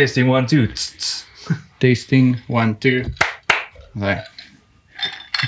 [0.00, 0.66] Testing 1 2.
[0.72, 1.26] Tss, tss.
[1.78, 3.04] Testing 1 2.
[4.00, 4.16] Nee.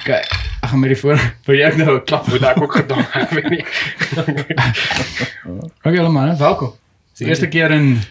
[0.00, 0.20] Okay.
[0.60, 1.16] Ek gaan met die voor
[1.46, 2.26] vir jou nou 'n klap.
[2.28, 3.64] Moet ek ook gedoen het, weet nie.
[5.80, 6.74] Okay, julle manne, welkom.
[7.10, 8.02] Dis die eerste keer in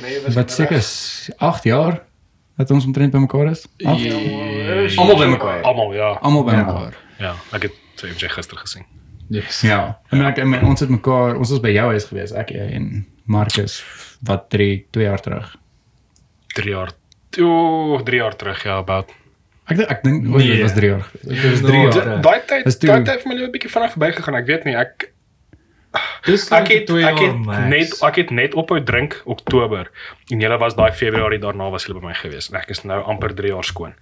[0.00, 2.00] jy wat seker is 8 jaar
[2.58, 3.62] dat ons omtrent bymekaar is.
[3.86, 4.98] Agt?
[4.98, 5.62] Almal bymekaar.
[5.62, 6.10] Almal, ja.
[6.20, 6.50] Almal Ja.
[6.50, 6.94] bymekaar.
[7.18, 8.84] Ja, ek het FJ gister gesien.
[9.28, 9.60] Yes.
[9.60, 10.00] Ja.
[10.10, 13.06] En ek, en ons het mekaar, ons was by jou huis gewees, ek jy en
[13.30, 13.78] Marcus
[14.26, 15.54] wat 3 2 jaar terug.
[16.58, 16.90] 3 jaar.
[17.40, 19.12] O, 3 jaar terug ja, about.
[19.70, 20.48] Ek dink ek dink nee.
[20.50, 21.06] dit was 3 jaar.
[21.22, 21.68] Dit was No.
[21.68, 21.90] 3 Ja.
[21.94, 22.20] jaar.
[22.26, 24.34] Daai tyd, daai tyd het my 'n bietjie vinnig verbygegaan.
[24.42, 25.12] Ek weet nie, ek
[26.26, 27.68] Dis ek het ek het max.
[27.68, 29.90] net ek het net ophou drink Oktober
[30.30, 32.50] en julle was daai Februarie daarna was julle by my gewees.
[32.50, 33.94] En ek is nou amper 3 jaar skoon.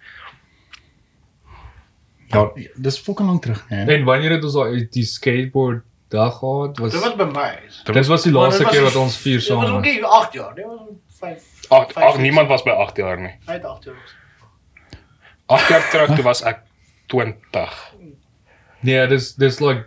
[2.28, 3.86] Ja, dis fucking lank terug, nee.
[3.96, 6.78] En wanneer het ons daai die skateboard dag gehad?
[6.78, 7.58] Was Dit was by my.
[7.84, 9.92] Dit was die laaste dit keer wat ons vier Dit was saam ook was.
[9.92, 10.78] nie 8 jaar, dit was
[11.18, 11.42] 5.
[11.68, 13.34] Ag, ag niemand was by 8 jaar nie.
[13.46, 14.16] Hy het 8 jaar.
[15.46, 16.58] 8 jaar terug toe was ek
[17.06, 17.94] 20.
[18.80, 19.86] Nee, dis dis like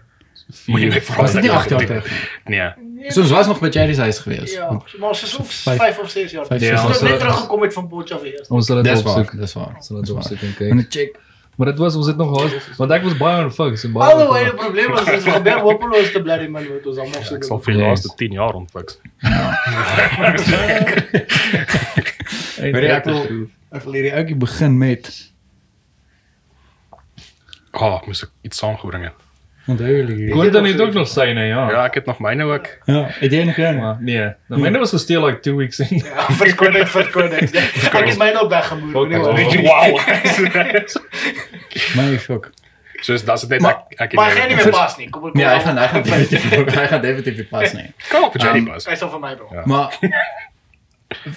[0.51, 1.03] vier.
[1.17, 2.09] Was dit nie 8 jaar terug
[2.45, 2.57] nie?
[2.57, 3.11] Nee.
[3.11, 4.53] So ons was nog by Jerry's huis gewees.
[4.53, 6.41] Ja, maar ons is Vyf- 5 of 6 jaar.
[6.49, 8.47] Ons het net teruggekom het van Potchefstroom eers.
[8.47, 9.31] Ons sal dit opsoek.
[9.39, 9.75] dis waar.
[9.75, 10.91] Ons sal dit opsoek en En kyk.
[10.91, 11.19] check.
[11.61, 14.15] Maar dit was ons het nog gehad want ek was baie on focus en baie.
[14.31, 17.45] Way, die probleem was dis gebeur hopeloos te bly man wat ons almal so Ek
[17.45, 17.89] sal vir die Yes.
[17.91, 18.95] laaste 10 jaar ontwik.
[22.61, 23.21] Weet jy ek wil
[23.71, 25.11] ek wil hierdie ouetjie begin met
[27.71, 29.21] Ah, oh, moes ek iets saamgebring het.
[29.67, 30.31] Onthou?
[30.33, 31.69] Gordon het ook nog syne, ja.
[31.71, 32.67] Ja, ek het nog myne ook.
[32.85, 33.77] Ja, het jy nog een?
[33.77, 35.97] Maar nee, nou myne was gesteel like 2 weeks in.
[36.03, 37.53] Ja, verskoon ek, verskoon ek.
[37.53, 38.91] Ek het my nou weggemoer.
[38.93, 39.61] Worry.
[39.61, 39.99] Wow.
[41.95, 42.51] My skok.
[43.01, 45.09] Soos das dit net Maar- ek ek Maar hy gaan nie meer pas nie.
[45.09, 45.33] Kom ek.
[45.33, 47.87] Nee, hy gaan hy gaan definitief hy gaan definitief nie pas nie.
[48.11, 48.85] kom op Jerry Bus.
[48.85, 49.31] Hy sal vir my.
[49.51, 49.61] Ja.
[49.65, 49.97] Maar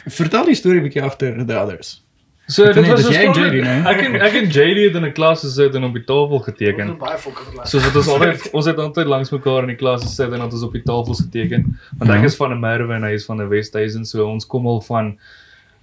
[0.06, 2.03] vertel die storie 'n bietjie agter the others.
[2.46, 3.82] So Ek dit was jy JD, nee?
[3.88, 6.44] Ek en ek en JD het in 'n klas gesit en op die tafel Ons
[6.44, 6.88] geteken.
[6.88, 7.68] het baie fokker gelaat.
[7.68, 10.52] Soos wat ons altyd ons het altyd langs mekaar in die klas gesit en het
[10.52, 11.78] ons op die tafels geteken.
[11.98, 12.24] Want ek Ja.
[12.24, 15.18] is van 'n Merwe en hy is van 'n Westhuizen, so ons kom al van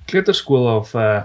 [0.05, 1.23] kleuterskool af uh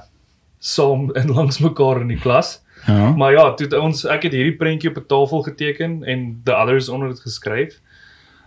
[0.59, 2.63] saam en langs mekaar in die klas.
[2.87, 3.11] Ja.
[3.13, 6.89] Maar ja, toe ons ek het hierdie prentjie op 'n tafel geteken en the others
[6.89, 7.81] onder dit geskryf.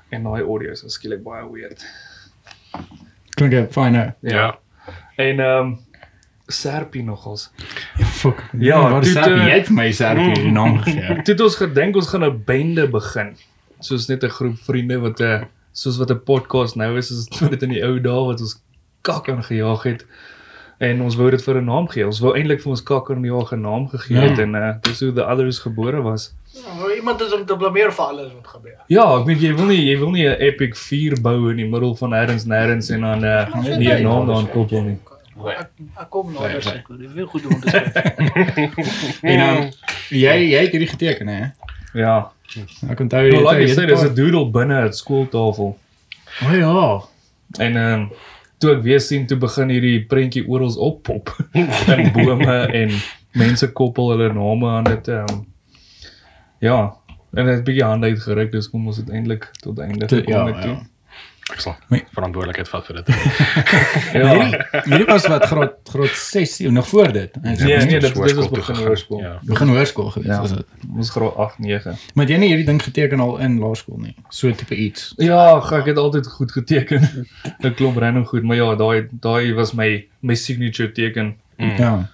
[0.10, 1.86] En daai audio is skielik baie weird.
[3.38, 4.12] Klink dit fyn nou.
[4.22, 4.58] Ja.
[5.18, 5.78] En ehm um,
[6.52, 7.50] Serpie nogals.
[8.20, 8.44] Fuck.
[8.60, 9.34] Ja, wat is toe dit?
[9.38, 11.16] te- Jy het my Serpie die naam gegee.
[11.24, 13.36] Toe het ons gedink ons gaan 'n bende begin.
[13.80, 17.64] Soos net 'n groep vriende wat 'n soos wat 'n podcast nou is, is dit
[17.64, 18.58] in die ou dae wat ons
[19.02, 20.06] kak aangejaag het.
[20.80, 22.06] En ons wou dit vir 'n naam gee.
[22.06, 24.30] Ons wou eintlik vir ons kak aan die jaag 'n naam gegee Ja.
[24.30, 26.34] het en uh dis hoe the others gebore was.
[26.54, 28.80] Ja, Iemand is om te blameer vir alles wat gebeur.
[28.88, 31.70] Ja, ek weet jy wil nie jy wil nie 'n epic 4 bou in die
[31.70, 34.98] middel van nêrens nêrens en dan uh Ja, nie 'n nee, naam daaraan koppel nie.
[35.48, 36.62] Ek ek kom nou daar nee.
[36.62, 36.98] seker.
[36.98, 37.82] Dit wil goed om te sê.
[39.32, 39.70] En um,
[40.10, 41.44] jy jy het hierdie geteken hè?
[41.94, 42.32] Ja.
[42.90, 45.78] Ek onthou Nou, jy het said, een dis 'n doodle binne 'n skooltafel.
[46.46, 46.84] O ja.
[47.58, 48.10] En ehm um,
[48.60, 51.32] toe ek weer sien toe begin hierdie prentjie oral oppop
[51.96, 52.92] in bome en
[53.32, 55.46] mense koppel hulle name aan dit ehm um,
[56.60, 56.80] ja,
[57.32, 60.46] en dit het 'n bietjie hande uitgeruk, dus kom ons uiteindelik tot einde gekom ja,
[60.46, 60.72] het toe.
[60.72, 60.88] ja.
[61.50, 62.04] Ek sal Nee.
[62.14, 63.08] verantwoordelikheid vat vir dit.
[64.14, 64.30] Ja.
[64.34, 67.36] Hierdie hierdie was wat graad graad 6 nog voor dit.
[67.42, 69.22] Nee, nee, dit- dit was begin hoërskool.
[69.22, 69.40] Ja.
[69.44, 70.40] begin hoërskool gewees Ja.
[70.42, 70.66] was dit.
[70.96, 71.98] Ons graad 8, 9.
[72.14, 74.16] Maar het jy nie hierdie ding geteken al in laerskool nie.
[74.30, 75.14] So tipe iets.
[75.18, 77.28] Ja, ek het altyd goed geteken.
[77.66, 81.36] Dit klop random goed, maar ja, daai daai was my my signature teken.
[81.58, 81.76] Mm.
[81.78, 82.10] Ja.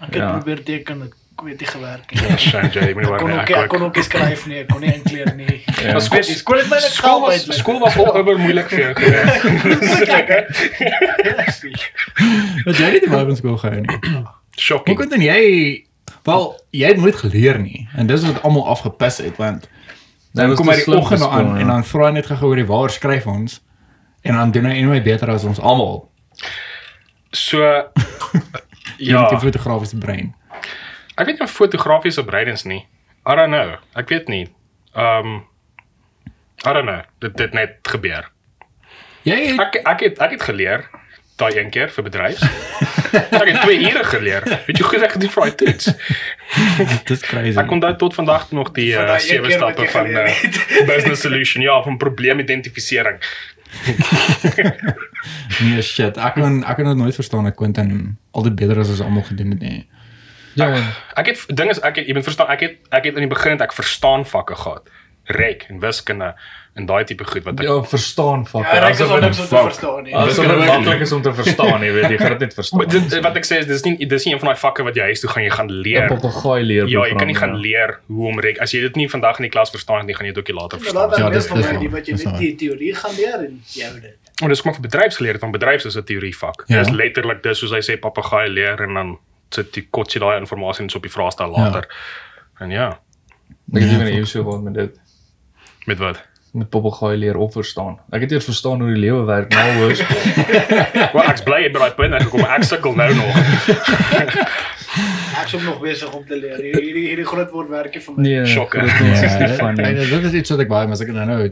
[0.00, 0.30] Ek het Ja.
[0.36, 2.20] probeer teken, ek weet nie gewerk nie.
[2.20, 4.92] Ja, J, moet Ek kon ook ek kon ook nie skryf nie, ek kon nie
[4.94, 5.58] inkleer nie.
[5.80, 5.94] Ja.
[5.96, 8.80] Ons weet nie, skool het my net Skool was skool was al oor moeilik vir
[8.82, 9.30] jou geweest.
[12.66, 13.98] Wat jy het nie by skool gehou nie.
[14.10, 14.24] Hoe
[14.60, 14.98] Shocking.
[14.98, 15.40] kon dan jy
[16.28, 16.44] wel
[16.76, 19.68] jy het nooit geleer nie en dis wat almal afgepis het want
[20.36, 21.70] dan was kom hy die oggend aan skool, en ja.
[21.72, 23.62] dan vra hy net gou oor die waar skryf ons
[24.28, 26.10] en dan doen hy anyway beter as ons almal.
[27.32, 27.64] So
[29.00, 30.34] Ja, ja, die fotografiese brein.
[31.20, 32.82] Ek weet nie of fotografiese breidens nie.
[33.28, 33.76] I don't know.
[34.00, 34.46] Ek weet nie.
[34.96, 35.44] Um
[36.64, 37.04] I don't know.
[37.20, 38.30] Dit dit net gebeur.
[39.28, 40.88] Jy het Ek ek het ek het geleer
[41.40, 42.42] daai een keer vir bedryfs.
[43.12, 44.44] ek het 2 ure geleer.
[44.66, 45.92] Weet jy hoe goed ek gedoen vir daai toets?
[47.10, 47.56] dis crazy.
[47.60, 50.26] Ek onthou tot vandag nog die uh, daai een sewe wat stappe van uh,
[50.90, 53.22] business solution ja, van probleemidentifisering.
[55.64, 56.18] nee shit.
[56.18, 59.56] Ek kan ek kan dit nooit verstaan ek Quentin altyd beter as ons almal gedoen
[59.56, 59.80] het nie.
[60.54, 60.74] Ja,
[61.16, 63.34] Ek het ding is ek het jy moet verstaan ek het ek het in die
[63.34, 64.88] begin het ek verstaan vakke gehad.
[65.30, 66.34] rek en wiskunde
[66.74, 68.64] en daai tipe goed wat ek Ja, verstaan fuck.
[68.66, 70.12] Ja, ek is al niks om te verstaan nie.
[70.12, 72.78] Dit ook maklik is om te verstaan, jy weet, jy gaan dit net verstaan.
[72.78, 74.94] Maar dit, wat ek sê is dis nie dis nie een van daai vakke wat
[74.96, 76.08] jy huis toe gaan jy gaan 'n leer.
[76.08, 76.88] papegaai leer.
[76.88, 78.58] Ja, jy kan nie gaan program, leer hoe om rek.
[78.58, 80.56] As jy dit nie vandag in die klas verstaan nie, gaan jy dit ook nie
[80.62, 81.32] later Inderdaad, verstaan.
[81.32, 84.16] Ja, is dis- dis wat jy net die teorie gaan leer en jy dit.
[84.40, 86.64] Maar dis kom vir bedryfsgeleerde, want bedryfs is 'n teorievak.
[86.66, 86.78] Ja.
[86.82, 89.18] Dis letterlik dis soos hy sê papegaai leer en dan
[89.54, 91.86] sit kort jy daai inligting net so op die vraestel later.
[92.60, 92.98] En ja,
[93.74, 94.22] Ek het Ja, ewen 'n fuck.
[94.22, 95.00] issue gehad met dit.
[95.86, 96.28] met wat?
[96.52, 97.98] Met papegaai leer of verstaan.
[98.10, 99.94] Ek het eers verstaan hoe die lewe werk na hoor.
[101.12, 102.40] Wel ek's bly jy by daai punt gekom.
[102.40, 103.36] Ek sukkel nou nog.
[105.38, 106.56] Ek is ook nog besig om te leer.
[106.58, 108.22] Hierdie hierdie hierdie groot woordwerkie vir my.
[108.22, 108.80] Nee, Shocker.
[108.82, 110.06] dit is Ja, nie dit- van ek- nie.
[110.10, 111.00] dit is iets wat ek baie mis.
[111.00, 111.50] Ek het nou nou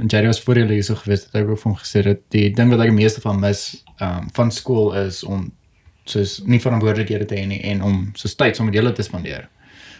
[0.00, 2.18] en Jerry was voor julle hier so gewees het ek ook vir hom gesê dat
[2.30, 5.52] die ding wat ek die meeste van mis um, van skool is om
[6.12, 9.48] soos nie verantwoordelikhede te hê nie en om soos tyd saam met julle te spandeer.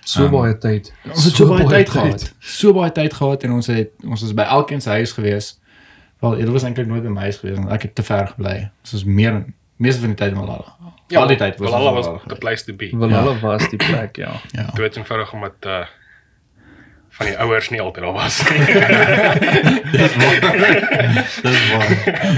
[0.09, 0.91] So baie tyd.
[1.07, 2.29] Ons het so baie tyd gehad.
[2.41, 5.53] So baie tyd gehad en ons het ons was by elkeen se huis gewees.
[6.23, 8.57] Wel, dit was eintlik nooit by my huis gewees want ek het te ver gebly.
[8.83, 9.45] Ons was meer
[9.83, 10.77] meeste van die tyd in Malala.
[11.13, 12.91] Al die tyd was in was Malala the place to be.
[12.95, 14.35] Valhalla was die plek, ja.
[14.57, 14.71] Ja.
[14.79, 15.83] Dood eenvoudig omdat uh
[17.13, 18.59] van die ouers nie altyd daar was nie.
[19.97, 20.15] Dis
[21.71, 21.91] waar.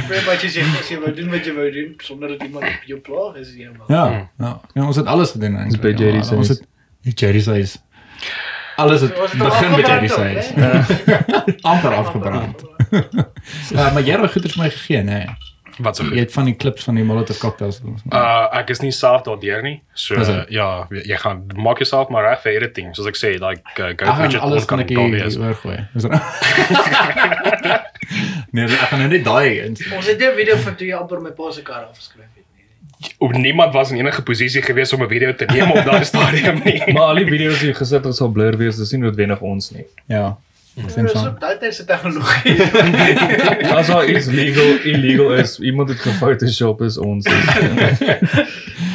[0.09, 2.67] Vir wat jy sê, as jy wou doen wat jy wou doen sonder dat iemand
[2.71, 3.87] op jou plaag is jy maar.
[3.93, 4.05] Ja,
[4.39, 4.53] ja.
[4.75, 4.87] ja.
[4.87, 5.83] Ons het alles gedoen eintlik.
[5.85, 6.67] by Jerry ja, se Ons het
[7.07, 7.77] die Jerry se huis.
[8.83, 12.65] Alles het begin by Jerry se ook, amper afgebrand.
[13.75, 15.19] Ja, maar jy het goeders vir my gegee, nê.
[15.79, 16.19] Wat so Jy goed.
[16.19, 17.81] het van die klips van die Molotov cocktails.
[18.13, 19.81] Uh ek is nie self daardeur nie.
[19.95, 20.51] So uh, dit?
[20.55, 22.95] ja, jy gaan maak jouself maar reg vir editing.
[22.95, 25.87] Soos ek sê, like uh, go en widget alles kan ek oorgooi.
[25.95, 26.23] Is er-
[28.55, 29.75] Nee, ek gaan nou net daai in.
[29.97, 33.15] Ons het 'n video van toe jy amper my pa se kar afgeskryf het.
[33.19, 36.61] Op niemand was in enige posisie gewees om 'n video te neem op daardie stadium
[36.65, 36.83] nie.
[36.95, 39.71] Maar al die video's wat jy gesit het sal blur wees, dis nie noodwendig ons
[39.71, 39.85] nie.
[40.07, 40.37] Ja.
[40.75, 42.63] Ja, Dis ook daai se tegnologie.
[43.79, 47.27] As daar iets legal illegal is, iemand het gefotoshop is ons.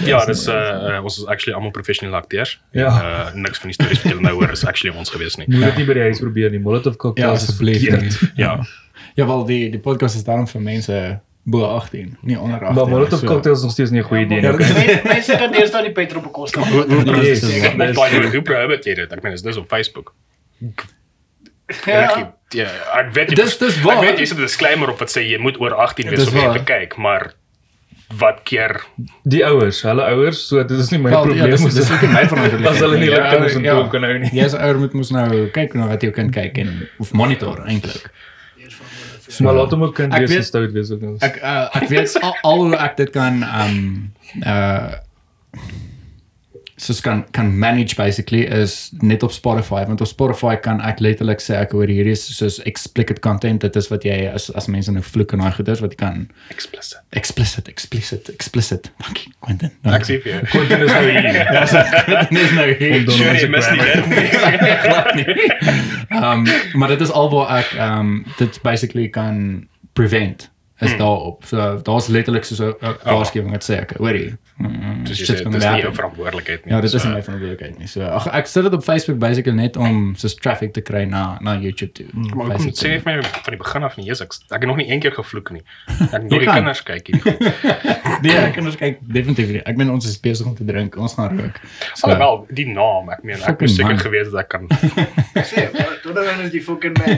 [0.06, 2.60] Ja, dis uh, uh ons is actually almal professionele akteurs.
[2.72, 2.90] Ja.
[2.90, 5.48] Uh niks van die stories wat julle nou hoor is actually ons gewees nie.
[5.50, 6.60] Moet dit nie by die huis probeer nie.
[6.60, 7.88] Molotov Ja, cocktails is asseblief.
[8.02, 8.30] nie.
[8.36, 8.60] Ja.
[9.16, 11.00] Ja, wel die die podcast is daarom vir mense
[11.50, 12.76] bo 18, nie onder 18.
[12.76, 14.60] Maar Molotov so- cocktails is nog steeds nie 'n goeie idee Ja, nie.
[14.68, 16.68] is- Mense kan eers dan die petrol bekostig.
[17.24, 17.42] Yes.
[17.76, 19.12] Net baie hoe prohibit jy dit?
[19.12, 20.14] Ek meen, is dis op Facebook.
[21.86, 22.34] Ja.
[22.52, 22.66] Ja,
[22.98, 23.98] ek weet jy Dis- dis waar.
[23.98, 26.28] Ek weet jy sit 'n disclaimer op wat sê jy moet oor 18 wees Dis
[26.34, 27.34] om dit te kyk, maar
[28.18, 28.82] wat keer
[29.24, 31.46] Die ouers, hulle ouers, so dit is nie my Wel, probleem.
[31.46, 32.74] ja, dis dis ook nie my verantwoordelikheid.
[32.74, 33.14] As hulle nie nie.
[33.14, 34.30] hulle kinders in toom kan hou nie.
[34.34, 37.62] Jy as ouer moet mos nou kyk na wat jou kind kyk en of monitor
[37.68, 38.10] eintlik.
[39.40, 41.04] Maar laat hom ook kind Ek wees weet- en stout wees ook.
[41.04, 41.22] ons.
[41.22, 44.12] Ek uh, ek weet al, al hoe ek dit kan um
[44.42, 44.94] uh
[46.80, 51.42] soos kan kan manage basically is net op Spotify want op Spotify kan ek letterlik
[51.44, 54.92] sê ek hoor hierdie is soos explicit content dit is wat jy as as mense
[54.96, 56.22] nou vloek en daai goeders wat jy kan
[56.56, 57.02] explicit.
[57.12, 60.42] explicit explicit explicit dankie Quentin Ek sê vir jou.
[60.54, 61.40] Quentin is nou hier.
[61.58, 64.08] ja so Quentin is nou hier Don Sure, jy mis nie dit
[65.20, 65.50] nie.
[66.24, 66.48] um
[66.80, 69.68] maar dit is al waar ek um dit basically kan
[70.00, 70.48] prevent
[70.80, 71.44] is daarop.
[71.46, 74.38] So daar's letterlik so 'n waarskuwing wat sê ek hoorie.
[74.60, 76.74] Mm, Soos jy sê, gonna dis nie jou verantwoordelikheid nie.
[76.74, 77.88] Ja, dit is So, nie my verantwoordelikheid nie.
[77.88, 81.38] So ag ek sit dit op Facebook basically net om soos traffic te kry na
[81.42, 82.08] na YouTube toe.
[82.14, 84.80] Maar hoekom sê vir my van die begin af nie, Jesus, ek, ek het nog
[84.82, 85.64] nie een keer gevloek nie.
[86.12, 87.40] Ek nog die kinders kyk hierdie goed.
[88.20, 89.62] Nee, ek ons kyk definitief nie.
[89.70, 90.98] Ek meen ons is besig om te drink.
[91.00, 91.62] Ons gaan rook.
[91.96, 94.68] So Alhoewel die naam, ek meen ek was seker gewees dat ek kan
[95.50, 95.70] Sê,
[96.04, 97.16] toe dan is die fucking man.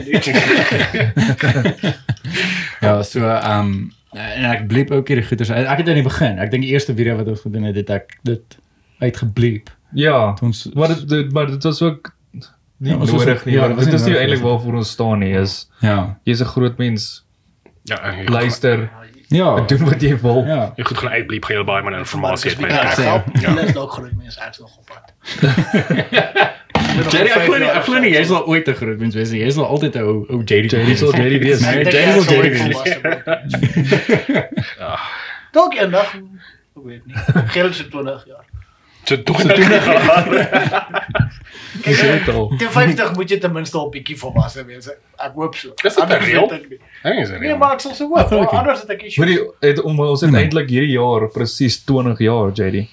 [2.84, 5.50] ja, so um en ek bleep ook hierdie goeters.
[5.50, 5.66] uit.
[5.66, 7.90] Ek het in die begin, ek dink die eerste video wat ons gedoen het, het
[7.90, 8.58] ek dit
[9.00, 9.70] uitgebleep.
[9.92, 12.12] Ja, ons maar dit, dit maar dit was ook
[12.78, 13.54] nie Ja, nodig nie.
[13.54, 15.32] ja, Ja, dit dit is nie eintlik waarvoor ons staan nie.
[15.38, 16.18] Is ja.
[16.24, 17.24] jy's 'n groot mens.
[17.84, 18.90] ja, Luister,
[19.28, 19.60] Ja.
[19.66, 20.44] doen wat jy wil.
[20.46, 20.72] Ja.
[20.76, 23.24] Jy goed gaan uitbliep, gaan jy baie man inligting uit my Ja.
[23.40, 24.81] Ja, dis dalk groot mense ek is nog op pad.
[27.12, 29.40] Jerry, ek glo nie, ek glo nie jy sal ooit 'n groot mens wees nie.
[29.44, 30.68] Jy sal altyd 'n ou ou JD.
[30.72, 31.60] Jerry sal Jerry wees.
[31.64, 32.62] Nee, Jerry sal Jerry wees.
[32.62, 33.22] volwasse word.
[35.52, 36.14] Dalk eendag,
[36.76, 37.14] ek weet nie.
[37.56, 38.44] Geld se 20 jaar.
[39.04, 40.26] So 20 jaar.
[41.82, 42.48] Sê dit al.
[42.58, 44.88] Teen 50 moet jy ten minste al bietjie volwasse wees.
[45.18, 45.72] Ek hoop so.
[45.82, 46.46] Is dit Anders reël?
[46.52, 46.78] ek nie.
[47.02, 48.32] Ek is Nee, maar ek sal so hoop.
[48.52, 49.56] Anders het ek Hoorie, issues.
[49.60, 52.86] het om ons het eintlik hierdie jaar presies 20 jaar, JD.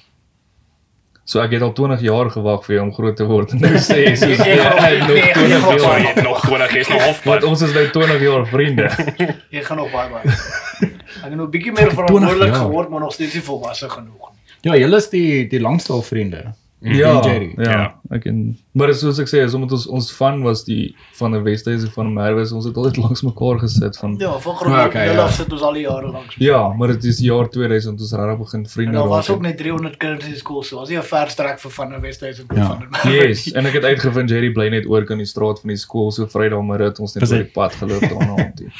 [1.30, 3.52] So ek het al 20 jaar gewag vir jou om groot te word.
[3.54, 5.82] En nou sê jy soos Nee, jy nee, het nog nee, 20 nee, So jy
[5.84, 6.08] jaar.
[6.16, 7.44] het nog 20 jy's nog Want halfpad.
[7.52, 8.88] ons is nou 20 jaar vriende.
[9.56, 10.34] Jy gaan nog baie baie.
[11.24, 14.32] Ek het nog 'n bietjie meer 20 verantwoordelik geword, maar nog steeds nie volwasse genoeg
[14.34, 14.58] nie.
[14.72, 16.42] Ja, julle is die die langstal vriende.
[16.82, 17.54] Ja, Jerry.
[17.58, 17.72] ja.
[17.72, 17.86] Ja.
[18.16, 21.44] Ek en Maar soos ek sê, is omdat ons ons van was die van 'n
[21.44, 24.74] Wesduise van 'n Merwes, ons het altyd langs mekaar gesit van Ja, van Ah, grond
[24.76, 25.22] okay, okay, ja.
[25.24, 26.32] af sit ons al die jare lank.
[26.38, 29.36] Ja, maar dit is jaar 2000 ons regtig begin En vriende daar was raak.
[29.36, 32.02] ook net 300 kinders in skool, so was nie 'n ver strek vir van 'n
[32.02, 32.68] Wesduise tot Ja.
[32.68, 35.68] van 'n Yes, en ek het uitgevind Jerry bly net oor kan die straat van
[35.68, 38.68] die skool so Vrydagmiddag het ons net oor dit- die pad geloop daarna om toe.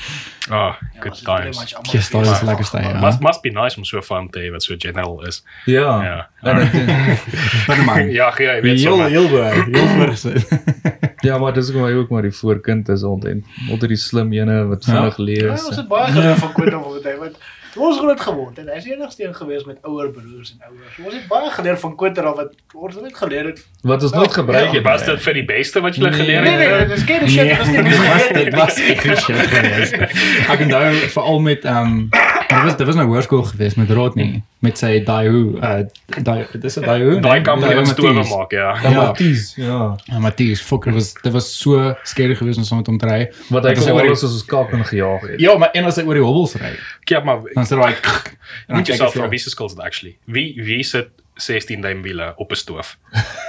[0.52, 1.76] Ah, Ja, good pretty times.
[1.92, 3.00] Yes, daar is lekker stay, ja.
[3.00, 5.44] Must must be nice om so van te hê wat so general is.
[5.66, 6.04] Ja.
[6.04, 6.30] Ja.
[6.42, 6.72] En ek,
[7.68, 8.10] Binne man.
[8.12, 9.10] Ja, gee, jy weet Heel sommer.
[9.10, 9.42] heel bo,
[9.80, 10.48] heel voorgesit.
[11.28, 13.44] ja, maar dis hoekom hy ook maar die voorkind is altyd.
[13.70, 14.92] Altyd die slim ene wat Ja.
[14.94, 15.66] vinnig Ja, lees.
[15.68, 17.40] ons het baie geleer van Quentin van hy want
[17.78, 20.96] ons groot geword het, hy's die enigste een gewees met ouer broers en ouers.
[21.06, 23.60] Ons het baie geleer van Quentin af wat ons net geleer het.
[23.86, 24.84] Wat ons nooit gebruik Ja, het.
[24.84, 26.88] Was dit vir die beste wat jy Nee, geleer Nee het?
[26.88, 29.94] nee, dis geen shit, Nee, dis nie dit was dit was ek shit geweest.
[30.56, 32.10] Ek onthou veral met ehm
[32.50, 35.86] dit was dit was nou hoërskool geweest met Rodney met sy Daewoo uh
[36.26, 37.20] daai dis 'n Daewoo.
[37.22, 38.36] Daai kan jy Daewoo stowe Matisse.
[38.38, 38.70] maak, ja.
[38.84, 39.06] Ja, Ja.
[39.06, 39.96] Matties, ja.
[40.10, 43.30] Ja, Matthys, fucker was dit was so skerry geweest om saam met hom te ry.
[43.50, 45.40] Wat hy was kon oor as ons kak en gejaag het.
[45.40, 46.74] Ja, maar en as hy oor die hobbels ry,
[47.06, 48.02] Ja, maar dan is daai en
[48.68, 50.18] dan moet kyk jouself jy vra vir wie se dit actually.
[50.26, 52.98] Wie wie sit 16 duim wiele op 'n stoof?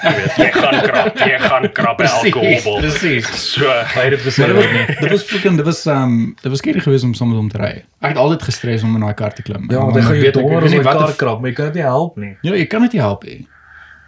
[0.02, 2.76] Jy weet, jy gaan krap, jy gaan krap by elke hobbel.
[2.80, 3.26] Presies.
[3.52, 5.00] So, Hy het dit Maar gesê.
[5.00, 7.84] dit was fucking dit was um dit was skerry geweest om met hom te ry.
[8.00, 9.66] Ek het altyd gestres om in daai kar te klim.
[9.70, 11.82] Ja, want jou weet ek- weet nie wat kar krap, maar jy kan dit nie
[11.82, 12.36] help nie.
[12.42, 13.48] Ja, jy kan dit nie help nie.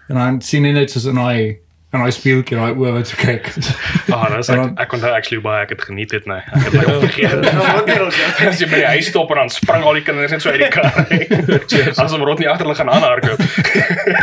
[0.08, 1.58] En dan sien jy net soos in daai
[1.92, 3.50] in daai spieeltjie daai oë wat so kyk.
[4.14, 6.40] ah, dis En ek, ek kon daai actually baie ek het geniet dit, nee.
[6.40, 7.42] Ek het baie vergeet.
[7.52, 8.16] Nou wat hier ons.
[8.20, 8.30] ja.
[8.48, 10.62] As jy by die huis stop en dan spring al die kinders net so uit
[10.64, 10.88] die kar.
[12.00, 13.40] Anders word nie agter hulle gaan aanhardloop.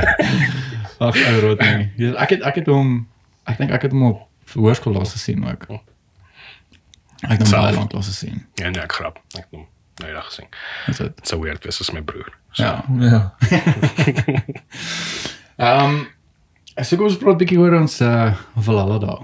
[1.09, 1.85] Ag, ou rot nie.
[2.01, 2.89] Ja, ek het ek het hom
[3.47, 4.25] ek dink ek het hom op
[4.57, 5.69] hoërskool laas gesien ook.
[7.23, 8.41] Ek het hom baie lank laas gesien.
[8.59, 9.21] Ja, nee, ek grap.
[9.37, 9.67] Ek het hom
[9.99, 10.49] nou eendag gesien.
[10.89, 11.21] Dis dit.
[11.27, 12.33] Sou weird wees as my broer.
[12.51, 12.73] So, Ja.
[12.99, 13.21] Ja.
[15.59, 15.99] Ehm
[16.79, 19.21] ek sê ons praat 'n bietjie oor ons uh Valhalla daar.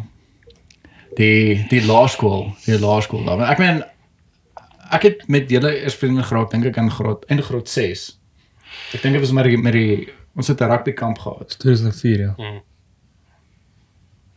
[1.18, 3.38] Die die laerskool, die laerskool daar.
[3.38, 3.84] Want Ek meen
[4.92, 8.20] ek het met julle eers vriende geraak dink ek in graad in graad 6.
[8.94, 11.56] Ek dink dit was die, met die ons het 'n rugbykamp gehad.
[11.60, 12.36] 2004 ja.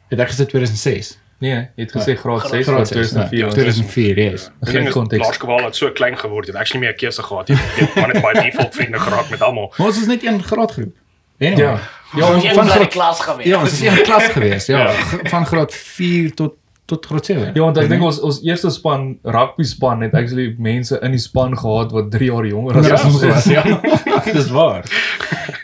[0.09, 1.19] Het ek gesê 2006?
[1.41, 3.39] Nee, jy het gesê graad 6 Graad maar 6, 2004.
[3.39, 4.47] ja, 2004, yes.
[4.63, 5.23] Ek Geen dink konteks.
[5.23, 7.49] laerskool het so klein geword, jy het actually meer keuse gehad.
[7.49, 9.73] Jy jy het maar net by default vriende geraak met almal.
[9.79, 10.97] Maar ons is net een graadgroep.
[11.41, 11.65] Anyway.
[11.65, 11.79] Ja.
[12.17, 13.47] Ja, ons van van die klas gewees.
[13.47, 14.93] Ja, ons is een klas gewees, ja, Ja.
[15.29, 16.55] Van graad 4 tot
[16.89, 17.51] tot graad 7.
[17.55, 21.21] Ja, want ek dink ons ons eerste span rugby span het actually mense in die
[21.21, 23.45] span gehad wat 3 jaar jonger Ja, as ons was.
[23.45, 23.63] ja.
[24.39, 24.85] Dis waar.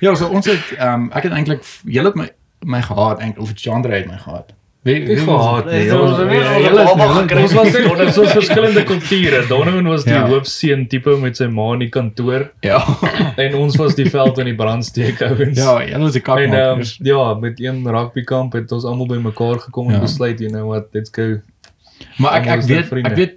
[0.00, 2.28] Ja, so ons het ehm um, ek het eintlik julle het my
[2.64, 4.52] my gehad eintlik of Chandra het my gehad.
[4.84, 5.90] Wie Nie gehad nie.
[5.90, 7.42] ons Ons het ons julle- almal gekry.
[7.42, 9.46] ons was net ons was verskillende kulture.
[9.48, 10.26] Donovan was die Ja.
[10.28, 12.82] hoofseun tipe met sy ma in die kantoor Ja.
[13.38, 15.56] en ons was die veld in die brandsteek ouens.
[15.56, 16.98] Ja, julle was die En ehm kakmakers.
[17.02, 20.00] ja, met een rugbykamp het ons almal bymekaar gekom en Ja.
[20.00, 21.40] besluit, you know what, let's go.
[22.18, 23.08] maar ek ek net weet vriende.
[23.10, 23.34] ek weet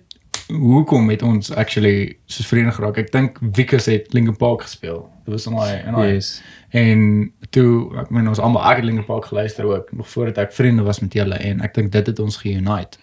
[0.49, 2.97] hoekom het ons actually soos vriende geraak.
[2.97, 5.07] Ek dink Wikus het Linkin Park gespeel.
[5.25, 6.41] Dit was in daai in daai Yes.
[6.73, 10.55] En toe, ek meen ons almal ek het Linkin Park geluister ook nog voordat ek
[10.55, 12.99] vriende was met julle en ek dink dit het ons geunite.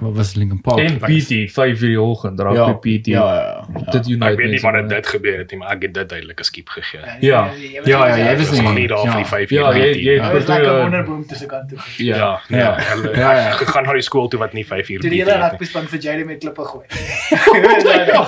[0.00, 0.78] Wat was Linkin Park?
[0.78, 3.06] En PT 5 uur die oggend, ja, rugby PT.
[3.06, 3.66] Ja, ja.
[3.84, 3.90] ja.
[3.90, 4.86] Dit unite Ek weet nie baie.
[4.86, 7.00] dit gebeur het nie, maar ek het dit duidelik 'n skiep gegee.
[7.20, 7.50] Ja.
[7.84, 9.10] Ja, ja, jy was Dit was nog nie- nie daar ja.
[9.12, 9.76] vir die 5 Ja, uur.
[9.76, 10.02] jy- nie.
[10.04, 10.22] jy- Ja.
[10.22, 10.80] Dit was lekker Ja.
[10.82, 11.78] wonderboom tussen kant toe.
[11.96, 12.16] Ja.
[12.16, 12.58] Ja, Ja.
[12.58, 13.48] ja, hulle Ja, ja.
[13.50, 15.50] ek gegaan na die skool toe wat nie 5 uur Toe die hele het nie.
[15.50, 16.84] rugby span vir Jady met klippe gooi.
[18.08, 18.26] ja,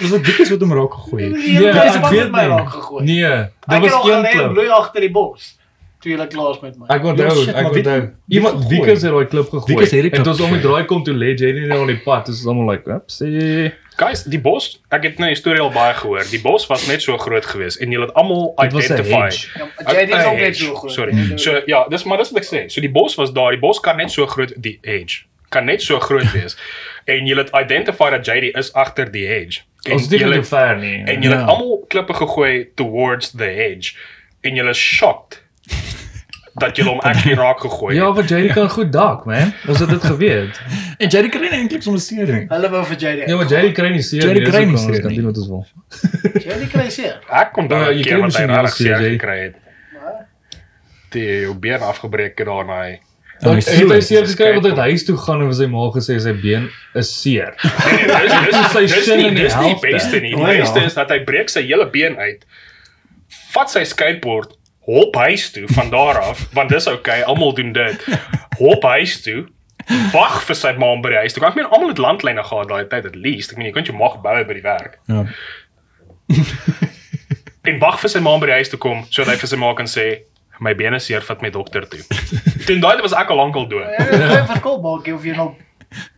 [0.00, 1.44] was dit Wikus wat hom raak gegooi het?
[1.44, 2.48] Ja, ek span weet het my nie.
[2.48, 3.04] raak gegooi.
[3.04, 4.52] Nee, dit het was een klip.
[4.52, 5.58] bloei agter die bos.
[6.04, 6.86] Toe jy klaar is met my.
[6.92, 8.00] Ek onthou, Ja, ek onthou.
[8.28, 8.66] Iemand?
[8.68, 9.70] Wikus het daai klip gegooi.
[9.72, 11.86] Wikus het En klip toe ons om die draai kom toe lê JD net op
[11.88, 12.26] die pad.
[12.28, 13.22] Dis almal like, "Ups."
[13.96, 16.24] Guys, die bos, ek het nou die storie al baie gehoor.
[16.30, 19.20] Die bos was net so groot geweest en julle het almal Dit was identify.
[19.22, 19.48] hedge.
[19.58, 20.92] Ja, is Ek- ook net hedge, so groot.
[20.92, 21.38] Sorry.
[21.38, 22.64] So ja, dis maar dis wat ek sê.
[22.70, 23.50] So die bos was daar.
[23.50, 26.56] Die bos kan net so groot die hedge kan net so groot wees.
[27.06, 29.60] en julle het identify dat JD is agter die hedge.
[29.86, 31.02] En Ons is nie julle- te ver nie.
[31.04, 31.40] En julle Ja.
[31.40, 33.94] het almal klippe gegooi towards the edge
[34.42, 35.42] en julle is shocked
[36.62, 38.14] dat julle hom actually raak gegooi Ja, het.
[38.14, 39.52] maar JD kan goed dak, man.
[39.68, 40.60] Ons het dit geweet.
[41.02, 42.44] En Jerry kry nie eintlik sommer seer nie.
[42.48, 43.24] Hulle wou vir Jady.
[43.30, 45.16] Ja, maar JD kry nie seer JD dis kry nie seer kan nie.
[45.18, 45.66] doen wat ons wil.
[46.46, 47.16] Jady kry seer.
[47.28, 49.10] Ek kon Ja, daar jy 'n kry keer wat hy misschien reg wel seer jy.
[49.18, 49.54] gekry het.
[51.14, 52.94] Die jou been afgebreek het daar na hy.
[53.42, 54.78] Ja, Ek die het hy seer gekry want hy skateboard.
[54.90, 57.54] huis toe gaan en vir sy ma gesê sy been is seer.
[57.62, 59.90] Nee, nee, dis dis Sy dis shin nie in die dis nie helfte.
[59.90, 60.34] beste nie.
[60.34, 60.60] Die O, ja.
[60.62, 62.46] beste is dat hy breek sy hele been uit.
[63.54, 64.54] Vat sy skateboard,
[64.84, 68.06] hop huis toe van daar af, want dis okay, almal doen dit.
[68.58, 69.46] Hop huis toe.
[70.12, 71.44] Wag vir sy ma om by die huis toe.
[71.44, 73.52] Ek meen almal het landlyne gehad daai tyd at least.
[73.52, 74.98] Ek meen jy kon jou mag bou by die werk.
[75.08, 75.24] Ja.
[77.64, 79.56] En wag vir sy ma om by die huis toe kom sodat hy vir sy
[79.56, 80.02] ma kan sê,
[80.60, 82.02] my bene seer vat my dokter toe.
[82.68, 83.88] Teen daai was ek al lankal dood.
[83.88, 85.54] Ja, dit is 'n verskil maak jy of jy nou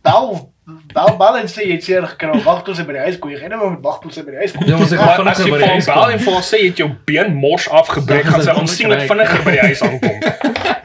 [0.03, 0.27] bel
[0.67, 3.31] bel bel en sê jy het seer gekry wag tot sy by die huis kom.
[3.31, 4.65] Jy gaan maar met wag tot sy by die huis kom.
[4.67, 6.11] Ja, sy Maar gaan as jy vinniger by die huis vir bel kom.
[6.17, 9.03] en vir haar sê jy het jou been mors afgebreek, Dan gaan is sy aansienlik
[9.11, 10.17] vinniger by die huis aankom.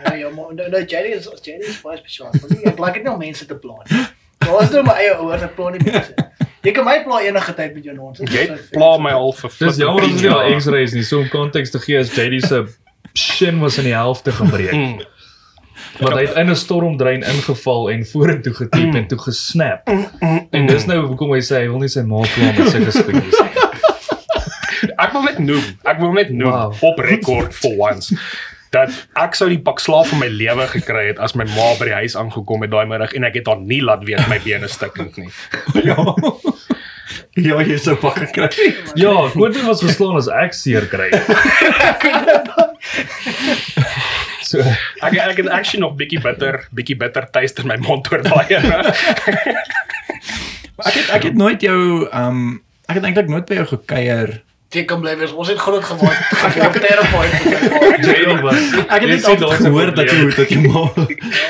[0.03, 2.31] Ja, ja, maar nou nou Jerry is Jerry is baie spesiaal.
[2.43, 4.03] Want Ek like dit om mense te pla nie.
[4.43, 6.27] Daar is nou my eie ouers ek pla nie mense.
[6.63, 8.31] Jy kan my pla enige tyd met jou nonsens.
[8.31, 11.03] Jy pla my al vir Dis jammer ons het nie al X-rays nie.
[11.07, 12.63] So om konteks te gee, is JD se
[13.19, 15.07] shin was in die helfte gebreek.
[15.93, 16.01] Mm.
[16.07, 19.89] Want hy het in 'n stormdrein ingeval en vorentoe getiep en toe gesnap.
[20.51, 23.31] En dis nou hoekom hy sê hy wil nie sy ma pla met sulke nie.
[24.99, 26.75] Ek wil net noem, ek wil net noem Wow.
[26.81, 28.15] op rekord for once
[28.73, 28.89] dat
[29.21, 31.93] ek sou die pak slaaf van my lewe gekry het as my ma by die
[31.95, 35.17] huis aangekom het daai middag en ek het haar nie laat weet my bene stikkend
[35.17, 35.29] nie.
[35.85, 35.97] Ja.
[37.35, 38.49] Ja, jy sou pak gekry.
[38.95, 41.11] Ja, Quentin was geslaan as ek seer kry.
[44.53, 44.61] So
[45.07, 48.53] Ek ek het actually nog bietjie bitter, bietjie bitter taste in my mond oor daai.
[50.83, 52.47] Ek het ek het nooit jou ehm um,
[52.91, 54.31] ek het eintlik nooit by jou gekuier.
[54.73, 55.35] Jy kan bly wees.
[55.37, 56.31] Ons het groot geword.
[56.49, 57.35] Ek het terapeut
[58.03, 60.83] JD was Ek het Jy net altyd gehoor dat jy dat jy ma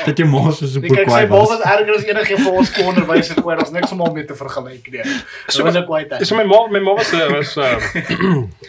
[0.09, 1.53] dat jy ma so so Ek kyk sy kwaai bal was.
[1.53, 3.63] was erger as enige vir ons onderwysers oor.
[3.63, 5.07] Ons niks om hom mee te vergelyk nie.
[5.47, 6.27] So was ek kwaai tyd.
[6.27, 7.79] So my ma, my ma was uh, was uh,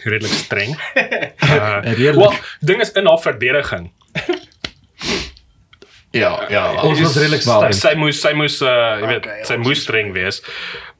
[0.07, 0.73] redelik streng.
[1.45, 2.17] Uh, Redelik.
[2.17, 2.33] Wel,
[2.67, 3.85] ding is in haar verdediging.
[6.15, 6.63] Ja, ja.
[6.87, 7.75] Ons was redelik styf.
[7.75, 10.41] Sy moes sy moes uh, jy weet, Okay, sy ons moes streng wees.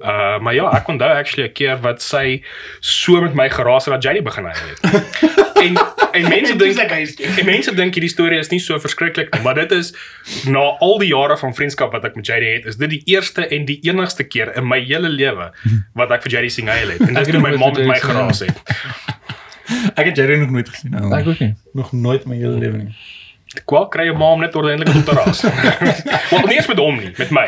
[0.03, 2.41] Uh maar ja, ek onthou actually 'n keer wat sy
[2.83, 4.83] so met my geraas het dat Jenny begin huil het.
[5.65, 5.79] en
[6.11, 6.79] en mense dink.
[7.39, 9.93] En mense dink hierdie storie is nie so verskriklik nie, maar dit is
[10.51, 13.47] na al die jare van vriendskap wat ek met JD het, is dit die eerste
[13.47, 15.51] en die enigste keer in my hele lewe
[15.95, 17.07] wat ek vir JD sien huil het.
[17.07, 18.59] En dis het toe my ma met my geraas het.
[19.95, 20.91] Ek het Jerry nog nooit gesien.
[20.93, 21.09] Nou.
[21.17, 21.55] Ek ook nie.
[21.73, 22.95] nog nooit in my hele lewe nie.
[23.65, 25.41] Kwal kry 'n ma om net ordentlik op te raas.
[26.31, 27.47] Wel nie eens met hom nie, met my.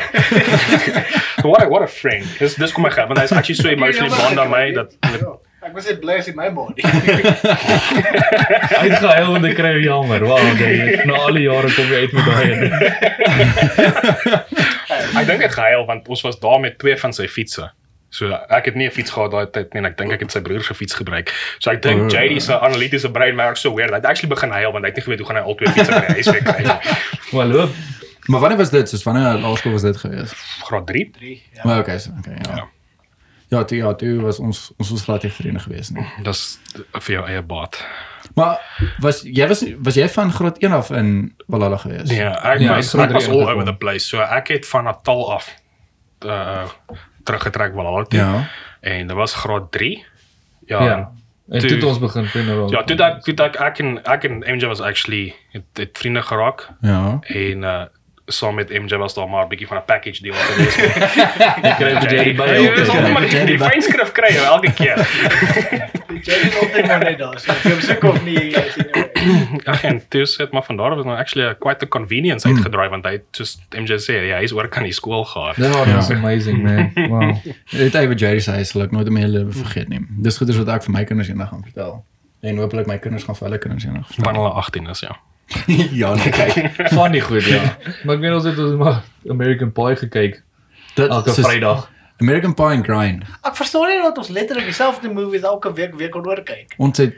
[1.50, 2.26] what a what a friend.
[2.40, 5.36] Dis dis kom my gaan, want hy's actually so emotionally bond aan my dat Ja,
[5.68, 6.82] Ek was net bly as hy my body.
[6.88, 10.24] Hy het gehuil want hy kry jou jammer.
[10.24, 12.64] Wow, jy na al die jare kom jy uit met daai een.
[15.18, 17.68] ek dink hy het gehuil want ons was daar met twee van sy fietsse.
[18.10, 20.32] So ek het nie 'n fiets gehad daai tyd nie en ek dink ek het
[20.32, 21.34] sy broer se fiets gebruik.
[21.60, 22.08] So ek dink Oh.
[22.20, 23.90] JD se analitiese brein werk so weird.
[23.90, 25.72] Hy het actually begin huil want hy het nie geweet hoe gaan hy al twee
[25.74, 26.80] fietsse by die huis weer kry nie.
[27.34, 27.70] Maar loop.
[28.28, 28.90] Maar wanneer was dit?
[28.90, 30.32] Soos wanneer laerskool was dit gewees?
[30.64, 31.10] Graad 3.
[31.12, 31.44] 3.
[31.54, 31.62] Ja.
[31.64, 32.56] Maar okay, so, okay, ja.
[32.56, 32.68] Ja.
[33.50, 36.06] Ja, toe ja, toe was ons ons was glad nie vriende gewees nie.
[36.28, 36.60] Dis
[36.92, 37.86] vir jou eie baat.
[38.36, 38.60] Maar
[39.00, 42.10] was jy was was jy van graad 1 af in Valhalla gewees?
[42.10, 44.08] Nee, ek Ja, was ek was all over the place.
[44.08, 45.48] So ek het van Natal af
[46.26, 46.68] uh
[47.28, 48.20] teruggetrek wel al toe.
[48.20, 48.48] Ja.
[48.80, 50.06] En dit was graad 3.
[50.66, 50.84] Ja.
[50.84, 51.12] Ja.
[51.50, 52.72] en toe- toe het ons begin funeral.
[52.72, 56.22] Ja, toe dat toe dat ek en ek en MJ was actually het, het vriende
[56.22, 57.20] geraak Ja.
[57.22, 57.82] en uh
[58.28, 60.76] saam met MJ was daar maar 'n bietjie van 'n package deal gewees.
[61.68, 64.74] Ek kry vir JD by Jy is altyd maar die, die vriendskrif kry jy elke
[64.74, 64.98] keer.
[66.08, 67.40] Die Jerry is altyd maar net daar.
[67.40, 69.60] So jy hom soek of nie, jy sien nie.
[69.66, 72.90] Ag en dis het maar van daar af was nou actually quite a convenience uitgedraai
[72.90, 75.56] want hy het just MJ sê ja, hy's oor kan die skool gehad.
[75.62, 76.92] Ja, that's amazing man.
[76.96, 77.36] Wow.
[77.72, 80.02] Dit het by Jerry se huis sal ek nooit hele lewe vergeet nie.
[80.10, 82.04] Dis goeders wat ek vir my kinders eendag gaan vertel.
[82.42, 84.24] En hopelik my kinders gaan vir hulle kinders eendag vertel.
[84.26, 85.20] Wanneer hulle 18 is, ja.
[86.02, 86.72] ja, nee, kyk.
[86.98, 87.62] Van die goed, ja.
[88.04, 90.42] Maar ek weet ons het ons maar American Pie gekyk
[90.98, 91.86] Dit elke Vrydag.
[92.20, 93.24] American Pie and Grind.
[93.46, 96.74] Ek verstaan nie dat ons letterlik dieselfde movies elke week weer kon oorkyk.
[96.82, 97.14] Ons het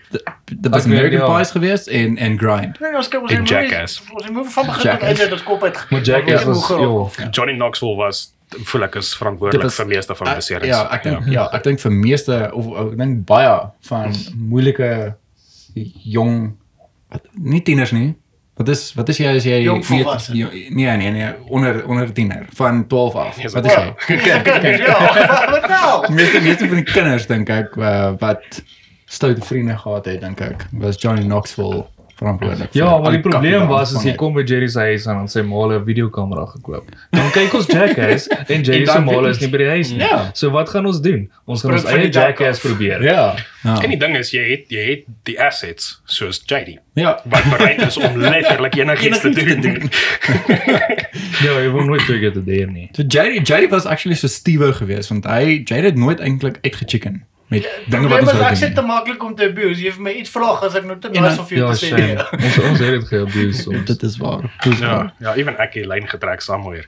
[0.51, 1.29] dit was American ja.
[1.37, 2.79] Pies geweest en en Grind.
[2.83, 4.01] Nee, ons kyk ons En movies- Jackass.
[4.11, 5.79] Ons die movie van begin tot einde ons kop uit.
[5.89, 7.07] Maar Jackass was joh.
[7.31, 10.71] Johnny Knoxville was voel ek is verantwoordelik vir meeste van die series.
[10.73, 13.55] Ja, ek dink ja, ek dink vir meeste of of ek dink baie
[13.89, 15.15] van moeilike
[16.03, 16.57] jong
[17.09, 18.15] wat nie tieners nie.
[18.59, 20.33] Wat is wat is jy as jy Jong volwasse.
[20.35, 23.37] nee nee nee, nee onder onder tiener van 12 af.
[23.41, 24.17] Yes, Wat is jy?
[24.25, 24.41] Ja,
[25.55, 26.13] wat nou?
[26.13, 28.59] Meeste meeste van die kinders dink ek uh, wat
[29.05, 31.85] stoute vriende gehad het dink ek was Johnny Knoxville
[32.19, 32.73] verantwoordelik.
[32.77, 35.29] Ja, al maar die probleem was as jy kom by Jerry se huis en dan
[35.31, 36.89] sy ma 'n videokamera gekoop.
[37.15, 39.91] Dan kyk ons Jackass en Jerry se dan ma weet is nie by die huis
[39.95, 40.01] nie.
[40.03, 40.29] Ja.
[40.33, 41.29] So wat gaan ons doen?
[41.45, 43.03] Ons gaan ons eie Jackass probeer.
[43.03, 43.35] Ja.
[43.63, 43.75] Ja.
[43.83, 47.19] En die ding is jy het jy het die assets soos JD Ja.
[47.25, 49.89] wat bereid is om letterlik enigiets te doen.
[51.39, 52.89] Ja, jy wil nooit twee keer te doen nie.
[52.95, 57.23] So Jerry Jerry was actually so Steve geweest want hy Jerry het nooit eintlik uitgechicken
[57.49, 58.85] met dinge wat Probleem ons is wou ek sit te doen.
[58.89, 59.81] maklik om te abuse.
[59.81, 61.85] Jy vir my iets vra as ek nou te nice dan- of jou Ja, te
[61.85, 61.95] sê.
[61.95, 62.15] nee.
[62.45, 63.85] Ons ons het dit geabuse soms.
[63.85, 64.41] Dit is waar.
[64.63, 65.13] Dit is Ja, waar.
[65.19, 66.85] ja, ewen ek het lyn getrek somewhere.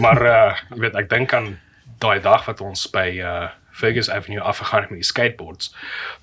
[0.00, 1.58] Maar uh jy weet ek dink aan
[1.98, 5.74] daai dag wat ons by uh Fergus Avenue afgegaan het met die skateboards.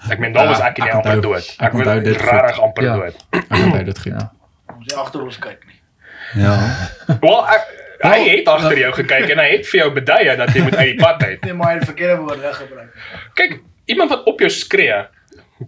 [0.09, 1.55] Ek meen daar was Ja, ek en jy amper dood.
[1.59, 2.95] ek onthou dit regtig amper Ja.
[2.95, 3.15] dood.
[3.29, 4.11] Ek onthou dit goed.
[4.13, 4.31] Ja.
[4.77, 5.79] Ons agter ons kyk nie.
[6.43, 6.55] Ja.
[7.21, 7.67] Wel, ek,
[8.01, 10.75] hy Wel, het agter jou gekyk en hy het vir jou beduie dat jy moet
[10.75, 11.41] uit die pad uit.
[11.45, 12.89] Nee, maar hy het verkeerde woorde gebruik.
[13.37, 15.03] Kyk, iemand wat op jou skree,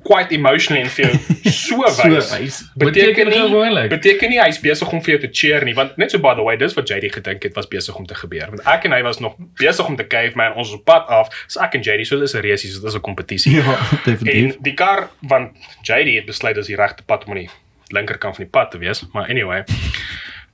[0.03, 2.31] quite emotionally en vir jou so So wys.
[2.39, 2.57] wys.
[2.75, 6.19] Beteken nie beteken nie hy's besig om vir jou te cheer nie, want net so
[6.19, 8.47] by the way, dis wat JD gedink het was besig om te gebeur.
[8.51, 11.29] Want ek en hy was nog besig om te cave man, ons op pad af.
[11.47, 13.55] So ek en JD, so dis 'n race, so dis 'n kompetisie.
[13.55, 14.55] Ja, definitief.
[14.55, 17.49] En die kar want JD het besluit dis die regte pad om aan die
[17.93, 19.63] linkerkant van die pad te wees, maar anyway.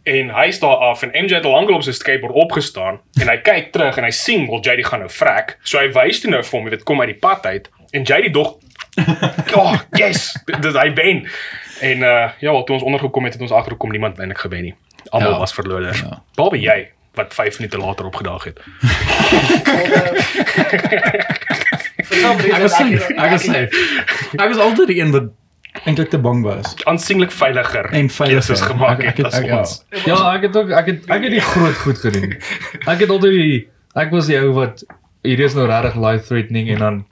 [0.04, 3.38] En hy staan af en MJ het al lank op sy skateboard opgestaan en hy
[3.46, 5.58] kyk terug en hy sien wel JD gaan nou vrek.
[5.64, 8.02] So hy wys toe nou vir hom, jy weet, kom uit die pad uit en
[8.04, 8.56] JD dog
[9.56, 11.28] oh, yes, dis hy wen.
[11.82, 14.76] En uh ja, wel toe ons ondergekom het, het ons agtergekom niemand eintlik gewen nie.
[15.10, 15.38] Almal Ja.
[15.40, 15.94] was verlore.
[15.94, 16.22] Ja.
[16.36, 16.80] Behalwe jy
[17.14, 18.60] wat 5 minute later opgedaag het.
[22.12, 23.04] Ek was safe.
[23.04, 23.70] ek- Ek was safe.
[24.38, 25.30] Ek was altyd die een wat
[25.86, 26.76] eintlik te bang was.
[26.86, 27.86] Aansienlik veiliger.
[27.92, 28.44] En veiliger.
[28.48, 29.58] keuses gemaak Ek- ek het het- as ek- ja.
[29.60, 29.86] ons.
[30.06, 32.36] Ja, ek het ook ek het ek het die groot goed gedoen.
[32.88, 34.84] Ek het altyd die ek was die ou wat
[35.24, 37.06] hier is nou regtig life threatening en dan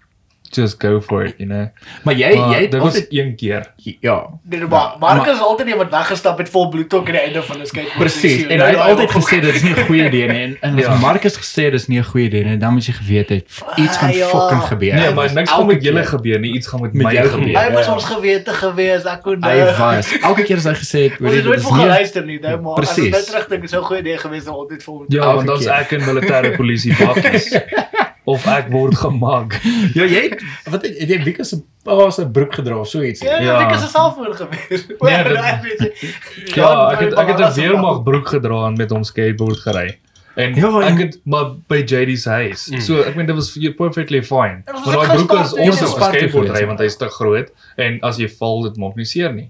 [0.55, 1.67] just go for it, you know.
[2.03, 3.73] Maar jy Maar jy het dit was altyd een keer.
[4.01, 4.27] ja.
[4.43, 7.65] Nee, maar Marcus is altyd iemand weggestap met vol bloedtok aan die einde van 'n
[7.65, 7.91] skate.
[7.97, 8.45] Presies.
[8.47, 10.41] En hy het altyd gesê dit is nie 'n goeie idee nie.
[10.43, 10.95] En, en as Ja.
[10.97, 13.97] Marcus gesê dit is nie 'n goeie idee nie, dan moet jy geweet het iets
[13.97, 14.25] gaan Ah, ja.
[14.27, 14.95] fucking gebeur.
[14.95, 17.59] Nee, maar niks gaan met julle gebeur nie, iets gaan met, Met my jou gebeur.
[17.63, 17.93] Hy was Ja.
[17.93, 20.19] ons gewete gewees, ek kon Hy was.
[20.21, 22.91] Elke keer as hy gesê het, het jy nooit vir geluister nie, nou maar as
[22.91, 23.25] ek nou Precies.
[23.25, 25.05] terugdink, is 'n goeie idee gewees om altyd vir hom.
[25.07, 27.49] Ja, want dan's ek in militêre polisie bakkies.
[28.25, 29.55] of ek word gemag.
[29.97, 33.01] Ja, jy het wat het, het jy Wieke se pa se broek gedra of so
[33.01, 33.21] iets?
[33.21, 33.59] Ja, Ja.
[33.69, 34.85] ek is 'n selfoon gewees.
[35.01, 35.23] Nee,
[35.79, 36.15] dit-
[36.59, 39.97] Ja, ek het ek het 'n weermag broek gedra en met hom skateboard gery.
[40.35, 42.67] En Ja, ja, ek het maar by JD se huis.
[42.69, 42.79] Mm.
[42.81, 44.61] So ek meen dit was perfectly fine.
[44.65, 45.85] Maar daai broek is ons ja.
[45.87, 49.33] op skateboard ry want hy's te groot en as jy val dit maak nie seer
[49.33, 49.49] nie.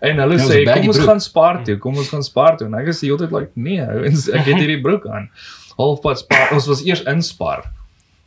[0.00, 1.08] En hulle Ja, sê kom ons broek.
[1.08, 3.50] gaan spaar toe, kom ons gaan spaar toe en ek is die hele tyd like
[3.54, 5.30] nee, ou, en ek het hierdie broek aan.
[5.78, 6.52] Halfpad spaar.
[6.52, 7.64] Ons was eers in spaar.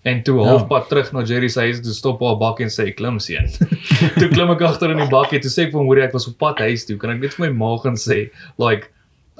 [0.04, 0.46] En toe Ja.
[0.50, 3.46] halfpad terug na Jerry se huis toe stop haar bak en sê klim seun.
[4.20, 6.14] toe klim ek agter in die bakkie toe sê ek vir hom hoor jy, ek
[6.18, 6.98] was op pad huis toe.
[6.98, 8.90] Kan ek net vir my ma gaan sê like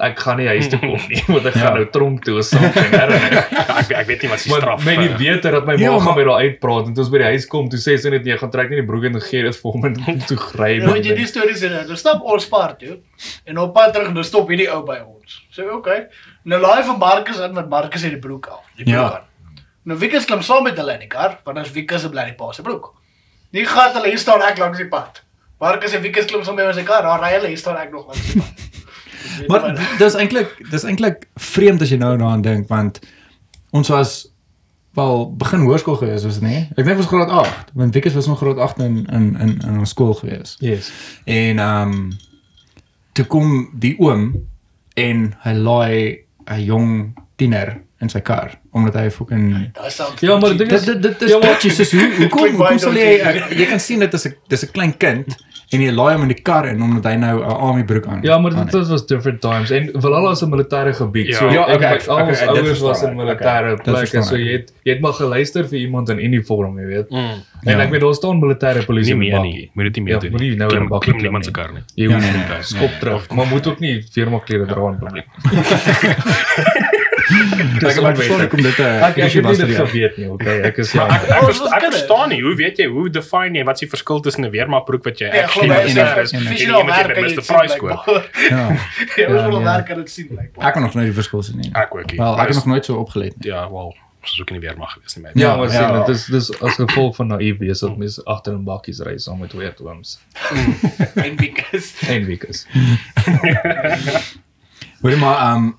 [0.02, 1.60] ek gaan nie huis toe kom nie want ek Ja.
[1.66, 2.94] gaan nou tronk toe of something.
[2.94, 3.42] Know.
[3.82, 4.84] ek ek weet nie wat se Maar straf.
[4.86, 7.10] die eh, wete dat my ma Ja, gaan maar- by daar uitpraat en toe ons
[7.12, 9.18] by die huis kom toe sê sy net nee, gaan trek net die broek en
[9.20, 9.98] gee dit vir hom en
[10.30, 10.82] toe gryp.
[10.86, 11.74] Nou weet jy die stories in.
[11.90, 12.96] Nou stap ons paart toe
[13.46, 15.42] en op pad terug nou stop hierdie ou by ons.
[15.54, 16.06] Sê okay.
[16.46, 18.62] Nou laai vir Marcus in met Marcus uit die broek af.
[18.78, 19.10] Die broek Ja.
[19.10, 19.28] aan.
[19.82, 22.52] Nou Wikus klim saam met hulle in die kar, want as Wikus 'n blerrie pa
[22.52, 22.94] se broek.
[23.52, 25.22] Nie gaan hulle hier staan ek langs die pad.
[25.60, 27.76] Marcus en Wikus klim saam met ons in die kar, daar ry hulle hier staan
[27.76, 28.52] ek nog langs die pad.
[29.48, 32.98] Maar dis eintlik dis eintlik vreemd as jy nou daaraan dink want
[33.70, 34.32] ons was
[34.98, 36.60] wel begin hoërskool gewees was dit nie?
[36.76, 39.78] Ek dink ons graad 8, want Wieke was nog graad 8 in in in in
[39.78, 40.56] ons skool gewees.
[40.60, 40.90] Yes.
[41.24, 42.10] En ehm um,
[43.12, 44.32] toe kom die oom
[44.94, 46.90] en hy laai 'n jong
[47.36, 49.70] tiener in sy kar omdat hy fucking
[50.20, 52.78] Ja, maar dit Dit dit dit is Ja, maar- soos hoe hoekom Klink baie hoekom
[52.78, 55.36] sal jy ek- jy kan sien dit is 'n dis 'n klein kind
[55.72, 58.20] en jy laai hom in die kar in omdat hy nou 'n army broek aan
[58.22, 58.80] Ja, maar aan dit het.
[58.82, 61.26] was, was different times en Valhalla is 'n militêre gebied.
[61.28, 61.38] Ja.
[61.38, 63.66] so Ja, ek- okay, ek- al okay, ons dit ouers verstaan was in ek, militêre
[63.72, 64.40] okay, dit plekke, verstaan so ek.
[64.40, 67.10] jy het jy het maar geluister vir iemand in uniform, jy weet.
[67.10, 67.18] Mm.
[67.64, 67.84] En Ja.
[67.84, 69.70] ek weet daar staan militêre polisie Nie meer nie.
[69.74, 70.30] Moet dit nie meer Ja, doen.
[70.30, 71.62] moenie nou in klim, die bakkie klim klim niemand se nie.
[71.62, 71.82] kar nie.
[71.94, 75.26] Jy hoef nee, nie nee, skop terug, maar moet ook nie firmaklere dra in publiek.
[77.32, 78.50] Dis Ek wat ek.
[78.50, 80.60] kom dit 'n Ek ek issue het dit geweet nie, okay.
[80.68, 81.06] Ek is ja.
[81.06, 81.58] Ek ek, ek kinders.
[81.96, 82.40] verstaan nie.
[82.42, 85.26] Hoe weet jy hoe define jy wat is die verskil tussen 'n weermagbroek wat jy
[85.26, 88.04] Ja, actually moet is en- iemand jy kan jy Mr Price koop.
[88.06, 88.58] Ja.
[88.58, 88.76] Ja,
[89.16, 89.64] Ja, wil ja.
[89.64, 90.66] werk kan dit sien blijkbaar.
[90.68, 91.70] Ek het nog nooit die verskil sien nie.
[91.72, 92.18] Ek ook nie.
[92.18, 93.50] Wel, ek het nog nooit so opgelet nie.
[93.52, 95.24] Ja, wel, is ook in die weermag gewees nie.
[95.34, 95.56] Ja, Ja.
[95.56, 96.04] maar Ja, sien, ja.
[96.04, 99.38] dit is dis as gevolg van naïef wees dat mense agter in bakkies ry saam
[99.38, 100.18] met weer ooms
[101.14, 101.94] En Wikus.
[102.08, 102.66] en weekes.
[105.02, 105.70] Hoor maar ehm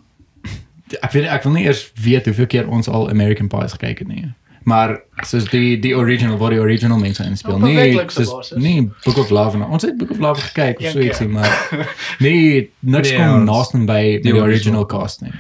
[1.01, 4.07] ek weet ek wil nie eers weet hoeveel keer ons al American Pies gekyk het
[4.07, 4.25] nie.
[4.63, 7.55] Maar soos die die original wat die original mense inspel.
[7.55, 9.57] Op 'n Nee, weklikse soos nee Book of Love.
[9.57, 9.71] Nou.
[9.71, 11.51] Ons het Book of Love gekyk of so ietsie, maar
[12.19, 15.31] nee, niks Nee, kom naaste by die original original cast nie.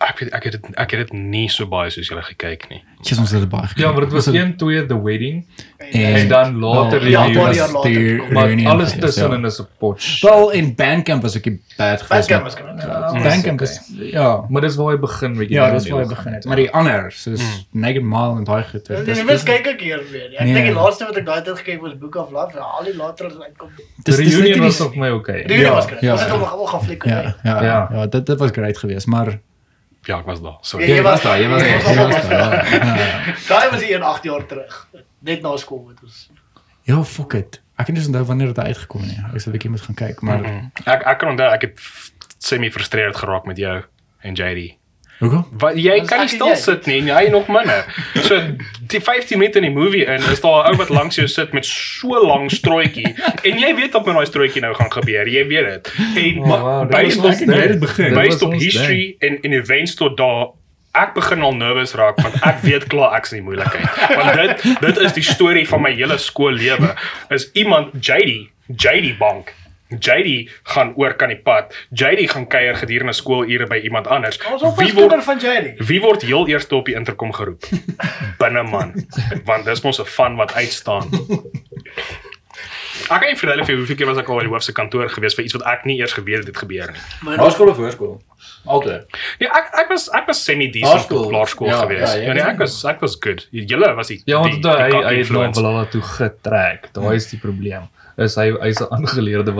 [0.00, 2.78] Ek weet ek het dit ek het dit nie so baie soos julle gekyk nie.
[3.04, 3.82] Jy's ons het dit baie gekyk.
[3.84, 5.46] Ja, maar dit was Ons het- 1 2 The Wedding
[5.78, 8.32] En- en dan later Ja, die paar was jaar later die kom.
[8.32, 9.46] maar reunion alles tussenin ja.
[9.46, 10.20] is 'n potch.
[10.20, 12.08] Wel in Bandcamp was ek nie bad geweest.
[12.08, 12.82] Bandcamp was goed.
[12.82, 14.44] Ja, Bandcamp is ja.
[14.48, 15.54] Maar dis waar hy begin weet jy.
[15.54, 16.44] Ja, dis waar hy begin het.
[16.44, 18.86] Maar die ander, soos Naked Mile en daai goed.
[18.88, 20.32] Ja, dis is- mis kyk ek hier weer.
[20.32, 20.54] Ek Nee.
[20.54, 22.52] dink die laaste wat ek daai tyd gekyk was Book of Love.
[22.56, 23.68] Ja, al die later as uitkom.
[23.76, 25.44] Die dis- net reunion was op my okay.
[25.46, 26.38] Die Ja, was ja, Ons het ja.
[26.38, 27.88] hom gaan fliek Ja, ja, ja, Ja.
[27.92, 29.38] ja, dit dit was great geweest, maar
[30.08, 30.58] Ja, ek was daar.
[30.62, 30.88] Sorry.
[30.88, 31.94] Ja, Jy was daar, jy was daar.
[31.94, 33.36] Jy was daar.
[33.48, 34.86] Daai was een 8 jaar terug.
[35.18, 36.30] Net na skool met ons.
[36.88, 37.60] Ja, fuck it.
[37.76, 39.20] Ek kan nie onthou wanneer dit uitgekom het nie.
[39.34, 40.44] Ek sal 'n bietjie moet gaan kyk, maar
[40.84, 41.80] Ek ek kan onthou ek het
[42.38, 43.82] semi frustreerd geraak met jou
[44.20, 44.76] en JD.
[45.20, 45.46] Hoekom?
[45.60, 46.54] Wat jy Dis kan nie stil jy.
[46.56, 47.84] sit nie en jy nog minder.
[48.26, 48.40] So
[48.90, 51.52] die 15 minute in die movie in is daar 'n ou wat langs jou sit
[51.52, 55.28] met so lank strooitjie en jy weet wat met daai strooitjie nou gaan gebeur.
[55.28, 55.92] Jy weet dit.
[56.16, 58.14] En Oh, wow, dit based op ons dit begin.
[58.14, 60.48] Based op ons history en en events tot daar
[60.92, 64.16] ek begin al nervous raak want ek weet klaar ek's in die moeilikheid.
[64.16, 66.94] Want dit dit is die storie van my hele skoollewe.
[67.30, 69.54] Is iemand JD, JD Bank.
[69.98, 71.74] JD gaan oor kan die pad.
[71.90, 74.38] JD gaan kuier gedurende skoolure by iemand anders.
[74.62, 75.74] Op Wie word van Jerry.
[75.78, 77.64] Wie word heel eerste op die interkom geroep?
[78.40, 78.94] Binneman.
[79.44, 81.08] Want dis mos 'n van wat uitstaan.
[83.10, 85.34] Ek kan nie vertel vir hoeveel keer was ek al by die hoofse kantoor gewees
[85.34, 87.36] vir iets wat ek nie eers geweet het dit gebeur nie.
[87.40, 88.12] Hoërskool of hoërskool?
[88.70, 89.06] Altyd.
[89.40, 92.12] Ja, ek ek was ek was semi decent op laerskool Ja, gewees.
[92.14, 93.46] ja, Ja, nee, was ek was ek was good.
[93.50, 95.60] Julle was die Ja, want hy hy het na influence.
[95.60, 96.90] Valhalla toe getrek.
[96.92, 97.88] Daai is die probleem.
[98.20, 99.52] Is hy hy's 'n aangeleerde.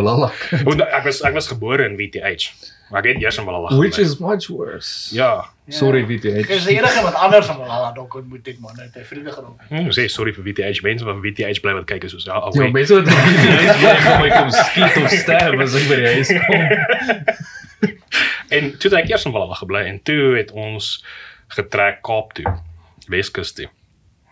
[0.65, 2.51] Want ek was ek was gebore in WTH.
[2.91, 3.45] Maar ek het eers in
[3.79, 4.05] Which gebly.
[4.05, 5.15] is much worse.
[5.15, 5.47] Ja.
[5.69, 6.51] Sorry Ek VTH.
[6.51, 9.61] is die enige wat anders van Malala dalk ontmoet het man, het hy vriende geraak.
[9.71, 10.83] Ek moet sê sorry vir WTH.
[10.83, 12.71] Mense van WTH bly wat kyk is soos ja, Ja, away.
[12.71, 16.29] mense wat VTH bly gaan my kom skiet of stab as ek by die huis
[16.29, 16.63] kom.
[18.51, 21.05] En toe het ek eers in Valhalla gebly en toe het ons
[21.55, 22.45] getrek Kaap toe.
[23.09, 23.69] Weskus toe.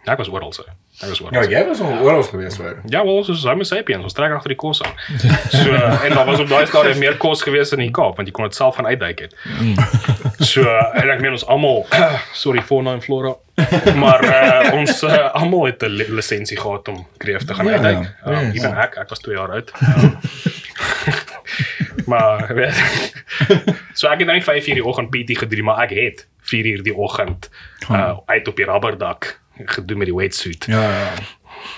[0.04, 0.64] Ja, Ek was oral so.
[0.98, 1.42] Ek was oral.
[1.50, 2.80] Ja, jy was al oral gewees hoor.
[2.90, 4.96] Ja, wel, soos Homo sapiens, ons trek agter die kos aan.
[5.62, 8.34] So en daar was op daai stadium meer kos gewees in die Kaap want jy
[8.34, 9.34] kon dit self gaan uitduik het.
[10.42, 11.86] So en ek meen ons almal,
[12.42, 13.34] sorry fauna en flora,
[13.94, 17.72] maar uh, ons uh, almal het 'n li- lisensie gehad om kreef te gaan Ja,
[17.78, 18.02] uitduik.
[18.02, 18.30] ja.
[18.32, 18.52] Um, Ja.
[18.58, 19.70] Ewen ek, ek was 2 jaar oud.
[19.82, 20.18] Um,
[22.10, 22.74] maar weet
[23.94, 26.82] so ek het nie 5 uur die oggend PT gedoen, maar ek het 4 uur
[26.82, 27.50] die oggend
[27.90, 30.64] uh, uit op die rubberdak gedoen met die wetsuit.
[30.66, 31.12] Ja, ja.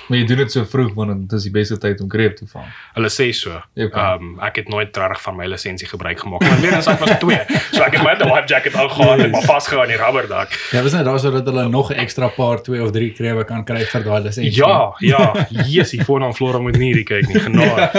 [0.08, 2.46] Maar jy doen dit so vroeg want dit is die beste tyd om greep te
[2.50, 2.66] vang.
[2.96, 3.60] Hulle sê so.
[3.78, 6.42] Ja, Ehm um, ek het nooit regtig van my lisensie gebruik gemaak.
[6.44, 7.38] Maar weer eens ek was 2.
[7.70, 10.56] So ek het my life jacket aangegaan en maar vasgehou aan die rubberdak.
[10.74, 13.64] Ja, was net daar sodat hulle nog 'n ekstra paar 2 of 3 krewe kan
[13.64, 14.56] kry vir daai lisensie.
[14.56, 15.46] Ja, ja.
[15.66, 17.40] Yes, hier voor aan Flora moet nie hierdie kyk nie.
[17.40, 17.90] Genade.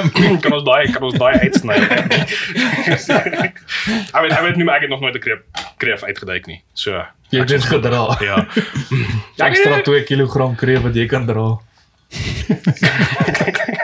[0.44, 1.76] kan ons daai kan ons daai uitsny.
[4.15, 5.39] I mean, I weet nie maar ek het nog nooit 'n kreef
[5.78, 6.63] kreef uitgeduik nie.
[6.74, 8.17] So Jy het dit gedra.
[8.20, 8.38] ja.
[9.50, 11.50] Extra 2 kg kreef wat jy kan dra.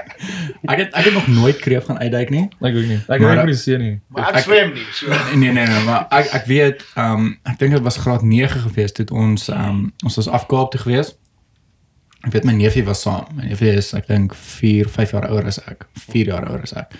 [0.67, 2.47] Ek het ek het nog nooit kreef gaan uitduik nie.
[2.59, 2.97] Ek ook nie.
[3.07, 3.93] Ek het nie gesien nie.
[4.11, 5.07] Maar ek swem nie, so.
[5.35, 8.65] Nee nee nee, maar ek ek weet ehm um, ek dink dit was graad 9
[8.65, 11.13] gewees toe het ons ehm um, ons was af Kaap toe gewees.
[12.27, 13.29] Ek weet my neefie was saam.
[13.37, 15.87] My neefie is ek dink 4, 5 jaar ouer as ek.
[16.09, 16.99] 4 jaar ouer as ek.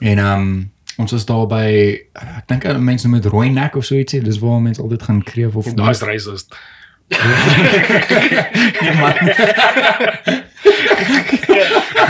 [0.00, 1.68] En ehm um, ons was daar by
[2.12, 4.20] ek dink hulle mense noem dit rooi nek of so ietsie.
[4.24, 6.54] Dis waar mense altyd gaan kreef of Daai is racist.
[8.80, 9.16] Nee, maar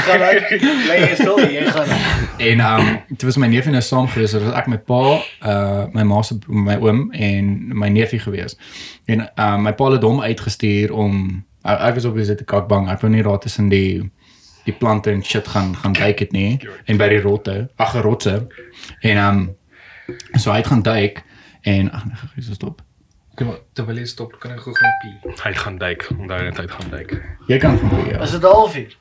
[0.00, 0.50] Gaan uit.
[0.87, 1.88] Lê stil, jy gaan.
[2.37, 4.31] En ehm um, dit was my neefie nou saam gewees.
[4.31, 5.03] Dit was ek my pa,
[5.46, 8.57] uh my ma se my oom en my neefie gewees.
[9.05, 12.90] En ehm uh, my pa het hom uitgestuur om hy, hy was obviously te kakbang.
[12.90, 14.11] Ek wou nie daar tussen die
[14.70, 18.37] die plante en shit gaan gaan duik het nie en by die rotte, ag rotse.
[19.00, 19.48] En ehm um,
[20.38, 21.22] so hy gaan duik
[21.62, 22.80] en ag nee, gees stop.
[23.38, 25.35] Kom maar, terwyl jy stop, kan ek gou gaan pee.
[25.44, 26.06] Hy gaan duik.
[26.16, 27.14] Onthou net hy gaan duik.
[27.48, 28.18] Jy kan van hier.
[28.20, 28.96] Is dit halfuur?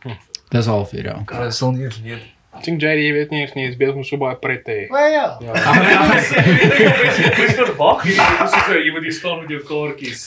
[0.54, 1.16] Dis al vir jou.
[1.30, 2.28] Kan dit sal nie eens weet.
[2.50, 4.74] Ek dink JD jy weet nie eens nie, is besig om so baie pret te
[4.74, 4.86] hê.
[4.90, 5.26] Maar ja.
[7.38, 10.24] Dis verwag jy is so jy moet hier staan met jou kaartjies.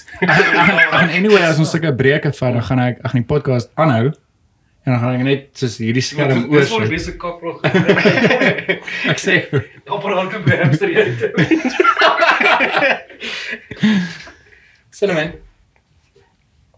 [1.02, 4.12] En anyway, as ons sulke breuke vat, dan gaan ek ag die podcast aanhou.
[4.84, 6.82] En dan gaan ek net soos hierdie skerm Dis vir oor.
[6.88, 7.60] die beste kaprog.
[9.12, 9.44] Ek sê
[9.86, 11.04] Apparaat om by hamster jy.
[14.90, 15.32] Cinnamon.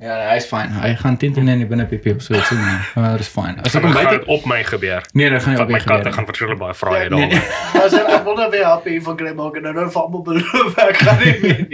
[0.04, 0.68] Ja, nee, hy is fyn.
[0.74, 2.60] Hy gaan teen teen in die binnepiepie op so iets doen.
[2.98, 3.54] Maar dit is fyn.
[3.64, 5.02] As ek hom buite op my gebeur.
[5.16, 7.38] Nee, dan gaan jy op my my katte gaan verskriklik baie vrae hê Nee, nee.
[7.40, 7.84] daaroor.
[7.86, 10.96] As ek wonder weer happy van kry maak en nou nou vir almal beloof ek
[11.06, 11.73] gaan nie meer nie.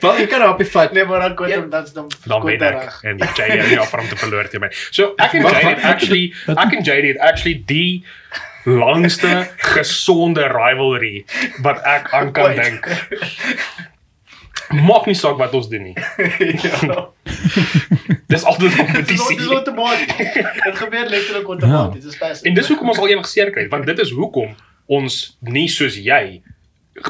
[0.00, 0.92] Wel, jy kan op die vat.
[0.96, 4.08] Nee, maar dan kon hom dat's dan dan wen ek en JD het nie om
[4.08, 4.70] te verloor teen my.
[4.90, 6.22] So ek en JD het actually
[6.54, 8.04] ek en JD het actually die
[8.64, 11.24] langste gesonde rivalry
[11.64, 12.88] wat ek aan kan dink.
[14.68, 15.94] Maak nie saak wat ons doen nie.
[16.66, 17.08] ja.
[18.28, 19.36] Dis altyd 'n Dis kompetisie.
[19.36, 20.34] dis outomaties.
[20.64, 22.04] Dit gebeur letterlik outomaties.
[22.04, 22.44] Dis best.
[22.44, 24.52] En dis hoekom ons al ewig seer kry, want dit is hoekom
[24.86, 26.42] ons nie soos jy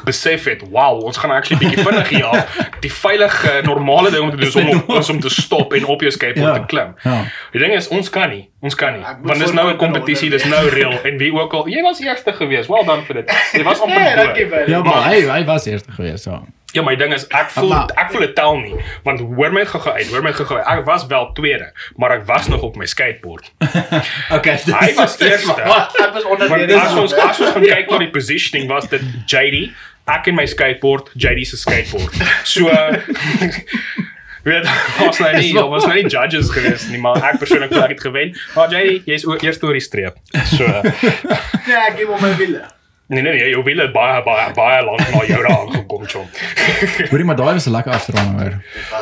[0.03, 2.57] besef het, wow, ons gaan actually bietjie vinnig hier af.
[2.79, 5.85] Die veilige normale ding om te doen is om op, is om te stop en
[5.85, 6.59] op jou skateboard Ja.
[6.59, 6.95] te klim.
[7.03, 7.23] Ja.
[7.51, 8.49] Die ding is ons kan nie.
[8.61, 9.03] Ons kan nie.
[9.21, 12.33] Want dis nou 'n kompetisie, dis nou reël en wie ook al, jy was eerste
[12.33, 12.67] gewees.
[12.67, 13.31] Well done vir dit.
[13.53, 14.69] Jy was amper Ja, dankie baie.
[14.69, 16.43] Ja, maar hy hy was eerste geweest, so.
[16.71, 19.63] Ja, my ding is ek voel Maar- ek voel dit tel nie, want hoor my
[19.65, 20.59] gou-gou uit, hoor my gou-gou.
[20.61, 23.51] Ek was wel tweede, maar ek was nog op my skateboard.
[24.37, 24.57] Okay.
[24.65, 25.61] Hy was eerste.
[25.61, 29.01] Ek was onder die as ons as ons gaan kyk na die positioning was dit
[29.25, 29.71] JD,
[30.09, 32.13] ek en my skateboard, JD se skateboard.
[32.45, 32.69] So
[34.49, 34.65] weet
[35.03, 38.01] ons nou nie, ons was nou nie judges gewees nie, maar ek persoonlik het dit
[38.05, 38.35] gewen.
[38.55, 40.21] Maar JD, jy's eerste oor die streep.
[40.53, 42.63] So Nee, ek gee hom my wiele.
[43.09, 46.27] Nee nee, nee jy wil dit baie baie baie lank na jou daar aangekom, chom.
[47.11, 48.55] Hoorie, maar daai was 'n lekker afdrongen hoor.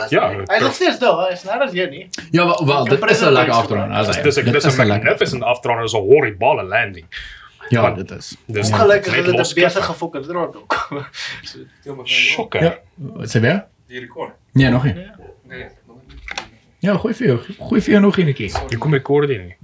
[0.09, 2.05] Ja, Hy is nog steeds daar, hy is nou as jy nie.
[2.31, 4.05] Ja, wel, wel dit is 'n lekker afdrongen.
[4.05, 7.05] Dis dis ek dis 'n magnificent afdrander is 'n horribale landing.
[7.69, 8.37] Ja, dit is.
[8.45, 9.63] Dis Ongelukkig net is dit 'n loskip.
[9.63, 10.73] besige fokker draad ook.
[12.05, 12.63] Shocker.
[12.63, 12.77] Ja.
[12.95, 13.63] Wat sê jy?
[13.87, 14.31] Die rekord.
[14.53, 14.93] Nee, nog nie.
[15.47, 15.65] Nee.
[16.79, 17.37] Ja, gooi vir jou.
[17.59, 18.51] Gooi vir jou nog een keer.
[18.69, 19.55] Jy kom rekord nie.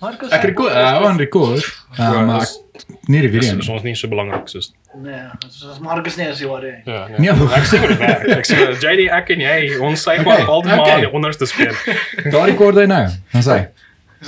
[0.00, 0.30] Marcus.
[0.34, 1.64] Ek rekord, uh, aan rekord.
[1.98, 3.68] Maar ek- nie die video nie.
[3.70, 6.64] ons nie so belangrik soos Nee, soos Marcus nie as jy hoor.
[6.86, 8.28] Ja, Nee, ek sê dit werk.
[8.28, 11.00] Ek sê JD ek en jy ons sê maar Okay, altyd maar okay.
[11.00, 11.74] die onderste speel.
[12.32, 13.04] Daar rekord hy nou.
[13.32, 13.58] Dan sê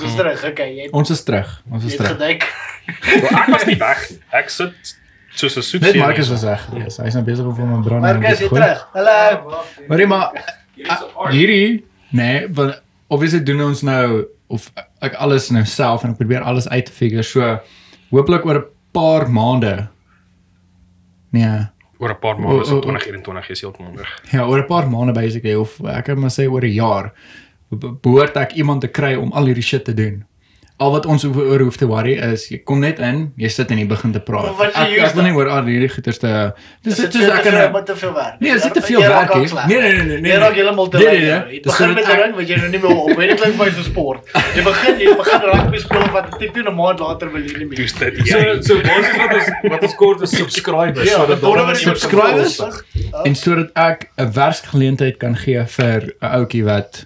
[0.03, 0.43] ons terug.
[0.51, 1.51] Okay, jy ons is terug.
[1.71, 2.21] Ons is terug.
[3.41, 4.03] ek was nie weg.
[4.31, 4.95] Ek sit
[5.37, 5.81] soos 'n soet.
[5.81, 6.67] Net Marcus was reg.
[6.77, 8.01] Yes, hy's nou besig om my brand.
[8.01, 8.83] Marcus, jy terug.
[8.93, 9.63] Hallo.
[9.87, 14.71] Maar maar uh, hierdie nee, want obviously doen ons nou of
[15.01, 17.23] ek alles nou self en ek probeer alles uit te figure.
[17.23, 17.59] So
[18.11, 19.87] hooplik oor 'n paar maande.
[21.31, 21.67] Nee.
[21.99, 22.81] oor 'n paar maande so o, o.
[22.81, 24.11] 2021 is heeltemal reg.
[24.31, 27.13] Ja, oor 'n paar maande basically of ek kan maar sê oor 'n jaar
[27.69, 30.25] be- behoort ek iemand te kry om al hierdie shit te doen.
[30.79, 33.79] Al wat ons oor hoef te worry is jy kom net in, jy sit en
[33.79, 34.45] jy begin te praat.
[34.59, 37.41] Jy Ek ek wil nie oor al hierdie goeters te Dis Dis dit is ek
[37.47, 38.35] veel, kan wat te veel werk.
[38.39, 39.65] Nee, dit is te veel Jy raak werk, sleg.
[39.67, 40.61] Nee, nee, nee, nee, Jy raak nee.
[40.61, 41.17] heeltemal te Nee, lui.
[41.17, 41.55] nee, nee.
[41.57, 43.09] Jy Dis begin sodat met ding wat jy nou nie meer op.
[43.17, 44.21] Weet klink vir 'n sport.
[44.55, 47.65] Jy begin jy begin rugby speel wat 'n tipe 'n maand later wil jy nie
[47.65, 47.77] meer.
[47.81, 48.61] Dis dit So jy.
[48.61, 52.55] so basies wat ons wat ons kort is subscribers Ja, sodat daar nie subscribers?
[52.55, 53.25] subscribers.
[53.25, 57.05] en sodat ek 'n werksgeleentheid kan gee vir 'n ouetjie wat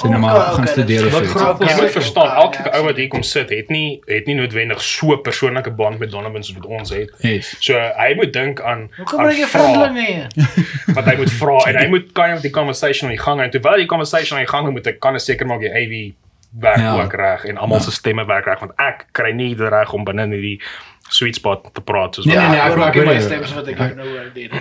[0.00, 1.18] sê nou maar gaan okay, studeer of so.
[1.64, 4.26] Jy is- moet verstaan, Ja, elke ja, ou wat hier kom sit, het nie het
[4.26, 7.10] nie noodwendig so 'n persoonlike band met Donovan soos wat ons het.
[7.20, 7.56] Yes.
[7.60, 10.94] So hy moet dink aan Hoekom aan bring jy vrae vriendelinge hier?
[10.94, 13.44] wat hy moet vra en hy moet kind of die conversation aan die gang hou.
[13.44, 16.12] En terwyl die conversation aan die gang hou, moet ek kan seker maak die AV
[16.60, 17.02] werk Ja.
[17.02, 20.04] ook reg en almal se stemme werk reg want ek kry nie die reg om
[20.04, 20.60] binne in hierdie
[21.08, 23.20] sweet spot te praat soos Nee, nee, nee, ek hoor wou- ook ek hoor my
[23.20, 24.52] stem so wat ek nou hoor dit.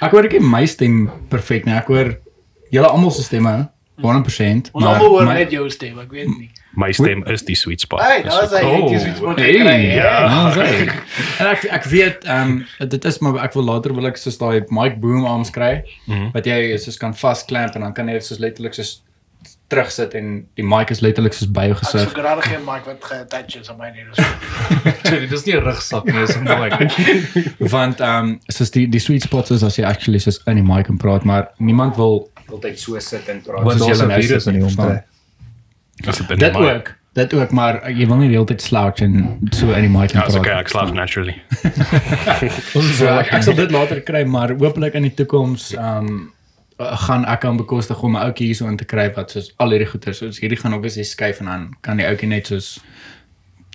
[0.00, 1.74] Ek hoor ek my stem perfek nie.
[1.74, 2.18] Ek hoor
[2.70, 3.68] julle almal se stemme
[4.02, 4.70] 100%.
[4.72, 6.50] Ons maar almal hoor my- net jou stem, ek weet nie.
[6.76, 8.00] my stem is die sweet spot.
[8.00, 8.90] Hey, daar's hy, Oh.
[8.90, 9.94] sê wat jy Hey, kry.
[9.96, 10.92] ja, nou sê.
[11.40, 14.38] En ek ek weet ehm um, dit is maar ek wil later wil ek soos
[14.38, 16.30] daai mic boom arms kry Mhm.
[16.32, 19.02] wat jy soos kan vasklamp en dan kan jy soos letterlik soos
[19.68, 22.12] terugsit en die mic is letterlik soos by jou Ek sou gesig.
[22.12, 24.04] graag geen mic wat ge-attach is aan my nie.
[25.08, 26.72] Sorry, dis nie 'n rugsak nie, dis 'n mic.
[27.72, 30.62] Want ehm um, soos die die sweet spots is as jy actually soos in die
[30.74, 34.20] mic kan praat, maar niemand wil altyd so sit en praat Want soos 'n nou
[34.22, 35.04] virus in die omtrek.
[36.06, 36.94] As dit in Dit die mic- ook.
[37.14, 40.08] Dit ook, maar jy wil nie die hele tyd slouch en so in die mic
[40.12, 40.36] kan Ja, praat.
[40.38, 41.34] okay, ek slaap naturally.
[42.76, 46.32] Ons so, ek, ek sal dit later kry, maar hopelik in die toekoms ehm um,
[46.78, 49.86] gaan ek kan bekostig om 'n ouetjie hierso in te kry wat soos al hierdie
[49.86, 52.80] goeder soos hierdie gaan obviously skuif en dan kan die ouetjie net soos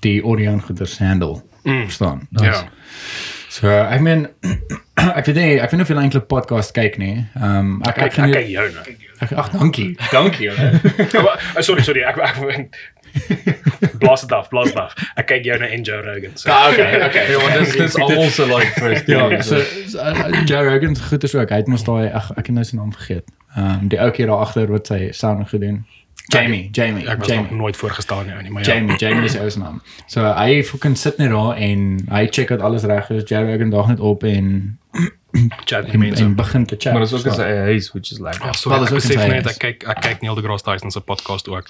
[0.02, 1.42] die Orion goeders handle.
[1.64, 1.84] Mm.
[1.86, 2.28] Verstaan?
[2.32, 2.68] Ja.
[3.58, 4.28] So, ek meen
[5.18, 7.16] ek weet nie, ek weet nie of jy eintlik podcast kyk nie.
[7.40, 8.96] Ehm um, ek ek gaan ek nie- kyk jou nou.
[9.26, 9.88] ek ag dankie.
[10.14, 10.50] Dankie.
[10.54, 12.78] Oh, sorry, sorry, ek ek
[14.02, 14.94] blaas dit af, blaas dit af.
[15.18, 16.36] Ek kyk jou nou en Joe Rogan.
[16.38, 16.52] So.
[16.54, 17.24] Ah, okay, okay.
[17.32, 19.10] Ja, want dis almal se like first.
[19.10, 21.50] Ja, so, so uh, Joe Rogan se goeders ook.
[21.50, 23.26] Hy het mos daai ag ek het nou sy naam vergeet.
[23.56, 25.82] Ehm um, die ouetjie daar agter wat sy sound gedoen.
[26.30, 27.54] Jamie, Jamie, Ek was nog Jamie.
[27.56, 28.74] nooit voorgestel nie, maar ja.
[28.74, 29.82] Jamie, Jamie is sy naam.
[30.08, 33.24] So hy fucking sit net daar en hy check dat alles reg is.
[33.30, 34.78] Joe Rogan dag net op en
[35.66, 36.24] Chat die en, mense.
[36.24, 36.94] en begin te chat.
[36.94, 39.22] Maar dis ook as hy huis which is like Ja, Wel, ek ook in besef
[39.22, 41.70] sy net ek kyk ek kyk Neil deGrasse Tyson se podcast ook.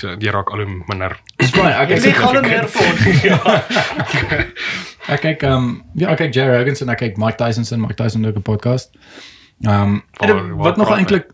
[0.00, 1.18] So jy raak al hoe minder.
[1.36, 1.66] Dis fyn.
[1.66, 4.52] Ek kyk gaan hom meer vir.
[5.08, 5.68] ek kyk um,
[5.98, 8.24] ja, ek kyk Joe Rogan se en ek kyk Mike Tyson se en Mike Tyson
[8.26, 8.92] 'n podcast.
[9.66, 11.28] Ehm um, en wat nog eintlik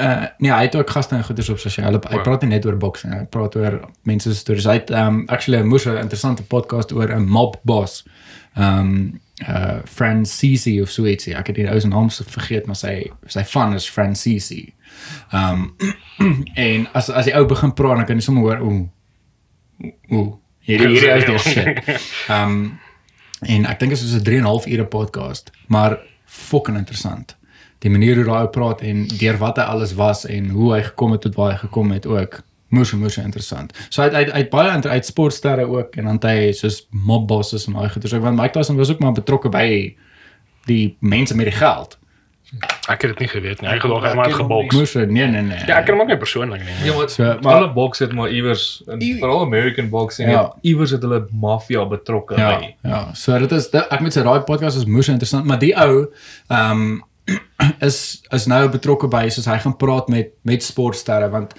[0.00, 2.00] uh nee, hy het ook gaste en goeders op sosiale.
[2.08, 2.22] Hy O.
[2.22, 3.18] praat nie net oor boks nie.
[3.18, 4.68] Hy praat oor mense se stories.
[4.68, 8.04] Hy het um, actually 'n moes 'n interessante podcast oor 'n mob boss.
[8.56, 11.34] Ehm um, uh Francisi of so ietsie.
[11.34, 14.74] Ek het die ou se naam se vergeet, maar sy sy van is Francisi.
[15.32, 15.76] Um,
[16.54, 18.88] en as as die ou begin praat, dan kan jy sommer hoor ooh.
[20.12, 20.36] Ooh.
[20.60, 22.00] Hierdie hierdie is die shit.
[22.28, 22.78] Um,
[23.40, 26.76] en ek dink dit is soos 'n 3 en 'n half ure podcast, maar fucking
[26.76, 27.36] interessant.
[27.80, 30.82] Die manier hoe daai ou praat en deur wat hy alles was en hoe hy
[30.82, 33.72] gekom het tot waar hy gekom het ook moes moes interessant.
[33.90, 37.26] So hy hy hy het baie inter- uit sportsterre ook en dan hy soos mob
[37.28, 39.96] bosses en daai goeters ook want Mike Tyson was ook maar betrokke by
[40.68, 41.96] die mense met die geld.
[42.90, 43.68] Ek het dit nie geweet nie.
[43.70, 44.74] Hy het maar ken hom geboks.
[44.76, 45.58] Moes nee nee nee.
[45.66, 46.74] Ja, ek ken hom ook nie persoonlik nie.
[46.88, 50.42] Ja, maar, So, maar alle boks het maar iewers en I- veral American boxing Ja.
[50.42, 52.74] het iewers het hulle maffia betrokke Ja, by.
[52.82, 53.14] ja.
[53.14, 56.06] So dit is dit, ek moet sê daai podcast is moes interessant, maar die ou
[56.48, 56.98] ehm
[57.88, 61.54] is is nou betrokke by soos hy gaan praat met met sportsterre want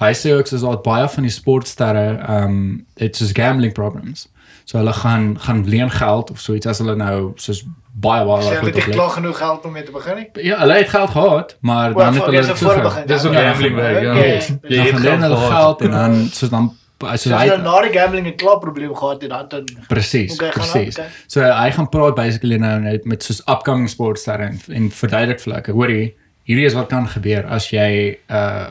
[0.00, 4.28] hy sê ook soos daar baie van die sportsterre ehm it's just gambling problems.
[4.64, 7.64] So hulle gaan gaan leen geld of so iets as hulle nou soos
[7.96, 8.94] baie baie Sy baie het nie oplet.
[8.96, 10.26] klaar genoeg geld om mee te begin nie.
[10.44, 12.84] Ja, hulle het geld gehad, maar dan het hulle dit voor toegang.
[12.84, 13.06] begin.
[13.06, 14.10] Dis ook Ja, gambling ja, werk, ja.
[14.12, 14.58] okay.
[14.68, 18.36] Jy het hulle geld en dan soos dan So hy hy na die gambling 'n
[18.36, 20.98] klaar probleem gehad het dan dan Presies, Okay, presies.
[20.98, 21.08] okay.
[21.26, 25.52] So hy gaan praat basically nou net met soos upcoming sportsterre en, en verduidelik vir
[25.52, 26.14] hulle, hoorie,
[26.48, 28.66] hierdie is wat kan gebeur as jy 'n uh,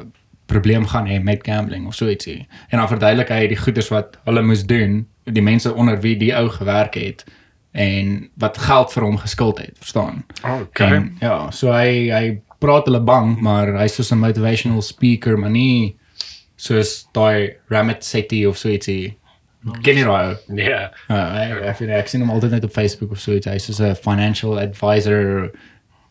[0.48, 2.48] probleem gaan hê met gambling of so ietsie.
[2.70, 6.34] En dan verduidelik hy die goeders wat hulle moes doen, die mense onder wie die
[6.36, 7.24] ou gewerk het
[7.74, 10.24] en wat geld vir hom geskuld het, verstaan?
[10.44, 10.96] Okay.
[10.96, 15.50] En, ja, so hy hy praat hulle bang, maar hy's soos 'n motivational speaker, maar
[15.50, 15.96] nie
[16.66, 19.14] soos daai Ramit Sethi of so ietsie.
[19.86, 20.36] Ken jy daai ou?
[20.54, 20.70] Nee.
[21.10, 23.48] Ja, ek ek vind ek sien hom altyd net op Facebook of so iets.
[23.50, 25.52] Hy's soos 'n financial advisor.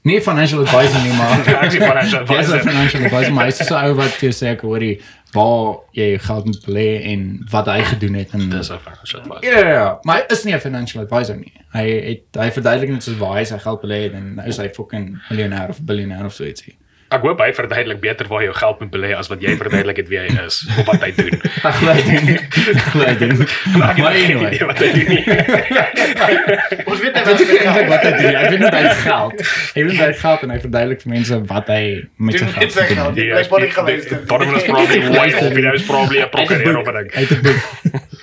[0.05, 2.59] Nie financial advisor nie, maar Ek sien financial advisor.
[2.61, 4.99] financial advisor, maar hy's so ou wat jy sê ek hoor jy
[5.35, 9.21] waar jy jou geld moet belê en wat hy gedoen het en Dis 'n financial
[9.23, 9.45] advisor.
[9.49, 11.53] Ja, ja, ja, maar hy is nie 'n financial advisor nie.
[11.73, 14.59] Hy het hy verduidelik net soos waar hy sy geld belê het en nou is
[14.59, 16.75] hy fucking miljonair of biljonair of so ietsie.
[17.15, 20.09] Ek hoop hy verduidelik beter waar jou geld moet belê as wat jy verduidelik het
[20.11, 21.35] wie hy is of wat hy doen.
[21.69, 22.27] Ek glo hy doen.
[22.75, 23.37] Ek glo hy doen.
[23.45, 24.51] Ek Maar geen anyway.
[24.51, 25.23] idee wat hy doen nie.
[26.91, 27.39] ons weet net Wat
[27.79, 28.35] hy wat hy doen.
[28.41, 29.45] Ek weet net hy geld.
[29.77, 31.83] Hy weet hy het geld en hy verduidelik vir mense wat hy
[32.17, 33.15] met sy Doen geld.
[33.19, 34.25] Die blyk maar nie geluister.
[34.33, 35.55] Donovan is probably way off.
[35.55, 37.09] Hy is probably 'n prokureur of 'n ding.
[37.15, 37.61] Hy het 'n boek.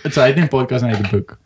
[0.04, 1.38] Dit sê hy het nie 'n podcast en hy het 'n boek.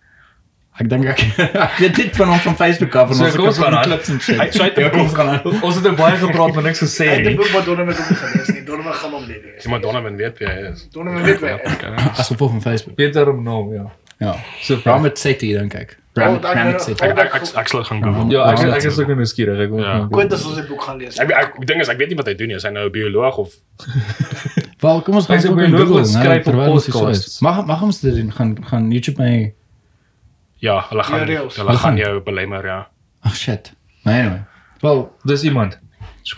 [0.79, 1.19] Ek dink ek
[1.65, 3.83] ek weet dit van hom van Facebook af en So, ons ons gaan aan.
[3.87, 4.39] clips en shit.
[4.39, 5.61] Hy sê het Ja, kom ons gaan aan.
[5.63, 7.35] Ons het baie gepraat maar niks gesê het nie.
[7.39, 8.63] boek wat Donovan nie gelees nie.
[8.67, 9.55] Donovan gaan hom nie lees.
[9.63, 10.87] Dis maar Donovan weet wie hy is.
[10.91, 11.73] Donovan weet wie hy is.
[11.77, 11.93] Okay.
[12.19, 12.95] As gevolg van Facebook.
[12.99, 13.85] Peter hom naam, ja.
[14.19, 14.33] Ja.
[14.63, 15.95] So Ramit Sethi dink ek.
[16.15, 17.03] Ramit Oh, ek- Ramit Sethi.
[17.07, 18.27] Ek ek ek, ek sal gaan Google.
[18.35, 19.59] Ja, ek ek is ook nou nuuskierig.
[19.65, 19.95] Ek wil Ja.
[20.11, 21.17] Quint as ons die boek gaan lees.
[21.19, 22.55] Ek ek die ding is ek weet nie wat hy doen nie.
[22.59, 23.55] Is hy nou 'n bioloog of
[24.79, 27.39] Wel, kom ons gaan is bioloog Google wat nou, skryf op ons so is.
[27.41, 28.31] Mag mag ons dit doen?
[28.31, 29.53] Gaan gaan YouTube my
[30.65, 31.55] ja, hulle gaan Ja, reels.
[31.61, 32.79] hulle gaan jou belemmer ja.
[33.25, 33.73] Ag shit.
[34.05, 34.43] Nee anyway.
[34.81, 35.79] Wel, Dis iemand.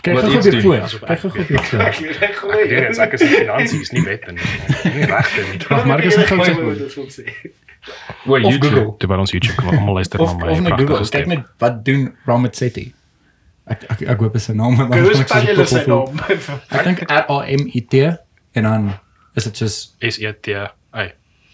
[0.04, 0.80] kyk Wat gou op die voor.
[0.84, 1.80] asof Kyk ek gou op die voor.
[1.80, 5.58] Ek weet ek is in finansies nie wet en nie regte nie.
[5.70, 7.24] Wag, Marcus het gou gou sê.
[8.28, 8.68] Wait, Of YouTube.
[8.74, 8.94] Google.
[9.00, 10.50] Terwyl ons YouTube kom almal luister Of na my.
[10.52, 11.10] of net pragtige Google.
[11.14, 12.86] Kyk net wat doen Ramit Sethi.
[13.68, 14.76] Ek ek ek hoop dit is sy naam.
[14.76, 16.20] maar Hoe gaan ek soos jy sy naam?
[16.68, 18.04] Ek dink R A M I T
[18.58, 18.90] en dan
[19.36, 20.68] is dit just S E T A.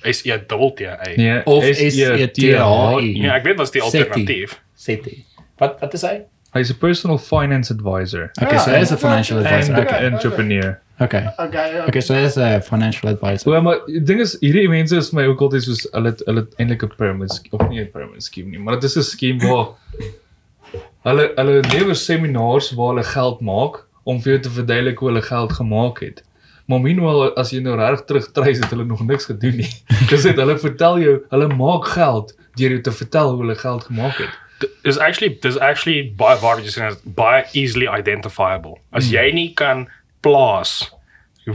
[0.04, 0.98] S E double T A.
[1.16, 3.22] Nee, Of S-E-T-H-I.
[3.22, 4.60] Ja, ek weet wat is die alternatief.
[4.76, 5.24] Sethi.
[5.58, 6.22] Wat wat is hy?
[6.54, 9.74] Hy's 'n personal finance advisor Okay, so hy is 'n financial and advisor.
[9.74, 10.06] an Okay.
[10.06, 10.80] entrepreneur.
[11.00, 11.26] Okay.
[11.38, 11.80] Okay.
[11.88, 13.50] Okay, so hy is 'n financial advisor.
[13.50, 16.40] Wel, maar die ding is hierdie mense is my ook altyd soos hulle het- hulle
[16.40, 19.48] het eintlik 'n pyramid of nie 'n pyramid skema nie, maar dit is 'n skema
[19.48, 19.68] waar
[21.04, 25.22] hulle hulle lewer seminars waar hulle geld maak om vir jou te verduidelik hoe hulle
[25.22, 26.22] geld gemaak het.
[26.66, 29.70] Maar meanwhile as jy nou reg terugtreis het hulle nog niks gedoen nie.
[30.10, 33.84] Dis dit hulle vertel jou hulle maak geld deur jou te vertel hoe hulle geld
[33.84, 34.30] gemaak het.
[34.84, 38.78] Is actually there's actually baie waar jy sê baie easily identifiable.
[38.92, 39.88] As jy nie kan
[40.22, 40.90] plaas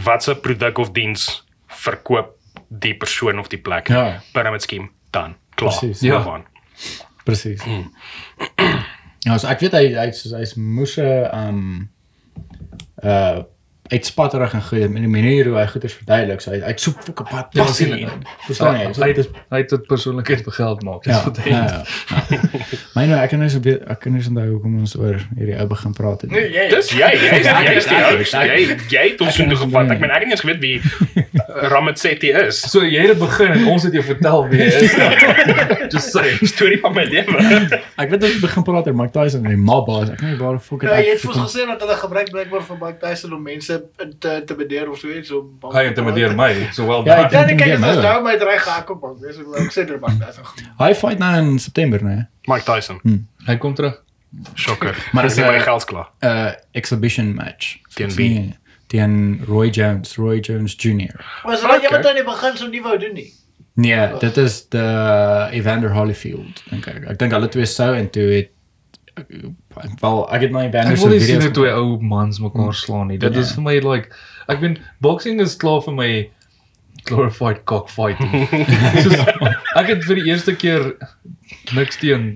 [0.06, 2.36] wat se produk of diens verkoop
[2.70, 4.22] die persoon of die plek Ja.
[4.34, 5.74] pyramid scheme dan klaar.
[5.80, 6.22] Precies, ja.
[6.26, 6.44] On.
[7.26, 7.64] Presies.
[9.26, 11.90] Ja, so ek weet hy hy soos hy's moes 'n um
[13.04, 13.42] uh
[13.90, 16.42] uitspatterig en goed met die manier hoe hy goeders verduidelik.
[16.44, 18.24] So hy hy soek fokke pad Ja, passie sien, in.
[18.46, 18.86] Verstaan jy?
[19.00, 21.04] Hy is hy het dit persoonlikheid vir geld maak.
[21.08, 21.24] Dis ja.
[21.26, 21.64] wat hy Ja.
[21.66, 21.82] ja,
[22.30, 22.40] ja.
[22.94, 25.68] Maar nou ek kan nou so ek kan nie onthou hoekom ons oor hierdie ou
[25.72, 26.32] begin praat het.
[26.32, 26.40] nie.
[26.40, 26.66] Nee, jy.
[26.76, 28.60] Dis jy, jy is Ek die ek ek Jy
[28.94, 29.92] jy het ons so ons gevat.
[29.96, 30.78] Ek meen ek het nie eens geweet wie
[31.74, 32.62] Ramit Sethi is.
[32.72, 34.96] So jy het begin en ons het jou vertel wie hy is.
[35.94, 36.36] Just say.
[36.46, 37.82] Storie van my lewe.
[37.98, 40.12] Ek weet ons begin praat oor Mike Tyson en die mob boss.
[40.14, 42.32] Ek weet nie waar fuck Ja, jy het ek vir ons gesê dat hulle gebruik
[42.36, 43.79] blijkbaar vir Mike Tyson om mense
[44.20, 46.70] te intimideer of so iets om Hy intimideer my.
[46.74, 47.96] So well Ja, ek Ja, nee, dit is my.
[48.02, 49.04] nou my reg gehak op.
[49.22, 50.44] Dis ek sê dit Mike Tyson.
[50.46, 50.64] goed.
[50.78, 52.28] Hy fight nou in September, né?
[52.48, 53.00] Mike Tyson.
[53.48, 54.02] Hy kom terug.
[54.56, 54.96] Shocker.
[55.14, 56.10] Maar dis, het my geld klaar.
[56.22, 58.30] 'n uh, exhibition match Teen So, wie?
[58.30, 58.54] nee,
[58.88, 61.16] Teen Roy Jones, Roy Jones Jr.
[61.44, 62.10] Was jy wat Okay.
[62.10, 63.34] aan die begin so nie wou doen nie?
[63.74, 67.06] Nee, dit is de Evander Holyfield dink ek.
[67.10, 68.50] Ek dink hulle twee sou en toe het
[70.02, 73.20] wel ek het my nie sien video's hoe twee ou mans mekaar slaan nie.
[73.22, 74.12] Dit is vir my like
[74.48, 76.12] ek weet boxing is klaar vir my
[77.10, 78.48] glorified cockfighting.
[79.04, 79.22] Soos,
[79.80, 80.92] ek het vir die eerste keer
[81.76, 82.32] niks teen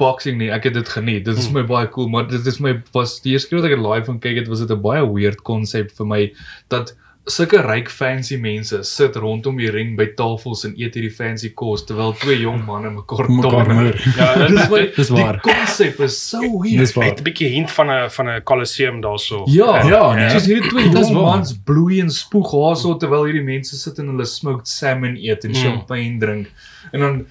[0.00, 0.50] boxing nie.
[0.52, 1.24] Ek het dit geniet.
[1.28, 3.70] Dit is vir my baie cool, maar dit is my was die eerste keer wat
[3.70, 6.22] ek dit live van kyk het, was dit 'n baie weird konsep vir my
[6.68, 6.94] dat
[7.26, 11.84] sulke ryk fancy mense sit rondom die ring by tafels en eet hierdie fancy kos
[11.86, 13.74] terwyl twee jong manne mekaar Mekaar tong.
[13.76, 13.98] moer.
[14.16, 15.38] Ja, dit Dis my Dis waar.
[15.42, 16.78] Die konsep is so weird.
[16.78, 17.12] Dis waar.
[17.12, 19.44] 'n bietjie hint van 'n van 'n Colosseum daarso.
[19.46, 20.30] Ja, Ja, nee.
[20.30, 24.06] Soos hierdie twee Dis jong mans bloei en spoeg haarso terwyl hierdie mense sit en
[24.08, 25.56] hulle smoked salmon eet en Mm.
[25.56, 26.46] champagne drink.
[26.92, 27.26] En dan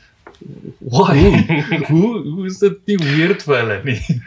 [0.79, 1.17] why?
[1.91, 4.21] hoe hoe is dit nie weird vir hulle nie?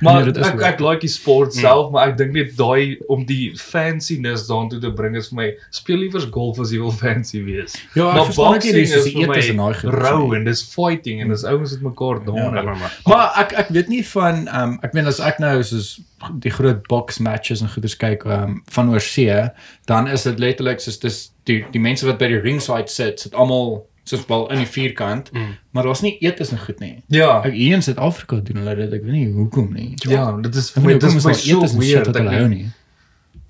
[0.00, 3.50] Maar Nee, ek ek like die sport self, maar ek dink net daai om die
[3.60, 7.74] fanciness daartoe te bring is vir my speel liewer golf as jy wil fancy wees.
[7.92, 9.92] Ja, maar boxing dis is is die etes en daai goed.
[10.00, 12.64] rou en dis fighting en dis ouens wat mekaar Ja, donder.
[12.70, 13.26] maar, maar.
[13.44, 15.92] Ek ek weet nie van ehm um, ek meen as ek nou soos
[16.40, 19.50] die groot box matches en goeders kyk ehm um, van oorsee,
[19.84, 23.36] dan is dit letterlik soos dis die die mense wat by die ringside sit, sit
[23.36, 25.54] almal soos wel in die vierkant, mm.
[25.70, 26.92] maar daar's nie etes en goed nie.
[27.14, 27.30] Ja.
[27.46, 29.94] Ek hier in Suid-Afrika doen hulle dit, ek weet nie hoekom nie.
[30.10, 32.10] Ja, dit is vir my dis my is daar so weird.
[32.10, 32.66] Ek hulle hou nie.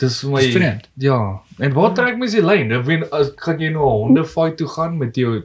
[0.01, 0.91] Dis vir my Dis.
[1.05, 1.21] Ja.
[1.61, 2.73] En waar trek mens die lyn?
[2.73, 5.43] Ek weet as gaan jy na 'n hondefight toe gaan met jou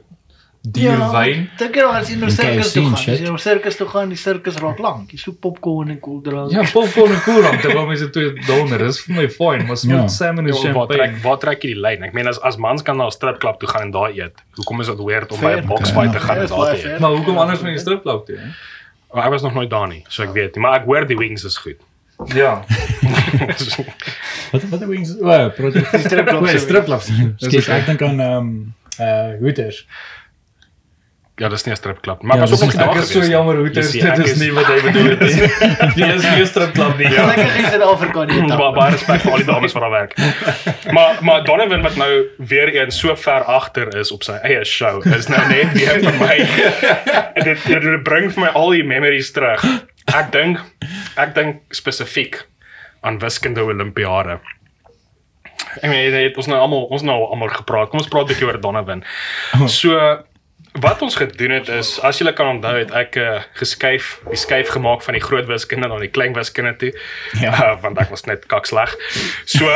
[0.72, 1.48] dierwyn?
[1.58, 3.32] Dink jy as jy na 'n En sirkus KFC toe en gaan, as jy na
[3.32, 5.10] 'n sirkus toe gaan, die sirkus raak lank.
[5.12, 6.50] Jy soek popcorn en koeldrank.
[6.52, 8.78] Ja, popcorn en koelant terwyl mense toe donder.
[8.78, 10.08] Dis vir my fine, maar smoked Ja.
[10.08, 11.22] salmon en Ja, waar trek champagne.
[11.22, 12.02] waar trek jy die lyn?
[12.02, 14.34] Ek meen as as mans kan na 'n stripklub toe gaan en daar eet.
[14.56, 15.62] Hoekom is dit weird om by Fair.
[15.62, 16.26] 'n boksfight te Okay.
[16.28, 17.00] gaan Ja, en daar te eet?
[17.00, 18.36] Maar hoekom anders van die stripklub toe?
[18.36, 18.46] hè?
[19.14, 21.16] Maar ek was nog nooit daar nie, so ek weet nie, maar ek hoor die
[21.16, 21.76] wings is goed.
[22.34, 22.64] Ja.
[24.52, 25.10] Wat wat die wings?
[25.20, 26.54] O, produk Stripclubs.
[26.54, 27.10] O, stripclubs.
[27.36, 28.48] Skielik ek dink aan ehm
[29.00, 29.86] uh Hooters.
[31.38, 33.20] Ja, dis nie 'n stripklub, maar Ja, was ook is- nie daar Ek is so
[33.20, 35.48] jammer hoe Jy dit sien, dit ek is is- nie wat hy bedoel het nie.
[36.06, 37.08] Jy is nie 'n stripklub nie.
[37.12, 37.22] Ja.
[37.28, 38.40] Gelukkig is Suid-Afrika nie.
[38.40, 40.12] Mm, Baie baie respek vir al die dames wat daar werk.
[40.92, 45.04] Maar maar Donovan wat nou weer eens so ver agter is op sy eie show
[45.06, 46.36] is nou net weer vir my.
[47.44, 49.64] dit, dit dit bring vir my al die memories terug.
[50.14, 50.58] Ek dink
[51.16, 52.46] ek dink spesifiek
[53.02, 54.40] aan wiskunde olimpiade.
[55.82, 57.90] Ek meen jy het ons nou almal ons nou almal gepraat.
[57.90, 59.04] Kom ons praat 'n bietjie oor Donovan.
[59.66, 60.22] So
[60.80, 64.72] wat ons gedoen het is as jy kan onthou het ek uh, geskuif, die skuif
[64.74, 66.92] gemaak van die groot wiskunde na die klein wiskunde toe.
[67.40, 67.52] Ja.
[67.52, 68.92] Uh, want ek was net kaksleg.
[69.44, 69.70] So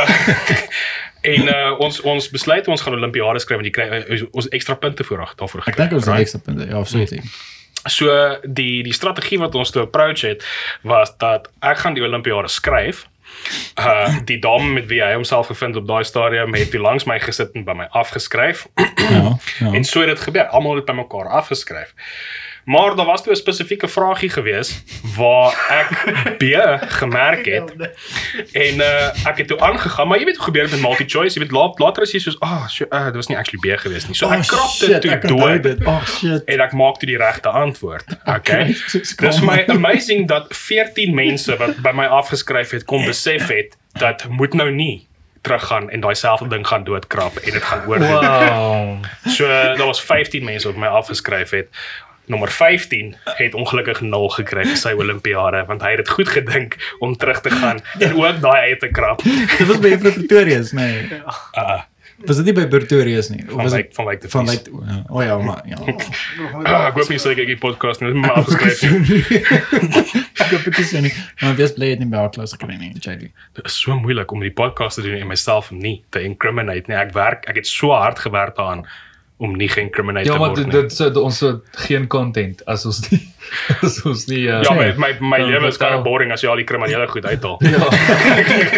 [1.34, 4.76] en uh, ons ons besluit ons gaan Olimpiade skryf en jy kry uh, ons ekstra
[4.80, 5.76] punte voor daarvoor gekry.
[5.76, 6.26] Ek dink ons het right?
[6.26, 6.68] ekstra punte.
[6.70, 7.22] Ja, so ietsie.
[7.88, 10.44] So die die strategie wat ons toe approach het
[10.86, 13.06] was dat ek gaan die Olimpiade skryf.
[13.80, 17.20] Uh die dame met wie hy homself gevind op daai stadium het toe langs my
[17.20, 18.66] gesit en by my afgeskryf.
[18.74, 19.36] Ja.
[19.58, 19.72] ja.
[19.72, 20.46] En so het dit gebeur.
[20.46, 21.94] Almal het by mekaar afgeskryf.
[22.64, 24.82] Maar daar was toe 'n spesifieke vragie gewees
[25.16, 25.90] waar ek
[26.40, 26.44] B
[26.92, 27.72] gemerk het
[28.52, 31.38] en uh ek het toe aangegaan, maar jy weet hoe gebeur dit met multi choice,
[31.38, 33.76] jy weet laat, later is jy soos, "Ag, oh, so, uh, dit was nie actually
[33.76, 35.84] B gewees nie." So ek krap dit toe dood dit.
[35.84, 36.44] Ag shit.
[36.44, 38.04] en ek maak toe die regte antwoord.
[38.40, 38.66] Okay.
[38.92, 43.76] Dis vir my amazing dat 14 mense wat by my afgeskryf het kom besef het
[43.98, 45.08] dat moet nou nie
[45.42, 48.08] teruggaan en daai selfde ding gaan doodkrap en dit gaan oordoen.
[48.08, 49.04] Wow.
[49.26, 51.68] So daar was 15 mense wat my afgeskryf het.
[52.30, 56.76] Nommer 15 het ongelukkig 0 gekry vir sy Olimpiade want hy het dit goed gedink
[57.02, 59.22] om terug te gaan en ook daai uit te krap.
[59.24, 61.08] Dit was by Pretorius, nee.
[61.58, 61.80] Uh,
[62.26, 63.40] Was dit nie by Pretorius nie?
[63.46, 64.46] Of van was dit van wyk van.
[64.46, 64.66] Wyk?
[65.08, 65.78] O ja, maar ja.
[66.68, 69.40] Ah, ek hoop nie seker ek die podcast net maar afgeskryf nie.
[69.40, 71.12] Ek hoop dit is nie.
[71.40, 73.30] Maar wees bly het nie by klas gekry nie, JD.
[73.56, 76.98] Dit is so moeilik om die podcast te doen en myself nie te incriminate nie.
[77.00, 78.84] Ek werk, ek het so hard gewerk daaraan
[79.40, 80.82] om nie geïncriminate Ja, te maar word dit nie.
[80.82, 83.20] dit so ons het geen content as ons nie
[83.86, 86.42] as ons nie uh, Ja, my my, my Dan lewe is kind of boring as
[86.44, 87.56] jy al die kriminele goed uithaal.
[87.72, 87.78] Ja.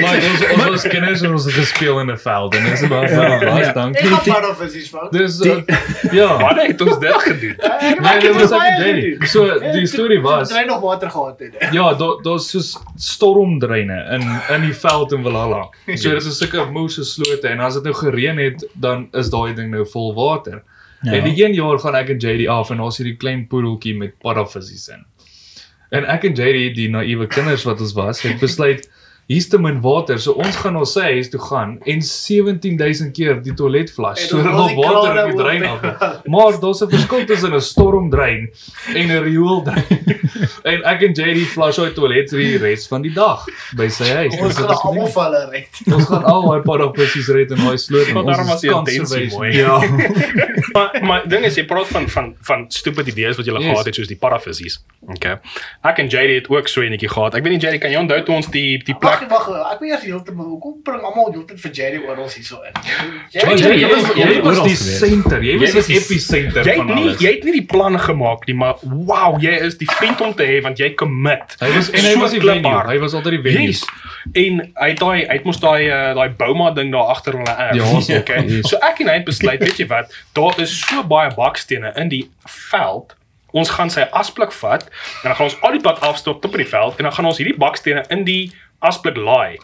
[0.07, 3.09] like ons ons was kinders en ons het gespeel in 'n veld en dis maar
[3.11, 3.69] Ja, baie ja.
[3.69, 4.07] Ek dankie.
[4.07, 5.13] gaan maar of is iets fout.
[5.13, 5.57] Dis uh,
[6.13, 6.29] ja.
[6.39, 7.57] Wanneer het ons dit gedoen?
[7.59, 9.05] Ek Nee, dit was ek baie dit.
[9.05, 9.27] gedoen.
[9.35, 11.59] So die storie was Jy nog water gehad het.
[11.73, 14.23] Ja, daar daar's soos stormdreine in
[14.55, 15.63] in die veld in Valhalla.
[15.97, 19.55] So dit is sulke moose slote en as dit nou gereën het, dan is daai
[19.55, 20.52] ding nou vol water.
[21.03, 21.13] Ja.
[21.13, 24.19] En die een jaar gaan ek en JD af en ons hierdie klein poedeltjie met
[24.23, 25.03] paddavissies in.
[25.91, 28.87] En ek en JD, die naïewe kinders wat ons was, het besluit
[29.33, 33.41] hier's te min water, so ons gaan na sy huis toe gaan en 17000 keer
[33.43, 36.21] die toilet flush En sodat ons daar die water in krane die drein af.
[36.33, 38.51] Maar daar's 'n verskil tussen 'n stormdrein
[38.95, 40.01] en 'n riooldrein.
[40.73, 43.45] en ek en JD flush uit toilet vir die res van die dag
[43.77, 44.39] by sy huis.
[44.41, 45.69] Ons gaan ons almal red.
[45.87, 45.95] het.
[45.95, 48.71] ons gaan al daai paddavissies red in daai sloot en ons daarom was is die
[48.71, 49.39] intensie conservation.
[49.39, 49.57] mooi.
[49.57, 49.77] Ja.
[50.77, 53.71] maar maar ding is jy praat van van van stupid idees wat jy Yes.
[53.71, 54.79] gehad het soos die parafissies.
[55.15, 55.37] Okay.
[55.83, 57.35] Ek en JD het ook so enetjie gehad.
[57.35, 59.81] Ek weet nie JD kan jy onthou toe ons die die plek ek wag, ek
[59.83, 62.75] weet eers heeltemal hoekom bring almal heeltyd vir Jerry oral hierso in.
[63.33, 65.43] Jy jy Jerry was was jy was die senter.
[65.43, 67.21] Jy Jy was die die- episenter Jy van het nie alles.
[67.23, 70.45] jy het nie die plan gemaak nie, maar wow, jy is die vriend om te
[70.49, 71.57] hê want jy commit.
[71.61, 72.83] Hy was en hy was die venue.
[72.93, 73.67] Hy was altyd die venue.
[73.73, 73.85] Yes.
[74.39, 77.57] En hy het daai hy het mos daai uh, daai Bouma ding daar agter hulle
[77.57, 77.75] erf.
[77.77, 78.45] Ja, so, okay.
[78.47, 78.69] yes.
[78.71, 82.09] So ek en hy het besluit, weet jy wat, daar is so baie bakstene in
[82.13, 82.27] die
[82.71, 83.17] veld.
[83.53, 86.63] Ons gaan sy asblik vat en dan gaan ons al die pad afstop tot by
[86.63, 88.47] die veld en dan gaan ons hierdie bakstene in die
[88.83, 89.61] asblik laai.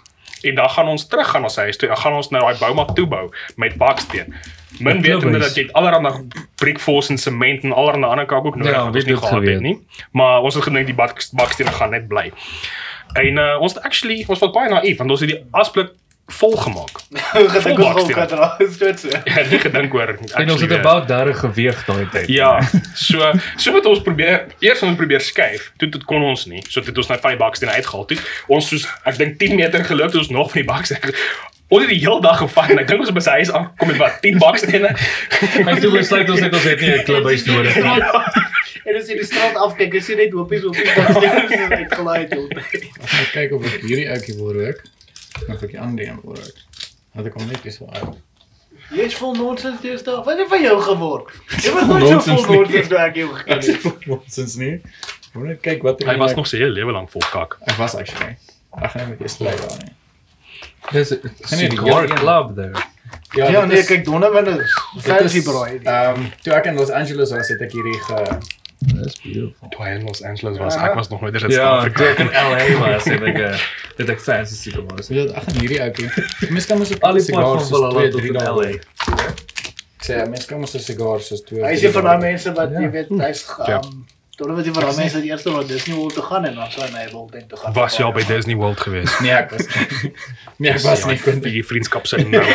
[0.47, 2.59] En dan gaan ons terug gaan na sy huis toe en gaan ons nou daai
[2.61, 4.35] Bouma toebou met baksteen.
[4.79, 5.43] Min weet klubhuis.
[5.43, 6.13] dat jy het allerlei
[6.61, 9.79] brickforce en sement en allerlei ander kak ook nodig Ja, weet nie gehad het nie.
[10.13, 12.31] Maar ons het gedink die bak bakstene gaan net bly.
[13.19, 15.97] En uh, ons het actually ons was baie naïef want ons het die asblik
[16.29, 17.01] vol gemaak.
[17.33, 19.09] Gedink ons gou kan raak, is dit so.
[19.25, 22.29] Ja, nie gedink oor En ons het about daar geweeg daai tyd.
[22.29, 22.61] Ja,
[22.95, 25.71] so so het ons probeer eers ons probeer skuif.
[25.81, 26.63] Toe dit kon ons nie.
[26.69, 28.05] So toe het ons net van die baksteen uitgehaal.
[28.13, 28.19] Toe
[28.59, 31.17] ons soos ek dink 10 meter geloop het ons nog van die baksteen.
[31.69, 33.99] Ons het die hele dag gevang en ek dink ons op sy huis aankom met
[34.01, 34.93] wat 10 bakstene.
[35.65, 38.47] En toe besluit ons net ons het nie 'n klubhuis nodig nie.
[38.89, 42.33] En as jy die straat afkyk, is jy net dat jy is uitgelaai het.
[42.33, 44.81] Ek gaan kyk of ek hierdie ouetjie wil rook.
[45.49, 46.59] Of ek die ander een wil rook.
[47.15, 48.17] Dat ek hom net so uit.
[48.91, 50.25] Jy is vol nonsens jy staan.
[50.25, 51.33] Wat het van jou geword?
[51.63, 52.61] Jy was nooit so Nonsens vol nie.
[52.61, 54.07] nonsens toe ek jou geken het.
[54.07, 54.75] Nonsens nie.
[55.35, 57.59] Moet net kyk wat Hy was nog sy hele lewe lank vol kak.
[57.69, 58.37] Ek was actually.
[58.81, 59.93] Ek gaan net eers bly daar nie.
[60.93, 61.21] Dis 'n
[61.57, 62.17] nee, die cigar een.
[62.17, 62.73] club there.
[63.37, 64.57] Ja, dit nee, is- kyk Donovan is
[64.95, 65.81] dit fancy is, braai.
[65.85, 68.39] Ehm toe ek in Los Angeles was, het ek hierdie ge
[68.79, 69.69] Dis beautiful.
[69.69, 70.89] Toe hy in Los Angeles was, Ja.
[70.89, 71.97] ek was nog nooit in Ja, Suid-Afrika.
[71.99, 73.59] toe ek in LA was, het ek 'n
[73.99, 75.07] dit ek fancy cigars.
[75.07, 76.11] So dit ek gaan hierdie ouetjie.
[76.51, 78.35] Mens kan mos 'n Al die soos twee, Valhalla tot drie in.
[78.37, 78.79] LA.
[80.01, 81.63] Sê mens kan mos 'n sigaar soos twee.
[81.65, 82.19] Hy is drie een van dae.
[82.19, 82.81] daai mense wat Ja.
[82.81, 83.77] jy weet, hy's Ja.
[83.83, 84.07] um
[84.39, 86.71] Donovan is een van daai mense wat eers na Disney World toe gaan en dan
[86.71, 87.73] sy na World toe gaan.
[87.75, 89.21] Was jy al by Disney World geweest?
[89.21, 89.67] Nee, ek was.
[90.59, 91.17] Nee, ek was nie.
[91.25, 92.45] vir die vriendskap se nou.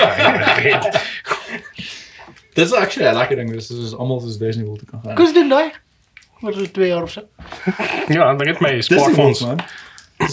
[2.53, 5.15] Dit is actually 'n lekker ding, dis is almal soos Disney wil te kan gaan.
[5.15, 5.71] Kus doen daai.
[6.43, 7.21] Wat is 2 jaar of so?
[8.15, 9.43] Ja, dan het my Disney spaarfonds.
[10.23, 10.29] Ek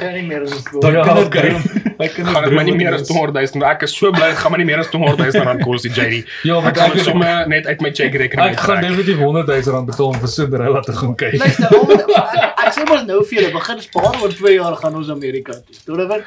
[0.00, 1.50] gaan nie meer as dit Ja, Ja, okay.
[1.98, 4.28] My kinders gaan dit my nie meer as is- 200 000 ek is so bly
[4.32, 6.14] dit gaan my nie meer as 200 000 rand kos die JD
[6.48, 9.20] Ja, ek want gaan ek dit sommer net uit my cheque rekening ek gaan definitief
[9.20, 11.36] 100 000 rand betaal om vir Cinderella te gaan kyk.
[11.38, 15.12] Luister, ek- ek sê mos nou vir julle, begin spaar oor 2 jaar gaan ons
[15.14, 15.76] Amerika toe.
[15.92, 16.24] Donovan,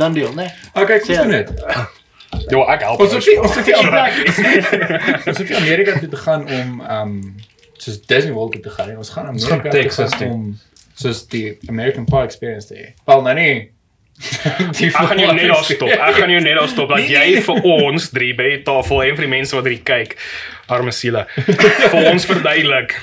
[0.00, 0.48] dan deel, né?
[0.74, 1.48] Okay, kom Sê- doen dit.
[2.50, 3.56] ja ek help Ons nie ons
[5.28, 7.12] ons nie Amerika toe te gaan om um
[7.84, 8.96] soos Disney World toe te gaan nie.
[9.00, 10.28] Ons gaan Ons Amerika gaan Texas toe.
[10.32, 10.48] om
[10.94, 12.88] soos die American Pie experience te hê.
[13.08, 13.70] Wel, nou nee.
[14.78, 15.88] Die Ek gaan jou net daar stop.
[15.90, 17.42] Ek gaan jou net daar stop dat Nee, jy nee.
[17.42, 20.14] vir ons drie by die tafel en vir die mense wat hier kyk,
[20.70, 21.24] arme siele,
[21.92, 22.94] vir ons verduidelik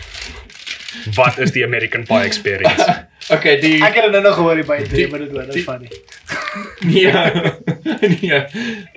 [1.17, 2.88] wat is die American Pie experience?
[3.32, 5.63] Okay, die Ek het dit nou nog gehoor by Die- 3 minute hoor, dit is
[5.63, 5.91] funny.
[6.82, 7.11] nee.
[8.17, 8.39] nee.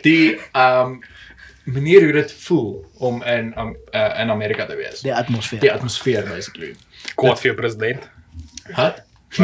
[0.03, 0.95] Die um
[1.65, 5.01] manier hoe dit voel om in um, uh, in Amerika te wees.
[5.01, 5.61] Die atmosfeer.
[5.61, 6.75] Die atmosfeer basically.
[7.15, 8.09] Kwaad vir president.
[8.75, 9.03] Wat?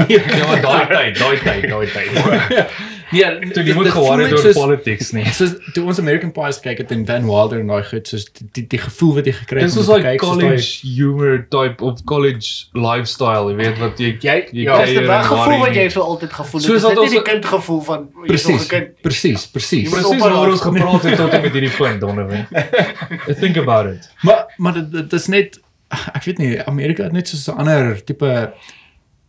[0.09, 2.11] Ja, maar daai tyd, daai tyd, daai tyd.
[3.11, 5.24] Nee, Toe jy moet gewaar het oor politics nie.
[5.38, 8.46] Soos toe ons American Pies kyk het in Van Wilder en daai goed soos die
[8.52, 9.68] die, die gevoel wat jy gekry het.
[9.68, 13.78] Dis om is te like kyk, soos college humor type of college lifestyle, jy weet
[13.78, 16.68] wat jy Jy jy ja, Dis die en gevoel wat jy- so altyd gevoel het.
[16.68, 18.66] Soos Dis dat net ons- die kindgevoel van jy is nog 'n presies.
[18.66, 18.88] kind.
[19.02, 19.90] Presies, presies.
[19.90, 22.46] Presies waar ons gepraat het tot en met hierdie punt, Donovan.
[23.40, 24.11] Think about it.
[24.22, 25.61] Maar maar dit dit is net
[26.14, 28.52] ek weet nie Amerika het net so 'n ander tipe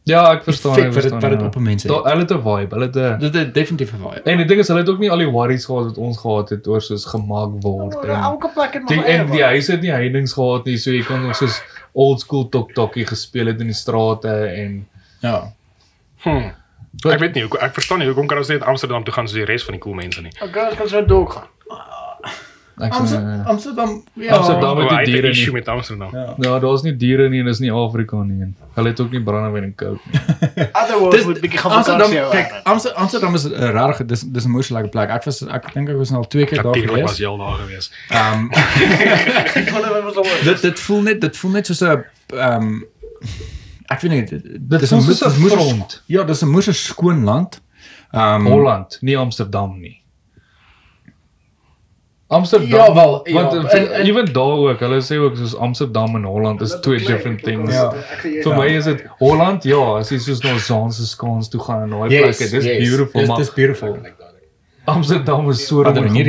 [0.03, 0.71] Ja, ek verstaan.
[0.71, 1.45] effek ek verstaan, wat dit ja.
[1.45, 2.03] op 'n mens Da-.
[2.03, 4.21] Hulle het 'n vibe, hulle het 'n Dit het definitief 'n vibe.
[4.23, 6.49] En die ding is hulle het ook nie al die worries gehad wat ons gehad
[6.49, 9.81] het oor soos gemaak word en Elke plek het die, maar en die huis het
[9.81, 13.59] nie heininge gehad nie, so jy kon nog soos old school tok tokkie gespeel het
[13.59, 14.87] in die strate en
[15.21, 15.53] Ja.
[16.17, 16.49] Hm.
[17.07, 19.45] Ek weet nie, ek verstaan nie hoekom kan ons net Amsterdam toe gaan soos die
[19.45, 20.31] res van die cool mense nie.
[20.41, 21.47] Okay, ons kan so dog gaan.
[22.81, 24.35] Ek sê Amsterdam Amsterdam ja.
[24.35, 25.53] Amsterdam die het 'n diere issue nie.
[25.53, 26.09] met Amsterdam.
[26.13, 26.35] Ja.
[26.37, 28.53] Ja, daar's nie diere nie en dis nie Afrika nie.
[28.75, 30.19] Hulle het ook nie brandewyn en coke nie.
[30.81, 34.69] Otherwise moet bietjie gaan Amsterdam kyk Amsterdam Amsterdam is 'n regtig dis dis 'n moeë
[34.71, 35.09] lekker plek.
[35.09, 37.17] Ek was ek dink ek was nou al twee keer daar was gewees.
[37.17, 37.91] jy al daar gewees.
[38.09, 38.49] Ehm
[40.49, 42.03] dit dit voel net dit voel net soos 'n
[42.33, 42.83] ehm
[43.87, 44.25] ek weet nie
[44.59, 46.03] dit, is 'n moes- front.
[46.05, 47.61] Ja, dis 'n moeë skoon land.
[48.11, 50.00] Ehm Holland, nie Amsterdam nie.
[52.31, 52.69] Amsterdam.
[52.79, 56.15] Ja, wel, ja, want en- en, en- even daar ook, hulle sê ook soos Amsterdam
[56.15, 57.73] en Holland is twee different things.
[57.75, 57.89] Ja.
[58.21, 61.89] Vir my is dit Holland, ja, as jy soos na Zaanse skans toe gaan en
[61.97, 63.97] daai Yes, plekke, dis yes, beautiful, dis- maar dis beautiful.
[64.85, 66.23] Amsterdam is so nie?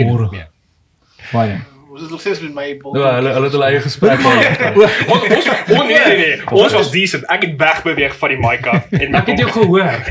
[1.32, 1.60] Baie.
[1.92, 2.96] Ons is nog steeds met my bol.
[2.96, 4.76] Ja, hulle hulle het hulle eie gesprek gehad.
[5.12, 6.36] Ons ons oh nee nee nee.
[6.50, 7.24] Ons was decent.
[7.28, 9.92] Ek het wegbeweeg van die mic af en Ek het jou gehoor.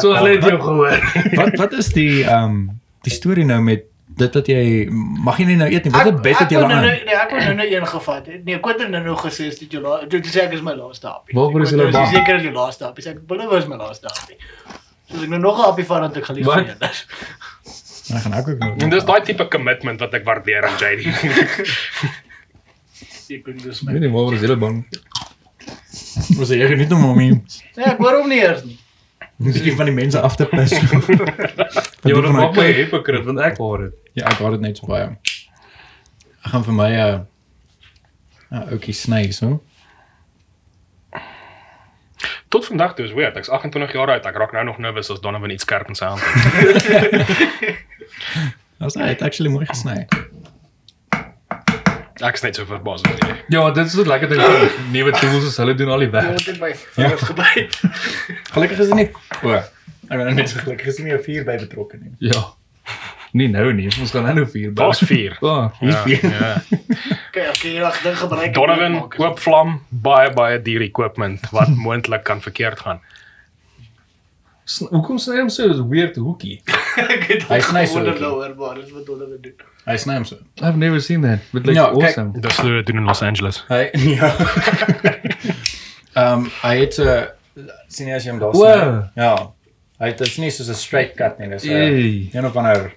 [0.00, 0.98] So hulle het jou gehoor.
[1.34, 2.60] Wat wat is die ehm um,
[3.02, 3.86] die storie nou met
[4.20, 4.62] dit dat jy
[5.24, 5.92] mag jy nie nou eet nie.
[5.94, 6.84] Wat Ek- het bed het ek jy nou aan?
[6.86, 8.26] nou- Nee, ek wou nou nou een gevat.
[8.26, 8.44] het.
[8.44, 10.08] Nee, Quentin het nou nog gesê is dit jou laaste.
[10.12, 11.34] Dit sê ek is my laaste happie.
[11.38, 12.08] Waarvoor is Quentin bang?
[12.14, 13.04] Seker is jou laaste happie.
[13.04, 14.36] Sê ek beloof is my laaste happie.
[15.10, 16.54] So ek nou nog 'n happie vat dan het ek gelief Wat?
[16.56, 16.78] vir jou.
[18.10, 18.72] Dan gaan ek ook nou.
[18.78, 21.06] En dis daai tipe commitment wat ek waardeer aan JD.
[23.30, 23.92] Ek kon Ek my.
[23.94, 24.80] weet nie waaroor is hulle bang.
[26.38, 27.44] Ons sê jy geniet hom om hom.
[27.76, 28.78] Nee, ek hoor hom nie eers nie.
[29.40, 30.72] Bietjie van die mense af te pis.
[32.04, 33.94] Wil van maak my- hypocrite want ek hoor dit.
[34.20, 35.06] Ja, ek hoor dit net so baie.
[36.44, 37.18] Ek gaan vir my 'n uh,
[38.60, 39.60] 'n ouetjie sny so.
[42.50, 43.36] Tot vandag toe is weird.
[43.38, 44.26] Ek's 28 jaar oud.
[44.26, 47.78] Ek raak nou nog nervous as Donovan iets skerp in sy hand het.
[48.84, 50.06] Ons het actually mooi gesny.
[52.20, 53.44] Ek's net so verbaas oor dit.
[53.48, 56.12] Ja, dit is wat lekker ding van nuwe tools is hulle doen al die Jy
[56.12, 56.38] werk.
[56.38, 57.80] het dit my vingers gebyt.
[58.52, 59.10] Gelukkig is dit nie
[59.42, 59.54] o.
[60.10, 62.12] Ek ben net so gelukkig is nie 'n vuur by betrokke nie.
[62.18, 62.42] Ja.
[63.32, 64.72] Nie nou nie, ons gaan nou vier.
[64.72, 64.84] bou.
[64.84, 65.36] Daar's 4.
[65.40, 65.72] Ja.
[65.80, 66.30] Hier's Ja, vuur.
[66.30, 66.62] ja.
[67.32, 68.54] Kyk, as jy hierdie ding gebruik.
[68.54, 73.00] Donovan, maak is- oop vlam, baie baie duur equipment wat moontlik kan verkeerd gaan.
[74.90, 76.60] Hoekom sny hom so weird hoekie?
[77.14, 78.20] Ek het Hy sny so ookie.
[78.20, 79.54] daaroor, maar dis wat Donovan doen.
[79.90, 80.36] Hy sny hom so.
[80.62, 81.40] I've never seen that.
[81.52, 82.32] But like Ja, kyk, awesome.
[82.44, 83.62] Dis hulle doen in Los Angeles.
[83.68, 84.30] Hy ja.
[86.14, 87.26] Ehm um, hy het 'n
[87.88, 88.62] sien jy as jy hom daar Wow.
[88.62, 89.22] sny.
[89.22, 89.34] Ja.
[90.00, 92.30] Hy het dit is nie soos 'n straight cut nie, dis 'n Hey.
[92.32, 92.92] een of ander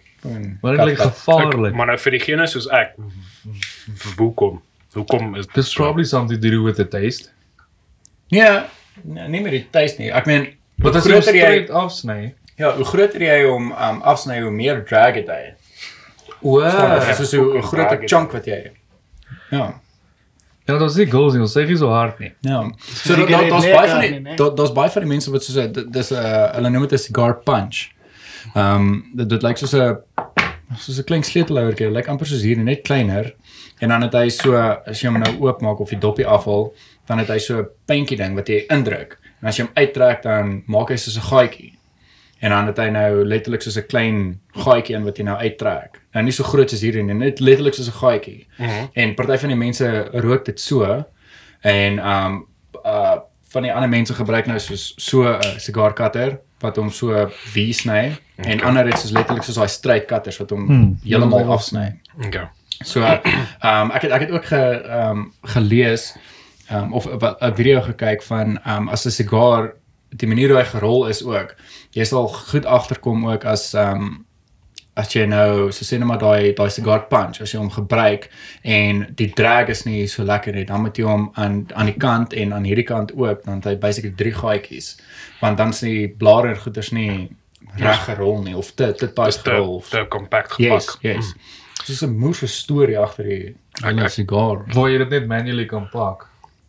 [0.62, 1.74] Maar dit lyk gevaarlik.
[1.76, 2.94] Maar nou vir diegene soos ek,
[4.18, 4.62] hoekom?
[4.94, 7.30] Hoekom is There's probably something to do with the taste.
[8.28, 8.70] Ja,
[9.04, 10.12] nee, nie meer die tuis nie.
[10.14, 12.34] Ek meen, Wat as jy straight afsny?
[12.58, 15.42] ja, hoe groter jy hom um, afsny, hoe meer drag het hy.
[15.44, 15.63] Wow.
[17.08, 18.74] Dit is so 'n het chunk wat jy het.
[19.50, 19.80] Ja.
[20.66, 22.32] Ja, dat is nie goals nie, ons sê nie so hard nie.
[22.42, 22.62] Ja.
[23.04, 24.36] So daar's lekker baie van die nee.
[24.36, 26.16] daar- daar's baie van die mense wat soos dis 'n
[26.56, 27.90] hulle noem dit 'n cigar punch.
[28.56, 29.98] Ehm um, dit dit lyk soos 'n
[30.78, 33.34] soos 'n klein sleutelhouertjie, lyk amper soos hier, net kleiner.
[33.80, 36.74] En dan het hy so as jy hom nou oopmaak of die dopie afhaal,
[37.08, 39.18] dan het hy so 'n puntjie ding wat jy indruk.
[39.42, 41.74] En as jy hom uittrek dan maak hy soos 'n gaatjie.
[42.44, 46.02] En dan het hy nou letterlik soos 'n klein gaatjie in wat jy nou uittrek.
[46.12, 48.48] Nou nie so groot soos hierdie nie, net letterlik soos 'n gaatjie.
[48.58, 48.90] Mm -hmm.
[48.94, 51.06] En party van die mense rook dit so
[51.62, 52.46] en um
[52.86, 53.20] uh
[53.54, 57.30] van die ander mense gebruik nou soos so 'n uh, cigar cutter wat hom so
[57.54, 58.52] wie sny okay.
[58.52, 62.00] en ander het soos letterlik soos daai straight cutters wat hom Hmm, heeltemal afsny.
[62.26, 62.48] Okay.
[62.84, 66.16] So um ek het ek het ook ge um gelees
[66.72, 69.74] um of 'n 'n video gekyk van um as 'n sigaar
[70.18, 71.56] die manier hoe hy gerol is ook.
[71.92, 74.26] Jy sal goed agterkom ook as um
[74.96, 78.28] as jy nou so sê net maar daai daai cigar punch as jy hom gebruik
[78.64, 81.98] en die drag is nie so lekker nie, dan moet jy hom aan aan die
[81.98, 84.98] kant en aan hierdie kant ook, dan het hy basically drie gaatjies.
[85.42, 87.30] Want dan is die blare en goeders nie
[87.78, 89.66] reg gerol nie of te te Dis gerol.
[89.66, 91.02] te of- te compact Yes, gepak.
[91.04, 91.34] yes.
[91.88, 94.64] Dis 'n moeë storie agter die hele ek- sigaar.
[94.74, 96.28] Waar jy dit net manually kan pak,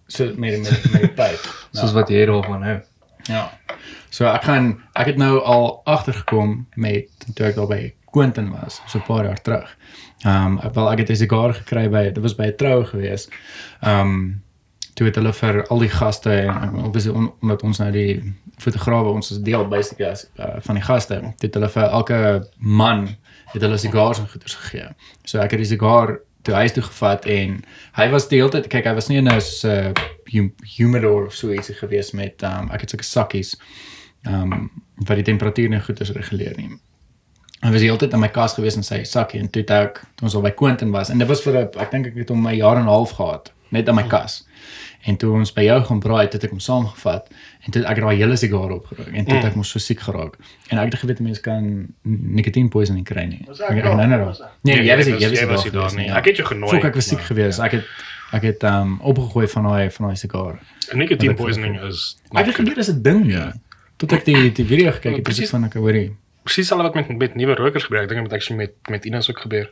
[0.08, 1.40] So met met met die pyp.
[1.72, 2.80] soos wat jy daarvan hou.
[3.28, 3.50] Ja.
[4.10, 8.82] So ek gaan ek het nou al agtergekom met toe ek daar by Quentin was,
[8.86, 9.76] so 'n paar jaar terug.
[10.22, 13.28] Ehm um, wel ek het 'n sigaar gekry by dit was by 'n troue gewees.
[13.80, 14.42] Ehm um,
[14.94, 19.10] toe het hulle vir al die gaste en obviously on, omdat ons nou die fotograwe
[19.10, 22.20] ons is deel basically as uh, van die gaste, toe het hulle vir elke
[22.58, 23.08] man
[23.52, 24.88] het hulle sigars en goeders gegee.
[25.24, 27.58] So ek het die sigaar toe huis toe gevat en
[27.98, 29.94] hy was die hele tyd kyk hy was nie in 'n so 'n
[30.32, 33.56] hum, humidor of so ietsie gewees met um, ek het sulke sakkies
[34.26, 36.70] um, wat die temperatuur nie goed is reguleer nie.
[37.64, 39.70] Hy was die hele tyd in my kas gewees in sy sakkie en toe het
[39.70, 42.16] ek toe ons al by Quentin was en dit was vir 'n ek dink ek
[42.16, 44.44] het hom 'n jaar en 'n half gehad net in my kas.
[45.06, 47.26] En toe ons by jou gaan braai, het ek hom saamgevat
[47.66, 50.38] en toe ek daai hele sigaar opgerook en toe het ek mos so siek geraak.
[50.70, 51.66] En ek het geweet mense kan
[52.02, 53.42] nikotien poisoning kry nie.
[53.44, 54.00] Ek ek hom.
[54.00, 54.38] ek?
[54.64, 56.06] Nee, jy was jy was- was daar nie.
[56.06, 56.10] nie.
[56.16, 57.60] Ek het jou genooi, Fok, ek was siek maar- geweest.
[57.60, 57.84] Ek het
[58.32, 60.58] ek het um, opgegooi van daai van daai sigaar.
[60.94, 63.52] Nicotine poisoning is Ek het geweet dis 'n ding nie.
[63.96, 65.50] Tot ek die die video gekyk het, het Presies.
[65.50, 66.16] van ek hoorie.
[66.44, 68.02] presies al wat met met nuwe rokers gebeur.
[68.02, 69.70] Ek dink dit het actually met met Ines ook gebeur.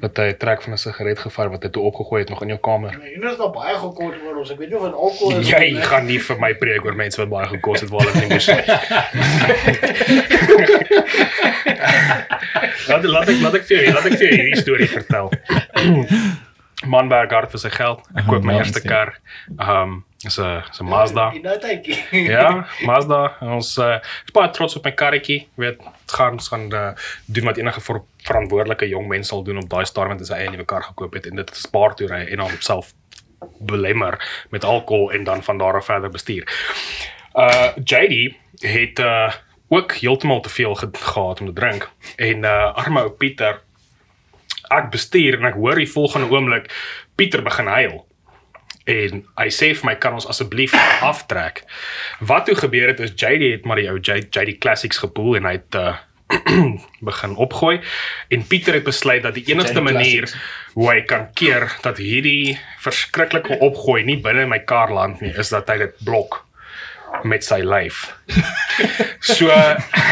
[0.00, 2.48] Dat hy 'n trek van 'n sigaret gevaar wat hy toe opgegooi het nog in
[2.48, 2.98] jou kamer.
[2.98, 4.50] Nee, hier is nog baie gekort oor ons.
[4.50, 5.48] Ek weet nie of dit alkohol is.
[5.48, 5.82] Jy nie.
[5.82, 8.46] gaan nie vir my preek oor mense wat baie gekos het waar hulle nie moes.
[12.88, 15.30] laat laat ek laat ek vir jou, laat ek vir jou hierdie storie vertel.
[16.86, 18.04] Man werk hard vir sy geld.
[18.14, 18.90] Ek koop my Ja, eerste sien.
[18.90, 19.16] kar.
[19.58, 21.32] Um Dis 'n dis 'n Mazda.
[22.10, 23.36] Ja, Mazda.
[23.40, 25.46] En Ons uh, is baie trots op my karretjie.
[25.54, 25.78] Weet,
[26.12, 26.90] gaan gaan uh,
[27.26, 30.50] doen wat enige ver verantwoordelike jong mens sal doen op daai stadium met sy eie
[30.50, 32.94] nuwe kar gekoop het en dit spaar toe ry en dan op self
[33.58, 36.48] belemmer met alkohol en dan van daar af verder bestuur.
[37.34, 39.32] Uh JD het uh
[39.68, 43.60] ook heeltemal te veel ge gehad om te drink en uh arme ou Pieter
[44.68, 46.72] ek bestuur en ek hoor die volgende oomblik
[47.14, 48.07] Pieter begin huil.
[48.88, 50.74] En hy sê vir my kan ons asseblief
[51.12, 51.64] aftrek.
[52.20, 55.56] Wat toe gebeur het is JD het maar die ou JD, Classics gepoel en hy
[55.60, 55.96] het uh
[57.08, 57.78] begin opgooi
[58.28, 60.26] en Pieter het besluit dat die enigste manier
[60.74, 65.32] hoe hy kan keer dat hierdie verskriklike opgooi nie binne in my kar land nie
[65.40, 66.42] is dat hy dit blok
[67.24, 68.04] met sy lyf.
[69.18, 69.50] So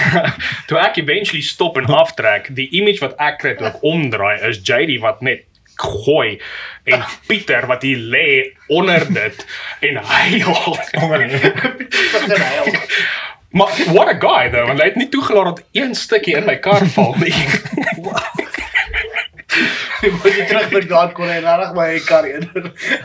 [0.69, 4.59] toe ek eventually stop en aftrek, die image wat ek kry toe ek omdraai is
[4.59, 5.45] JD wat net
[5.77, 6.41] gooi
[6.85, 9.47] en Pieter wat hier lê onder dit
[9.81, 10.77] en huil.
[10.93, 12.75] Begin huil.
[13.57, 16.59] Maar what a guy though, want hy het nie toegelaat dat een stukkie in my
[16.61, 17.35] kar val nie.
[20.03, 22.45] Jy moet jy terug met God kon hy regtig my kar in.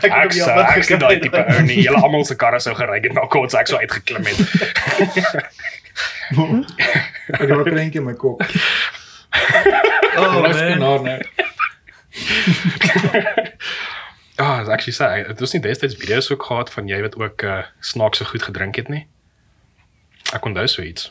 [0.02, 1.78] Ek het hom ek sien daai tipe ou nie.
[1.86, 4.38] Julle almal se karre sou gery het na kort ek sou uitgeklim het.
[7.32, 8.44] Ek het 'n prentjie in my kop.
[10.16, 11.22] Oh man.
[14.36, 17.42] Ah, oh, actually sê, dit was nie destyds video's ook gehad van jy wat ook
[17.42, 19.06] uh, snaakse goed gedrink het nie.
[20.32, 21.10] Ek onthou so iets.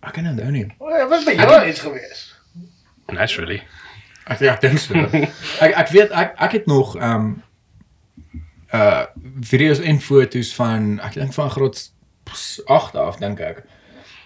[0.00, 0.66] Ek kan onthou nie.
[0.78, 2.22] Wat was by jou iets gewees?
[3.12, 3.60] Naturally.
[4.24, 4.96] Ek ja, ek dink so.
[5.64, 7.34] ek ek weet ek ek het nog ehm um,
[8.74, 9.04] uh
[9.44, 11.82] video's en foto's van ek dink van graad
[12.66, 13.60] 8 af dink ek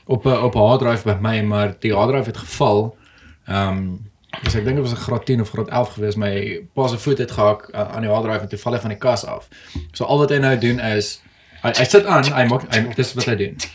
[0.07, 2.97] op 'n op 'n hard drive by my, maar die hard drive het geval.
[3.45, 4.08] Ehm um,
[4.43, 6.17] dus ek dink dit was 'n graad 10 of graad 11 gewees.
[6.17, 8.81] My pa se voet het gehak uh, aan die hard drive en toe val hy
[8.81, 9.49] van die kas af.
[9.93, 11.21] So al wat hy nou doen is
[11.63, 13.57] hy, hy sit aan, hy maak hy dis wat hy doen.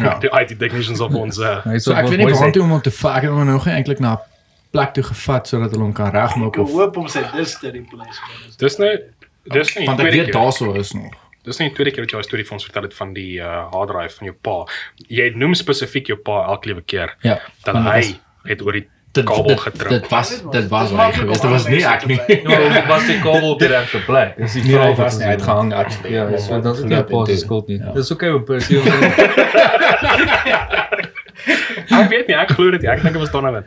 [0.00, 0.18] Ja.
[0.18, 2.90] Die IT technicians op ons uh, So ek weet nie waar toe om hom te
[2.90, 3.16] vat.
[3.16, 4.20] Ek het hom nog nie eintlik na
[4.70, 7.70] plek toe gevat sodat hulle hom kan regmaak Ek of hoop om sy dis te
[7.70, 8.20] replace.
[8.58, 8.90] Dis nou
[9.50, 11.14] dis nie want ek weet daarso is nog.
[11.44, 13.40] Dis nie die tweede keer wat jy 'n storie vir ons vertel het van die
[13.40, 14.64] uh, hard drive van jou pa.
[15.08, 17.40] Jy noem spesifiek jou pa elke liewe keer Ja.
[17.64, 19.88] dat hy was- het oor die dit, kabel dit, getrap.
[19.88, 21.42] dit was dit was hy geweest.
[21.42, 22.16] Dit was nie ek nie.
[22.26, 24.36] mense te Ja, was die kabel op die regte plek.
[24.36, 25.46] Dis die Nee, vraag wat was nie uit doen.
[25.48, 26.12] gehang actually.
[26.14, 27.36] Ja, so dan is dit nie pas toe.
[27.36, 27.78] skuld nie.
[27.78, 27.92] Ja.
[27.92, 28.78] Dis okay op persie.
[31.90, 32.84] Ek weet nie, ek glo dit.
[32.84, 33.64] Ek dink dit was Donovan.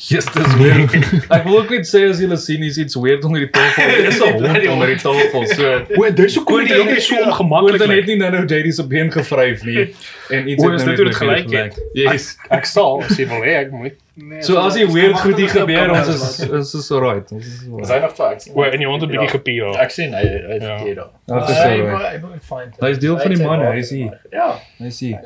[0.00, 0.94] Yes, dis weird.
[1.28, 3.90] Ek wil ook net sê as julle sien is iets weird onder die tafel.
[3.98, 5.44] Dit is 'n hond onder die tafel.
[5.52, 7.76] So O, dis hoe kom dit net so ongemaklik.
[7.76, 8.06] Gordon het lyk.
[8.06, 9.90] nie nou nou JD se been gevryf nie
[10.30, 11.76] en iets O, het is nou net gelyk het?
[11.92, 12.36] Yes.
[12.48, 13.98] Ek sal as jy wil hê ek moet.
[14.20, 17.30] Nee, So as die weird goed hier gebeur, ons is is ons is alright.
[17.32, 17.90] Ons is Is alright.
[17.94, 18.48] hy nog facts?
[18.54, 19.60] O, en jy want 'n bietjie gepie.
[19.84, 20.74] Ek sien hy hy Ja.
[20.76, 21.10] het hier daar.
[21.26, 22.12] Ons is alright.
[22.12, 22.76] Hy moet find.
[22.80, 24.20] Hy is deel van die man, hy is hier.
[24.30, 24.48] Ja.
[24.78, 25.18] Hy sien.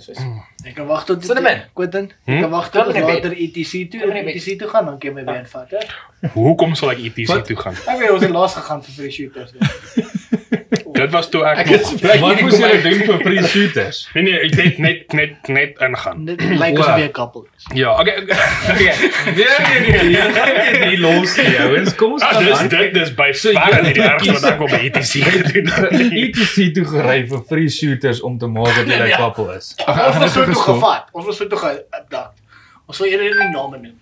[0.67, 1.47] Ek kan wag tot in.
[1.75, 2.11] Quentin.
[2.25, 2.33] Hm?
[2.33, 4.99] Ek kan wag tot in die later ETC toe, in die ETC toe gaan dan
[4.99, 6.29] kan jy my been vat, hè.
[6.35, 7.75] Hoekom sal ek ETC toe gaan?
[7.87, 9.53] Ek weet ons het laas gegaan vir free shooters.
[10.95, 12.83] Dit was toe ek Ek nog is bly Wat julle hy.
[12.85, 13.97] doen vir free shooters?
[14.15, 16.21] Nee nee, ek net net net net ingaan.
[16.29, 17.65] Dit lyk asof jy 'n couple is.
[17.75, 18.15] Ja, okay.
[18.23, 18.37] okay.
[18.75, 18.95] Nee
[19.35, 21.95] nee nee, jy nie los nie, ouens.
[21.99, 24.45] Kom ons Ah, gaan dis dit dis by So, verre nie die jy- ergste wat
[24.53, 26.13] ek op ETC gedoen het.
[26.23, 29.75] ETC toe gery vir free shooters om te maak dat jy 'n couple is.
[29.87, 31.05] Ons was gaan so toe gevat.
[31.13, 32.39] Ons was so toe geabduct.
[32.87, 33.99] Ons wil eerder nie name noem.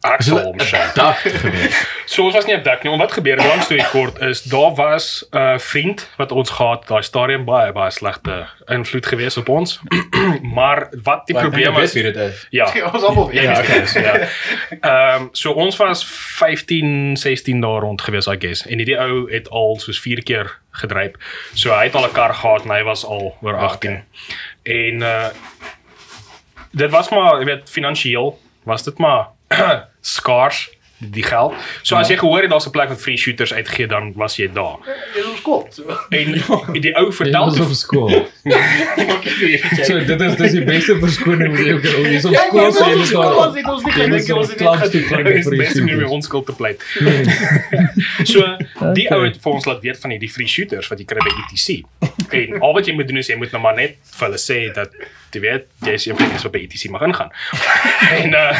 [0.00, 0.78] Ek sal hom sê.
[0.96, 1.76] dak gewees.
[2.10, 2.90] So ons was nie op dak nie.
[2.90, 6.86] Maar wat gebeur langs toe kort is daar was 'n uh, vriend wat ons gehad
[6.88, 9.78] daai stadium baie baie slegte invloed gewees op ons.
[10.56, 12.46] maar wat die probleem is wie dit is.
[12.50, 12.66] ja.
[12.92, 13.42] Ons almal weet.
[13.42, 14.14] Ja, okay, so, ja.
[14.80, 18.66] Ehm so ons was 15, 16 daar rond gewees I guess.
[18.66, 21.12] En hierdie ou het al soos 4 keer gedryf.
[21.54, 24.04] So hy het al 'n kar gehad en hy was al oor 18.
[24.62, 25.28] En uh
[26.70, 29.26] dit was maar, jy weet, finansiëel was dit maar
[30.02, 30.68] Scott
[31.00, 31.54] die, geld.
[31.82, 34.48] So as jy gehoor het daar's 'n plek wat free shooters uitgee, dan was jy
[34.52, 34.76] daar.
[35.14, 35.64] Dis ons kom.
[35.70, 35.82] So.
[36.10, 36.32] En
[36.84, 38.26] die ou vertel Ons toe op skool.
[39.84, 42.10] So dit is dis die beste verskoning wat jy kan doen.
[42.12, 43.56] Jy's op Ja, skool so jy moet ons daar.
[43.56, 45.24] het ons nie gedink so ons het dit van gedoen.
[45.24, 46.12] die Dis free beste manier om shooters.
[46.16, 46.84] onskuld te pleit.
[48.24, 48.56] so
[48.94, 51.32] die ou het vir ons laat weet van hierdie free shooters wat jy kry by
[51.42, 51.84] ETC.
[52.30, 54.72] En al wat jy moet doen is jy moet nou maar net vir hulle sê
[54.74, 54.90] dat
[55.32, 57.30] jy weet jy is eendag is op by ETC mag ingaan.
[58.10, 58.56] en uh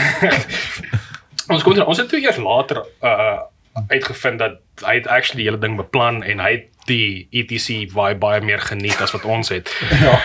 [1.51, 3.41] ons kom ons het toe eers later uh
[3.87, 8.19] uitgevind dat hy het actually die hele ding beplan en hy het die ETC vibe
[8.19, 9.71] baie meer geniet as wat ons het.
[10.03, 10.17] Ja.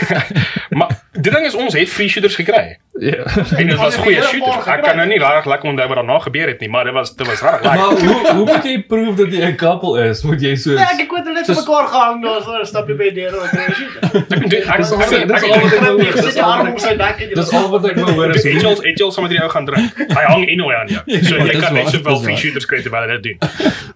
[0.78, 2.78] maar Die ding is ons het free shooters gekry.
[2.98, 3.24] Ja.
[3.58, 4.66] En dit was goeie shooters.
[4.66, 7.12] Ek kan nou nie regtig lekker onthou wat daarna gebeur het nie, maar dit was
[7.14, 8.06] dit was regtig Maar lekker.
[8.08, 10.22] hoe hoe moet jy proef dat jy 'n couple is?
[10.26, 12.94] Moet jy so Ja, ek het net so Soos- mekaar gehang daar so 'n stapie
[12.98, 13.94] by die deur en kry shit.
[14.02, 16.08] Ek doen ek Dis al- ek- dis al ek- wat ek wou hoor.
[16.08, 18.52] Ek Dis die al wat ek jy Dis al wat ek wou hoor is hoe-
[18.54, 19.92] Angels Angels saam met jou gaan drink.
[19.96, 21.02] Hy hang anyway aan jou.
[21.22, 23.38] So Ja, jy dis kan net dis free shooters kry terwyl jy dit doen.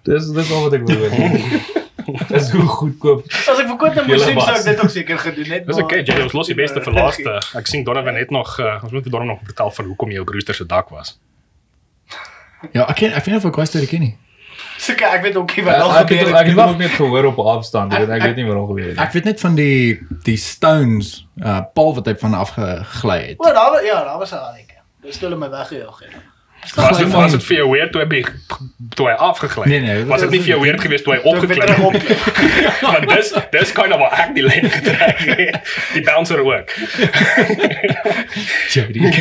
[0.03, 1.39] Dis dis al wat ek wou hoor.
[2.33, 3.25] Dis hoe goedkoop.
[3.29, 5.65] As ek verkoop nou Julle musiek sou ek dit ook seker gedoen het.
[5.67, 7.35] Dis okay, jy ons los die beste vir laaste.
[7.59, 10.33] Ek sien Donovan het nog uh, ons moet vir Donovan nog vertel van hoekom op
[10.35, 11.17] Rooster se dak was.
[12.73, 14.15] Ja, ek ken ek weet nie of ek was dit ken nie.
[14.79, 16.69] Seker ek weet ook nie wat Ek nog ek het gebeur ek het het.
[16.73, 17.93] ook net gehoor op afstand.
[17.93, 18.99] Ek weet ek weet nie wat nog gebeur het.
[19.03, 23.39] Ek weet net van die die Stones uh Paul wat hy van afgegly het.
[23.39, 24.65] O, daar ja, daar was hy al.
[24.99, 26.15] Dis toe hulle my weggejaag het.
[26.75, 28.23] Was dit was dit vir jou weird toe hy
[28.95, 29.65] toe hy afgegly?
[29.67, 31.85] Nee, nee, Was dit nie vir jou weird geweest toe hy weer opgeklim?
[31.85, 31.93] op.
[32.85, 35.73] Want dis dis kind of wat ek die lyn getrek het.
[35.93, 36.73] Die bouncer ook.
[38.73, 39.07] Jody.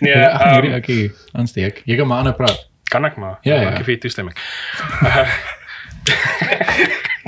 [0.00, 1.82] Nee, Ja, ag ehm, okay, aansteek.
[1.84, 2.68] Jy kan maar aan praat.
[2.88, 3.38] kan ek maar.
[3.42, 3.70] Ja, ja.
[3.70, 4.36] Ek gee vir toestemming.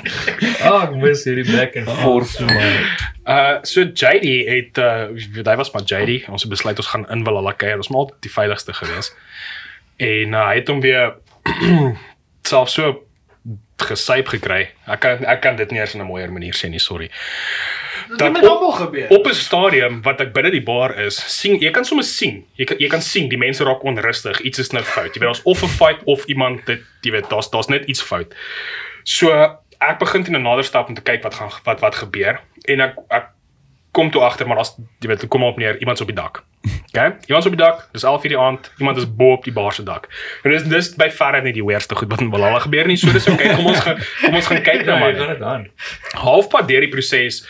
[0.03, 2.71] Ag, ek mis hierdie back and forth vir my.
[3.23, 5.13] Uh so JD het uh
[5.47, 6.27] hy was maar JD.
[6.29, 7.77] Ons het besluit ons gaan in wil hulle kuier.
[7.77, 9.13] Ons moet altyd die veiligste gewees.
[10.03, 11.15] En uh, hy het hom weer
[12.53, 13.03] self so
[13.83, 14.69] gesyp gekry.
[14.87, 17.11] Ek kan ek kan dit nie eens in 'n mooier manier sê nie, sorry.
[18.09, 19.09] Dit Dat het almal gebeur.
[19.11, 22.45] Op 'n stadium wat ek binne die bar is, sien jy kan sommer sien.
[22.57, 24.41] Jy kan jy kan sien die mense raak onrustig.
[24.41, 25.15] Iets is nou fout.
[25.15, 28.03] Jy weet daar's of 'n fight of iemand dit jy weet daar's daar's net iets
[28.03, 28.35] fout.
[29.05, 29.59] So
[29.91, 32.81] ek begin teen 'n nader stap om te kyk wat gaan wat wat gebeur en
[32.81, 33.31] ek ek
[33.93, 36.43] kom toe agter maar daar's jy weet kom op neer iemand op die dak.
[36.89, 37.17] Okay?
[37.27, 39.83] Iemand op die dak, dis 11:00 die aand, iemand is bo op die bar se
[39.83, 40.09] dak.
[40.43, 42.97] En dis dis by verre nie die weerste goed wat in Valhalla gebeur nie.
[42.97, 43.55] So dis okay.
[43.55, 45.71] Kom ons gaan kom ons gaan kyk nou Ja, maar gaan dit aan.
[46.13, 47.47] halfpad deur die proses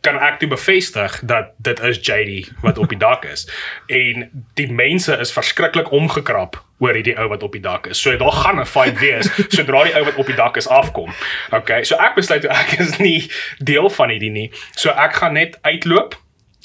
[0.00, 3.48] kan ek toe bevestig dat dit is JD wat op die dak is.
[3.86, 8.00] En die mense is verskriklik omgekrap oor hierdie ou wat op die dak is.
[8.02, 11.12] So daar gaan 'n fight wees sodra die ou wat op die dak is afkom.
[11.52, 14.50] Okay, so ek besluit toe ek is nie deel van hierdie nie.
[14.76, 16.16] So ek gaan net uitloop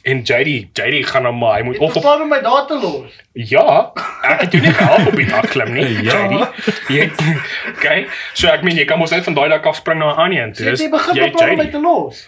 [0.06, 2.78] en JD JD gaan nou maar hy moet of op beplan om my daar te
[2.80, 3.12] los.
[3.34, 3.92] Ja,
[4.24, 6.28] ek het jou nie gehelp op die dak klim nie, Ja.
[6.30, 6.48] JD.
[6.90, 7.12] Jy
[7.76, 8.08] okay.
[8.34, 10.44] So ek meen jy kan mos net van daai dak af spring na 'n ander
[10.44, 10.52] een.
[10.54, 12.28] Dis jy begin beplan om my te los.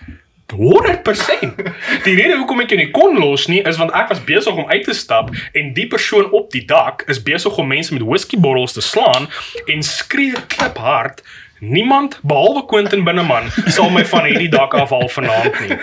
[0.54, 1.58] 100%.
[2.06, 4.70] Die rede hoekom ek jou nie kon los nie is want ek was besig om
[4.72, 8.78] uit te stap en die persoon op die dak is besig om mense met whiskybottels
[8.78, 9.28] te slaan
[9.68, 11.24] en skree kliphard
[11.60, 15.78] Niemand behalwe Quentin Binneman sal my van hierdie dak afhaal vanaand nie.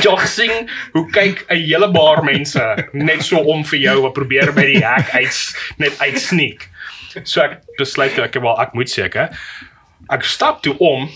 [0.00, 2.62] Jy sien hoe kyk 'n hele bar mense
[2.92, 6.68] net so om vir jou wat probeer by die hek uit net uitsneek.
[7.22, 9.28] So ek besluit ek wel ek moet seker.
[10.08, 11.10] Ek stap toe om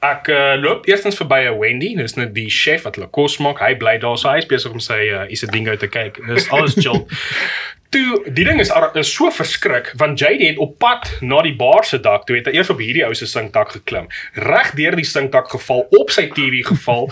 [0.00, 3.60] Ek uh, loop eerstens verby 'n Wendy, dis net die chef wat hulle kos maak.
[3.60, 6.22] Hy bly daar, so hy is besig om sy uh, is 'n dingo te kyk.
[6.26, 7.04] Dis alles chill.
[7.92, 11.84] Toe die ding is, is so verskrik want JD het op pad na die bar
[11.84, 14.06] se dak, toe het hy eers op hierdie ou se sinkdak geklim.
[14.38, 17.10] Reg deur die sinkdak geval, op sy TV geval.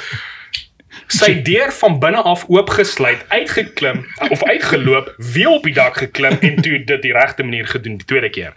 [1.07, 6.63] Sy deur van binne af oopgesluit, uitgeklim of uitgeloop, weer op die dak geklim en
[6.63, 8.53] toe dit die regte manier gedoen die tweede keer.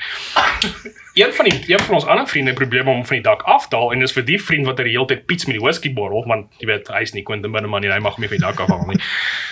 [1.13, 3.67] Een van die een van ons ander vriende het probleme om van die dak af
[3.67, 5.63] te haal en dis vir die vriend wat hy die hele tyd piets met die
[5.63, 8.45] whiskybottel want jy weet hy's nie Quentin Binneman nie, hy mag hom nie van die
[8.47, 8.99] dak afhaal nie.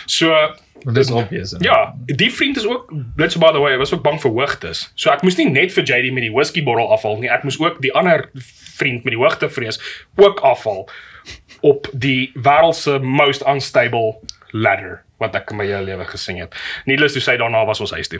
[0.07, 0.33] So
[0.95, 1.55] Dis obvious.
[1.59, 2.93] ja, die vriend is ook
[3.27, 4.85] so by the way, hy was ook bang vir hoogtes.
[4.95, 7.81] So ek moes nie net vir JD met die whiskybottel afhaal nie, ek moes ook
[7.83, 8.29] die ander
[8.79, 9.81] vriend met die hoogtevrees
[10.15, 10.87] ook afhaal
[11.61, 14.15] op die wêreld se most unstable
[14.51, 16.55] ladder wat ek in my hele lewe gesien het.
[16.85, 18.19] Needless to say daarna was ons huis toe.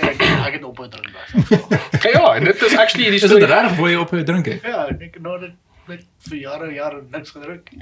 [0.00, 1.30] Ek ek het ophou drink was.
[2.00, 4.46] Okay, ja, en dit is actually die Is dit regtig hoe jy op jou drink
[4.46, 4.62] het?
[4.62, 5.52] Ja, ek het nou net
[5.88, 7.68] net vir jare en jare niks gedrink.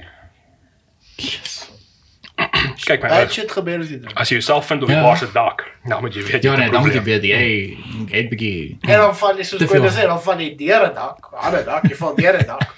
[2.87, 3.09] Kyk my.
[3.11, 4.15] Bad shit gebeur as jy drink.
[4.19, 5.03] As jy jouself vind op die Ja.
[5.03, 6.31] bar se dak, nou moet jy weet.
[6.31, 7.77] Ja jy het nee, dan moet jy weet jy
[8.11, 9.89] het bietjie En dan val jy soos kon veel.
[9.91, 12.75] sê, dan val jy deur 'n dak, ander dak, jy val deur 'n dak.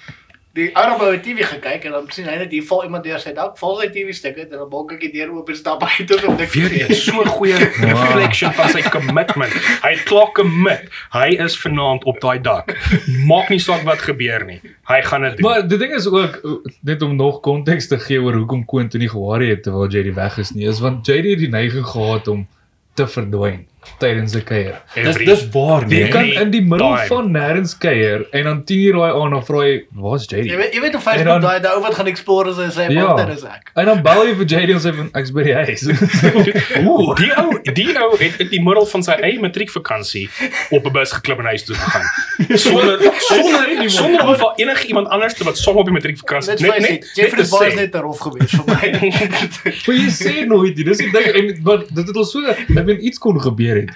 [0.52, 3.20] Die ou op die TV gekyk en dan sien hy net hier val iemand deur
[3.22, 5.56] sy dak, val sy TV stuk uit en dan maak ek die deur oop en
[5.56, 7.56] stap uit en dan dink Weer eens so 'n goeie
[7.92, 9.54] reflection van sy commitment.
[9.80, 10.92] Hy het klaar commit.
[11.16, 12.76] Hy is vanaand op daai dak.
[13.24, 14.60] Maak nie saak wat gebeur nie.
[14.92, 15.48] Hy gaan dit doen.
[15.48, 16.36] Maar die ding is ook
[16.84, 20.36] net om nog konteks te gee oor hoekom Quentin nie gewaar het terwyl JD weg
[20.36, 22.44] is nie, is want JD het die neiging gehad om
[22.92, 23.64] te verdwyn.
[23.98, 24.80] Tydens 'n kuier.
[24.94, 26.08] Dis dis waar Jy nee.
[26.08, 27.06] kan in die middel time.
[27.06, 30.56] van nêrens kuier en dan 10 uur raai aan dan vra jy, "Waar's Jy JD?"
[30.56, 32.92] weet jy weet En Facebook dan- daai daai ou wat gaan explore is en sê
[32.92, 33.06] Ja.
[33.14, 33.70] wat dit is ek.
[33.74, 35.82] En dan bel jy vir JD en sê van ek's by die huis.
[36.86, 40.28] Ooh, die ou, die ou het in die middel van sy eie matriekvakansie
[40.70, 42.06] op 'n bus geklim en huis toe gegaan.
[42.58, 46.78] Sonder sonder sonder om vir enige iemand anders te wat som op die matriekvakansie Net
[46.80, 49.10] net Jeffrey Boy is net daarof gewees vir my.
[49.86, 50.84] Maar jy sê nooit nie.
[50.84, 53.90] Dis die ding en wat dit het al so ek weet iets kon gebeur het.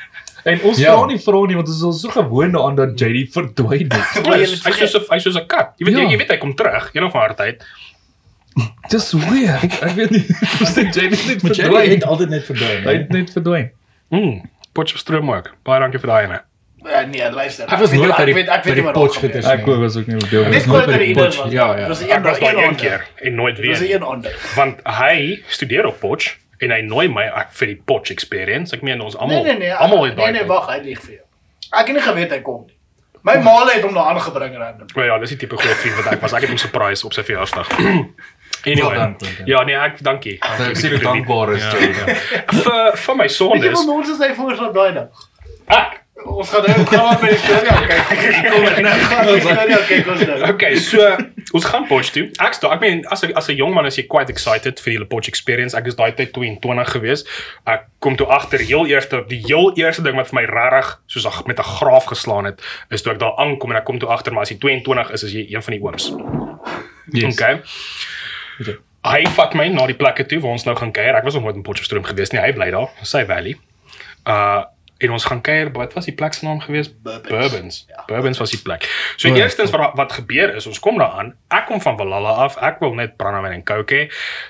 [0.47, 0.93] En ons Ja.
[0.97, 4.27] vra nie vra nie want ons is so gewoond daaraan dat JD verdwyn het.
[4.27, 5.73] Hy is hy 'n- hy is soos 'n kat.
[5.79, 6.03] Jy weet Ja.
[6.03, 7.65] jy, jy weet hy kom terug, een of ander tyd.
[8.89, 9.83] Dis weird.
[9.83, 10.25] Ek weet nie.
[10.61, 11.91] Dis net JD net jy verdwyn.
[11.91, 12.85] het altyd net verdwyn.
[12.87, 13.71] Hy het net verdwyn.
[14.11, 15.51] Mm, Potchefstroom ook.
[15.67, 16.41] Baie dankie vir daai ene.
[16.87, 17.67] Ja nee, luister.
[17.69, 19.35] Hy was Ek weet- nooit by ek die weet ek by weet die nie gebeur
[19.35, 19.45] het.
[19.45, 20.45] Ek was ook nie op deel.
[20.47, 21.53] Nooit by die die potch, was.
[21.53, 21.89] ja, ja.
[21.89, 23.95] Dis Ek was een keer en nooit Dis weer.
[23.95, 24.09] een nie.
[24.09, 24.33] ander.
[24.55, 28.75] Want hy studeer op Potch en hy nooi my ek vir die Potch experience.
[28.77, 29.73] Ek meen ons Nee almal nee nee.
[29.75, 30.33] almal het Nee daai.
[30.41, 31.25] nee, wag, hy lieg vir jou.
[31.73, 32.73] Ek het nie geweet hy kom nie.
[33.27, 34.87] My ma het hom daar aangebring random.
[34.95, 36.33] Maar ja, dis die tipe goeie vriend wat ek was.
[36.33, 37.69] Ek het hom surprise op sy verjaarsdag.
[38.71, 38.95] anyway.
[38.95, 39.47] Wel done, Quentin.
[39.51, 40.37] Ja, nee, ek dankie.
[40.41, 42.15] Ek sê dit dankbaar is Ja, ja.
[42.63, 43.73] vir vir my Weet jy sondes.
[43.81, 45.27] wat ons is hy voor van daai dag?
[45.67, 48.21] Ek Ons gaan nou gaan by die storie aan kyk.
[48.53, 50.37] Kom maar nou gaan die storie aan kyk ons nou.
[50.49, 51.11] Okay, so
[51.53, 52.25] ons gaan Potch toe.
[52.41, 54.97] Ek sta ek meen as 'n as 'n jong man is jy quite excited vir
[54.97, 55.77] die Potch experience.
[55.77, 57.25] Ek is daai tyd 22 gewees.
[57.67, 61.27] Ek kom toe agter heel eerste die heel eerste ding wat vir my regtig soos
[61.27, 64.09] ag met 'n graaf geslaan het, is toe ek daar aankom en ek kom toe
[64.09, 66.05] agter maar as jy 22 is, is jy een van die ooms.
[67.13, 67.35] Yes.
[67.37, 67.61] Okay.
[69.05, 71.15] Hy vat my na die plekke toe waar ons nou gaan kuier.
[71.15, 72.41] Ek was nog nooit in Potchefstroom gewees nie.
[72.41, 73.57] Hy bly daar, sy valley.
[74.27, 74.65] Uh
[74.99, 75.73] en ons gaan kuier.
[75.73, 76.91] Wat was die plek se naam gewees?
[77.03, 77.29] Bourbons.
[77.29, 77.85] Bourbons.
[77.89, 78.05] Ja.
[78.07, 78.87] Bourbons was die plek.
[79.17, 81.35] So O, ja, eerstens wat wat gebeur is, ons kom daar aan.
[81.49, 82.57] Ek kom van Valhalla af.
[82.57, 84.07] Ek wil net brandewyn en coke hê.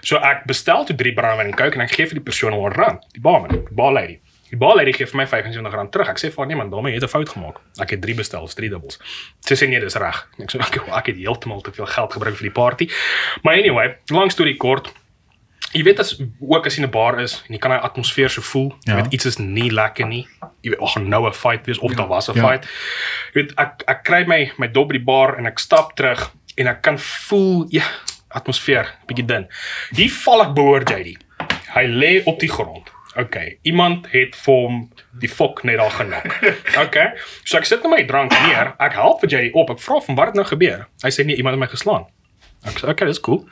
[0.06, 2.76] So ek bestel toe 3 brandewyn en coke en ek gee vir die persoon 100
[2.76, 3.04] rand.
[3.16, 4.20] Die barman, die bar lady.
[4.50, 6.08] Die bar lady gee vir my 25 rand terug.
[6.12, 7.58] Ek sê vir haar nee man, daarmee het 'n fout gemaak.
[7.82, 9.00] Ek het 3 bestel, 3 dubbels.
[9.40, 10.28] Sy sê nee, dis reg.
[10.38, 12.90] Ek sê ek, ek het heeltemal te veel geld gebruik vir die party.
[13.42, 14.92] Maar anyway, lang storie kort.
[15.72, 18.30] Jy weet as ook as jy in 'n bar is en jy kan daai atmosfeer
[18.30, 18.68] so voel.
[18.84, 19.02] Jy Ja.
[19.02, 20.26] weet iets is nie lekker nie.
[20.62, 22.48] Jy weet, ag nou 'n fight wees of daar was 'n Ja.
[22.48, 22.64] fight.
[23.34, 26.30] Jy weet ek ek kry my my dop by die bar en ek stap terug
[26.56, 27.82] en ek kan voel ja,
[28.30, 29.46] atmosfeer bietjie dun.
[29.94, 31.16] Hier val ek behoor JD.
[31.74, 32.90] Hy lê op die grond.
[33.18, 36.26] Okay, iemand het vir hom die fok net daar genak.
[36.78, 37.12] Okay.
[37.44, 38.74] So ek sit net my drank neer.
[38.78, 39.70] Ek help vir JD op.
[39.70, 40.86] Ek vra van wat het nou gebeur.
[41.02, 42.04] Hy sê nee, iemand het my geslaan.
[42.66, 43.44] Ek sê okay, dis cool.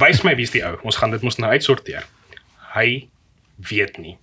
[0.00, 0.76] Wys my wie's die ou.
[0.86, 2.04] Ons gaan dit mos nou uitsorteer.
[2.74, 3.08] Hy
[3.70, 4.16] weet nie.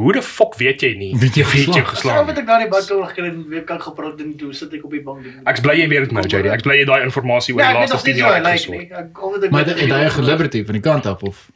[0.00, 1.10] Hoe die fok weet jy nie?
[1.20, 2.22] Weet jy wie het jou geslaan?
[2.24, 5.02] Sou ek die badkamer gekry en weer kan gepraat en toe sit ek op die
[5.04, 5.26] bank.
[5.50, 6.46] Ek bly jy weet dit nou, JD.
[6.54, 8.32] Ek bly jy daai inligting oor Ja, die weet laaste nog 10 steeds hoe hy
[8.32, 8.78] jaar uitgesort.
[8.78, 8.88] nie.
[9.02, 11.50] Ek al wat ek Maar het hy 'n liberty van die kant af of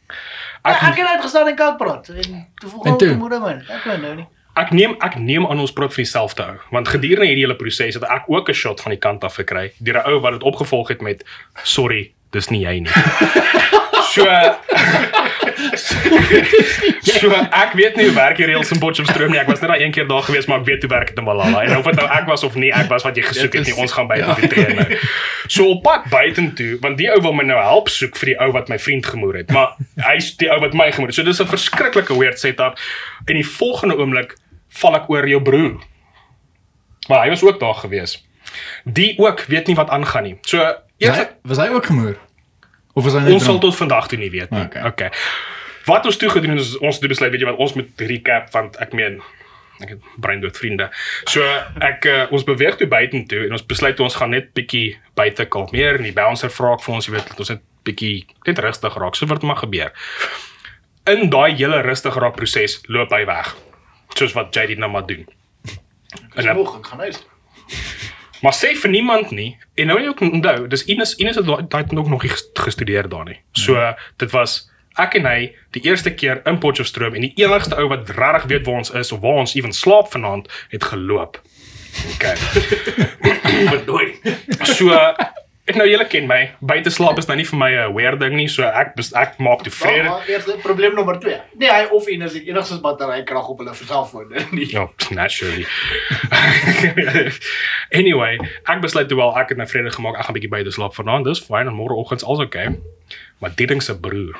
[0.65, 3.15] Ek ek het uitgestaan en kan praat en toe ek toe?
[3.17, 3.61] moeder man.
[3.69, 4.27] Ek weet nou nie.
[4.55, 7.99] Ek neem ek neem aan ons praat vir dieselfde ou, want gedurende hierdie hele proses
[7.99, 10.43] het ek ook 'n shot van die kant af gekry deur 'n ou wat dit
[10.43, 11.25] opgevolg het met
[11.65, 12.95] sorry, dis nie jy nie.
[14.15, 14.25] So
[17.05, 19.41] So ek weet nie hoe werk die reëls in Potchefstroom nie.
[19.41, 21.27] Ek was net daai een keer daar gewees, maar ek weet hoe werk dit in
[21.27, 21.59] Malala.
[21.65, 23.75] En of dit nou ek was of nie, ek was wat jy gesoek het nie.
[23.81, 24.35] Ons gaan buite ja.
[24.53, 24.87] tree nou.
[25.47, 28.51] So op pad buitentoe, want die ou wil my nou help soek vir die ou
[28.57, 29.69] wat my vriend gemoer het, maar
[30.09, 31.19] hy's die ou wat my gemoer het.
[31.19, 32.79] So dis 'n verskriklike weird setup.
[33.27, 34.37] En die volgende oomblik
[34.81, 35.75] val ek oor jou broer.
[37.09, 38.17] Maar hy was ook daar gewees.
[38.85, 40.37] Die ook weet nie wat aangaan nie.
[40.49, 40.63] So
[40.99, 42.19] eers was hy ook gemoer?
[42.95, 44.65] Of was hy net ons sal tot vandag toe nie weet nie.
[44.65, 44.85] Okay.
[44.87, 45.11] okay.
[45.85, 48.53] Wat ons toe gedoen het is ons het besluit weet jy wat ons moet recap
[48.55, 49.21] want ek meen
[49.83, 50.89] ek het breindood vriende.
[51.29, 51.45] So
[51.83, 55.49] ek uh, ons beweeg toe buitentoe en ons besluit toe ons gaan net bietjie buite
[55.51, 58.17] kalmeer en die bouncer vra ek vir ons jy weet ons net bietjie
[58.47, 59.19] net rustig raak.
[59.19, 59.93] So wat maar gebeur.
[61.11, 63.53] In daai hele rustig raak proses loop hy weg.
[64.15, 65.25] Soos wat JD nou maar doen.
[66.35, 67.19] En, moeg, ek gaan huis.
[68.43, 69.57] maar sê vir niemand nie.
[69.75, 73.09] En nou ook onthou, dis Ines Ines het daai tyd ook nog nie ges- gestudeer
[73.09, 73.41] daar nie.
[73.53, 73.79] So
[74.23, 78.11] dit was ek en hy die eerste keer in Potchefstroom en die enigste ou wat
[78.15, 81.41] regtig weet waar ons is of waar ons ewen slaap vanaand het geloop.
[82.15, 82.37] Okay.
[83.73, 84.15] Verdooi.
[84.63, 84.91] So
[85.65, 86.39] ek nou julle ken my.
[86.61, 89.65] Buite slaap is nou nie vir my 'n weird ding nie, so ek ek maak
[89.65, 90.09] toe vrede.
[90.09, 91.41] Maar eers probleem nommer 2.
[91.57, 94.69] Nee, hy of en is die enigste battery krag op hulle selfoon nie.
[94.71, 95.67] Ja, naturally.
[98.01, 98.39] anyway,
[98.69, 100.19] ek besluit toe wel ek het nou vrede gemaak.
[100.19, 101.25] Ek gaan 'n bietjie buite slaap vanaand.
[101.25, 102.81] Dis fyn en môreoggends alles okay.
[103.41, 104.37] Maar die ding se broer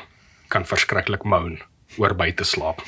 [0.49, 1.61] kan verskriklik moan
[1.99, 2.83] oor buite slaap.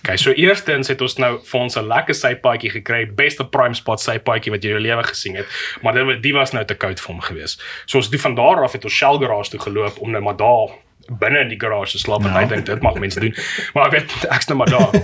[0.00, 4.00] Okay, so eerstens het ons nou vir ons 'n lekker sypaadjie gekry, beste prime spot
[4.00, 5.46] sypaadjie wat jy in jou lewe gesien het,
[5.82, 7.62] maar dit die was nou te koud vir hom geweest.
[7.86, 10.36] So ons het van daar af het ons Shell garage toe geloop om nou maar
[10.36, 10.70] daar
[11.18, 13.34] binne in die garage slaap en hy dink dit mag mense doen.
[13.74, 14.90] Maar ek weet ek's nou maar daar.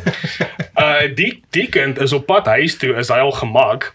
[0.77, 3.95] Uh die die kind is op pad huis toe, is hy al gemaak.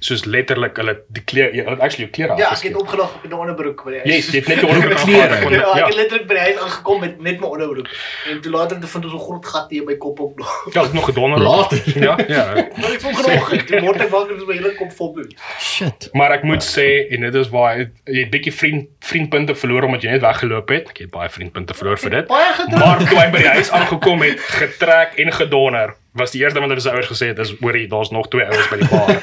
[0.00, 3.24] Soos letterlik hulle die kleer jy het actually jou klere Ja, ek het opgedag op
[3.28, 4.14] 'n onderbroek by die huis.
[4.14, 5.34] Yes, jy het net jou onderbroek Klere.
[5.36, 5.52] aangehad.
[5.52, 7.88] Ja, ek Ja, het letterlik by die huis aangekom met net my onderbroek.
[8.30, 10.68] En toe later het ek vind ons 'n groot gat hier by kop op nog.
[10.72, 11.38] ja, ek nog gedonder.
[11.38, 11.78] Later.
[12.00, 12.44] Ja, ja.
[12.80, 13.64] Maar ek voel genoeg.
[13.66, 15.34] Toe word ek wakker is my hele kop vol bloed.
[15.60, 16.08] Shit.
[16.12, 19.82] Maar ek moet sê en dit is waar jy jy het bietjie vriend vriendpunte verloor
[19.84, 20.88] omdat jy net weggeloop het.
[20.88, 22.26] Ek het baie vriendpunte verloor vir dit.
[22.26, 22.78] Baie gedruk.
[22.84, 26.82] Maar toe hy by die huis aangekom het, getrek en gedonder, was die eerste wat
[26.82, 29.14] sy ouers gesê het is hoorie, daar's nog twee ouers by die bar.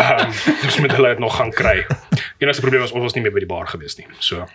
[0.00, 1.86] Ehm, um, dus met hulle dit nog gaan kry.
[2.38, 4.06] Enigste probleem was ons was nie meer by die bar gewees nie.
[4.18, 4.46] So,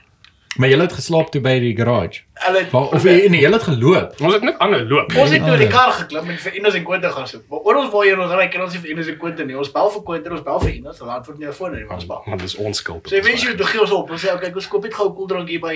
[0.56, 2.22] Maar jy het geslaap toe by die garage.
[2.46, 4.14] Hulle Waar of jy nee, jy het geloop.
[4.24, 5.16] ons het net aanhou loop.
[5.20, 7.44] Ons het toe in die kar geklim en vir Ines en Quentin gaan soek.
[7.52, 9.58] Maar oor ons waar jy ons ry, ken ons nie vir Ines en Quentin nie.
[9.60, 12.08] Ons bel vir Quentin, ons bel vir Ines, hulle antwoord nie op foon nie, ons
[12.08, 12.22] bel.
[12.30, 13.10] Want dis ons skuld.
[13.12, 14.14] So eventually toe gee ons op.
[14.16, 15.76] Ons sê okay, ons koop net gou 'n koeldrank hier by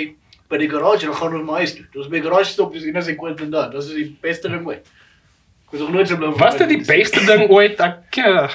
[0.49, 1.85] by die garage en dan gaan ons na huis toe.
[1.95, 3.69] Ons by die garage stop, dis Ines en Quentin daar.
[3.69, 4.87] Dis is die beste ding ooit.
[5.69, 6.29] Ek was nog nooit so bly.
[6.33, 7.77] Was dit die beste ding ooit?
[7.77, 8.47] Ek uh,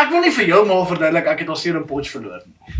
[0.00, 2.76] Ek wil nie vir jou maar verduidelik ek het al seer in Potch verloor nie.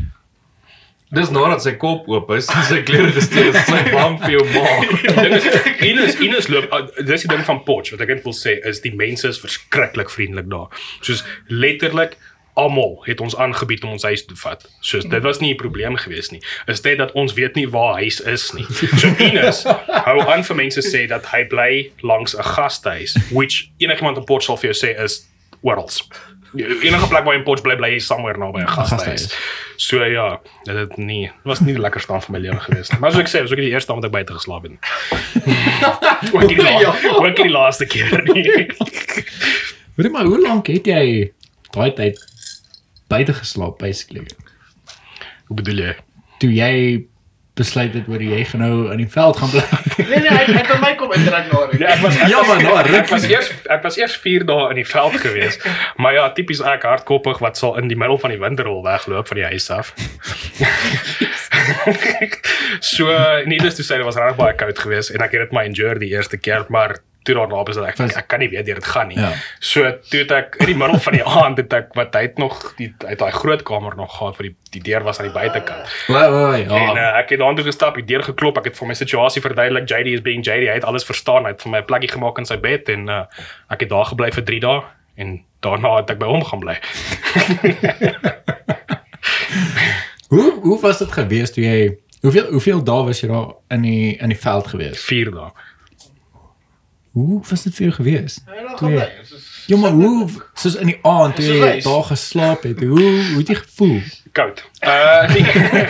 [1.16, 4.46] Dis nadat sy kop oop is en sy klere gesteel is, sy bang vir jou
[4.48, 5.44] die ding is
[5.84, 8.80] Ines Ines loop uh, dis die ding van Potch wat ek net wil sê is
[8.82, 10.72] die mense is verskriklik vriendelik daar.
[11.04, 12.16] Soos letterlik
[12.56, 14.62] almal het ons aangebied om ons huis te vat.
[14.80, 16.40] Soos dit was nie 'n probleem gewees nie.
[16.66, 18.64] Is dit dat ons weet nie waar huis is nie.
[18.96, 19.64] So Ines
[20.08, 24.44] hou aan vir mense sê dat hy bly langs 'n gastehuis, which enigiemand in Potch
[24.44, 25.26] sal vir jou sê is
[25.60, 25.90] oral.
[26.56, 29.28] Enige plek waar jy in Potch bly bly jy somewhere naby 'n gastehuis.
[29.76, 32.98] So ja, dit het nie was nie die lekkerste aan van my lewe gewees nie.
[33.00, 34.72] Maar soos ek sê, was ook die eerste aand wat ek buite geslaap het.
[36.34, 38.66] ook die laaste, ook nie die laaste keer nie.
[39.96, 41.32] Weet jy maar hoe lank het jy
[41.70, 42.35] daai tyd
[43.12, 44.26] buite geslaap basically?
[45.46, 45.92] Hoe bedoel jy?
[46.42, 46.72] Toe jy
[47.56, 49.62] besluit het oor jy gaan nou in die veld gaan bly.
[49.96, 51.62] Nee nee, hy het by my kom intrek na.
[51.80, 54.66] Ja, ek was Ja, was, maar daar, ek was eers ek was eers 4 dae
[54.74, 55.56] in die veld gewees.
[55.96, 59.40] Maar ja, tipies ek hardkoppig wat sal in die middel van die winterrol wegloop van
[59.40, 59.94] die huis af.
[62.92, 63.08] so
[63.48, 65.96] needless to say, dit was regtig baie koud geweest en ek het dit maar enjoy
[66.02, 68.84] die eerste keer, maar toe daarna dit ek Was- ek kan nie weet deur dit
[68.94, 69.18] gaan nie.
[69.18, 69.32] Ja.
[69.60, 72.38] So toe het ek in die middel van die aand het ek wat hy het
[72.38, 75.34] nog die uit daai groot kamer nog gehad waar die die deur was aan die
[75.34, 75.88] buitekant.
[76.12, 76.62] Wai.
[76.62, 76.92] En Ja.
[76.94, 79.88] uh, ek het daartoe gestap, die deur geklop, ek het vir my situasie verduidelik.
[79.88, 80.68] JD is being JD.
[80.68, 81.44] Hy het alles verstaan.
[81.44, 83.22] Hy het vir my 'n plekkie gemaak in sy bed en uh,
[83.70, 84.82] ek het daar gebly vir 3 dae
[85.16, 86.76] en daarna het ek by hom gaan bly.
[90.28, 94.16] Hoe hoe was dit gewees toe jy hoeveel hoeveel dae was jy daar in die
[94.18, 95.04] in die veld gewees?
[95.04, 95.50] 4 dae.
[97.16, 98.34] Hoe was dit vir jou gewees?
[98.46, 98.98] Ja, Twee.
[99.20, 102.80] Dis is- Ja maar hoe soos in die aand toe jy daar geslaap het.
[102.80, 104.00] Hoe hoe het jy gevoel?
[104.36, 104.58] Koud.
[104.84, 105.44] Uh die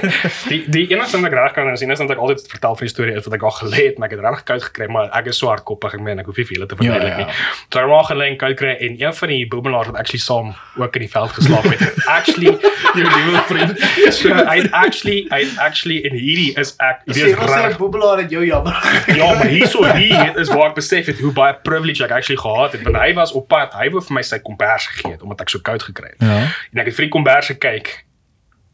[0.50, 2.76] die, die enigste ding wat ek reg kan is, enigste ding wat ek altyd vertel
[2.78, 4.86] van die storie is wat ek al gelê het, maar ek het regtig koud gekry,
[4.96, 7.26] maar ek is so hardkoppig, ek meen ek hoef nie vir julle te verduidelik Ja,
[7.26, 7.26] nie.
[7.26, 7.66] ja.
[7.74, 10.52] Toe ek maar gelê en koud kry en een van die boemelaars wat actually saam
[10.78, 11.84] ook in die veld geslaap het,
[12.18, 12.54] actually
[12.96, 13.82] Jou nuwe vriend.
[14.14, 18.44] so hy actually hy actually en hierdie is ek ons sê regtig boebelaar het jou
[18.46, 18.72] jammer.
[19.18, 22.72] Ja, maar hierso hier is waar ek besef het hoe baie privilege ek actually gehad
[22.78, 22.86] het.
[22.86, 25.52] Want hy was op pad, hy wou vir my sy kombers gegee het omdat ek
[25.52, 26.24] so koud gekry het.
[26.24, 26.38] Ja.
[26.72, 27.92] En ek het vir die kombers gekyk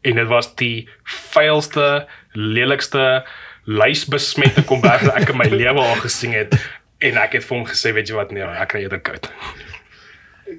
[0.03, 0.87] en dit was die
[1.31, 3.23] vuilste, lelikste,
[3.65, 6.55] luisbesmette kombers wat ek in my lewe al gesien het.
[7.03, 9.27] En ek het vir hom gesê, weet jy wat, nee, ek kry eerder koud.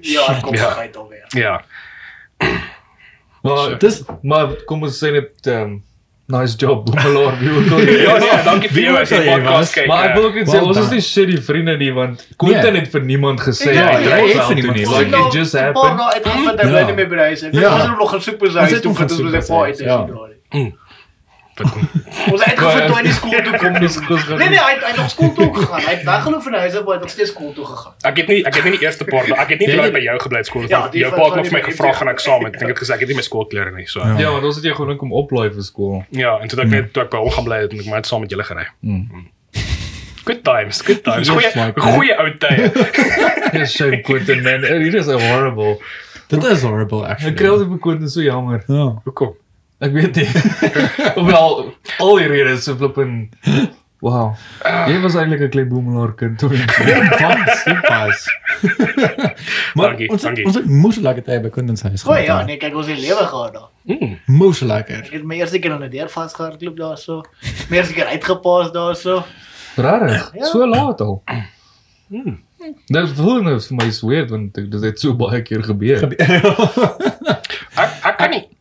[0.05, 0.71] Ja, ek kom Ja.
[0.73, 1.25] vergeet alweer.
[1.37, 1.55] Ja.
[3.45, 5.75] Maar Dis maar kom ons sê net um
[6.27, 7.35] nice job, Boemelaar.
[7.39, 9.87] Wie ook al jy Ja, nee, dankie vir jou as jy podcast kyk.
[9.87, 12.73] Maar ek wil ook net sê Well ons is nie shitty vriende nie want Quentin
[12.73, 12.81] Nee.
[12.81, 14.85] het vir niemand gesê Ja, hy gaan het vir toe niemand nie.
[14.85, 14.97] gesê.
[15.05, 15.97] Like it just happened.
[15.97, 16.71] dae uitgevind hy Ja.
[16.71, 17.43] bly nie meer by die huis.
[17.43, 17.61] Ek Ja.
[17.61, 17.69] ja.
[17.73, 19.37] ons het hom nog gaan soek by sy Ons het toe gaan vind ons by
[19.37, 20.84] by pa huis, uit is
[22.31, 23.73] Ons het hy nie skool toe kom.
[23.79, 25.81] Dis Nee nee, hy het- hy het nog skool toe gegaan.
[25.85, 27.93] Hy het weggeloop van die huis af, maar hy het nog steeds skool toe gegaan.
[28.11, 29.93] Ek het nie ek het nie die eerste paar ek het nie Ja, terwyl jy-
[29.97, 30.65] by jou gebly het skool.
[30.67, 32.55] Ja, die jou van- pa het nog vir my die- gevra gaan eksamen.
[32.55, 33.99] Ek het gesê ek het nie my skoolklere nie, so.
[33.99, 34.17] Ja.
[34.25, 36.03] Ja, want ons het jou gewoon kom oplaai vir skool.
[36.09, 38.03] Ja, en toe ek net toe ek by hom gaan bly het en ek maar
[38.05, 38.67] saam met julle gery.
[38.81, 39.27] Mm.
[40.25, 41.29] Good times, good times.
[41.29, 42.71] Goeie goeie ou tye.
[43.53, 44.63] Yes, shame Quentin man.
[44.65, 45.79] It is so horrible.
[46.27, 47.35] dit is horrible Ek actually.
[47.37, 48.63] kry altyd vir Quentin so jammer.
[48.67, 48.87] Ja.
[49.05, 49.35] Hoekom?
[49.83, 50.27] Ek weet nie.
[51.19, 53.29] Ofwel al die redes so flippin
[54.05, 54.35] Wow.
[54.85, 56.49] Jy was eintlik 'n klein boemelaar kind toe.
[57.21, 58.25] Vas, dit pas.
[59.75, 60.45] maar Dankie, ons dankie.
[60.45, 62.99] ons het moes lekker tyd by se huis O ja, gehad, nee, kyk ons het
[62.99, 63.69] lewe gehad daar.
[63.83, 64.19] Mm.
[64.25, 65.01] Moes lekker.
[65.07, 67.23] Ek het my eerste keer aan 'n deur vasgehardloop daarso.
[67.69, 69.23] My eerste keer uitgepaas daarso.
[69.75, 70.31] Rarig.
[70.33, 70.45] Ja.
[70.51, 71.23] So laat al.
[72.07, 72.43] Mm.
[72.87, 76.03] Dit voel nou vir my so weird want dit het so baie keer gebeur.
[76.05, 77.44] Ek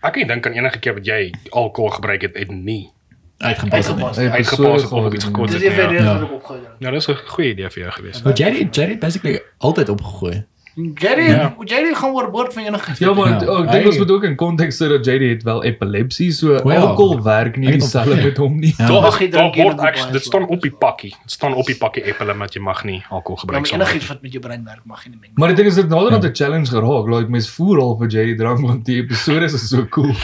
[0.06, 2.90] ek kan nie dink aan enige keer wat jy alkohol gebruik het en nie
[3.38, 3.72] Uitgepas.
[3.88, 4.16] Uitgepas.
[4.16, 4.32] het nie.
[4.34, 5.74] Uitgepas of op iets gekort Dis het.
[5.74, 6.04] die Ja.
[6.04, 6.12] Ja.
[6.18, 6.68] wat ek opgegooi het.
[6.78, 8.22] Ja, dis 'n goeie idee vir jou gewees.
[8.22, 10.44] Maar Jerry Jerry basically altyd opgegooi.
[10.74, 11.54] Jerry, Ja.
[11.64, 12.98] Jerry gaan oorboord van enigiets.
[12.98, 13.40] Ja, maar Ja.
[13.40, 16.54] ja, ek dink ons moet ook in konteks sit dat JD het wel epilepsie, so
[16.64, 16.78] O ja.
[16.80, 18.74] alkohol werk nie dieselfde met hom nie.
[18.78, 18.86] Ja.
[18.86, 21.10] Daar Mag jy drink, word actually baie dit staan op die pakkie.
[21.22, 23.86] Dit staan op die pakkie Apple dat jy mag nie alkohol Ja, gebruik maar sonder.
[23.86, 25.30] enigiets wat met jou brein werk mag jy nie meng.
[25.34, 27.06] Maar die ding is dit nader aan 'n challenge geraak.
[27.08, 30.12] Like mens voer al vir JD drank want die episode is so cool.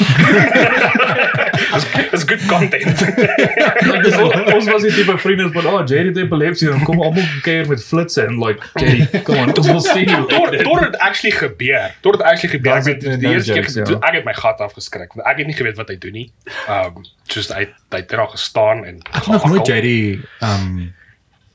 [2.11, 3.01] Dis good content.
[3.01, 7.03] like, dis, ons, ons was die tipe vriende van, "Oh, JD het epilepsie." Dan kom
[7.03, 10.99] almal kuier met flitsse en like, "JD, come on, ons wil sien jou." Tot dit
[10.99, 11.95] actually gebeur.
[12.01, 12.73] Tot dit actually gebeur.
[12.73, 14.09] Daar's Ek het die no eerste keer jokes, gedoen, ja.
[14.09, 15.12] ek het my gat afgeskrik.
[15.15, 16.28] want Ek het nie geweet wat hy doen nie.
[16.69, 20.95] Um soos hy hy het daar gestaan en Ek het nog nooit Jerry um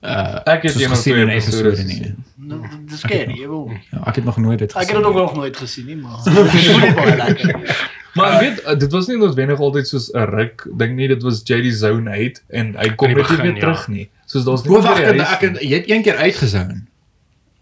[0.05, 1.95] uh Ek het of gesien in 'n episode nie.
[1.97, 2.23] gesien.
[2.35, 3.71] Nou, Dis scary, jy wil.
[3.91, 5.01] Ja, ek het nog nooit dit Ek het gesien.
[5.01, 7.53] dit ook nog nooit gesien nie, maar dit voel nie baie lekker.
[8.15, 10.67] Maar ek weet uh, dit was nie noodwendig altyd soos 'n ruk.
[10.77, 13.59] Dink nie dit was JD zone uit en hy kom net nie weer ja.
[13.59, 14.09] terug nie.
[14.25, 16.87] Soos daar's O, wag, ek ek het- jy het een keer uitgezoon.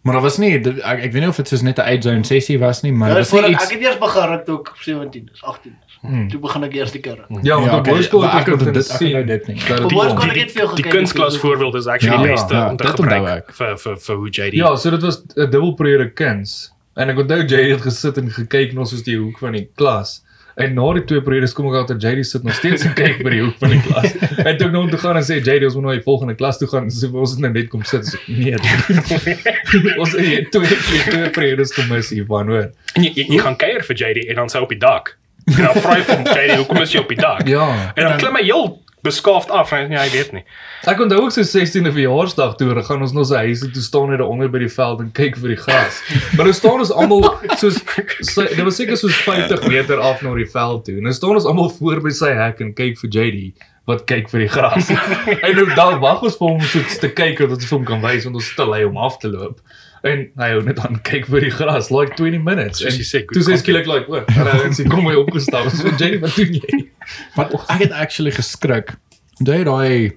[0.03, 2.24] Maar dat was nie dit- ek, ek weet nie of dit soos net 'n uitzoon
[2.24, 4.45] sessie was nie, maar Ja, dit was voor nie ek iets het eers begin ruk
[4.45, 5.82] toe ek 17 is, 18 is.
[6.03, 6.27] Hmm.
[6.30, 7.27] Toe begin ek eers die keer ruk.
[7.30, 9.47] Ja, want Ja, op okay, hoërskool maar het ek het dit- ek sien onthou dit
[9.47, 9.55] nie.
[9.67, 10.91] dat Op die- hoërskool die, het die, die gekyk.
[10.91, 13.53] kunstklas voorbeeld is actually Ja, die beste ja, om te gebruik ek.
[13.55, 14.53] vir vir vir hoe JD.
[14.53, 16.73] Ja, so dit was 'n dubbelprojek kuns.
[16.95, 19.69] En ek onthou JD het gesit en gekyk na ons soos die hoek van die
[19.75, 20.21] klas.
[20.55, 23.30] En na die twee projekte kom ek agter JD sit nog steeds en kyk by
[23.30, 24.13] die hoek van die klas.
[24.47, 26.35] En toe ek nou om te gaan en sê JD ons moet nou die volgende
[26.35, 26.91] klas toe gaan.
[26.91, 28.05] So ons het nou net kom sit.
[28.05, 28.53] So, nee.
[30.01, 32.69] ons het hier twee twee, twee projekte gemis hiervan hoor.
[32.93, 35.15] En jy, jy, jy gaan kuier vir JD en dan sy op die dak.
[35.45, 37.45] En dan vra jy vir hom, JD, hoekom is jy op die dak?
[37.49, 37.68] Ja.
[37.94, 38.68] En dan klim hy heel
[39.03, 40.44] beskaafd af en hy nee, hy weet nie.
[40.88, 44.22] Ek onthou ook so 16de verjaarsdag toe gaan ons na sy huis toe staan net
[44.22, 45.99] daar onder by die veld en kyk vir die gras.
[46.38, 47.28] Maar dan staan ons almal
[47.60, 47.82] soos
[48.24, 50.98] sy, dit was seker soos 50 meter af na die veld toe.
[51.02, 54.32] En dan staan ons almal voor by sy hek en kyk vir JD wat kyk
[54.32, 54.94] vir die gras.
[55.49, 57.99] en nou dan wag ons vir hom om so te kyk dat ons hom kan
[58.06, 59.60] wys want ons te lui om af te loop.
[60.03, 62.81] En hy hou net aan kyk vir die gras like 20 minutes.
[62.81, 65.69] Soos En jy sê, Toe sê skielik like, "O, en hy sê kom hy opgestaan."
[65.71, 66.81] So JD, wat doen jy?
[67.38, 68.97] Wat ek het actually geskrik.
[69.39, 70.11] Onthou jy daai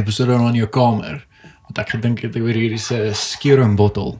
[0.00, 1.20] episode in jou kamer?
[1.68, 4.16] Want ek gedink het oor hierdie se skerum bottel.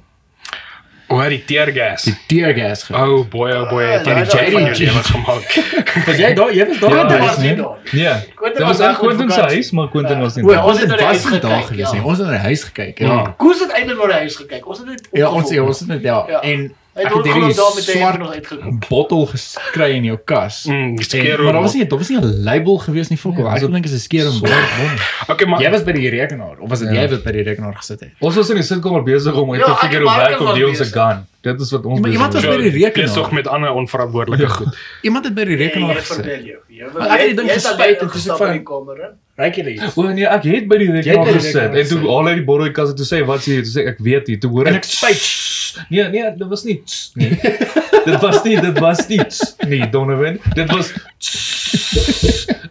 [1.12, 2.06] O, hy die teargas.
[2.08, 2.84] Die tear gas.
[2.88, 4.68] ge- Oh boy, oh boy, het jy Ja, die ja, JD van ja.
[4.72, 5.56] jou lewe gemaak.
[6.06, 6.52] Was jy daar?
[6.56, 7.02] Jy was daar Ja,
[7.42, 8.14] nee?
[8.52, 10.22] Quentin was in Quentin se huis, maar Quentin Ja.
[10.22, 10.44] was nie.
[10.44, 12.02] Ons het na die was huis gekyk, ja.
[12.04, 12.98] Ons het na die huis gekyk.
[12.98, 13.34] Ja.
[13.36, 14.66] Koos het eintlik na die huis gekyk.
[14.68, 16.24] Ons het net Ja, ons ja, ons het net ja.
[16.28, 16.40] Ja.
[16.40, 18.78] En ek het hierdie daar met swart nog uitgekom.
[18.89, 20.64] bottel geskry in jou kas.
[20.64, 23.44] Mm, En, skeer maar daar was nie daar was nie 'n label gewees nie fokol.
[23.44, 24.56] Nee, Ek dink dit is 'n skerum bottel.
[25.28, 27.01] Okay, maar Jy was by die rekenaar of was dit Ja.
[27.02, 28.10] jy wat by die rekenaar gesit het?
[28.20, 30.40] Ons was in die sitkamer besig om uit Ja, te ek figure en hoe werk
[30.40, 30.93] om die ons besig.
[30.94, 31.27] gun.
[31.40, 33.06] Dit is wat ons maar iemand was by die rekenaar.
[33.09, 34.77] besig met ander onverantwoordelike goed.
[35.02, 36.19] Iemand het by die rekenaar Jy gesit.
[36.19, 39.96] ek het die ding alleen en gestap van- die kamer iets?
[39.96, 42.09] O nee, ek het by die het rekenaar die gesit en toe gesit.
[42.16, 43.62] al uit die borrelkasse toe sê wat sê jy?
[43.64, 44.36] Toe sê ek weet nie.
[44.38, 45.88] Toe hoor En ek ek spyt.
[45.88, 47.30] Nee, nee, dit was nie tss nie.
[48.09, 50.36] dit was nie, dit was nie tss nie, Donovan.
[50.52, 51.52] Dit was tss.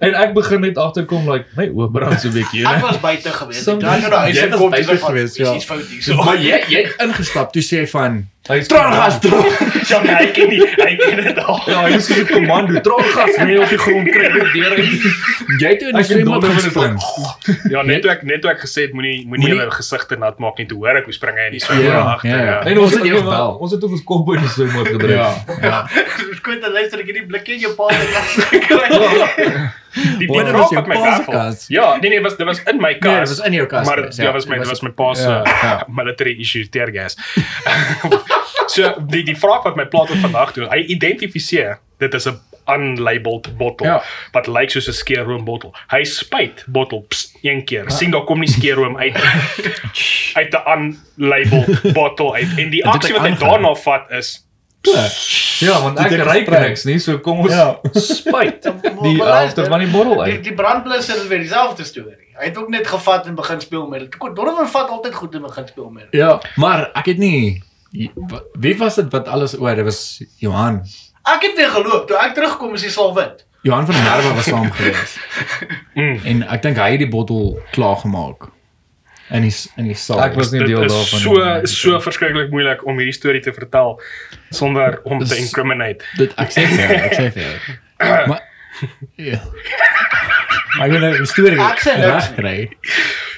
[0.01, 3.33] En ek begin net agterkom like my oë brand so 'n bietjie, Ek was buite
[3.33, 3.65] gewees.
[3.65, 5.53] Ek draai nou na huis Jy en gewees, ja.
[5.53, 6.01] Dis fout hier.
[6.01, 9.59] So Maar jy jy het ingestap, toe sê jy van Traangas droog.
[9.91, 11.57] Ja, nee, hy ken nie, hy ken dit al.
[11.68, 12.80] Ja, hy is so 'n komando.
[12.85, 14.77] Traangas nee op die grond kry dit deur.
[15.61, 16.95] Jy toe in die swembad gespring.
[17.73, 20.77] Ja, net ek net ek gesê het moenie moenie julle gesigte nat maak nie, toe
[20.77, 22.30] hoor ek hoe spring hy in die swembad Ja, agter.
[22.30, 22.45] ja, ja.
[22.45, 22.61] Ja.
[22.72, 23.51] En ons het jou gebel.
[23.59, 25.18] ons het ook ons kop in die swembad gedryf.
[25.18, 25.30] Ja,
[25.61, 25.77] ja.
[26.45, 28.31] Kon net luister ek hierdie blikkie in jou pa se kas
[28.65, 28.88] kry.
[29.91, 31.65] Die vraag was jou pa se kas.
[31.68, 33.11] Ja, nee nee, was dit was in my kas.
[33.11, 34.23] Nee, dit was in jou kas Maar ja.
[34.23, 35.84] ja, was my was- my pa se ja, ja.
[35.91, 37.18] military issue teargas.
[38.67, 42.39] So die die vraag wat my plaat op vandag doen, hy identifiseer dit is 'n
[42.67, 44.01] unlabeled bottel Ja.
[44.31, 45.73] wat lyk soos 'n skeerroom bottel.
[45.91, 47.91] Hy spuit bottel pst, een keer.
[47.91, 49.15] sien daar kom nie skeerroom uit
[50.39, 52.47] uit 'n unlabeled bottel uit.
[52.57, 54.45] En die aksie het wat hy daarna vat is
[55.59, 56.67] Ja, want ek het ryk gesprei.
[56.67, 57.79] niks nie, so kom ons Ja.
[57.93, 58.63] spuit
[59.05, 60.43] die helfte van die bottel Die uit.
[60.43, 62.17] die brandblusser is weer dieselfde storie.
[62.39, 64.15] Hy het ook net gevat en begin speel met dit.
[64.35, 66.19] Donovan vat altyd goed en begin speel met dit.
[66.21, 67.61] Ja, maar ek het nie
[68.59, 69.76] wie was dit wat alles oor?
[69.76, 70.81] Dit was Johan.
[71.27, 72.07] Ek het weer geloop.
[72.07, 73.45] Toe ek terugkom is hy sal wit.
[73.63, 75.18] Johan van der Merwe was saam gewees.
[75.95, 76.19] Mm.
[76.23, 78.45] En ek dink hy het die bottel klaar gemaak.
[79.30, 80.22] In die in die saal.
[80.23, 81.19] Ek was nie dit deel is daarvan.
[81.19, 83.99] so so verskriklik moeilik om hierdie storie te vertel
[84.55, 85.99] sonder om te Dis- incriminate.
[86.18, 87.57] dit ek sê vir jou, ek sê vir jou.
[88.31, 88.41] Maar
[89.19, 89.39] ja.
[90.77, 92.69] Maar ek wil nou 'n storie Ek sê niks regkry.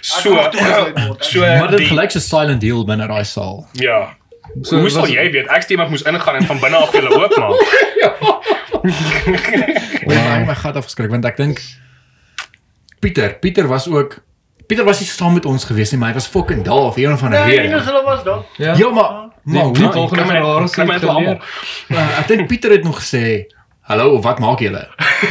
[0.01, 3.65] So ek- so Maar dit die- gelyk so silent hill binne daai saal.
[3.81, 4.13] Ja.
[4.61, 5.47] So, Hoe sal jy weet?
[5.47, 7.57] Ek steeds moes ingaan en van binne af hulle oopmaak.
[8.83, 10.17] Wow.
[10.17, 11.61] Ek het my gat afgeskrik want ek dink
[12.99, 14.17] Pieter, Pieter was ook
[14.67, 17.17] Pieter was nie saam met ons gewees nie, maar hy was fucking daar of een
[17.19, 17.69] van die Nee, rede.
[17.71, 18.41] Ines hulle was daar.
[18.57, 18.73] Ja.
[18.79, 19.11] Ja, maar
[19.43, 21.09] maar die hoe volgende my het dit geleer.
[21.09, 21.39] almal.
[22.19, 23.45] ek dink Pieter het nog gesê,
[23.81, 24.83] "Hallo, wat maak julle?"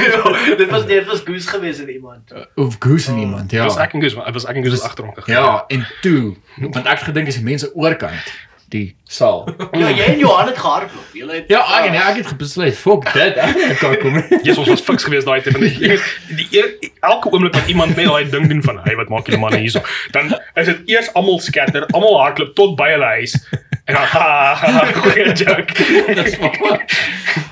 [0.60, 2.32] dit was dit was Goose geweest en iemand.
[2.55, 3.64] Of Goose en iemand, ja.
[3.64, 5.43] Was ek en Goose, was ek en Goose agter hom gegaan.
[5.44, 8.32] Ja, en toe, want ek het gedink as die mense oorkant
[8.73, 9.44] die saal.
[9.81, 11.11] Ja, jy en Johan het gehardloop.
[11.16, 14.16] Julle het Ja, ek en ek het besluit, fuck dit, ek gaan kan kom.
[14.47, 15.53] Jesus, ons was fiks geweest daai tyd.
[15.57, 18.97] want Die, die, die eer- elke oomblik wat iemand net daai ding doen van, "Hey,
[19.01, 19.81] wat maak julle manne hierso?"
[20.16, 23.36] Dan is dit eers almal skatter, almal hardloop tot by hulle huis.
[23.85, 25.74] En dan ha, ha, ha goeie joke.
[26.23, 26.85] Dis waar.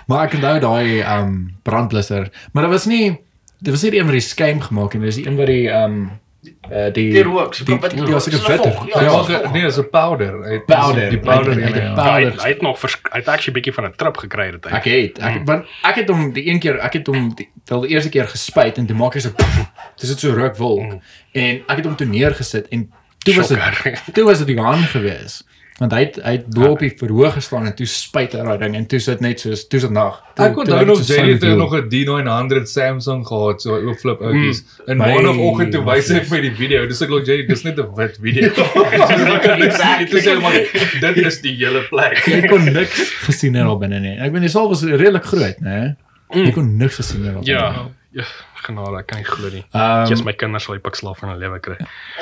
[0.06, 1.34] Maar ek onthou daai um
[1.66, 3.18] brandblusser, maar dit was nie
[3.60, 5.50] dit was nie die een wat die skuim gemaak het nie, dis die een wat
[5.50, 5.96] die um
[6.70, 8.72] uh die Die rook, so die, die, die Soos 'n witter.
[8.72, 9.50] vog, Ja, ja, Ja, vol.
[9.52, 10.42] nee, so powder.
[10.44, 11.10] Hy het Powder.
[11.10, 12.04] Die powder Hy het- hy ja, het ja.
[12.04, 12.42] Ja, hy, powder.
[12.42, 14.70] hy het nog hy het actually bietjie van 'n trip gekry dit hy.
[14.76, 17.80] Ek het ek want ek het hom die een keer ek het hom die, wel
[17.80, 19.30] die eerste keer gespuit en toe maak hy so
[20.00, 21.00] dis dit so rookwolk
[21.32, 23.58] en ek het hom toe neergesit en toe was dit
[24.14, 25.44] toe was dit Johan gewees
[25.80, 28.58] want hy het hy het bo op die verhoog gestaan en toe spuit hy daai
[28.60, 31.32] ding en toe sit net soos toe sit nag Toe- Ek toe onthou nog Jerry
[31.32, 34.62] het nog 'n D900 Samsung gehad, so oop flip oudjies.
[34.86, 36.86] In My- maandagooggend toe wys ek my die video.
[36.90, 38.48] Dis ek glo Jerry, dis net 'n wit video.
[39.98, 40.52] Dit is helemaal
[41.00, 42.18] dit is die hele plek.
[42.26, 44.16] Jy kon niks gesien het daar binne nie.
[44.18, 45.96] Ek bedoel die saal was redelik groot, né?
[46.34, 47.44] Jy kon niks gesien het daar.
[47.44, 47.88] Ja.
[48.12, 48.24] Ja,
[48.66, 49.64] genade, ek kan nie glo nie.
[49.72, 51.76] Ehm Jy's my kinders sal die pik slaaf van hulle lewe kry.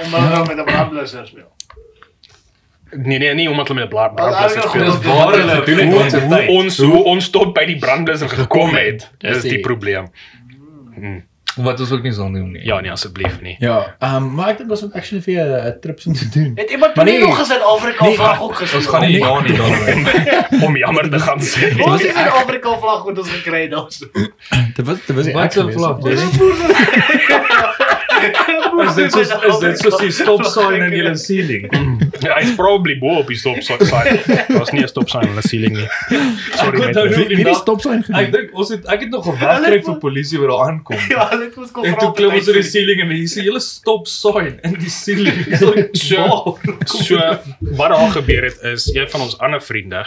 [0.05, 1.49] Om dan met 'n brandblusser speel.
[2.90, 4.93] Nee nee, nie omdat hulle met 'n blaar Want brandblusser hulle speel.
[4.93, 6.48] goed- Dis waar hulle doen het Hoe, ons hoe tyd.
[6.48, 10.06] ons hoe ons tot by die brandblusser gekom het, Dis dis die probleem.
[11.59, 12.65] Wat ons ook nie sal doen nie.
[12.66, 13.56] Ja, nee asseblief nie.
[13.59, 16.52] Ja, ehm maar ek dink ons moet actually vir 'n trip om te doen.
[16.55, 17.20] Het iemand nie nee.
[17.20, 18.78] nog gesê Afrika Nee, vlag ook gesien?
[18.78, 19.73] Ons gaan nie ja nie dan.
[20.66, 21.82] Om jammer te gaan sê.
[21.82, 23.89] Ons het 'n Afrika vlag wat ons gekry het daar.
[24.77, 26.16] Dit was dit was Wat gewees vlag, nie.
[28.89, 31.65] Is dit soos is dit soos die stop sign in julle ceiling?
[32.23, 34.19] Ja, hy's probably bo op die stop sign.
[34.49, 35.89] Daar's nie 'n stop sign in die ceiling nie.
[36.59, 38.31] Sorry Ek met nog Wie wie die stop sign Ek gedoen?
[38.36, 40.97] dink ons het ek het nog gewag kry vir polisie wat daar aankom.
[41.09, 43.36] Ja, hulle het ons kom En toe klim ons oor die ceiling en hier is
[43.36, 45.39] 'n hele stop sign in die ceiling.
[45.57, 45.74] So-
[46.19, 46.86] waar?
[46.86, 47.16] So
[47.61, 50.07] wat daar gebeur het is een van ons ander vriende.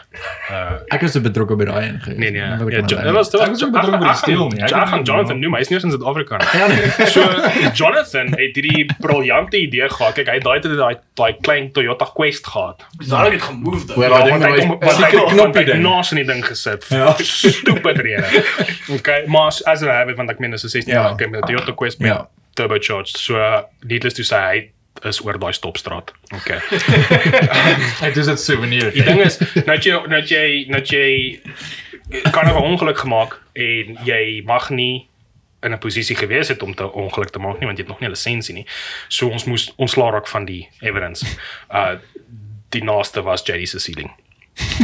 [0.50, 2.20] Uh Ek was te betrokke by daai een gewees.
[2.20, 2.42] nee nee.
[2.42, 4.62] Ek Ja, dit was dit Ek was betrokke by die steel nie.
[4.62, 6.48] Ek Ek gaan nie- Jonathan noem, hy's nie eens in Suid-Afrika nie.
[6.60, 7.08] Ja nee.
[7.08, 7.22] So
[7.74, 10.14] Jonathan het hierdie briljante idee gehad.
[10.16, 12.84] Kyk, hy het daai tyd daai daai klein Toyota Quest gehad.
[13.10, 14.40] Daar het gemove Wel, dan.
[14.40, 15.82] daai ding want hy kom- daai want hy knoppie hy ding.
[15.84, 16.86] naas in die ding gesit.
[16.90, 17.14] Ja.
[17.18, 18.44] Stupid rede.
[18.98, 21.02] Okay, maar as as hulle het want ek meen dis 'n 16 Ja.
[21.02, 22.28] jaar okay, met 'n Toyota Quest met Ja.
[22.54, 23.18] turbocharged.
[23.18, 24.72] So uh, needless to say hy
[25.10, 26.12] is oor daai stopstraat.
[26.36, 26.60] Okay.
[28.02, 28.92] Dit is 'n souvenir.
[28.94, 31.40] Die ding is nou jy nou jy nou jy
[32.32, 35.08] kan 'n ongeluk gemaak en jy mag nie
[35.62, 38.00] in 'n posisie gewees het om te ongeluk te maak nie want jy het nog
[38.00, 38.66] nie 'n lisensie nie.
[39.08, 41.26] So ons moes ontslaa raak van die evidence.
[41.70, 41.96] Uh
[42.70, 44.12] die naaste was JD se ceiling.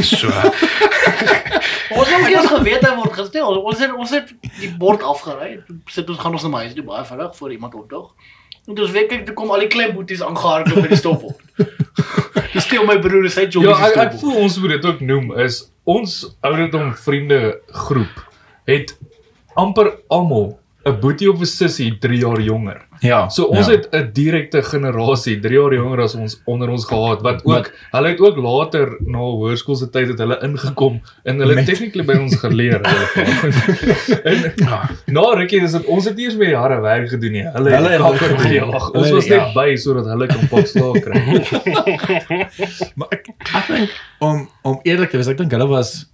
[0.02, 0.28] So
[1.90, 3.62] Ons het ook eers geweet hy word gestel.
[3.62, 5.62] Ons het ons het die bord afgery.
[5.86, 8.12] Sit ons gaan ons na my huis toe baie vinnig voor iemand opdag.
[8.68, 11.40] En toe ons weet kyk toe kom al die klein boeties aangehardloop by die stopbord.
[12.52, 15.32] Dis steel my broer sy job Ja, ek, ek voel ons moet dit ook noem
[15.44, 16.14] is ons
[16.44, 18.24] ouderdom vriende groep
[18.68, 18.92] het
[19.56, 20.58] amper almal
[20.88, 22.82] 'n boetie of 'n sussie 3 jaar jonger.
[23.00, 23.28] Ja.
[23.28, 23.72] So ons ja.
[23.76, 27.70] het 'n direkte generasie 3 jaar jonger as ons onder ons gehad wat ook Wat-
[27.92, 32.16] hulle het ook later na hoërskoolse tyd het hulle ingekom en hulle Met- tegnically by
[32.18, 32.80] ons geleer.
[34.30, 34.52] en
[35.06, 37.44] na rukkie is dit ons het nie eens meer jare werk gedoen nie.
[37.46, 38.38] Hulle Hulle het gedoen.
[38.38, 38.90] gejaag.
[38.90, 39.52] Ons was net ja.
[39.54, 41.22] by sodat hulle kan pak slaag kry.
[42.98, 46.06] Maar ek ek dink om om eerlik te wees, ek dink hulle was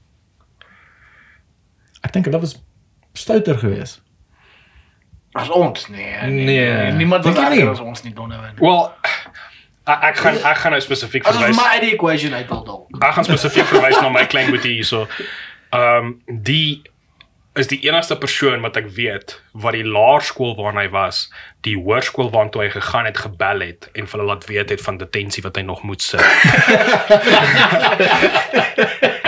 [2.05, 2.57] ek dink hulle was
[3.15, 4.04] stouter geweest.
[5.35, 6.17] As ons nee.
[6.31, 6.93] Nee.
[6.95, 7.73] Niemand was Dink jy erger nie?
[7.73, 8.55] as ons nie Donovan.
[8.61, 8.95] well
[9.87, 11.57] ek, ek gaan ek gaan nou spesifiek As verwys.
[11.59, 12.89] maar uit die equation uit wil dalk.
[13.03, 15.07] Ek gaan spesifiek verwys na my klein boetie hierso.
[15.75, 16.83] Ehm um, die
[17.55, 21.21] is die enigste persoon wat ek weet wat die laerskool waarna hy was,
[21.63, 24.99] die hoërskool waartoe hy gegaan het gebel het en vir hulle laat weet het van
[24.99, 26.19] detensie wat hy nog moet sit.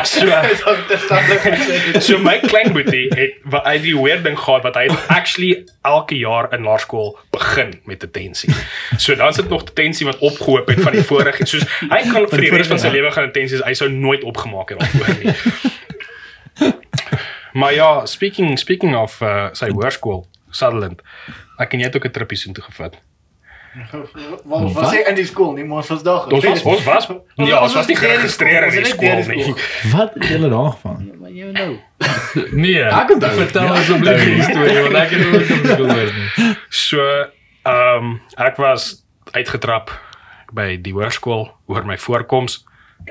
[0.15, 0.27] so
[2.07, 6.19] so my klein boetie het wat hy die weird ding gehad wat hy actually elke
[6.19, 8.53] jaar in laerskool begin met detensie.
[8.99, 12.47] So dan sit nog detensie wat opgehoop het van die vorige soos hy kan vir
[12.47, 15.35] die res van sy lewe gaan detensies hy sou nooit opgemaak het daarvoor nie.
[17.57, 21.01] Maar ja, speaking speaking of uh, sy hoërskool Sutherland.
[21.61, 22.99] Ek en jy het ook 'n trippie soontoe gevat.
[24.51, 26.27] Wat was hy in die skool nie, maar ons was daar.
[26.33, 29.55] Ons was ons was ja, ons was nie geregistreer in die was skool nie.
[29.93, 31.11] Wat het julle daarvan?
[31.21, 31.71] Maar jy nou.
[32.65, 32.83] Nee.
[32.85, 33.33] Ek onthou.
[33.41, 34.35] Vertel Ja, asseblief onthou.
[34.35, 36.55] die storie want ek het nooit van dit gehoor nie.
[36.69, 37.09] So
[37.67, 39.03] Ehm um, ek was
[39.35, 39.91] uitgetrap
[40.55, 42.61] by die hoërskool oor my voorkoms.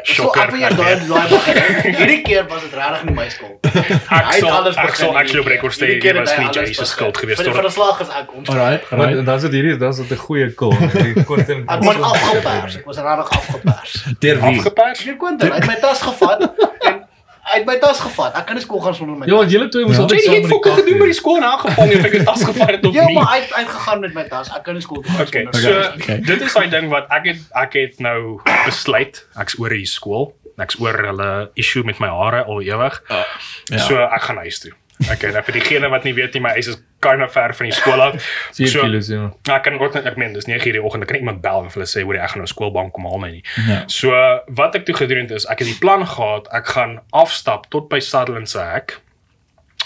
[0.03, 1.95] So ek wil jou daai daai begin.
[1.95, 3.69] Hierdie keer was dit regtig nie my skuld.
[4.17, 7.39] Ek sal ek sal actually op rekord sê dit was nie Jay se skuld gewees
[7.39, 8.51] Vir die tot verslag is ek ons.
[8.51, 9.23] Alright, alright.
[9.25, 10.75] dan is dit hierdie, dan is dit 'n goeie call.
[10.99, 11.63] Die konten.
[11.63, 12.77] Ek was afgepers.
[12.81, 13.95] Ek was regtig afgepers.
[14.19, 14.59] Deur wie?
[14.59, 14.99] afgepers.
[15.05, 16.43] Meneer Quentin, hy het my tas gevat
[16.91, 17.04] en
[17.45, 18.35] hy het my tas gevat.
[18.39, 19.25] Ek kan nie skool gaan sonder my.
[19.29, 20.01] Ja, want julle twee moes Ja.
[20.05, 21.07] altyd Jy saam het met die fokke gedoen by doen.
[21.13, 23.13] die skool en aangevang of ek het tas gevat het of Ja, nie.
[23.15, 24.49] maar hy het uitgegaan met my tas.
[24.55, 25.61] Ek kan nie skool toe gaan Okay, sonder.
[25.61, 26.17] so okay.
[26.21, 30.33] dit is daai ding wat ek het ek het nou besluit ek's oor hierdie skool.
[30.57, 33.01] Ek's oor hulle issue met my hare al ewig.
[33.09, 33.77] ja.
[33.77, 34.71] So ek gaan huis toe.
[35.11, 37.67] Okay, nou vir diegene wat nie weet nie, my huis is kind of ver van
[37.67, 38.15] die skool af.
[38.57, 39.25] 4 So- kilos ja.
[39.51, 41.81] Ek kan ook ek meen dis 9:00 die oggend, ek kan iemand bel en vir
[41.81, 43.43] hulle sê hoor ek gaan nou skoolbank kom haal my nie.
[43.67, 43.83] Ja.
[43.87, 44.11] So
[44.55, 47.89] wat ek toe gedoen het is ek het die plan gehad, ek gaan afstap tot
[47.89, 48.95] by Sutherland se hek.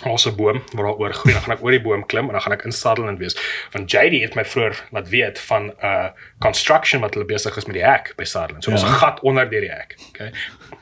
[0.05, 2.31] Ons 'n boom waar daar oor groei, dan gaan ek oor die boom klim en
[2.31, 3.35] dan gaan ek in Sutherland wees.
[3.73, 6.09] Want JD het my vroeër laat weet van 'n uh,
[6.39, 8.63] construction wat hulle besig is met die hek by Sutherland.
[8.63, 9.95] So ons 'n gat onder deur die hek.
[10.09, 10.31] Okay.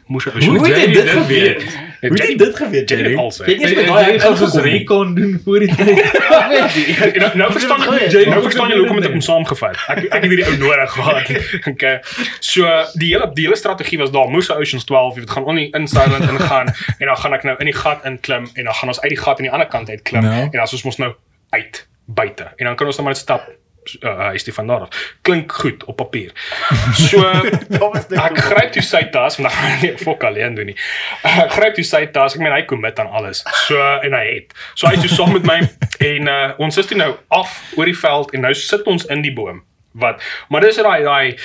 [0.08, 1.58] Moes Hoe Hoe het jy dit dit geweet?
[1.58, 1.74] weet?
[2.02, 3.04] Hoe het jy dit geweet, Jerry?
[3.04, 3.18] Jerry?
[3.18, 3.44] Also.
[3.46, 5.86] Jy het nie Jy jy daai gaan soos recon doen voor die tyd.
[6.52, 7.20] Weet nie.
[7.22, 9.22] nou nou verstaan Jy- jy nou jy- verstaan jy jy- hoekom het ek jy- hom
[9.22, 9.76] saamgevat.
[9.90, 11.28] Ek ek het hierdie ou nodig gehad.
[11.74, 12.00] Okay.
[12.40, 12.62] So
[12.94, 15.88] die hele die hele strategie was daar moes Oceans 12 jy weet gaan on in
[15.88, 16.68] Silent ingaan
[17.00, 19.20] en dan gaan ek nou in die gat inklim en dan gaan ons uit die
[19.20, 20.32] gat aan die ander kant uit klim Ja.
[20.32, 21.14] en dan soos ons nou
[21.50, 23.44] uit buite en dan kan ons nou maar net stap
[24.02, 25.04] uh, is die van daar af.
[25.22, 26.34] Klink goed op papier.
[26.94, 27.24] So
[28.28, 30.78] ek gryp toe sy tas want dan gaan hy nie fok alleen doen nie.
[31.28, 32.36] Ek gryp toe sy tas.
[32.36, 33.44] Ek meen hy commit aan alles.
[33.68, 34.58] So en hy het.
[34.76, 35.62] So hy is toe saam met my
[36.12, 39.26] en uh, ons is toe nou af oor die veld en nou sit ons in
[39.26, 39.64] die boom.
[39.98, 40.22] Wat
[40.54, 41.38] maar dis daai daai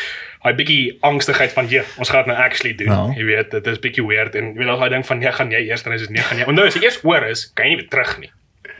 [0.43, 2.91] hy bietjie angstigheid van ja, ons gaan dit nou actually doen.
[2.91, 3.03] Ja.
[3.15, 5.61] Jy weet, dit is bietjie weird en jy weet daai ding van nee, gaan jy
[5.69, 6.49] eers dan is dit nee, gaan jy.
[6.51, 8.33] En nou as jy eers oor is, kan jy nie weer terug nie.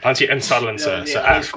[0.03, 1.53] Dan is jy in Sutherland se Ja, se nee, erf.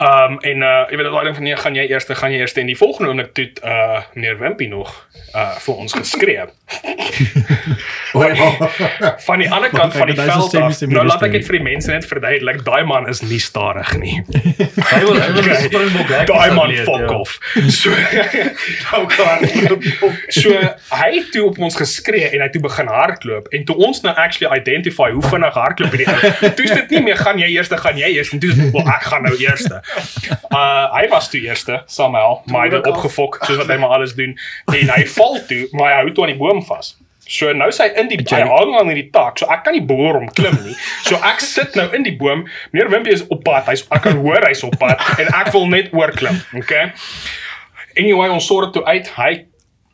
[0.00, 2.40] Ehm um, en uh jy weet daai ding van nee, gaan jy eers, gaan jy
[2.40, 4.94] eers en die volgende oomblik toe uh meneer Wimpy nog
[5.34, 6.46] uh vir ons geskree.
[9.26, 10.80] van die ander kant van die veld af.
[10.90, 12.62] Nou laat ek dit vir die mense net verduidelik.
[12.66, 14.16] Daai man is nie stadig nie.
[14.90, 16.26] Hy wil hy wil Springbok hek.
[16.30, 17.08] Daai man fuck ja.
[17.16, 17.32] off.
[17.70, 17.90] So
[20.40, 20.54] So
[20.94, 24.14] hy het toe op ons geskree en hy toe begin hardloop en toe ons nou
[24.14, 26.18] actually identify hoe vinnig hardloop hierdie ou.
[26.56, 28.70] Toe is dit nie meer gaan jy eerste, gaan jy eerste en toe is dit
[28.74, 29.76] wel ek gaan nou eerste.
[30.50, 34.12] Uh hy was toe eerste, somehow, maar hy het opgefok soos wat hy maar alles
[34.18, 34.32] doen
[34.72, 36.94] en hy val toe, maar hy hou toe aan die boom vas.
[37.30, 39.38] So nou sy in die hy hang aan hierdie tak.
[39.38, 40.74] So ek kan nie behoor om klim nie.
[41.06, 42.42] So ek sit nou in die boom.
[42.72, 43.68] Meneer Wimpie is op pad.
[43.70, 46.40] Hy's ek kan hoor hy's op pad en ek wil net oorklim.
[46.58, 46.90] Okay?
[47.94, 49.12] Anyway, ons sort dit toe uit.
[49.14, 49.30] Hy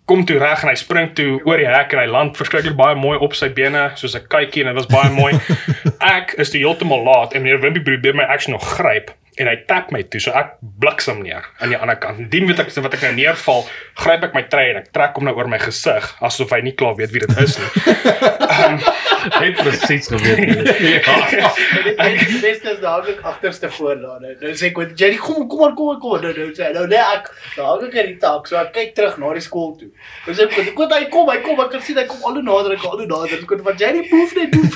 [0.08, 2.96] kom toe reg en hy spring toe oor die hek en hy land verskriklik baie
[2.96, 5.34] mooi op sy bene soos 'n kykie en dit was baie mooi.
[6.16, 9.56] Ek is toe heeltemal laat en meneer Wimpie probeer my actually nog gryp en hy
[9.68, 12.20] tap my toe so ek bliksem neer aan die ander kant.
[12.22, 13.66] Indien weet ek wat ek nou neerval,
[14.02, 16.76] gryp ek my trei en ek trek hom nou oor my gesig asof hy nie
[16.78, 17.70] klaar weet wie dit is nie.
[19.26, 20.68] Hy het presies geweet.
[22.26, 24.20] Die beste is daar ook agterste voor daar.
[24.20, 26.66] Nou nou sê ek, "Jerry, kom kom maar kom maar kom." maar." Nou nou sê
[26.66, 28.46] hy, nou nee ek daar ek in die tak.
[28.46, 29.88] So ek kyk terug na die skool toe.
[30.26, 31.60] Nou sê ek, "Kom hy kom, hy kom.
[31.60, 33.76] Ek kan sien hy kom al hoe nader, ek al hoe nader." Ek kon van
[33.76, 34.74] Jerry boef net boef.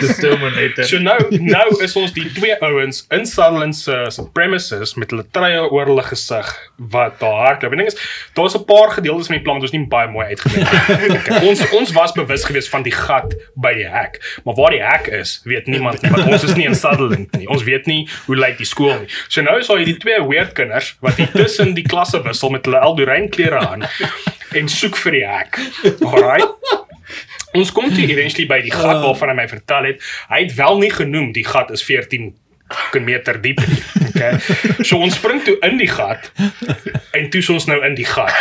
[0.00, 0.84] Determinator.
[0.84, 3.26] So nou nou is ons die twee ouens in
[3.56, 6.48] Sutherland se se premises met hulle treie oor hulle gesig
[6.92, 7.72] wat daar hardloop.
[7.72, 7.98] Die ding is
[8.34, 10.94] daar's 'n paar gedeeltes van die plan wat ons nie baie mooi uitgewerk het.
[11.16, 14.82] Okay, ons ons was bewus geweest van die gat by die hek, maar waar die
[14.82, 17.48] hek is, weet niemand nie, want ons is nie in Sutherland nie.
[17.48, 19.08] Ons weet nie hoe lyk die skool nie.
[19.28, 22.64] So nou is daar hierdie twee weird kinders wat hier tussen die klasse wissel met
[22.64, 23.86] hulle Eldorijn klere aan
[24.52, 25.60] en soek vir die hek.
[26.04, 26.42] Alraai.
[27.54, 30.02] Ons kom toe eventually by die gat waarvan hy my vertel het.
[30.28, 32.45] Hy het wel nie genoem die gat is 14 fucking
[33.00, 33.60] meter diep.
[34.08, 34.38] Okay.
[34.82, 36.32] So ons spring toe in die gat
[37.12, 38.32] en toe is ons nou in die gat.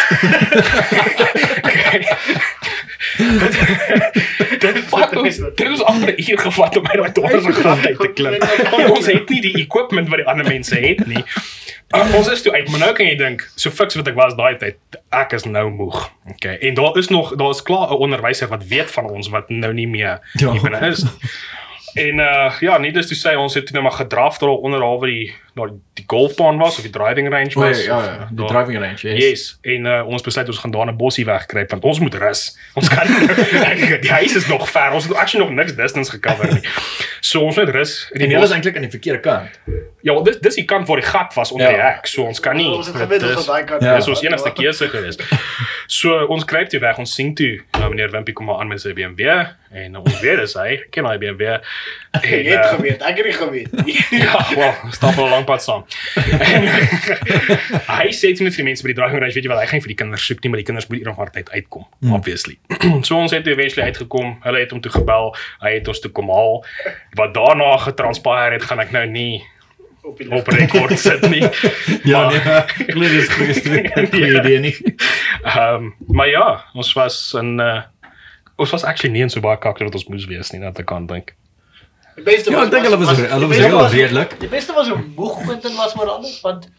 [1.66, 2.06] okay.
[4.60, 8.00] Dit vat ons dit is amper 'n uur gevat om uit daai donkerse gat uit
[8.00, 8.36] te klim.
[8.96, 11.24] Ons het nie die equipment wat die ander mense het nie.
[11.96, 14.34] Uh, ons is toe uit, maar nou kan jy dink, so fiks wat ek was
[14.36, 14.76] daai tyd,
[15.14, 16.00] ek is nou moeg.
[16.34, 16.56] Okay.
[16.66, 19.74] En daar is nog daar is klaar 'n onderwyser wat weet van ons wat nou
[19.74, 20.52] nie meer Ja.
[20.52, 21.06] hier binne is.
[21.96, 25.36] En uh ja, needless to say, ons het toe nou maar gedraf daar onderhalwe die
[25.56, 27.84] daar die golfbaan was of die driving range O, was.
[27.86, 29.24] ja, of ja, die daar- driving range, yes.
[29.24, 32.58] Yes, en uh, ons besluit ons gaan daar 'n bossie wegkruip want ons moet rus.
[32.74, 33.08] Ons kan
[34.02, 34.92] die huis is nog ver.
[34.92, 36.62] Ons het actually nog niks distance gecover nie.
[37.20, 38.10] So ons moet rus.
[38.14, 39.50] En Die bos, eintlik aan die verkeerde kant.
[40.02, 41.74] ja, dis dis die kant waar die gat was onder Ja.
[41.74, 42.06] die hek.
[42.08, 42.68] So ons kan nie.
[42.70, 43.82] Ons het geweet is- ons daai kant.
[43.82, 43.96] Ja.
[43.96, 45.18] Dis ons enigste keuse gewees.
[45.88, 48.82] So ons kruip toe weg, ons sien toe, nou meneer Wimpie kom maar aan met
[48.82, 51.42] sy BMW en ons weet is hy, ken hy BMW.
[51.42, 51.60] Jy
[52.12, 53.70] En, het uh, geweet, ek het nie geweet.
[54.26, 55.84] Ja, wel, stap al lank pad saam.
[57.90, 59.84] Hy sê net vir die mense by die driving range, weet jy wat, hy gaan
[59.86, 62.14] vir die kinders soek nie, maar die kinders moet eendag hard uitkom, Hmm.
[62.18, 62.58] obviously.
[63.08, 64.36] so ons het eventually uitgekom.
[64.46, 65.34] Hulle het hom toe gebel.
[65.64, 66.62] Hy het ons toe kom haal.
[67.20, 69.44] Wat daarna getranspireer het, gaan ek nou nie
[70.06, 71.42] op die op rekord sit nie.
[72.12, 72.92] Ja, Maar- nee.
[72.94, 73.90] Glo dis goeie storie.
[73.96, 74.42] Goeie Ja.
[74.44, 74.76] idee nie.
[75.44, 76.46] Ehm um, maar ja,
[76.78, 77.82] ons was in uh
[78.58, 80.86] ons was actually nie in so baie kak wat ons moes wees nie, dat ek
[80.88, 81.34] kan dink.
[82.16, 84.36] Die beste Ja, ek dink hulle was die hulle was beste heel redelik.
[84.40, 86.70] Die beste was hoe moeg Quentin was maar anders want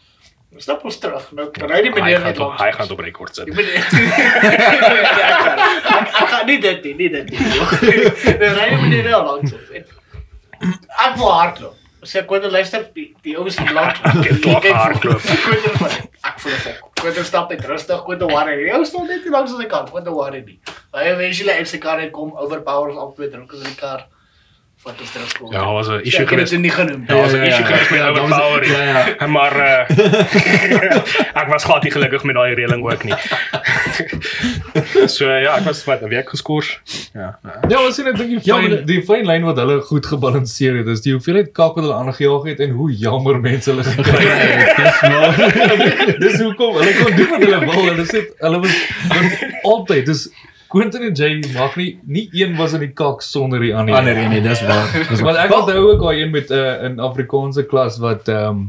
[0.53, 1.25] ons stap ons terug.
[1.37, 2.61] Nou kan hy die Hy meneer gaan net op, langs.
[2.63, 3.45] hy gaan op rekord sit.
[3.45, 3.77] Die meneer.
[3.81, 7.39] ek gaan- ek- ek gaan nie dit nie, nie dit nie.
[8.39, 9.53] Nee, ry die meneer nou langs.
[9.53, 9.69] ons.
[9.77, 9.85] En
[11.05, 11.75] Ek wil hardloop.
[12.07, 13.99] Sê Quentin luister, die die ouens van langs.
[14.01, 15.21] Ek wil hardloop.
[15.21, 15.91] Quentin van
[16.31, 16.81] ek voel ek.
[17.01, 18.55] Quentin stap net rustig, Quentin worry.
[18.65, 20.57] Jy staan net nie langs aan die kant, Quentin worry nie.
[20.97, 24.07] Hy eventually uit sy kar uitkom, overpower ons al twee dronk in die kar.
[24.83, 25.51] Wat is terug kom.
[25.51, 26.61] Ja, was 'n Ek issue het dit geweest.
[26.61, 27.03] nie genoem.
[27.07, 27.65] Ja, was 'n Ja, ja, issue ja.
[27.67, 28.67] geweest met Ja, daar was- overpower.
[28.87, 29.27] ja, ja.
[29.27, 33.13] Maar uh ek was glad nie gelukkig met daai reëling ook nie.
[35.15, 36.81] so ja, ek was wat 'n week geskort.
[37.13, 37.39] Ja.
[37.43, 37.59] ja.
[37.67, 40.75] Ja, ons sien net die Ja, fyn maar die fyn lyn wat hulle goed gebalanseer
[40.77, 40.87] het.
[40.87, 44.75] Is die hoeveelheid kak wat hulle aangejaag het en hoe jammer mense hulle gekry het.
[44.83, 46.19] Dis maar.
[46.19, 47.85] Dis hoekom hulle kon doen wat hulle wil.
[47.91, 48.75] Hulle sê hulle was
[49.63, 50.29] altyd dis
[50.67, 53.95] Quentin en Jay mag nie nie een was in die kak sonder die ander.
[53.95, 54.89] Ander een, nee, dis waar.
[55.09, 58.49] Dis Want ek onthou ook daai een met 'n uh, in Afrikaanse klas wat ehm
[58.49, 58.65] um,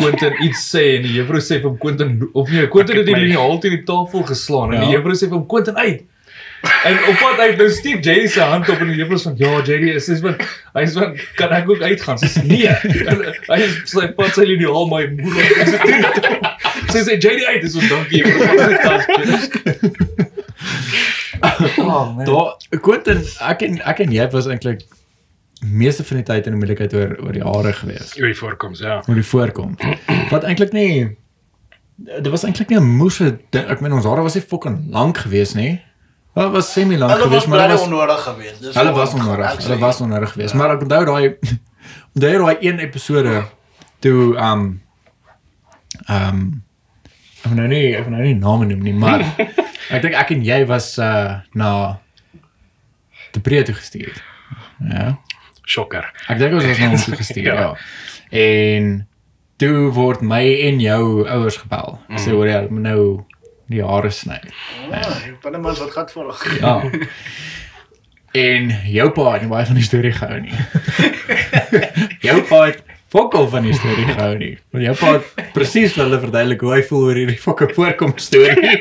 [0.00, 3.16] Quentin iets sê en die juffrou sê vir hom Quentin of nee, Quentin het die
[3.16, 4.96] liniaal teen die tafel geslaan en die Ja.
[4.98, 6.00] juffrou sê vir hom Quentin uit.
[6.84, 9.36] En op pad uit nou steek Jay se hand op en die juffrou sê van
[9.36, 10.40] ja, Jay is dis wat
[10.74, 12.18] hy sê van kan ek ook uitgaan?
[12.18, 12.68] Sy sê nee.
[13.08, 15.44] En hy sê pad sy liniaal my moeder.
[16.92, 18.32] Sy sê Jay uit is so dankie vir
[18.68, 20.28] die tas.
[21.80, 22.18] Oh.
[22.24, 24.82] Daar Quentin, ek en ek en jy was eintlik
[25.60, 28.12] meeste van die tyd in die moeilikheid oor oor die hare gewees.
[28.16, 29.00] Hoe voorkoms, ja.
[29.06, 29.80] Oor die voorkoms.
[30.30, 31.16] Wat eintlik nie
[32.00, 33.68] dit was eintlik nie 'n moeë ding.
[33.68, 35.80] Ek meen ons hare was nie fucking lank geweest nie.
[36.34, 38.60] Wel was semi lank Hulle geweest, maar dit was onnodig geweest.
[38.60, 39.56] Dis hulle was onnodig.
[39.56, 40.54] Hulle was onnodig geweest.
[40.54, 41.36] Maar ek onthou daai
[42.14, 43.44] onthou daai een episode
[43.98, 44.82] toe um
[46.08, 46.64] um
[47.40, 49.24] ek wil nou nie ek wil nou nie name noem nie, maar
[49.94, 51.72] ek dink ek en jy was uh na
[53.30, 54.16] te breed toe gestuur.
[54.90, 55.12] Ja.
[55.66, 56.08] Shocker.
[56.28, 57.60] Ek dink ons was na hom toe gestuur, Ja.
[57.60, 57.76] ja.
[58.30, 58.88] En
[59.60, 61.98] toe word my en jou ouers gebel.
[62.08, 62.18] Mm.
[62.22, 63.02] Sê hoor jy, hulle moet nou
[63.70, 64.38] die hare sny.
[64.90, 65.02] Ja,
[65.44, 66.32] binne mens wat gat vir.
[66.58, 66.74] Ja.
[68.34, 70.54] en jou pa het nie baie van die storie gehou nie.
[72.26, 74.58] jou pa het fokol van die storie gehou nie.
[74.72, 78.12] Want jou pa het presies vir hulle verduidelik hoe hy voel oor hierdie fokke voorkom
[78.18, 78.80] storie.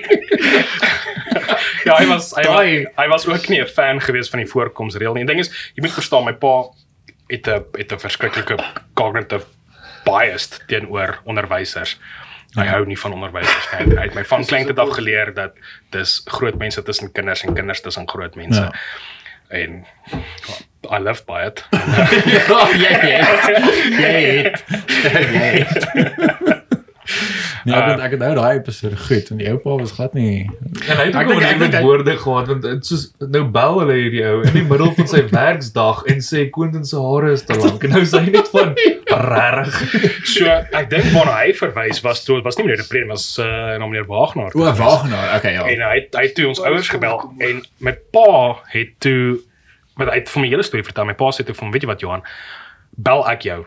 [1.86, 4.50] Ja, hy was hy, Daai- was hy was ook nie 'n fan gewees van die
[4.50, 5.26] voorkomsreël nie.
[5.26, 6.70] Die ding is, jy moet verstaan my pa
[7.30, 8.58] het 'n het 'n verskriklike
[8.94, 9.46] cognitive
[10.06, 11.98] bias teenoor onderwysers.
[12.56, 13.96] Hy hou nie van onderwysers nie.
[13.98, 15.54] Hy het my van kleintyd af geleer dat
[15.92, 18.62] dis groot mense tussen kinders en kinders tussen groot mense.
[18.62, 18.72] Ja.
[19.50, 19.86] En
[20.92, 21.64] I love by it.
[21.72, 23.44] ja, jy het.
[24.00, 24.64] Jy het.
[25.34, 26.59] Jy het.
[27.66, 30.14] Nee, ek het, ek het nou daai episode goed en die ou pa was glad
[30.14, 30.46] nie.
[30.88, 34.24] En hy het ook ek dink hy- woorde gehad want soos nou bel hulle hierdie
[34.30, 37.84] ou in die middel van sy werksdag en sê Quentin se hare is te lank
[37.84, 38.74] en nou sê hy net van
[39.34, 39.80] regtig.
[40.36, 43.48] So ek dink waarna hy verwys was toe was nie meneer de Pre was uh,
[43.82, 44.54] na meneer Wagner.
[44.56, 45.36] O, Wagenaar.
[45.40, 45.66] Okay, ja.
[45.66, 48.30] En hy het- hy het toe ons ouers gebel en my pa
[48.76, 49.40] het toe
[50.00, 51.06] wat hy het vir my hele storie vertel.
[51.10, 52.22] My pa sê toe hom, weet jy wat Johan,
[52.96, 53.60] bel ek jou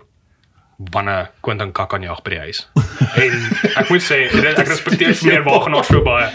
[0.76, 2.66] wanneer Quentin kak aan jag by die huis.
[3.12, 3.32] En
[3.76, 6.30] ek moet sê ek ek respekteer vir meneer Wagner so baie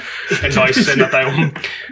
[0.45, 1.47] en daai sin dat hy hom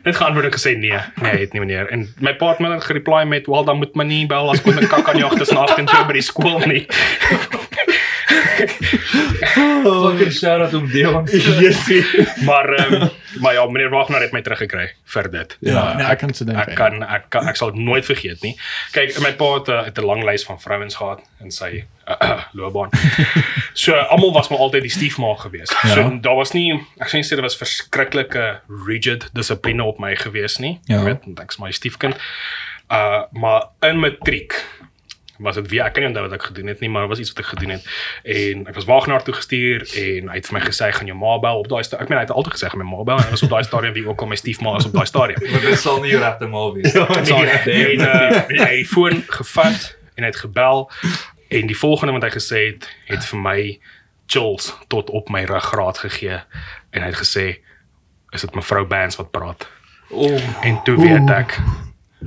[0.05, 1.89] net geantwoord en gesê nee, nee, hy het nie meneer.
[1.95, 4.61] En my pa het my dan gereply met, "Wel, dan moet my nie bel as
[4.61, 6.85] Quentin kak aan jag tussen 8 en 2 by die skool nie."
[9.83, 11.27] Fucking shout out om Dion.
[12.45, 13.09] Maar ehm um,
[13.39, 15.57] maar ja, meneer Wagner het my teruggekry vir dit.
[15.59, 16.57] Ja, nee, ek kan se dink.
[16.57, 18.53] Ek kan ek kan, ek sal dit nooit vergeet nie.
[18.95, 22.15] Kyk, my pa het 'n het 'n lang lys van vrouens gehad in sy uh,
[22.21, 22.89] uh, loopbaan.
[23.75, 25.71] So almal was maar altyd die stiefma gewees.
[25.83, 25.93] Ja.
[25.93, 30.79] So daar was nie ek sê daar was verskriklike rigid dissipline op my gewees nie.
[30.85, 30.97] Ja.
[30.97, 32.15] Jy weet, want ek's my stiefkind.
[32.87, 34.55] Uh maar in matriek
[35.37, 37.33] was dit weer ek kan nie onthou wat ek gedoen het nie maar was iets
[37.33, 37.87] wat ek gedoen het.
[38.23, 41.35] En ek was Wagner toe gestuur en hy het vir my gesê gaan jou ma
[41.43, 43.19] bel op daai ek meen hy het altyd gesê gaan my ma bel.
[43.19, 45.43] En was op daai stadium wie ook al my stiefma is op daai stadium.
[45.55, 46.93] Maar dit sal nie jou regte maal wees.
[47.25, 50.89] So, en uh, hy het foon gevat en hy het gebel
[51.47, 53.59] en die volgende wat hy gesê het het vir my
[54.31, 56.39] chills tot op my ruggraat gegee
[56.91, 57.45] en hy het gesê
[58.35, 59.67] is dit mevrou Bans wat praat?
[60.09, 61.57] Oh, en toe weet ek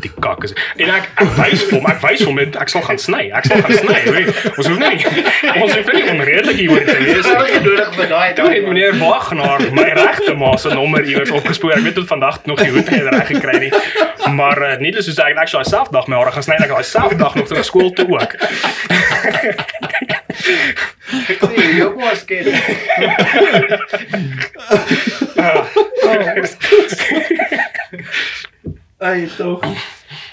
[0.02, 0.54] die kak is.
[0.76, 3.22] En ek ek wys vir hom, ek wys vir hom net ek sal gaan sny.
[3.38, 3.98] Ek sal gaan sny.
[4.08, 4.52] Weet jy?
[4.54, 4.98] Ons hoef nie
[5.64, 7.22] ons hoef nie onredelik hier oor te wees.
[7.22, 11.32] Dis nie nodig vir daai Toe het meneer Wagner my regte ma se nommer iewers
[11.34, 11.76] opgespoor.
[11.78, 13.72] Ek weet tot vandag nog nie hoe dit reg gekry nie.
[14.38, 16.86] Maar uh, nie soos ek actually self dag my hare gaan sny en ek daai
[16.86, 18.38] self dag nog terug skool toe ook.
[21.28, 22.46] Ek sê jy was skien.
[28.98, 29.60] Ai tog.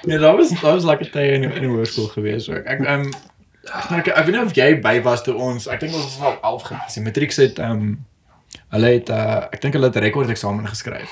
[0.01, 2.63] Ja, dat was dat was lekker tye in in die hoërskool gewees ook.
[2.63, 3.09] Ek ehm
[3.93, 6.37] ek ek weet nie of jy by was toe ons, ek dink ons was al
[6.41, 6.93] 11 gewees.
[6.93, 7.95] Die matriek het ehm
[8.73, 11.11] hulle het uh, ek dink hulle het rekord eksamen geskryf.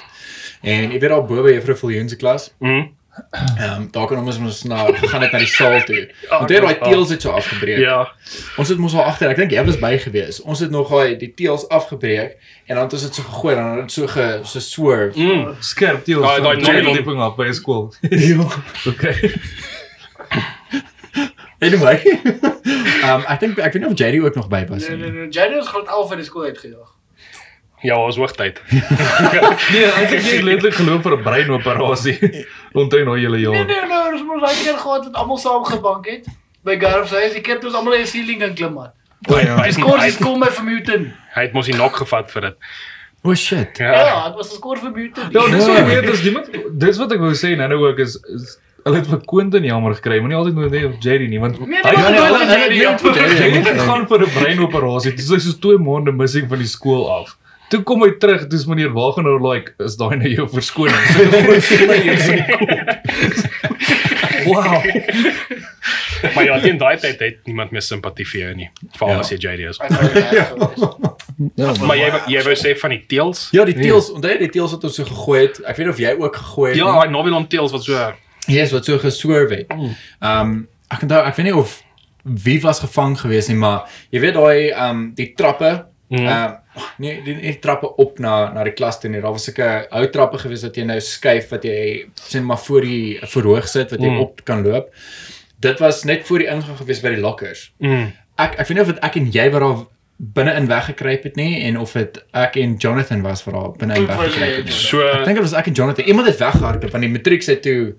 [0.62, 2.54] En jy weet al bo by juffrou Viljoen se klas.
[2.60, 2.90] Mhm.
[3.58, 6.08] Ehm um, daar kon ons mos na gegaan het na die saal toe.
[6.30, 7.78] Want hy het daai teels het so afgebreek.
[7.78, 8.12] Ja.
[8.58, 10.42] Ons het mos al agter, ek dink jy was by gewees.
[10.42, 13.70] Ons het nog daai die teels afgebreek en dan het ons dit so gegooi dan
[13.70, 15.20] het dit so ge so swerve.
[15.20, 15.54] Mm.
[15.60, 16.26] Skerp teels.
[16.26, 17.94] Daai- daai Daai nylon- dipping op by skool.
[18.30, 18.48] Ja.
[18.90, 19.34] Okay.
[21.60, 22.02] Anyway.
[22.04, 25.12] Ehm um, ek dink ek weet nie of JD ook nog by was Nee nee
[25.12, 25.20] nie.
[25.20, 26.93] nee, Jenny is graad 11 van die skool uitgejaag.
[27.84, 28.62] Ja, was hoogtyd.
[29.74, 32.18] Nee, ek het nie letterlik geloop vir 'n breinoperasie.
[32.74, 33.66] Onthou nou julle Nee jaar.
[33.66, 36.26] nee nee, ons moes daai keer gehad het almal saam gebank het
[36.64, 37.34] by Garf se huis.
[37.34, 38.92] Die keer toe ons almal in die ceiling in klim man.
[39.30, 39.56] O ja.
[39.62, 41.14] Hy is skors hy is kom by Vermuten.
[41.36, 42.56] hy het mos die nok gevat vir dit.
[43.24, 43.78] Oh shit.
[43.80, 43.92] Ja.
[43.92, 45.24] Ja, dit was 'n skor Vermuten.
[45.32, 46.50] Ja, dis wat weet, dis niemand
[46.80, 50.20] dis wat ek wou sê nou ook is, is hulle het vir Quentin jammer gekry,
[50.20, 52.20] maar nie altyd moet net op Jerry nie, want Nee, hy nee, nee, nee, hulle-
[52.20, 55.14] nee, hulle- nee, nee, nee, Jerry- het gegaan vir 'n breinoperasie.
[55.16, 57.38] Dis hy soos 2 maande missing van die skool af.
[57.74, 61.06] Toe kom hy terug, dis meneer Wagener like, is daai nou jou verskoning?
[61.10, 62.70] Sy groot vlei in sy kop.
[64.46, 64.84] Wow.
[66.36, 68.68] Maar ja, teen daai tyd het niemand meer simpatie vir jou nie.
[68.96, 69.20] Veral Ja.
[69.26, 69.80] as jy JD is.
[69.82, 69.88] Hy.
[71.60, 73.42] Ja, Maar jy jy wou sê van die teels?
[73.52, 75.60] Ja, die teels, onthou jy die teels wat ons so gegooi het?
[75.68, 78.00] Ek weet of jy ook gegooi het Ja, daai Nobilon teels wat so
[78.48, 79.74] Yes, wat so geswerwe het.
[79.74, 80.56] Ehm um,
[80.94, 81.76] ek onthou ek weet nie of
[82.24, 85.74] wie was gevang geweest nie, maar jy weet daai ehm um, die trappe
[86.14, 86.60] ehm um,
[86.98, 89.22] nee, die, die trappe op na na die klas toe nie.
[89.22, 92.82] Daar was sulke ou trappe geweest wat jy nou skuif wat jy sien maar voor
[92.82, 94.20] die verhoog sit wat jy Mhm.
[94.20, 94.90] op kan loop.
[95.60, 97.72] Dit was net voor die ingang geweest by die lockers.
[97.80, 98.12] mm.
[98.38, 99.86] Ek ek weet nie of dit ek en jy wat daar
[100.18, 104.56] binne-in weggekruip het nie en of dit ek en Jonathan was wat daar binne-in weggekruip
[104.56, 104.66] het.
[104.66, 104.72] nie.
[104.72, 106.06] so Ek dink dit was ek en Jonathan.
[106.06, 107.94] Iemand het weggehardloop van die matriek se toe.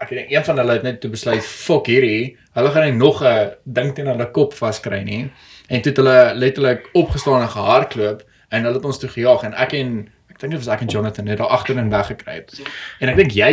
[0.00, 3.22] Ek dink een van hulle het net toe besluit, "Fok hierdie, hulle gaan nie nog
[3.22, 5.30] 'n ding teen hulle kop vaskry nie."
[5.70, 9.54] En toe het hulle letterlik opgestaan en gehardloop en hulle het ons toe gejaag en
[9.54, 9.92] ek en
[10.32, 12.50] ek dink dit was ek en Jonathan het daar agterin weggekruip.
[12.98, 13.52] En ek dink jy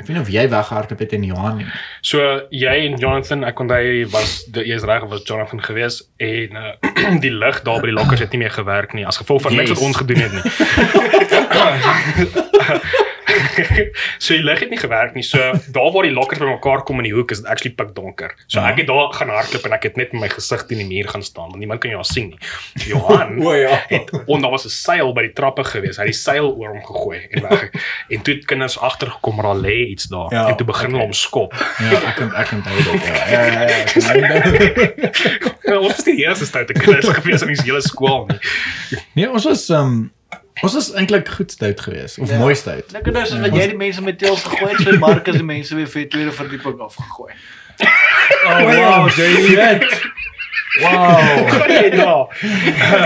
[0.00, 1.66] ek weet nie of jy weggehardloop het in Johan nie.
[2.00, 2.22] So
[2.56, 6.72] jy en Jonathan, ek onthou was die eers reg was Jonathan gewees en uh,
[7.24, 9.68] die lig daar by die lokkers het nie meer gewerk nie as gevolg van niks
[9.74, 9.78] Yes.
[9.78, 10.44] wat ons gedoen het nie.
[14.24, 15.24] so die lig het nie gewerk nie.
[15.26, 15.38] So
[15.74, 18.34] daar waar die lokkers bymekaar kom in die hoek is dit actually pikdonker.
[18.46, 20.88] So ek het daar gaan hardloop en ek het net met my gesig teen die
[20.88, 22.40] muur gaan staan want niemand kan jou sien nie.
[22.90, 23.80] Johan O ja.
[23.88, 25.96] het en daar was 'n seil by die trappe gewees.
[25.96, 27.70] Hy het die seil oor hom gegooi en weg.
[28.08, 31.02] en toe het kinders agtergekom maar daar lê iets daar Ja, en toe begin hulle
[31.02, 31.06] okay.
[31.06, 31.54] hom skop.
[31.78, 33.02] Ja, ek kan ek kan dit.
[33.04, 33.68] Ja, ja, ja.
[33.68, 35.50] ja.
[35.62, 38.38] Ja, ons was die eerste tyd te kinders gewees in die hele skool nie.
[39.18, 40.10] Nee, ons was um,
[40.62, 42.34] ons was eintlik goed stout geweest of Ja.
[42.34, 42.40] ja.
[42.40, 42.90] mooi stout.
[42.92, 45.74] Dink nou soos wat jy die mense met teels gegooi het, so Marcus die mense
[45.74, 47.32] weer vir die tweede verdieping afgegooi.
[48.44, 49.80] Oh wow, Jerry.
[50.80, 51.68] Wow.
[51.68, 52.28] Nee, ja.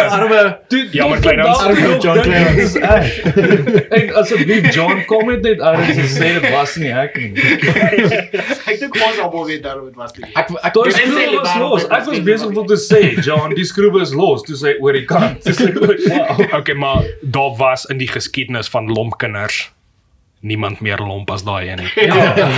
[0.08, 1.58] Arme Dude, Jammer, Kleinhans.
[1.58, 6.76] vandag Arme John dink ek asseblief John kom met net uit en sê dit was
[6.80, 7.32] nie ek nie.
[8.68, 10.28] Ek dink ons almal weet daaroor wat was dit.
[10.34, 11.86] ek ek skroewe eintlik was los.
[11.86, 14.44] dit Ek was nie besig om te sê, John, die skroewe is los.
[14.48, 15.40] Toe sê hy oor die kant.
[15.48, 16.44] Dis ek wow.
[16.60, 19.64] Okay, maar daar was in die geskiedenis van lompkinders
[20.44, 21.92] niemand meer lomp as daai een nie.
[22.08, 22.48] Ja.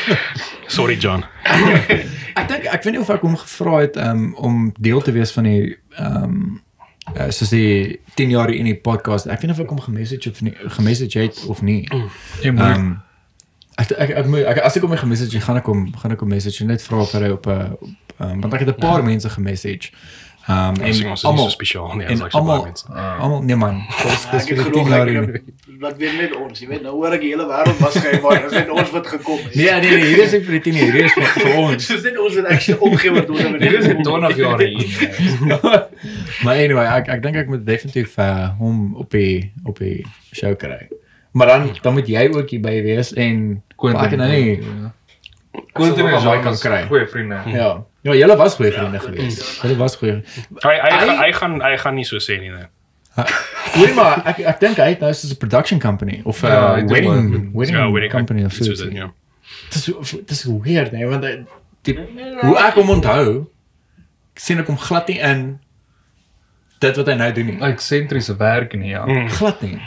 [0.76, 1.24] Sorry John.
[2.40, 5.32] ek dink ek weet nie of ek hom gevra het um, om deel te wees
[5.34, 6.62] van die ehm um,
[7.16, 9.26] uh, soos die 10 jaar in die podcast.
[9.30, 11.82] Ek weet nie of ek hom gemessage of nie gemessage het of nie.
[11.90, 12.88] Ehm moet um,
[13.76, 16.28] ek, ek, ek, moet- ek as ek hom gemessage gaan ek hom gaan ek hom
[16.34, 19.28] message net vra of hy op 'n uh, um, want ek het 'n paar mense
[19.30, 19.90] gemessage.
[19.92, 22.40] Ehm um, En ons en is nie so almal spesiaal nie as ek so baie
[22.40, 22.86] almal mense.
[22.94, 23.82] almal nee man.
[24.02, 26.82] Dis Ek dis vir die 10 jaar ek het- dat weet net ons, jy weet
[26.82, 29.54] nou hoor ek die hele wêreld was geëvaar, dis net ons wat gekom het.
[29.56, 31.86] Nee nee nee, hier is nie vir die 10 jaar, hier is vir, vir ons.
[31.92, 35.66] Dis net ons wat actually omgee word onder met Dit is 20 jaar hier.
[36.44, 40.54] maar anyway, ek ek dink ek moet definitief uh, hom op die op die show
[40.56, 40.86] kry.
[41.36, 44.56] Maar dan dan moet jy ook hier by wees en ek kan nou nie.
[45.76, 46.82] Quentin Ek en sal John kan is kry.
[46.88, 47.42] goeie vriende.
[47.52, 47.70] Ja.
[48.06, 49.42] Ja, julle was goeie vriende geweest.
[49.62, 50.20] Julle was goeie.
[50.62, 52.50] Hy hy Hy- hy, gaan hy gaan nie so sê nie.
[52.54, 52.66] nee.
[53.74, 56.76] Hoorie maar, ek ek dink hy het nou soos 'n production company of 'n Ja,
[56.76, 57.50] uh, wedding wel.
[57.54, 58.84] wedding, Ja, wedding company of iets soos so.
[58.84, 59.10] dit, ja.
[59.72, 61.22] Dit is dit is weird, nee, want
[61.82, 61.98] die
[62.42, 63.46] hoe ek hom onthou
[64.34, 65.58] sien ek hom glad nie in
[66.78, 67.58] dit wat hy nou doen nie.
[67.60, 69.06] Eksentriese werk nie, ja.
[69.06, 69.28] Mm.
[69.30, 69.80] Glad nie.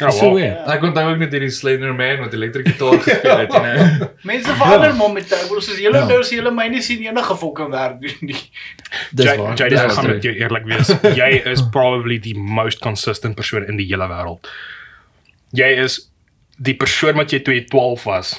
[0.00, 0.34] Ja, Dis so wow.
[0.38, 0.68] weird.
[0.72, 4.08] Ek onthou ook net hierdie Slender Man wat elektriese gitaar gespeel het, know.
[4.24, 5.50] Mense verander maar met tyd.
[5.52, 6.06] Ons is hele Ja.
[6.08, 8.38] nou as julle my nie sien enige fucking werk doen nie.
[9.12, 9.56] Dis Jy- waar.
[9.60, 10.94] Jy dis gaan met jou eerlik wees.
[11.20, 14.48] Jy is probably die most consistent persoon in die hele wêreld.
[15.52, 15.98] Jy is
[16.56, 18.34] die persoon wat jy toe jy 12 was,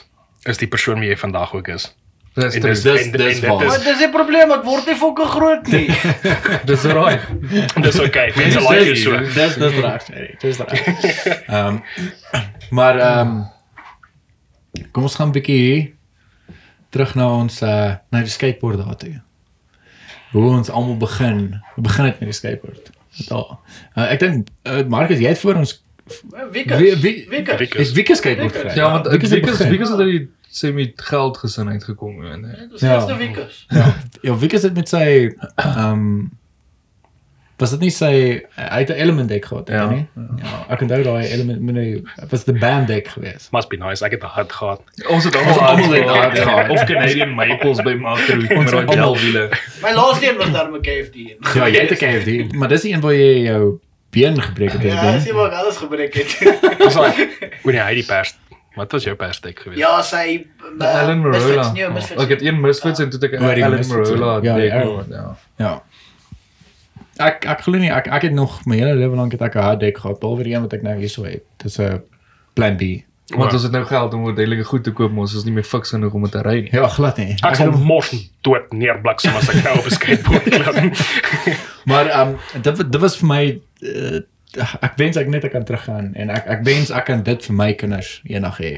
[0.50, 1.92] is die persoon wie jy vandag ook is.
[2.34, 3.66] Dis En dis dis dis- dit waar.
[3.66, 5.88] Maar is dis 'n probleem, ek word nie fucking groot nie.
[6.70, 7.20] dis raai.
[7.86, 8.32] dis okay.
[8.36, 9.18] Mense like jou so.
[9.20, 10.86] Dis dis reg, nee, dis reg.
[11.48, 11.82] Ehm
[12.78, 13.34] maar ehm
[14.92, 15.94] kom ons gaan 'n bietjie
[16.90, 19.20] terug na ons uh na die skateboard daar toe.
[20.32, 21.60] Hoe ons almal begin.
[21.76, 22.90] Hoe begin dit met die skateboard?
[23.28, 23.60] Daar.
[23.96, 25.84] Uh, ek dink uh, Marcus, jy het voor ons
[26.52, 26.78] Wieke.
[26.78, 27.68] Wieke.
[27.80, 28.74] is Wieke skateboard.
[28.76, 29.70] Ja, want Wieke begin.
[29.70, 32.94] Wieke het die semi geld gesin uitgekom en eh, Dis Ja.
[32.96, 33.66] eerste Wiekes.
[34.22, 36.28] Ja, Wieke het met sy ehm
[37.62, 40.08] was dit nie sy het 'n element deck gehad, Ja, ja, nie?
[40.42, 43.52] Ja, ek onthou daai element die was die band deck geweest.
[43.52, 44.04] Must be nice.
[44.06, 44.82] Ek het 'n hart gehad.
[45.10, 46.44] ons het Ons almal almal het gehad, hard ja.
[46.44, 46.70] gehad.
[46.70, 49.50] of Canadian Maples by Makro met Ons daai gelwiele.
[49.84, 51.16] My laaste een was daar met KFD.
[51.56, 53.80] Ja, jy het 'n KFD, maar dis die een waar jy jou
[54.10, 56.28] been gebreek het, Ja, is sien maar ek alles gebreek het.
[56.78, 58.38] Dis like wanneer hy die pers
[58.76, 59.80] Wat was jou perstek geweest?
[59.82, 60.46] ja, sy
[60.80, 61.72] Die Alan Marola.
[61.74, 62.22] Nee, Misfits.
[62.24, 64.88] Ek het een Misfits en toe het ek Oh, die Alan Marola ja, dek Alan.
[64.88, 65.36] gehad, ja.
[65.66, 65.82] Ja.
[67.22, 69.62] Ek ek glo nie ek ek het nog my hele lewe lank het ek 'n
[69.62, 71.44] hard deck gehad, behalwe die een wat ek nou hierso het.
[71.64, 72.02] Dis 'n
[72.54, 73.04] plan B.
[73.36, 75.64] Want ons het nou geld om oordelike goed te koop, maar ons is nie meer
[75.64, 76.70] fiks genoeg om dit te ry nie.
[76.72, 77.32] Ja, glad nie.
[77.44, 78.10] Ek sal het hom- mos
[78.42, 80.92] dood neerbliksem as ek nou op 'n skateboard klim.
[81.90, 84.20] maar ehm um, dit dit was vir my uh,
[84.58, 87.56] ek wens ek net ek kan teruggaan en ek ek wens ek kan dit vir
[87.56, 88.72] my kinders eendag hê.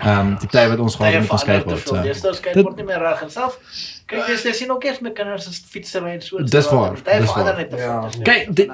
[0.00, 1.88] Ehm um, die tyd wat ons gehad het met ons skateboard.
[1.88, 3.58] So, dis nou skateboard nie meer reg en self.
[4.06, 6.42] Kyk, jy sien ook eers met kinders as fietsry en so.
[6.42, 7.58] Dis waar, dis waar.
[7.74, 7.98] Ja.
[8.10, 8.22] veel.
[8.22, 8.70] Kyk, dit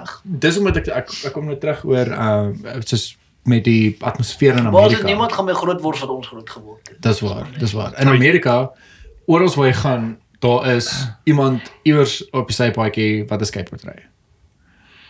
[0.47, 3.17] dis omdat ek ek, ek kom nou terug oor ehm uh, soos
[3.49, 5.07] met die atmosfeer in Maar Amerika.
[5.07, 7.03] niemand gaan my groot word wat ons groot geword het.
[7.03, 7.97] Dis waar, dis waar.
[7.99, 8.71] In Amerika
[9.27, 10.93] oral waar jy gaan, daar is
[11.25, 13.99] iemand iewers op die sypaadjie wat 'n skateboard ry.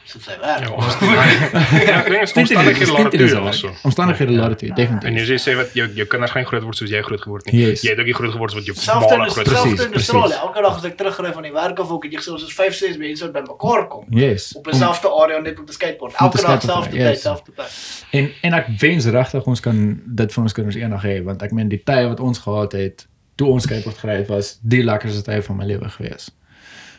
[0.05, 0.65] So sy werk.
[0.66, 3.70] Ja, ek dink dit omstandighede laat dit toe also.
[3.87, 5.29] Omstandighede laat dit toe, En definitief.
[5.29, 7.61] jy sê wat jou jou kinders gaan nie groot word soos jy groot geword nie.
[7.61, 7.83] Yes.
[7.87, 9.79] Jy het ook nie groot geword soos wat jou Selfde ma in groot Precies, geword
[9.79, 10.11] selfde in precies.
[10.11, 10.41] Australië.
[10.49, 12.55] Elke dag as ek terugry van die werk af ook het jy gesê ons is
[12.55, 14.05] 5, 6 mense wat bymekaar kom.
[14.11, 14.49] Yes.
[14.59, 16.12] Op 'n selfde area net op 'n skateboard.
[16.15, 17.09] Op 'n Elke dag skateboard, selfde yes.
[17.12, 17.70] tyd, selfde tyd.
[18.11, 21.53] En en ek wens regtig ons kan dit vir ons kinders eendag hê want ek
[21.53, 23.07] meen die tye wat ons gehad het
[23.37, 26.31] toe ons skateboard gery het was die lekkerste tye van my lewe gewees.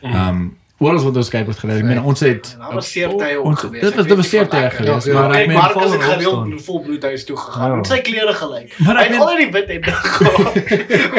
[0.01, 2.91] Ehm um, oral wat ons skateboard gery het, ek meen ons het En dan was
[2.91, 3.81] seertye ook ons- geweest.
[3.83, 4.85] dit was- weet dit was nie van seertye lekker.
[4.85, 7.69] geweest, Ja, maar ek meen Marcus het en gereeld in volbloed huis toe gegaan.
[7.69, 7.75] Ja.
[7.75, 8.75] Met sy klere gelyk.
[8.85, 10.53] Maar Hy ek het al die wit hemde gehad.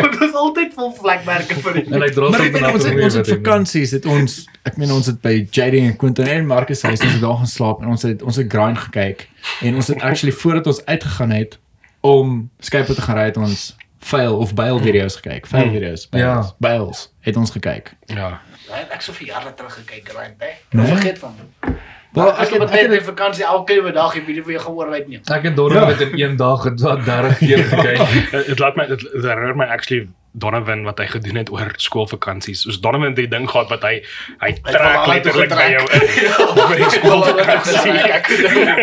[0.01, 2.03] Want dit is altyd vol vlekmerke vir En hom.
[2.03, 5.21] hy dra ek meen ons het, ons het vakansies het ons ek meen ons het
[5.21, 8.23] by JD en Quentin en Marcus huis ons het daar gaan slaap en ons het
[8.23, 9.29] ons het grind gekyk
[9.63, 11.59] en ons het actually voordat ons uitgegaan het
[12.01, 15.47] om skateboard te gaan ry het ons fail of bail video's gekyk.
[15.47, 16.55] Fail video's, bails, Ja.
[16.59, 17.95] bails het ons gekyk.
[18.13, 18.41] Ja.
[18.69, 20.47] Hy het ek so vir jare terug gekyk grind, hè.
[20.71, 20.85] Nee?
[20.85, 20.87] Nee?
[20.95, 21.35] Vergeet van.
[22.15, 25.21] Wel, ek het- het ek net in vakansie elke dag die video weer gehoor uitneem.
[25.25, 25.97] Ek het Donovan Ja.
[25.97, 28.47] met in een dag het wat 30 keer gekyk.
[28.47, 32.65] Dit laat my dit dit herinner my actually Donovan wat hy gedoen het oor skoolvakansies.
[32.67, 34.01] Soos Donovan het die ding gehad wat hy
[34.43, 36.33] hy trek letterlik by jou in Ja.
[36.69, 37.93] vir die skoolvakansie.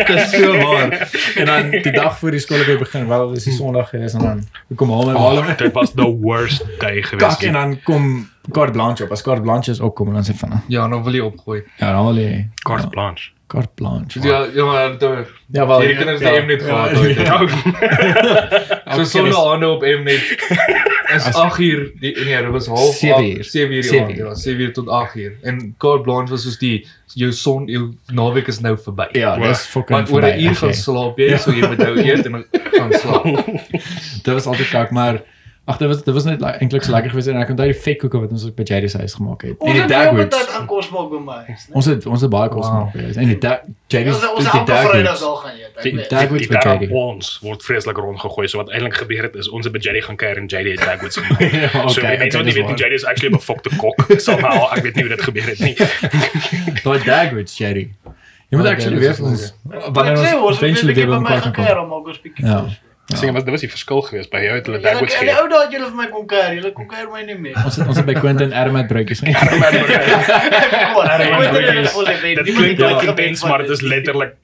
[0.06, 0.96] Dit is so waar.
[1.36, 4.24] En dan die dag voor die skool weer begin, wel dis die Sondag gewees en
[4.24, 4.40] dan
[4.80, 7.42] kom haal my haal Oh, my dit was the worst day kak geweest.
[7.42, 8.08] en dan kom
[8.52, 9.10] carte blanche op.
[9.12, 11.62] As carte blanche is opkom en dan sê van Ja, dan wil jy opgooi.
[11.76, 13.31] ja, dan wil jy Carte blanche.
[13.52, 14.20] Carte blanche.
[14.22, 15.78] Ja, ja maar toe Ja, wel.
[15.80, 17.22] Hierdie kinders het Mnet gehad ja, hè.
[17.22, 18.94] ja.
[18.96, 20.24] so sonder aande op Mnet.
[21.14, 23.44] Is 8 uur die nee, dit was half Sewe acht- uur.
[23.44, 23.82] sewe uur.
[23.84, 25.32] Sewe die aand, Ja, 7 uur tot 8 uur.
[25.42, 29.06] En carte blanche was soos die jou son jou naweek is nou verby.
[29.12, 32.26] Ja, dis fucking Want oor 'n uur gaan slaap jy, so jy moet nou eet
[32.26, 33.44] en gaan slaap.
[34.22, 35.20] Dit was altyd kak, maar
[35.64, 37.76] ag dit was dit was net like, eintlik so lekker geweest en ek onthou die
[37.82, 39.50] vetkoeke wat ons by Jerry se huis gemaak het.
[39.60, 40.50] En Ons die het baie tyd dagwoods.
[40.54, 41.36] gaan kos maak by my.
[41.46, 41.66] huis?
[41.72, 42.72] Ons het ons het baie kos Wow.
[42.74, 43.16] gemaak geweest.
[43.16, 45.20] En die da- Jerry Ons ons die elke Vrydag dagwoods.
[45.20, 45.82] sal gaan eet.
[45.82, 46.10] Die ek weet.
[46.10, 46.90] Dagwoods die by JD.
[46.92, 48.48] ons word vreeslik rondgegooi.
[48.48, 50.80] So wat eintlik gebeur het is ons het by JD gaan kuier en JD het
[50.82, 51.40] Dagwoods gemaak.
[51.52, 53.96] Ja, So wat dis nie weet JD is actually 'n befokte kok.
[54.20, 55.74] Somehow, ek weet nie hoe dit gebeur het nie.
[56.84, 57.90] Daai dagwoods Jerry.
[58.50, 61.06] Jy moet actually dit weer vir ons Maar wanneer ek ons ons het eventually weer
[61.06, 61.84] by by mekaar kom.
[61.86, 62.44] om ook 'n bietjie
[63.10, 63.16] Ja.
[63.16, 65.28] Ek sê was dit was die verskil geweest by jou het hulle Dagwoods in die
[65.28, 65.42] gegee.
[65.42, 67.56] ou dae het julle vir my kom kuier, julle kom kuier my nie meer.
[67.64, 69.34] Ons het ons het by Quentin Ermat broodjies ek
[71.38, 71.92] weet nie broodjies.
[71.98, 74.36] hulle weet Dit nie, klink maar dalk die intens, maar dit is letterlik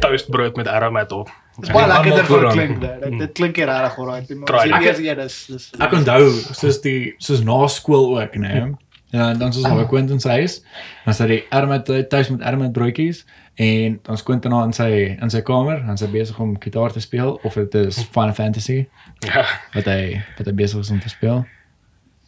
[0.00, 1.30] toastbrood met aromat op.
[1.60, 2.52] Dis baie En lekker vir vooraan.
[2.56, 3.00] klink dit.
[3.04, 4.26] Dit- Dit klink regtig alright.
[4.28, 4.68] Try.
[4.70, 8.70] Maar Ek- eers ja, dis dis Ek onthou soos die soos na skool ook, né?
[9.12, 10.60] Ja, dan soos op Quentin se huis.
[11.04, 13.24] Dan sy die Ermit tuis met Ermit broodjies
[13.60, 16.54] en dan is Quentin daar in sy in sy kamer, dan is hy besig om
[16.60, 18.86] gitaar te speel of dit is Final Fantasy
[19.26, 19.44] Ja.
[19.74, 21.42] wat hy wat hy besig is om te speel.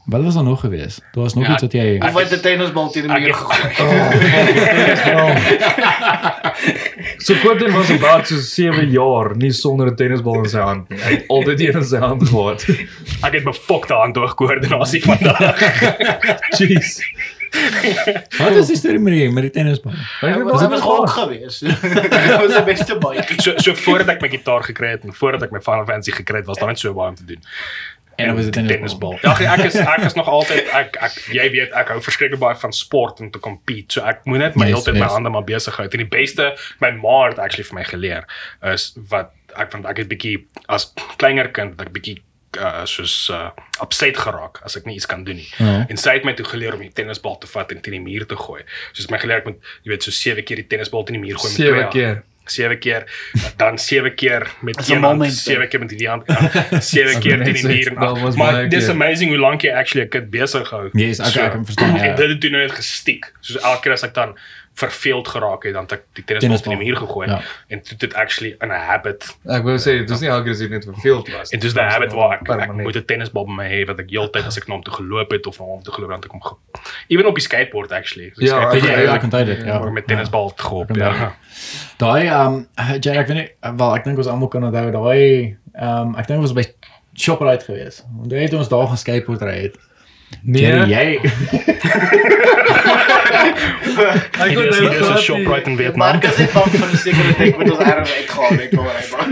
[0.05, 0.99] Wat was er nog geweest?
[1.15, 3.35] Daar was nog Ja, iets wat jy Of hy het 'n tennisbal teen die muur
[3.35, 3.59] gegooi.
[7.19, 10.89] So Quentin was about so 7 jaar nie sonder 'n tennisbal in sy hand.
[10.89, 12.65] Hy het altyd een in sy hand gehad.
[13.23, 15.61] Ek het befokte handhoogkoördinasie vandag.
[16.59, 17.01] Jeez.
[18.39, 19.93] Wat is die storie met die met die tennisbal?
[20.21, 21.61] Hy het Was nog dit gok geweest?
[21.61, 23.25] Dit was die beste baie.
[23.45, 26.43] So so voordat ek my gitaar gekry het en voordat ek my Final Fantasy gekry
[26.43, 27.43] het, was daar net so baie om te doen.
[28.17, 29.15] En dan was dit tennisbal.
[29.25, 32.57] Ja, ek is ek is nog altyd ek ek jy weet ek hou verskriklik baie
[32.61, 33.97] van sport en te compete.
[33.99, 35.15] So ek moet net my Yes, hele tyd my yes.
[35.17, 35.87] hande maar besig hou.
[35.89, 36.51] En die beste
[36.85, 38.29] my ma het actually vir my geleer
[38.75, 40.37] is wat ek want ek het bietjie
[40.73, 42.19] as kleiner kind dat ek bietjie
[42.61, 43.51] uh, soos uh,
[43.83, 45.49] upset geraak as ek nie iets kan doen nie.
[45.59, 45.87] Ja.
[45.89, 48.27] En sy het my toe geleer om die tennisbal te vat en teen die muur
[48.27, 48.63] te gooi.
[48.93, 51.39] Soos my geleer ek moet jy weet so sewe keer die tennisbal teen die muur
[51.39, 51.99] gooi met Sewe twee hande.
[51.99, 52.23] keer.
[52.45, 53.05] Sewe keer,
[53.57, 56.25] dan sewe keer met een hand, moment, sewe keer met die hand,
[56.83, 57.93] sewe keer teen die muur.
[57.95, 60.89] en Maar baie dis amazing hoe lank jy actually 'n kind besig hou.
[60.93, 61.95] Yes, ek ek kan verstaan.
[62.03, 62.15] En Ja.
[62.17, 63.31] dit het toe nou net gestiek.
[63.41, 64.35] Soos elke keer as ek dan
[64.75, 67.41] verveeld geraak het, dan het ek die tennisbal teen die muur gegooi Ja.
[67.69, 69.37] en toe het dit actually in 'n habit.
[69.47, 71.51] Ek wou sê dis nie aggressief net verveeld was.
[71.51, 74.11] En dis 'n habit waar ek, ek moet 'n tennisbal by my hê wat ek
[74.11, 76.31] heeltyd as ek na hom toe geloop het of na hom toe geloop het, dan
[76.31, 76.81] ek hom ge...
[77.09, 78.31] Even op die skateboard actually.
[78.35, 79.65] So Ja, skateboard, Ja, ja, ek onthou dit.
[79.65, 79.79] Ja.
[79.79, 80.91] waar ek met tennisbal te gehoop.
[80.91, 81.35] Ek Ja.
[81.99, 82.65] Daai ehm
[83.01, 86.41] Jack ek weet nie wel ek dink ons almal kan onthou daai ehm ek dink
[86.41, 86.65] was by
[87.15, 88.05] Shoprite geweest.
[88.17, 89.77] Want jy het ons daar gaan skateboard ry het.
[90.43, 91.21] Nee, Jerry, jy
[93.43, 96.17] ek kon dis nou dis 'n glad Shoprite in Maar Vietnam.
[96.17, 99.05] ek is net bang vir 'n sekere ding met ons erf uitgehaal het oor hy
[99.13, 99.27] maar.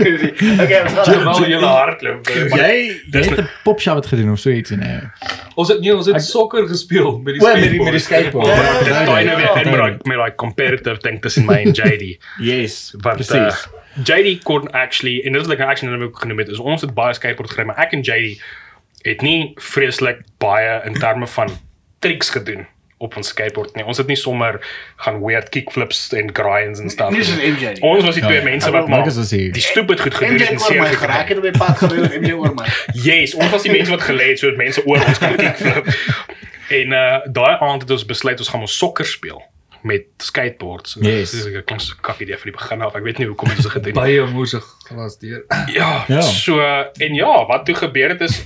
[0.63, 2.27] Okay, ons gaan Wel, Jy hardloop.
[2.27, 4.99] jy jy het 'n popshop het gedoen of so iets nee.
[5.55, 7.99] Ons het nee, ons het Ek- sokker gespeel met die O, met die met die
[7.99, 8.47] skateboard.
[8.47, 9.25] Ek Daai dit.
[9.25, 12.17] nou weer met my met my competitive ding tussen my en JD.
[12.39, 13.35] Yes, presies.
[13.35, 16.59] uh, JD kon actually en dit is like 'n action nou ook genoem het is
[16.59, 18.41] ons het baie skateboard gery maar ek en JD
[19.03, 21.49] het nie vreeslik baie in terme van
[21.99, 22.65] tricks gedoen
[23.01, 23.83] op ons skateboard nie.
[23.85, 24.59] Ons het nie sommer
[25.01, 27.11] gaan weird kickflips en grinds en stuff.
[27.11, 27.55] Nie soos gedoen.
[27.57, 27.81] MJ nie.
[27.81, 28.29] Ons was die Ja.
[28.29, 29.51] twee mense Ek wat maar was hier.
[29.51, 31.07] die stupid goed gedoen het en oor seer my gekry.
[31.07, 32.65] geraak het op die pad gery MJ oor my.
[33.07, 35.87] Yes, ons was die mense wat gelê het sodat mense oor ons kan kickflip.
[36.71, 39.41] En uh daai aand het ons besluit ons gaan ons sokker speel
[39.83, 40.97] met skateboards.
[40.99, 41.31] Yes.
[41.31, 42.95] Dis 'n klein kak idee van die begin af.
[42.95, 44.01] Ek weet nie hoekom het ons dit gedoen nie.
[44.01, 45.43] baie moesig glas deur.
[45.73, 46.21] Ja, Ja.
[46.21, 46.59] so
[46.97, 48.45] en ja, wat toe gebeur het is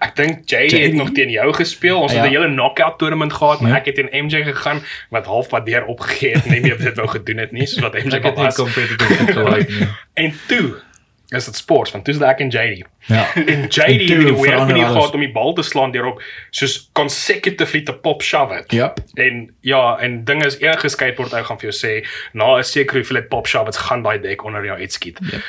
[0.00, 0.94] ek dink Jay het JD.
[0.94, 2.00] nog teen jou gespeel.
[2.00, 2.26] Ons het Ja.
[2.28, 3.76] 'n hele knockout tournament gehad, maar Ja.
[3.76, 7.36] ek het teen MJ gegaan wat halfpad deur opgegee het, nie meer dit wou gedoen
[7.36, 8.56] het nie, soos wat MJ Ek het nie was.
[8.56, 9.88] competitive gelyk nie.
[10.24, 10.74] En toe
[11.30, 12.84] is dit sports, want toe is dit ek en JD.
[13.06, 13.24] Ja.
[13.52, 14.96] En JD het die verander manier alles.
[14.96, 18.72] gehad om die bal te slaan deur op soos consecutively te pop shove it.
[18.72, 18.92] Ja.
[19.14, 22.98] En ja, en ding is enige skateboard ou gaan vir jou sê, na 'n sekere
[22.98, 25.18] hoeveelheid pop shove gaan daai dek onder jou uitskiet.
[25.22, 25.42] Yep.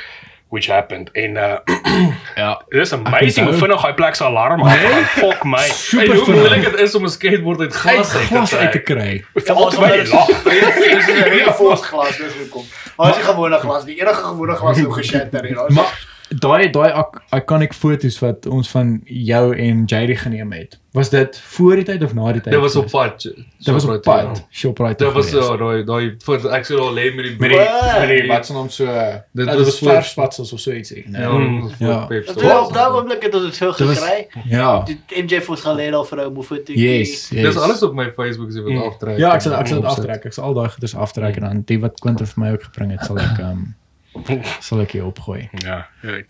[0.52, 1.12] Which happened.
[1.12, 1.58] En uh
[2.42, 2.62] Ja.
[2.70, 5.04] Dis amazing hoe vinnig hy plek se alarm afgaan.
[5.24, 5.62] Fuck my.
[5.96, 8.80] Hey, hoe moeilik dit is om 'n skateboard uit glas uit glas te uit te
[8.80, 9.24] kry.
[9.34, 10.28] Veral terwyl jy lag.
[10.28, 12.66] Dis 'n reinforced glas dis hoekom.
[12.98, 15.64] Maar as jy gewone glas, die enige gewone glas sou geshatter hier.
[15.72, 15.96] Maar
[16.40, 20.80] daai daai ik- iconic foto's wat ons van jou en JD geneem het.
[20.92, 22.52] Was dit voor die tyd of na die tyd?
[22.54, 23.22] Dit was op pad.
[23.22, 24.46] Dit was op pad.
[24.52, 25.04] Shoprite.
[25.06, 27.60] Dit was ja, daai daai vir ek sou daar lê met die met die
[28.00, 28.86] met die wat se naam so
[29.34, 31.06] Dit was was voor- verspatsels of so ietsie.
[31.12, 31.62] Ja, Nee.
[31.62, 32.06] voor Ja.
[32.08, 32.42] Dit Stop.
[32.44, 34.28] was op daai oomblik het ons dit was- gekry.
[34.50, 34.84] Ja.
[34.84, 36.74] Die MJ het ons gelê daar vir 'n mofoto.
[36.74, 37.42] Yes, yes.
[37.44, 38.82] Dis alles op my Facebook se wat Mm.
[38.82, 39.18] aftrek.
[39.18, 40.26] Ja, ek sal ek sal dit aftrek.
[40.26, 42.92] Ek sal al daai goeders aftrek en dan die wat Quentin vir my ook gebring
[42.92, 43.64] het, sal ek ehm
[44.68, 45.50] sal ek hier opgooi.
[45.66, 45.78] Ja,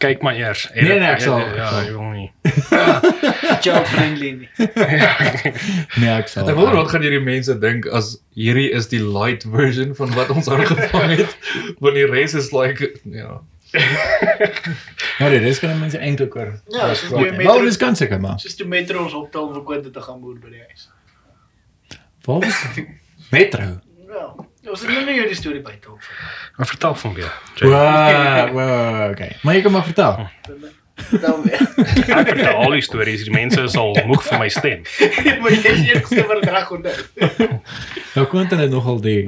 [0.01, 0.67] kyk maar eers.
[0.75, 1.79] Nee, nee, ek sal- Ja, ek ja, sal.
[1.81, 2.31] ek wil nie.
[3.65, 4.31] child friendly.
[4.41, 4.49] nie.
[6.01, 6.49] Nee, ek sal.
[6.49, 10.29] Ek wonder wat gaan hierdie mense dink as hierdie is die light version van wat
[10.33, 11.35] ons aangevang het.
[11.79, 13.39] Want die res is like ja.
[13.71, 16.49] Ja, dit is kan mense eintlik oor.
[16.73, 18.39] Ja, soos die Wel, dis kan seker maar.
[18.43, 20.89] soos die metro ons optel vir Quentin te gaan boer by die huis.
[22.25, 22.57] Waar was
[23.31, 23.69] Metro?
[24.11, 24.25] Ja.
[24.69, 25.95] Ons het nou nie hierdie storie by toe.
[26.57, 27.31] Maar vertel van weer.
[27.59, 29.35] Wow, wow, okay.
[29.41, 30.27] Maar jy kan maar vertel.
[31.21, 31.63] Dan weer.
[32.13, 33.23] Ek vertel al die stories.
[33.25, 34.83] Die mense sal moeg vir my stem.
[35.41, 37.47] Maar jy is eers gewer reg onthou.
[38.13, 39.23] Nou Quentin het nogal die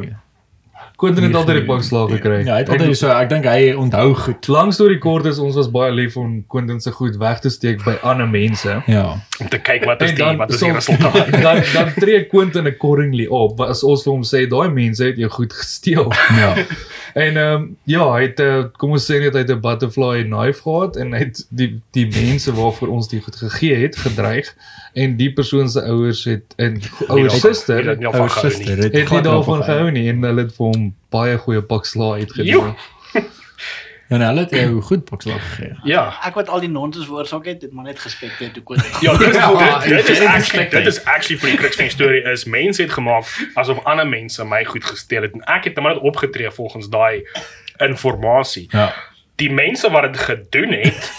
[1.04, 2.38] Quentin het altyd die pak slaag gekry.
[2.46, 4.48] Ja, hy het altyd so ek dink hy onthou goed.
[4.48, 7.84] Lang storie kort is ons was baie lief om Quentin se goed weg te steek
[7.84, 8.78] by ander mense.
[8.88, 9.04] Ja.
[9.44, 11.32] Om te kyk wat is die dan wat is die soms- resultaat.
[11.44, 13.60] Dan dan tree Quentin accordingly op.
[13.68, 16.08] As ons vir hom sê daai mense het jou goed gesteel.
[16.40, 16.54] Ja.
[17.14, 20.24] En ehm um, ja, hy het uh, kom ons sê net hy het 'n butterfly
[20.24, 24.50] knife gehad en hy het die die mense waarvoor ons die goed gegee het gedreig
[24.94, 28.52] en die persoon se ouers het en ouer suster het het nie Ou van gehou
[28.52, 32.26] suster het nie daarvan gehou nie en hulle het vir hom baie goeie pak slaag
[32.26, 32.74] uitgedeel.
[34.14, 35.76] En hulle het jou goed pakslag gegee.
[35.90, 36.04] Ja.
[36.28, 38.82] Ek wat al die nonsens veroorsaak het, het maar net gespekteer toe kon.
[39.02, 41.94] Ja, dit, Ja, dit, dit is actually dit is actually vir die crux van die
[41.94, 43.30] storie is mense het gemaak
[43.60, 47.26] asof ander mense my goed gesteel het en ek het net opgetree volgens daai
[47.82, 48.70] inligting.
[48.72, 48.94] Ja.
[49.42, 51.12] Die mense wat dit gedoen het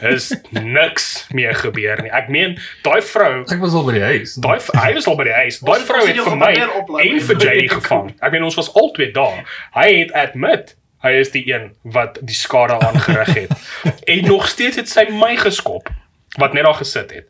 [0.00, 2.10] is niks meer gebeur nie.
[2.10, 4.34] Ek meen daai vrou Ek was al by die huis.
[4.42, 5.60] Daai hy was al by die huis.
[5.62, 8.10] Daai vrou het vir my en vir het gevang.
[8.18, 9.44] Ek meen ons was albei daar.
[9.78, 10.74] Hy het admit
[11.06, 13.54] hy is die een wat die skade aangerig het.
[14.12, 15.88] en nog steeds het sy my geskop
[16.36, 17.28] wat net daar gesit het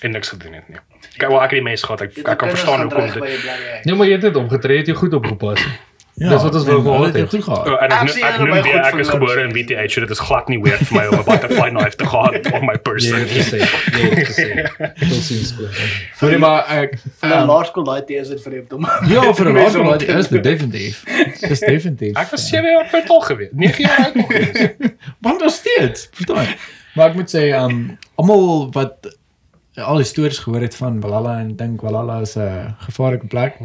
[0.00, 0.80] en niks gedoen het nie.
[1.16, 2.00] Kyk, wel ek het die mes gehad.
[2.06, 3.44] Ek ek kan verstaan hoekom dit.
[3.84, 5.64] Ja, maar jy het dit opgetree, het jy goed opgepas.
[6.20, 7.66] Ja, Dis wat ons wou gehad het goed gehad.
[7.68, 10.10] Oh, en ek, Ek ek, sien noem goed ek is gebore in WTH, so dit
[10.10, 13.18] is glad nie weird vir my om 'n butterfly knife te gehad op my person.
[13.22, 13.60] het gesê,
[13.96, 14.48] jy het gesê.
[15.00, 15.70] Tot sins skool.
[16.20, 18.84] Hoorie maar ek Vir 'n laerskool daai tee is dit vir hom.
[19.08, 21.04] ja vir 'n laerskool om te- is dit definitief.
[21.40, 22.16] Dis definitief.
[22.16, 23.48] Ek was 7 jaar oud al gewees.
[23.52, 24.92] 9 jaar oud al gewees.
[25.24, 26.46] Want nog steeds, verstaan.
[26.94, 29.16] Maar ek moet sê um almal wat
[29.80, 33.56] al die stories gehoor het van Valhalla en dink Valhalla is 'n gevaarlike plek.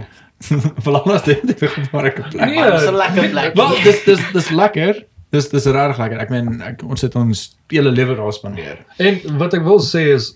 [0.83, 2.45] Valhalla is definitief 'n gevaarlike plek.
[2.49, 3.53] Nee, Dis 'n lekker plek.
[3.55, 5.05] Wel, dis dis dis lekker.
[5.31, 6.19] Dis dis regtig lekker.
[6.19, 8.77] Ek meen ek, ons het ons hele lewe daar spandeer.
[8.97, 10.35] En wat ek wil sê is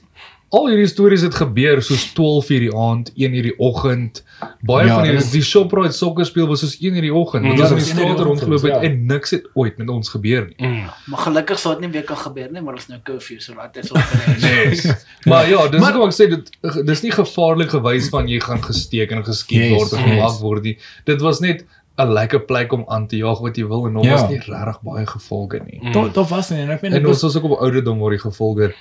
[0.49, 4.23] al hierdie stories het gebeur soos 12 uur die aand, 1 uur die oggend.
[4.65, 7.43] Baie Ja, van hierdie dit die Shoprite sokker speel was soos 1 uur die oggend.
[7.43, 8.81] Mm, Ons ja, was in dis die 1 uur die straat rondgeloop het ja.
[8.89, 10.67] en niks het ooit met ons gebeur nie.
[10.67, 10.89] Mm.
[11.13, 13.77] Maar gelukkig sou dit nie weer kan gebeur nie, maar ons nou curfew so laat
[13.77, 14.03] is ons
[14.45, 14.93] Nee.
[15.29, 19.11] maar ja, dis Maar- ek sê dit dis nie gevaarlik gewys van jy gaan gesteek
[19.11, 20.09] en geskiet Yes, word of yes.
[20.09, 20.77] gemaak word nie.
[21.05, 21.65] Dit was net
[21.99, 24.11] 'n lekker plek om aan te jaag wat jy wil en daar Ja.
[24.17, 25.79] was nie regtig baie gevolge nie.
[25.83, 25.91] Mm.
[25.91, 28.19] Daar daar was nie en ek meen En ons was ook op ouderdom waar die
[28.23, 28.73] gevolge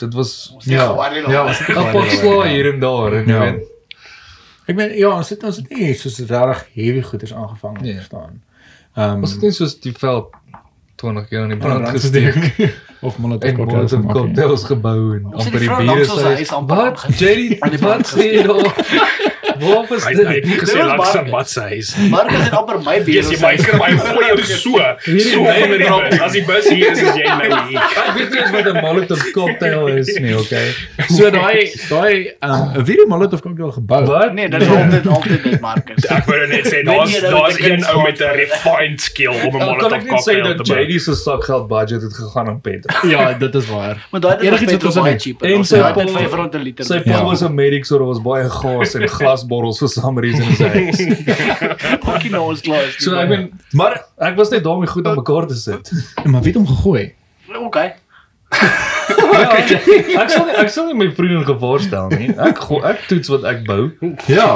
[0.00, 0.84] dit was ja,
[1.28, 3.40] ja, was 'n pak sla hier en daar en jy Ja.
[3.52, 3.68] weet
[4.70, 7.94] Ek meen ja, ons het ons het nie soos regtig heavy goeders aangevang nie, Nee.
[7.94, 8.42] verstaan.
[8.96, 10.30] Ehm was dit nie soos die veld
[10.96, 12.36] 20 keer aan die brand gesteek
[13.06, 14.22] of molotov en cocktails gemaak nie.
[14.22, 17.06] cocktails gebou en Ons het amper die ons sy huis amper Wat.
[17.18, 18.74] Jerry wat sê jy daar
[19.60, 21.94] Waar was dit hy het nie gesê aan wat sy is.
[22.10, 23.14] Marcus het amper my bier.
[23.20, 24.78] Yes, jy my kry my gooi jou so.
[25.30, 26.20] So onder die bus.
[26.20, 27.80] As die bus hier is, is jy nou hier.
[27.80, 30.68] Ek weet nie wat 'n molotov cocktail is nie, okay?
[31.16, 34.04] So daai daai ehm 'n video molotov cocktail gebou.
[34.06, 34.32] Wat?
[34.34, 36.06] Nee, dit is altyd altyd dit Marcus.
[36.06, 38.36] Ek wou net sê daar's daar's een ou met 'n het?
[38.40, 40.80] refined skill om 'n kan molotov net cocktail dat te bou.
[40.84, 43.10] JD se sakgeld budget het gegaan aan petrol.
[43.10, 44.06] Ja, dit is waar.
[44.10, 45.42] Maar daai Enigiets het wat ons in- cheap.
[45.42, 46.84] en sy het pa- dit 5 rand 'n liter.
[46.84, 47.24] Sy pa Ja.
[47.24, 49.08] was 'n medic so daar was baie gas en
[49.50, 51.00] glasbottels vir some reason huis.
[52.04, 52.90] pakkie nou ons klaar.
[52.98, 53.48] So ek bedoel,
[53.78, 55.90] maar ek was net daarmee goed aan mekaar te sit.
[56.24, 57.12] Maar wie het hom gegooi?
[57.58, 57.94] okay.
[59.30, 62.30] Ja, ek sal nie, ek sal nie my vriende gevaar stel nie.
[62.34, 63.90] Ek go, ek toets wat ek bou.
[64.30, 64.46] Ja.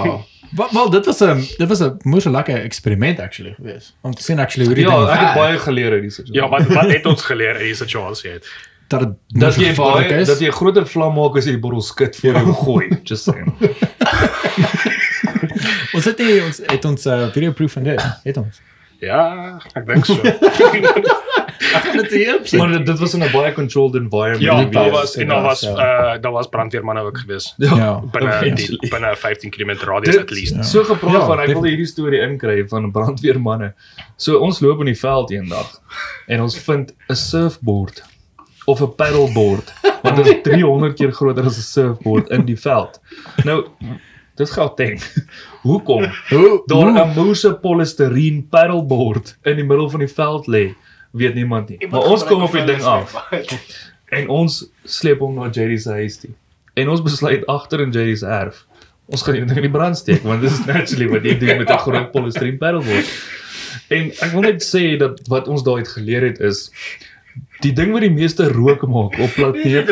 [0.55, 3.95] Wel, wel dit was 'n dit was 'n moeë lekker eksperiment actually geweest.
[4.03, 6.39] Om te sien actually hoe die Ja, ek het baie geleer uit die situasie.
[6.39, 8.47] Ja, wat wat het ons geleer in die situasie het?
[8.89, 10.29] dat dit dat jy baie is.
[10.29, 13.01] dat jy 'n groter vlam maak as jy die bottel skit voor jy gooi.
[13.05, 13.53] Just saying.
[15.97, 18.01] Ons het nie ons het ons uh, video proof van dit.
[18.25, 18.61] Het ons.
[19.05, 20.17] Ja, ek dink so.
[21.95, 22.51] Dit help.
[22.59, 24.43] maar dit, was in 'n baie controlled environment.
[24.43, 26.15] Ja, daar was en daar was Ja.
[26.15, 27.55] uh daar was brandweermanne ook gewees.
[27.57, 28.01] Ja.
[28.13, 28.89] Binne die eventually.
[28.91, 30.55] binne 15 km radius at least.
[30.55, 33.75] Dit so gepraat Ja, van ek wil hierdie storie inkry van brandweermanne.
[34.17, 35.81] So ons loop in die veld eendag
[36.27, 38.03] en ons vind 'n surfboard
[38.67, 39.73] of 'n paddleboard
[40.03, 43.01] want dit is 300 keer groter as 'n surfboard in die veld.
[43.45, 43.65] Nou
[44.35, 45.01] dis Gauteng.
[45.67, 46.05] Hoekom?
[46.29, 50.75] Hoe Daar 'n moose polistireen paddleboard in die middel van die veld lê,
[51.11, 51.89] weet niemand nie.
[51.89, 53.15] Maar ons kom op die ding af
[54.09, 56.31] en ons sleep hom na Jerry se huis toe.
[56.75, 58.67] En ons besluit agter in Jerry se erf.
[59.07, 61.57] Ons gaan die ding in die brand steek want dit is naturally wat jy doen
[61.63, 63.11] met 'n groot polistireen paddleboard.
[63.89, 66.71] En ek wil net sê dat wat ons daai uit geleer het is
[67.61, 69.91] die ding wat die meeste rook maak op planeet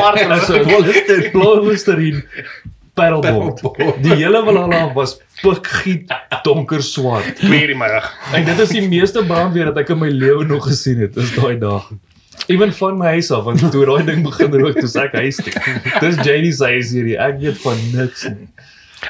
[0.00, 0.50] Aarde is
[1.08, 2.22] 'n polistireen
[2.98, 3.62] paddleboard.
[4.04, 6.12] Die hele Valhalla was pikgiet
[6.46, 7.40] donker swart.
[7.46, 8.10] Weer in my rug.
[8.34, 11.34] En dit is die meeste brandweer wat ek in my lewe nog gesien het, is
[11.36, 11.88] daai dag.
[12.48, 15.40] Ewen van my huis af, want toe daai ding begin rook, toe sê ek huis
[15.42, 15.52] toe.
[16.04, 17.16] Dis JD se huis hierdie.
[17.20, 18.48] Ek weet van niks nie.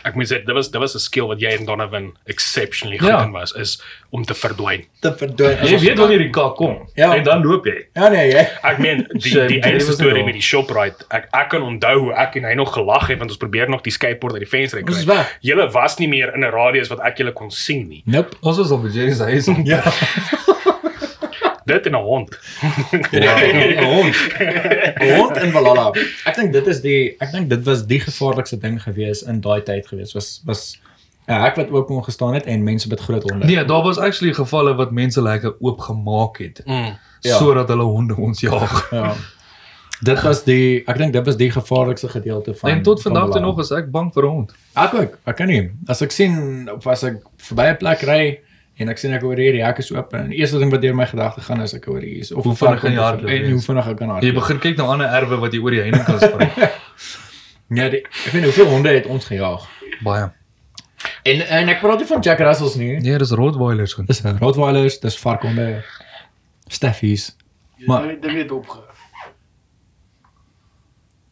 [0.04, 3.16] Ek moet sê dit was dit was 'n skill wat jy en Donovan exceptionally Ja.
[3.18, 4.84] goed in was is om te verdwyn.
[5.00, 5.58] Te verdwyn.
[5.64, 7.14] Jy weet wanneer die kak kom Ja.
[7.16, 7.86] en dan loop jy.
[7.94, 8.46] Ja nee, jy.
[8.62, 11.04] Ek meen die die eerste storie met die Shoprite.
[11.10, 13.82] Ek ek kan onthou hoe ek en hy nog gelag het want ons probeer nog
[13.82, 15.24] die skateboard uit die venster kry.
[15.40, 18.02] Julle was nie meer in 'n radius wat ek julle kon sien nie.
[18.06, 18.36] Nope.
[18.42, 19.46] Ons was op Jerry se huis.
[19.64, 19.82] Ja.
[21.68, 22.38] Dit en 'n hond.
[23.10, 24.16] Ja, 'n hond.
[24.98, 25.92] 'n Hond in Valhalla.
[26.24, 29.62] Ek dink dit is die ek dink dit was die gevaarlikste ding gewees in daai
[29.62, 30.12] tyd gewees.
[30.16, 30.78] Was was
[31.28, 33.46] 'n hek wat oop kon gestaan het en mense met groot honde.
[33.46, 36.96] Nee, daar was actually gevalle wat mense lekker oop gemaak het Mm.
[37.20, 37.36] Ja.
[37.36, 38.88] sodat hulle honde ons jag.
[38.90, 39.12] Ja.
[40.00, 43.32] Dit was die ek dink dit was die gevaarlikste gedeelte van En tot van vandag
[43.34, 44.52] toe nog is ek bang vir hond.
[44.74, 45.70] Ek ook, ek kan nie.
[45.86, 48.38] As ek sien of as ek verby 'n plek ry
[48.78, 50.94] en ek sien ek hoor hierdie hek is oop en die eerste ding wat deur
[50.94, 53.30] my gedagte gaan is ek hoor hier is of Hoe vinnig kan jy of- hardloop,
[53.30, 54.34] En hoe vinnig ek kan Jy hardloop.
[54.34, 56.52] begin kyk na ander erwe wat jy oor die heining kan spring.
[57.68, 59.66] Ja, die, ek weet hoeveel honde het ons gejaag.
[60.02, 60.30] Baie.
[61.28, 62.94] En en ek praat nie van Jack Russells nie.
[63.04, 63.92] Nee, dis Rottweilers.
[63.92, 64.06] goed.
[64.08, 65.84] Dis Rottweilers, dis varkhonde,
[66.68, 67.36] Staffies.
[67.86, 68.84] Maar- Maar dit het opgehou.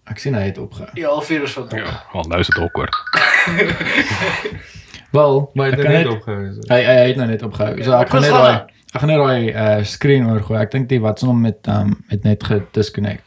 [0.06, 0.90] Ek sien hy het opgehou.
[0.94, 1.72] Ja, alweer is wat.
[1.72, 2.94] Ja, wel nou is dit awkward.
[5.16, 6.46] Wel, Maar kan het net net opgehou.
[6.68, 7.82] hy, hy het nou net opgehou.
[7.82, 8.56] So ek gaan net daai
[8.94, 10.60] ek gaan net daai uh screen oorgooi.
[10.62, 13.24] Ek dink die wat se hom met um met net gedisconnect.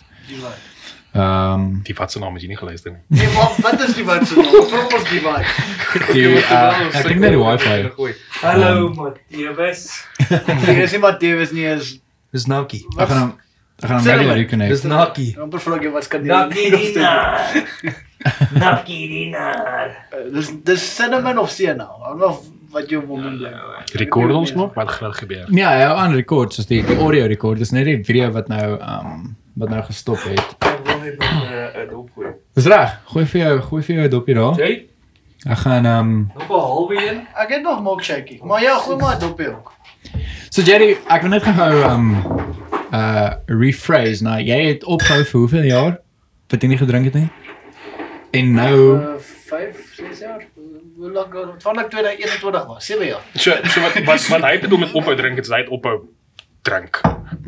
[1.10, 3.02] Ehm Die wat se naam het jy nie geluister nie.
[3.18, 4.52] Nee, wat wat is die wat se naam?
[4.70, 5.46] Wat was die wat?
[6.14, 8.12] die uh, ek dink net die wifi.
[8.44, 9.88] Hallo Matthias.
[10.66, 11.96] Nee, is nie Matteus nie is
[12.32, 12.84] Dis Naki.
[12.98, 13.32] Ek gaan hom
[13.82, 14.22] ek gaan hom maar.
[14.28, 14.70] weer reconnect.
[14.76, 15.28] Dis Naki.
[15.42, 16.30] amper vra jou wat kan jy?
[16.30, 17.96] Naki
[18.86, 19.92] Dina.
[20.34, 21.58] Dis dis cinnamon of.
[21.58, 22.40] Hang af
[22.72, 23.40] wat jy wil doen.
[23.98, 25.48] Rekord ons nog wat gaan gebeur?
[25.56, 27.58] Ja, hy hou aan record soos die die audio record.
[27.62, 30.56] Dis net die video wat nou um wat nou gestop het.
[30.64, 32.36] Ek wil net nog 'n opgooi.
[32.56, 33.00] Dis reg.
[33.06, 34.56] Gooi vir jou, gooi vir jou 'n dopie daar.
[34.60, 34.86] Jy?
[35.48, 37.28] Ek gaan um Nog 'n halwe een.
[37.36, 38.40] Ek het nog milkshake.
[38.44, 39.74] Maar ja, gooi maar dop ook.
[40.50, 42.16] So Jerry, ek wil net gou um
[42.94, 44.24] uh rephrase.
[44.24, 46.00] Nou, jy het opgehou vir hoeveel jaar?
[46.50, 47.30] Wat jy nie gedrink het nie?
[48.32, 49.08] En nou Uh
[49.50, 50.44] 5, 6 jaar.
[50.98, 52.86] Hoe lank van ek 2021 was?
[52.86, 53.22] 7 jaar.
[53.34, 55.96] So so wat wat wat hy bedoel met ophou drink, is hy het ophou
[56.62, 57.00] drink.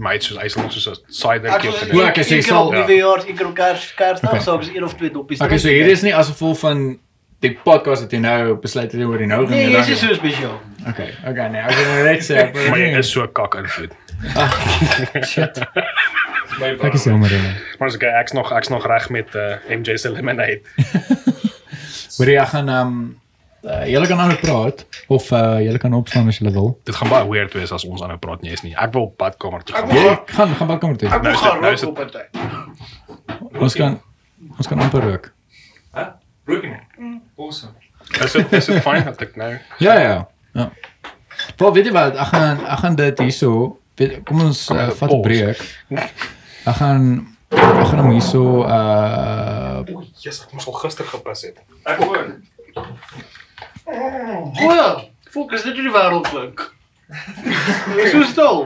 [0.01, 2.71] My het soos hy sal soos 'n cider keer van Ja, ek sê sal- sal
[2.71, 4.41] nuwe jaar, ek kers kersdag Okay.
[4.41, 5.39] sou ek een of twee doppies.
[5.41, 6.97] Okay, so hier is nie as gevolg van
[7.39, 9.99] die podcast dat jy nou besluit het oor die nou gaan Nee, jy hier is
[9.99, 10.59] so spesiaal.
[10.89, 13.93] Okay, okay nee, ek wil nou net sê Maar jy is so kak invloed.
[15.31, 15.57] shit.
[16.59, 17.29] Ek is jammer.
[17.29, 17.53] hè.
[17.79, 20.61] Maar as ek ek's nog ek's nog reg met uh, MJ se lemonade.
[22.17, 22.95] Hoor jy, ek gaan um
[23.63, 26.79] uh, julle kan nou praat of uh julle kan opstaan as julle wil.
[26.83, 28.75] Dit gaan baie weird wees as ons aanhou praat nie is nie.
[28.75, 29.95] Ek wil op badkamer toe Ek gaan.
[29.97, 31.09] Jy gaan gaan badkamer toe.
[31.09, 33.61] Ek Nou is dit- gaan nou is rook dit- op 'n tyd.
[33.61, 34.01] Ons kan
[34.57, 35.31] ons kan amper rook.
[35.93, 36.03] Hæ?
[36.45, 36.79] Broken.
[37.37, 37.73] Awesome.
[38.23, 39.57] Is dit is dit fyn dat ek nou
[39.87, 40.27] Ja ja.
[40.53, 40.71] Ja.
[41.57, 42.15] Wel, weet jy wat?
[42.15, 43.77] Ek gaan ek gaan dit hierso.
[44.25, 45.61] Kom ons uh, vat 'n breek.
[46.65, 47.05] Ek gaan
[47.51, 51.57] ek gaan hom hierso uh Oei, Jesus, ek moes al gister gepis het.
[51.89, 52.27] Ek hoor.
[53.85, 54.89] O ja,
[55.33, 56.67] fokus dit in die wêreld klink.
[57.97, 58.61] Dis so stil.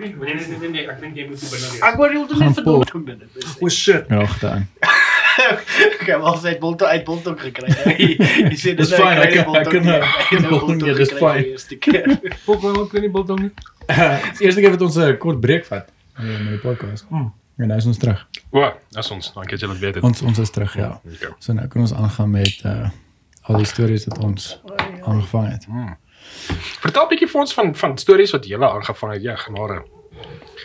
[0.00, 1.82] Nee nee nee nee, ek dink jy moet binne wees.
[1.86, 2.78] Ek wou net Gaan net vir Paul.
[2.82, 3.18] dood gebeur.
[3.62, 4.08] O shit.
[4.10, 4.68] regte aan.
[5.32, 7.70] Ek het al sy bolte uit bolte gekry.
[8.52, 11.46] Jy sê Dis fyn, ek kan- ek kan, uh, biltong, ja, dis fyn.
[12.44, 13.52] Fok my ook nie biltong nie.
[13.88, 17.04] Dis eerste keer wat ons 'n kort breek vat eh, met die podcast.
[17.08, 17.32] Hmm.
[17.56, 18.26] En nou is ons terug.
[18.50, 20.04] O, as ons, dankie dat jy dit weet het.
[20.04, 21.00] Ons ons is terug, ja.
[21.04, 21.32] Okay.
[21.38, 22.88] So nou kan ons aangaan met uh
[23.42, 24.60] al die stories wat ons
[25.02, 25.66] aangevang het.
[26.80, 29.22] Vertel 'n bietjie vir ons van van stories wat jy aangevang het.
[29.22, 29.82] Ja, genade.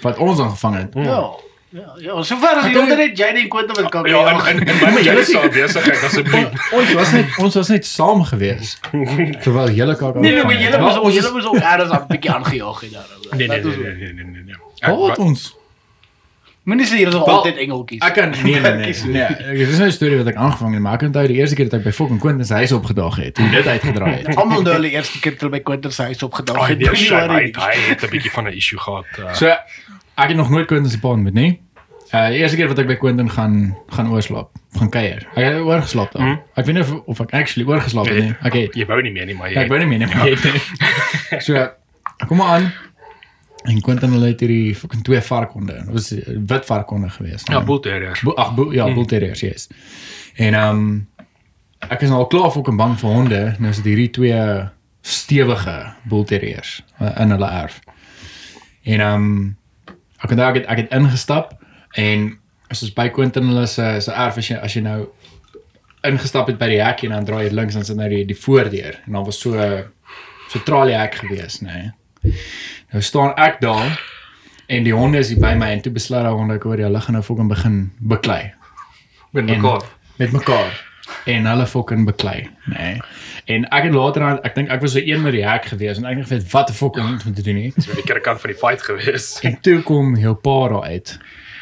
[0.01, 0.93] Wat ons aangevang het.
[0.93, 1.33] Ja.
[1.69, 4.05] Ja, ja, sover as jy onder net jy en Quentin met kan.
[4.07, 6.71] Ja, en en, my julle sal besigheid asseblief.
[6.71, 8.77] Ons was net ons was net saam gewees
[9.43, 12.07] terwyl julle kak Nee, nee, maar julle was ons is- julle was ook eers 'n
[12.07, 13.09] bietjie aangejaag het daar.
[13.37, 14.95] Nee nee Dat nee is- nee nee nee nee.
[14.95, 15.55] Wat ons
[16.67, 18.01] Moenie sê julle is Wel, altyd engeltjies.
[18.03, 18.95] Ek kan nee nee nee.
[19.07, 19.57] nee.
[19.57, 21.69] Dit is nou 'n storie wat ek aangevang het, maar ek onthou die eerste keer
[21.69, 23.37] dat ek by fucking Quentin se huis opgedaag het.
[23.37, 24.35] Hoe dit uitgedraai het.
[24.39, 26.77] Almal nou die eerste keer toe by Quentin se huis opgedag Ag het.
[26.79, 26.91] nee,
[27.55, 29.05] hy het 'n bietjie van 'n issue gehad.
[29.19, 29.55] Uh, So
[30.17, 31.51] ek het nog nooit Quentin se pa ontmoet nie.
[32.07, 35.25] Uh die eerste keer wat ek by Quentin gaan gaan oorslaap, gaan kuier.
[35.35, 36.23] Ek het oorgeslaap daar.
[36.23, 36.41] Hmm.
[36.55, 38.35] Ek weet nie of, of ek actually oorgeslaap het nie.
[38.47, 38.67] Okay.
[38.73, 40.35] jy wou nie meer nie, maar Ja, ek jy weet nie meer nie, maar jy
[40.35, 41.41] het nie.
[41.45, 41.59] So
[42.17, 42.71] ek kom maar aan
[43.67, 45.73] en Quentin hulle het hierdie fucking twee varkhonde.
[45.73, 47.51] Dit was eh, wit varkhonde geweest.
[47.51, 48.21] Ja, bull terriers.
[48.23, 49.67] Bo ag, bo ja, bull terriers, yes.
[50.35, 51.27] En ehm um,
[51.91, 53.41] ek is nou al klaar fucking bang vir honde.
[53.59, 54.39] Nou is dit hierdie twee
[55.01, 55.75] stewige
[56.09, 57.79] bull terriers uh, in hulle erf.
[58.83, 59.55] En ehm um,
[60.23, 61.53] ek het ek het, ek het ingestap
[61.95, 62.37] en
[62.71, 65.07] as ons by Quentin hulle se se erf as jy as jy nou
[66.07, 68.37] ingestap het by die hek en dan draai jy links en sit nou die die
[68.37, 69.53] voordeur en dan was so
[70.47, 71.91] so traliehek gewees, nê.
[72.23, 72.33] Nee.
[72.93, 73.97] Nou staan ek daar
[74.71, 77.01] en die honde is hier by my en toe besluit daai honde ek hoor hulle
[77.03, 78.53] gaan nou fucking begin beklei
[79.35, 79.83] met En- mekaar.
[80.17, 80.71] met mekaar
[81.25, 82.77] en hulle fucking beklei, nê.
[82.77, 83.01] Nee.
[83.45, 85.97] En ek het later aan ek dink ek was so een met die hek gewees
[85.97, 87.73] en ek het nie geweet wat die fuck om te doen nie.
[87.77, 89.39] So 'n keer kant van die fight gewees.
[89.43, 91.17] En toe kom heel pa daar uit.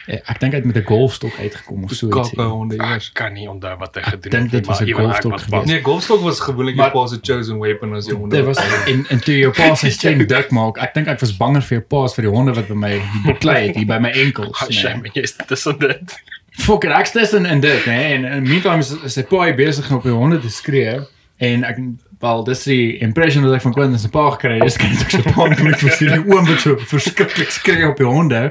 [0.08, 2.44] Eh, Ek dink hy het met 'n golfstok uitgekom of so Kappe ietsie.
[2.44, 3.08] honde eers.
[3.08, 4.32] Ek kan nie onthou wat hy gedoen het.
[4.32, 5.66] dink dit nie, was maar een ewen ek golfstok was.
[5.66, 8.36] Nee, golfstok was gewoonlik Maar- jou pa se chosen weapon as jy honde.
[8.36, 8.58] Dit was
[8.88, 10.78] en en toe jou pa sy stem dik maak.
[10.78, 13.68] Ek dink ek was banger vir jou pa's vir die honde wat by my beklei
[13.68, 14.68] het hier by my enkels.
[14.70, 16.16] Shame, jy's tussen dit.
[16.58, 17.98] Fucking ek tussen in dit, né?
[18.16, 21.00] En in meantime is, is sy pa hier besig om op die honde te skree
[21.44, 21.78] en ek
[22.24, 24.64] wel dis die impression wat ek van Quentin se pa gekry het.
[24.64, 28.08] Dis kan ek so pa net vir sy oom wat so verskriklik skree op die
[28.08, 28.46] honde.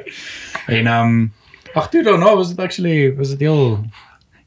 [0.68, 1.32] En ehm um,
[1.74, 3.80] ag toe daarna was dit actually was dit heel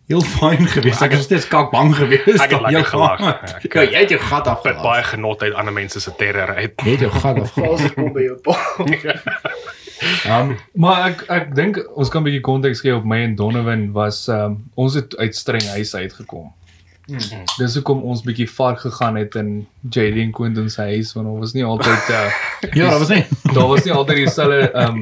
[0.08, 1.02] heel fyn geweest.
[1.04, 2.40] Ek was steeds kak bang geweest.
[2.40, 3.20] Ek het lekker gelag.
[3.58, 6.54] Ek- Ja, jy het jou gat Ek het baie genot uit ander mense se terror
[6.56, 6.72] uit.
[6.86, 8.56] Jy het jou gat ek kom by jou pa.
[10.26, 13.92] Um, Maar ek ek dink ons kan 'n bietjie konteks gee op my en Donovan
[13.92, 15.94] was um, ons het uit streng huis
[17.08, 17.44] uitgekom.
[17.58, 21.40] Dis hoekom ons bietjie var gegaan het in JD en Quentin se huis want ons
[21.40, 22.26] was nie altyd uh,
[22.80, 23.24] ja, dat was nie.
[23.56, 25.00] daar was nie altyd dieselfde um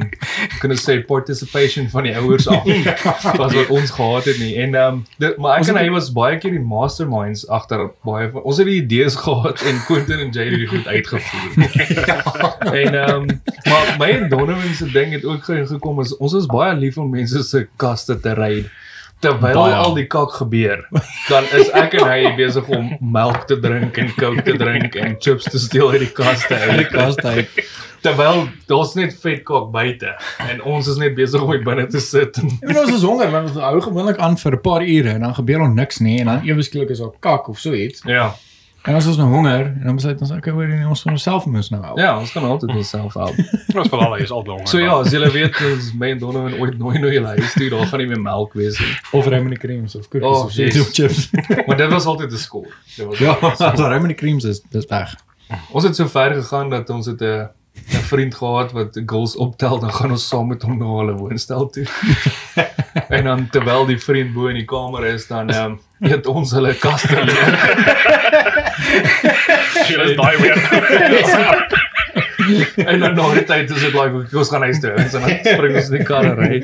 [0.61, 2.64] kan ek sê participation van die ouers af
[3.41, 4.53] was wat ons gehad het nie.
[4.65, 8.30] En um dit, maar ek Ons en hy was baie keer die masterminds agter baie
[8.36, 11.49] van ons het die idees gehad en Quentin en JD het goed uitgevoer.
[12.86, 13.27] en um
[13.65, 16.98] maar my en Donovan se ding het ook ge- gekom is ons is baie lief
[17.02, 18.65] om mense se kaste te ry
[19.21, 19.73] terwyl Baie.
[19.73, 20.83] al die kak gebeur.
[21.29, 25.15] Dan is ek en hy besig om melk te drink en coke te drink en
[25.19, 27.45] chips te steel uit die kaste uit die Kas hy.
[28.05, 30.11] terwyl daar's net vet kak buite
[30.49, 33.31] en ons is net besig om hier binne te sit Ek bedoel ons is honger
[33.33, 36.19] want ons hou gewoonlik aan vir 'n paar ure en dan gebeur ons niks nie
[36.19, 38.03] en dan ewe skielik is daar kak of so iets.
[38.05, 38.35] ja
[38.86, 41.45] En as ons nou honger en dan besluit ons okay, hoor nie ons van onsself
[41.49, 41.98] moes nou help.
[41.99, 43.36] ja ons kan altyd onsself help
[43.76, 44.68] Ons vir al is al honger.
[44.68, 47.70] so ja as julle weet ons my en Donovan ooit nooi na julle huis toe
[47.74, 50.62] daar gaan nie meer melk wees nie Of Raymond creams of cookies Oh, of so
[50.62, 50.76] yes.
[50.76, 51.30] iets of chips.
[51.68, 53.34] maar dit was altyd 'n skool dit was ja,
[53.74, 55.16] as Raymond creams is dis weg.
[55.72, 57.49] ons het so ver gegaan dat ons het 'n
[57.93, 61.69] 'n vriend gehad wat girls optel dan gaan ons saam met hom na hulle woonstel
[61.69, 61.85] toe
[63.15, 65.80] en dan terwyl die vriend bo in die kamer is dan ehm um,
[66.11, 67.53] eet ons hulle kaste leeg
[69.85, 70.57] Jy is daai weer.
[72.85, 75.76] En dan na die tyd is dit like ons gaan huis toe en dan spring
[75.80, 76.60] ons in die karre ry.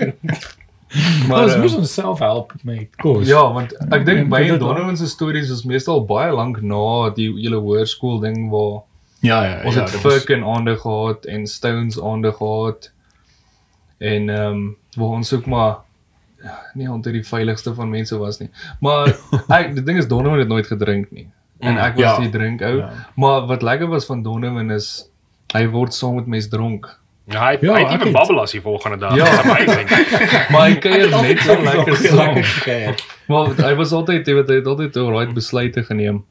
[1.29, 3.25] Maar ons ehm, moes onsself help met kos.
[3.29, 7.31] Ja, want ek dink dit het- Donovan se stories is meestal baie lank na die
[7.39, 8.81] hele hoërskool ding waar
[9.21, 9.61] ja, ja.
[9.65, 12.91] ons ja, het dit was- Fuck en aande gehad en Stones aande gehad.
[13.97, 15.75] En ehm um, waar ons ook maar
[16.43, 18.49] ja, nie onder die veiligste van mense was nie.
[18.79, 19.13] Maar
[19.59, 21.27] ek die ding is Donovan het nooit gedrink nie.
[21.59, 22.19] En ek was Ja.
[22.19, 22.77] die drink ou.
[22.77, 22.89] Ja.
[23.15, 25.05] Maar wat lekker was van Donovan is
[25.53, 26.87] hy word saam met mense dronk.
[27.29, 29.15] Ja, hy Ja, hy het even babbel as die volgende dag.
[29.15, 29.27] Ja.
[29.43, 29.89] Amazing.
[30.51, 32.37] Maar hy kuier net so lekker saam.
[32.41, 32.95] Okay.
[33.27, 36.23] Maar hy was altyd jy weet hy het altyd alright besluite geneem.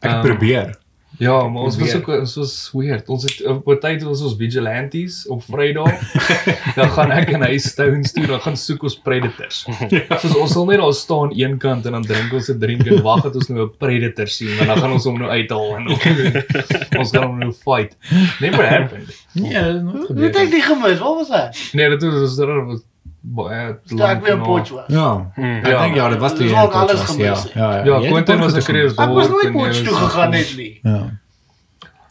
[0.00, 0.72] Ek Ehm, probeer.
[1.18, 3.08] Ja, maar ons was ook ons was weird.
[3.08, 5.92] Ons het op 'n tyd was ons vigilantes op Vrydag.
[6.78, 9.66] dan gaan ek en hy Stones toe, dan gaan soek ons predators.
[10.22, 13.02] Soos ons sal net daar staan een kant en dan drink ons 'n drink en
[13.02, 15.86] wag dat ons nou 'n predator sien en dan gaan ons hom nou uithaal en
[17.00, 17.96] ons gaan hom nou fight.
[18.40, 19.08] Never happened.
[19.32, 20.24] Nee, het nooit Wat gebeur.
[20.24, 20.98] het ek nie gemis?
[20.98, 21.76] Wat was hy?
[21.76, 22.80] Nee, dit was dit was
[23.22, 24.44] baie Toe ek weer 'n na.
[24.44, 24.84] potjie was.
[24.88, 25.30] Ja.
[25.34, 25.58] Hmm.
[25.58, 25.82] Ek Ja.
[25.82, 27.84] dink ja, dit was toe Dis jy ook in alles gemis, Ja, ja.
[27.84, 30.80] Ja, het Quentin Potch was 'n kreus Ek was nooit potjie toe gegaan net nie.
[30.82, 31.10] Ja.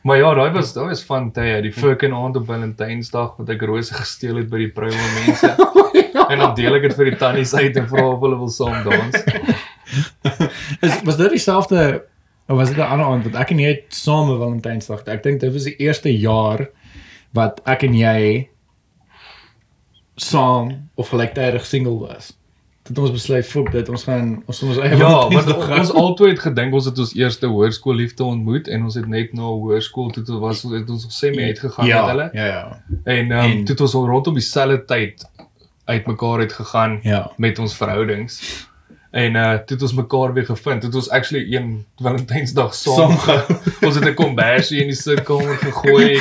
[0.04, 3.62] Maar ja, daai was daai was van tye, die fucking aand op Valentynsdag wat ek
[3.62, 4.90] rose gesteel het by die proue
[5.26, 5.56] mense.
[6.32, 8.84] en dan deel ek dit vir die tannies uit en vra of hulle wil saam
[8.84, 9.24] dans.
[10.82, 12.04] Is was dit dieselfde
[12.48, 15.04] of was dit 'n ander aand wat ek en jy het saam Valentynsdag.
[15.08, 16.68] Ek dink dit was die eerste jaar
[17.34, 18.48] wat ek en jy
[20.16, 22.34] saam of gelyktydig single was.
[22.84, 26.40] Dit ons besluit fok dit ons gaan ons ons eie Ja, want ons albei het
[26.40, 30.40] gedink ons het ons eerste hoërskoolliefde ontmoet en ons het net na hoërskool toe toe
[30.42, 32.30] was het ons nog semi uitgegaan ja, met hulle.
[32.34, 32.64] Ja, ja.
[33.04, 35.30] En ehm En- um, toe het ons al rondom dieselfde tyd
[35.86, 37.32] uitmekaar uit gegaan Ja.
[37.38, 38.68] met ons verhoudings.
[39.12, 40.82] En uh toe het ons mekaar weer gevind.
[40.82, 43.36] Toe het ons actually een Valentynsdag saam Saam ge
[43.86, 46.16] ons het 'n kombersie in die sitkamer gegooi.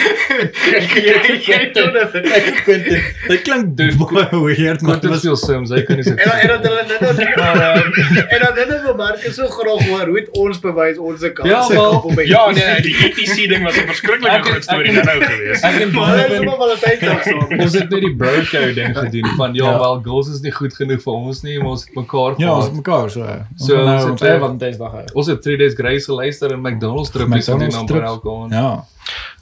[1.47, 2.15] Jy doen dit.
[2.35, 5.97] Ek Quentin, dit klink Dude, baie weird, maar Dit dit was veel Sims, hy kan
[6.01, 7.93] nie En dan en dan hulle net dan Maar ehm
[8.35, 11.49] en dan net wil Marcus so graag hoor hoe het ons bewys ons kant.
[11.49, 14.91] Ja, wel, op Ja, nee, die ETC ding was 'n verskriklike Ek het- groot storie
[14.91, 15.61] ek het- nou gewees.
[15.63, 17.61] ek en Maar is Donovan maar Valentynsdag saam.
[17.61, 19.79] ons het net die bro code ding gedoen van ja, Ja.
[19.79, 22.73] wel girls is nie goed genoeg vir ons nie, maar ons het mekaar Ja, gehad.
[22.81, 23.23] Mekaar so.
[23.25, 25.05] Ons So, nou ons het, eh, Valentijnsdag hou.
[25.23, 28.07] Ons het 3 days Grace geluister en McDonald's trippies McDonald's aan trips.
[28.15, 28.53] elke aand.
[28.53, 28.85] Ja.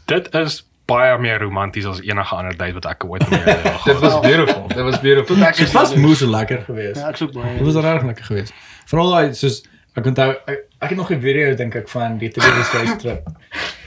[0.06, 3.98] Dit is baie meer romanties as enige ander date wat ek ooit mee gehad Dit
[4.00, 4.62] was beautiful.
[4.68, 5.36] Dit was beautiful.
[5.36, 6.96] Dit was moes lekker geweest.
[7.00, 7.58] Ja, ek soek baie.
[7.58, 8.52] Dit was regtig lekker geweest.
[8.88, 9.58] Veral daai soos
[9.96, 13.26] ek onthou ek, ek het nog 'n video dink ek van die Sky trip.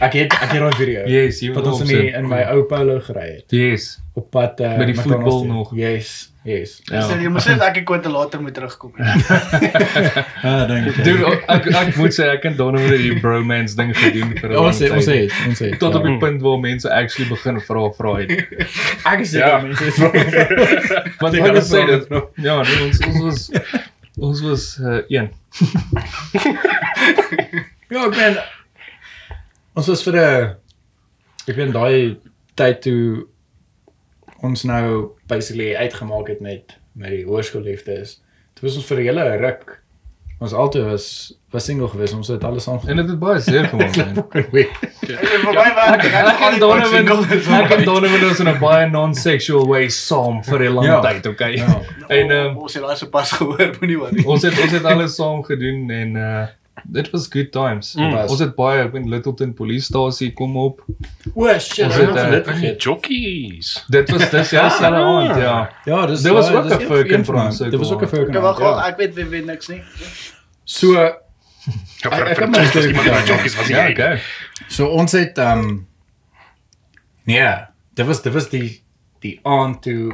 [0.02, 1.06] Ek het ek het daai video.
[1.08, 4.00] Yes, jy wat moet ons in die, in my ou Polo gery het Yes.
[4.14, 5.72] op pad uh, Met die voetbal nog.
[5.76, 6.82] Yes, yes.
[6.92, 7.02] Ja.
[7.02, 8.92] So, jy moet sê dat ek kwinte later moet terugkom.
[10.44, 11.04] Ah, dankie.
[11.04, 14.56] Dude, ek ek moet sê ek en Donovan het die bromance ding gedoen vir 'n
[14.58, 15.32] ons het ons tyd.
[15.32, 16.10] het ons het Tot op ja.
[16.10, 18.32] die punt waar mense actually begin vra vra het.
[19.06, 19.62] ek is Ja.
[19.62, 20.10] seker mense het vra.
[21.22, 22.08] Want Ek ek het sê dit.
[22.42, 23.52] Ja, nee, ons ons was
[24.20, 25.32] ons was uh, een.
[27.92, 28.38] Ja, ek ben
[29.76, 30.56] ons was vir 'n
[31.52, 32.16] ek weet daai
[32.56, 33.28] tyd toe
[34.48, 38.14] ons nou basically uitgemaak het met met die hoërskoolliefdes.
[38.56, 39.84] Dit was ons vir 'n hele ruk.
[40.42, 41.06] Ons altyd was
[41.54, 42.14] was single geweest.
[42.18, 42.96] Ons het alles En aangegaan.
[42.96, 43.94] dit het baie seer gemaak.
[43.94, 44.78] Fucking weird.
[45.02, 47.12] Vir my werk ek Ek en Donovan
[47.62, 51.02] ek en Donovan was in 'n baie non-sexual way saam vir 'n lang Ja.
[51.02, 51.54] tyd, okay?
[51.56, 51.82] Ja.
[52.10, 54.24] En ehm ons het daai se pas gehoor, moenie worry.
[54.26, 56.48] ons het ons het alles saam gedoen en uh
[56.84, 57.94] dit was good times.
[57.96, 58.14] Mm.
[58.28, 60.82] Ons het baie, ek weet Littleton polisiestasie kom op.
[61.34, 61.86] O, shit.
[61.86, 62.84] Ons Ons het, eh, dit Die vergeet.
[62.84, 63.86] jockeys.
[63.90, 65.70] Dit was dis ja selfe aand, ja.
[65.86, 68.36] Ja, dis Dit was ook een van van- ons Dit was ook 'n.
[68.36, 69.82] Ek wag, ek weet wie weet niks nie.
[70.64, 71.20] So Ek-
[72.02, 73.36] het my jockeys, storie iemand met vertel.
[73.36, 74.20] jockeys was Ja, okay.
[74.68, 75.88] So ons het ehm um,
[77.24, 77.56] nee,
[77.94, 78.84] dit was dit was die
[79.20, 80.12] die aand toe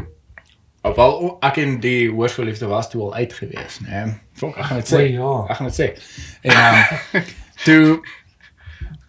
[0.96, 3.90] Wel o- ek en die hoërskoolliefde was toe al uit gewees, né?
[4.06, 4.14] Nee.
[4.38, 5.04] Fok, ek gaan dit sê.
[5.16, 5.34] Ja.
[5.50, 5.88] Ek gaan dit sê.
[6.42, 7.24] En ehm
[7.66, 8.00] toe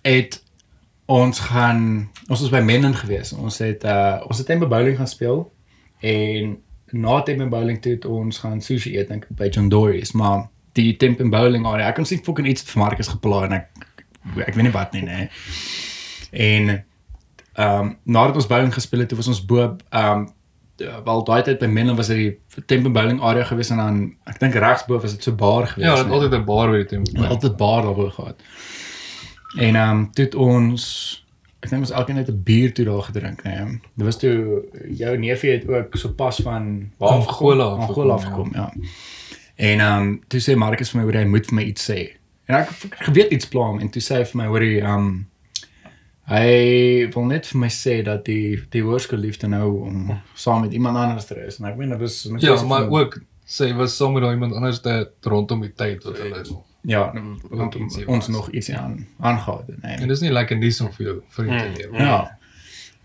[0.03, 0.39] het
[1.09, 3.33] ons gaan ons was by Mennen gewees.
[3.33, 5.45] Ons het uh ons het tempo bowling gaan speel
[6.01, 6.57] en
[6.91, 10.47] na tempo bowling toe het ons gaan sushi eet dink by John Dory's, maar
[10.79, 13.87] die tempo bowling area, ek kon sien fucking iets vir Marcus geplaas en ek
[14.45, 15.29] ek weet nie wat nie, né?
[16.33, 16.75] En
[17.59, 20.27] ehm um, nadat ons bowling gespeel het, toe was ons bo ehm um,
[21.05, 24.01] wel daai tyd by Menlo was dit die tempo bowling area gewees en dan
[24.31, 25.87] ek dink regsbo was dit so bar gewees.
[25.87, 26.15] Ja, dit nee.
[26.15, 27.11] altyd 'n bar by die tempo.
[27.11, 28.43] Ons het altyd bar daarbo gehad.
[29.57, 30.85] En ehm um, toe ons
[31.61, 33.81] ek dink ons elkeen het 'n bier toe daar gedrink, nee.
[33.95, 38.73] Dit was toe jou neefie het ook so pas van Angola afgekom, Angola afgekom, ja.
[39.57, 42.15] En ehm um, toe sê Marcus vir my hoor hy moet vir my iets sê.
[42.47, 45.27] En ek geweet iets plan en toe sê hy vir my hoor hy ehm um,
[46.29, 50.97] hy wil net vir my sê dat die die hoërskoolliefde nou om saam met iemand
[50.97, 53.19] anders te is en ek meen dit was en ek Ja, maar van- ook
[53.49, 56.43] sy was saam met iemand anders te rondom die tyd wat hulle
[56.83, 57.13] ja,
[57.51, 58.37] Ook ietsie ons was.
[58.37, 59.97] nog iets aan aangehad het, nee.
[59.97, 62.01] En dis nie lekker nuus om vir jou vriend te leer.
[62.01, 62.39] Ja.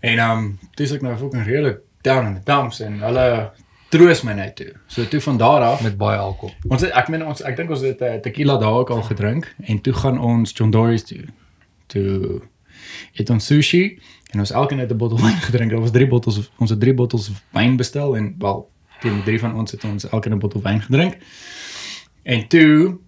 [0.00, 3.50] En ehm um, dis ek nou fucking redelik down in the dumps en hulle
[3.90, 4.72] troos my net toe.
[4.86, 6.54] So toe van daar af Met baie alkohol.
[6.68, 9.54] ons het, ek meen ons ek dink ons het uh, tequila daar ook al gedrink
[9.64, 11.24] en toe gaan ons John Dory's toe.
[11.86, 12.40] Toe
[13.12, 13.98] het ons sushi
[14.30, 15.70] en ons elkeen het 'n bottel wyn gedrink.
[15.70, 19.54] Daar was drie bottels ons het drie bottels wyn bestel en wel teen drie van
[19.54, 21.16] ons het ons elkeen 'n bottel wyn gedrink.
[22.22, 22.98] En toe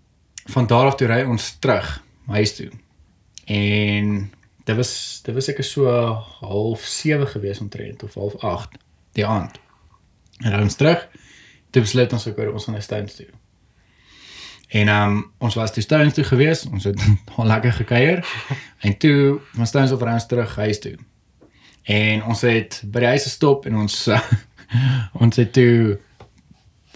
[0.44, 2.70] van daar af toe ry ons terug huis toe.
[3.44, 4.30] En
[4.64, 5.88] dit was dit was seker so
[6.40, 8.78] half 7 gewees omtrent of half 8
[9.12, 9.58] die aand.
[10.38, 11.08] En ons terug.
[11.70, 13.26] Toe besluit ons ek hoor ons gaan na Stones toe.
[14.68, 16.64] En um, ons was toe Stones toe gewees.
[16.66, 17.00] Ons het
[17.36, 18.24] al lekker gekuier.
[18.80, 20.96] En toe van Stones af ons terug huis toe.
[21.82, 24.20] En ons het by die huis gestop en ons uh,
[25.22, 25.98] ons het toe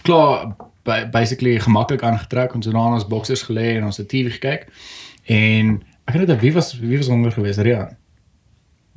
[0.01, 0.51] klaar
[0.83, 2.53] ba- basically gemaklik aangetrek.
[2.55, 4.67] Ons het daar in ons boxers gelê en ons het TV gekyk.
[5.31, 5.77] En
[6.09, 7.95] ek weet nie wie was wie was honger geweest, Rian.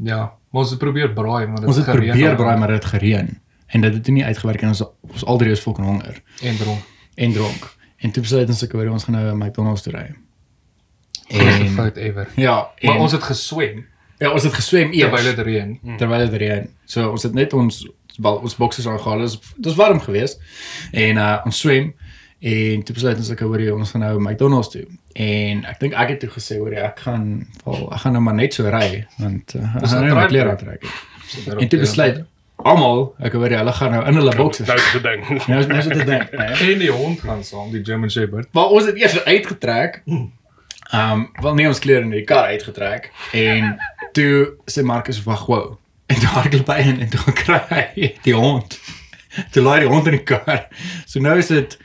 [0.02, 0.18] Ja,
[0.50, 2.82] maar ons het probeer braai, maar dit Ons het gereën probeer daar braai maar dit
[2.82, 3.28] het gereën.
[3.66, 4.82] En dit het nie uitgewerk en ons
[5.12, 6.82] ons al drie is fucking honger en dronk.
[7.14, 7.70] en dronk.
[7.98, 10.14] En toe besluit ons ek hoor ons gaan nou 'n McDonald's toe ry.
[11.28, 12.28] En fout ever.
[12.36, 13.86] ja, en Maar ons het geswem
[14.18, 15.96] ja, ons het geswem eers terwyl dit reën.
[15.98, 16.68] terwyl dit reën.
[16.84, 19.18] So ons het net ons wel ons boksers aangehaal.
[19.18, 20.40] Dit was warm geweest.
[20.92, 21.94] En uh ons swem
[22.40, 24.84] en toe besluit ons ek hoor jy ons gaan nou McDonald's toe.
[25.14, 28.22] En ek dink ek het toe gesê hoor jy ek gaan wel ek gaan nou
[28.22, 30.84] maar net so ry want uh, ek gaan nou my klere aantrek.
[31.58, 32.24] En toe besluit
[32.64, 34.68] almal ek hoor hulle gaan nou in hulle boksers.
[34.68, 35.24] Nou is dit ding.
[35.50, 36.24] Nou is nou is dit 'n ding.
[36.30, 36.72] nee.
[36.72, 38.48] En die hond gaan saam, die German Shepherd.
[38.52, 40.02] Maar ons het eers uitgetrek.
[40.04, 43.76] Ehm, um, wel nie ons klere in die kar uitgetrek en
[44.12, 45.76] toe sê Marcus wag wou.
[46.06, 48.78] En toe hardloop hy in en toe kry hy die hond.
[49.50, 50.68] Toe laai die hond in die kar.
[51.06, 51.78] So nou is dit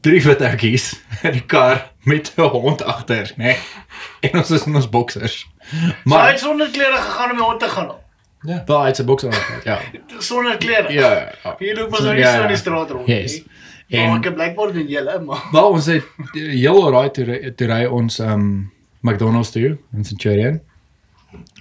[0.00, 0.94] drie vertekkies
[1.26, 3.44] in die kar met 'n hond agter, né?
[3.44, 3.56] Nee?
[4.20, 5.46] En ons is in ons boksers.
[5.70, 7.90] Maar hy Maar het sonder klere gegaan om die hond te gaan
[8.48, 8.62] haal.
[8.66, 9.60] wel hy het sy bokser aan.
[9.64, 9.78] Ja.
[10.18, 10.92] Sonder klere.
[10.92, 11.10] Ja.
[11.44, 11.56] ja.
[11.58, 12.48] Hier loop ons nou nie Ja, so in ja.
[12.48, 13.32] die straat rond Yes.
[13.32, 13.44] nie.
[13.90, 16.04] Maar En ek het blykbaar doen julle, maar wel ons het
[16.34, 18.70] eh, heel alright toe ry- toe ry ons um
[19.02, 20.60] McDonald's toe in Centurion.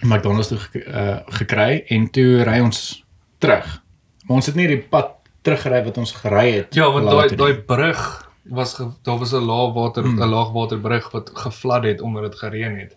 [0.01, 3.03] McDonald's toe gek- uh, gekry en toe ry ons
[3.37, 3.81] terug.
[4.25, 5.11] Maar ons het nie die pad
[5.41, 6.75] teruggery wat ons gery het.
[6.75, 8.01] Ja, want daai daai brug
[8.49, 10.29] was ge, daar was 'n laagwater 'n Mm.
[10.29, 12.95] laagwaterbrug wat gevlad het omdat dit gereën het.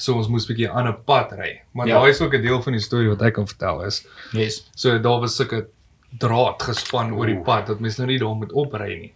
[0.00, 1.60] So ons moes 'n bietjie 'n ander pad ry.
[1.74, 1.98] Maar Ja.
[2.00, 4.06] daai is ook 'n deel van die storie wat ek kan vertel is.
[4.32, 4.70] Yes.
[4.74, 5.66] So daar was sulke
[6.18, 9.12] draad gespan oor die pad dat mens nou nie daar moet opry nie.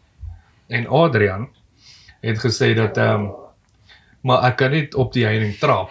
[0.68, 1.48] En Adrian
[2.22, 3.32] het gesê dat ehm um,
[4.22, 5.90] maar ek kan net op die heining trap.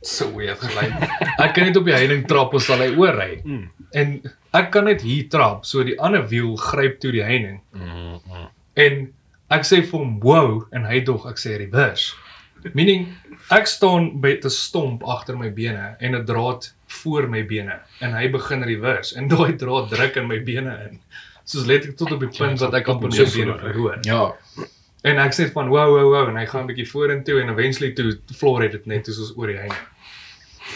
[0.00, 0.92] So weird gelyk.
[1.44, 3.40] Ek kan net op die heining trap of sal hy oorry.
[3.44, 3.70] Mm.
[3.96, 4.10] En
[4.52, 7.60] ek kan net hier trap, so die ander wiel gryp toe die heining.
[7.72, 8.48] Mm, mm.
[8.84, 9.00] En
[9.50, 12.14] ek sê vir hom, "Wow," en hy dog ek sê reverse.
[12.74, 13.08] Meaning
[13.50, 18.12] ek staan met 'n stomp agter my bene en 'n draad voor my bene en
[18.12, 21.00] hy begin reverse en daai draad druk in my bene in.
[21.44, 23.72] Soos letterlik tot op die punt dat ek amper my So bene verloor.
[23.72, 23.98] verloor.
[24.02, 24.34] Ja.
[25.02, 27.92] En ek sê van wow wow wow en hy gaan 'n bietjie vorentoe en eventually
[27.92, 29.84] toe floor het dit net soos oor die heining.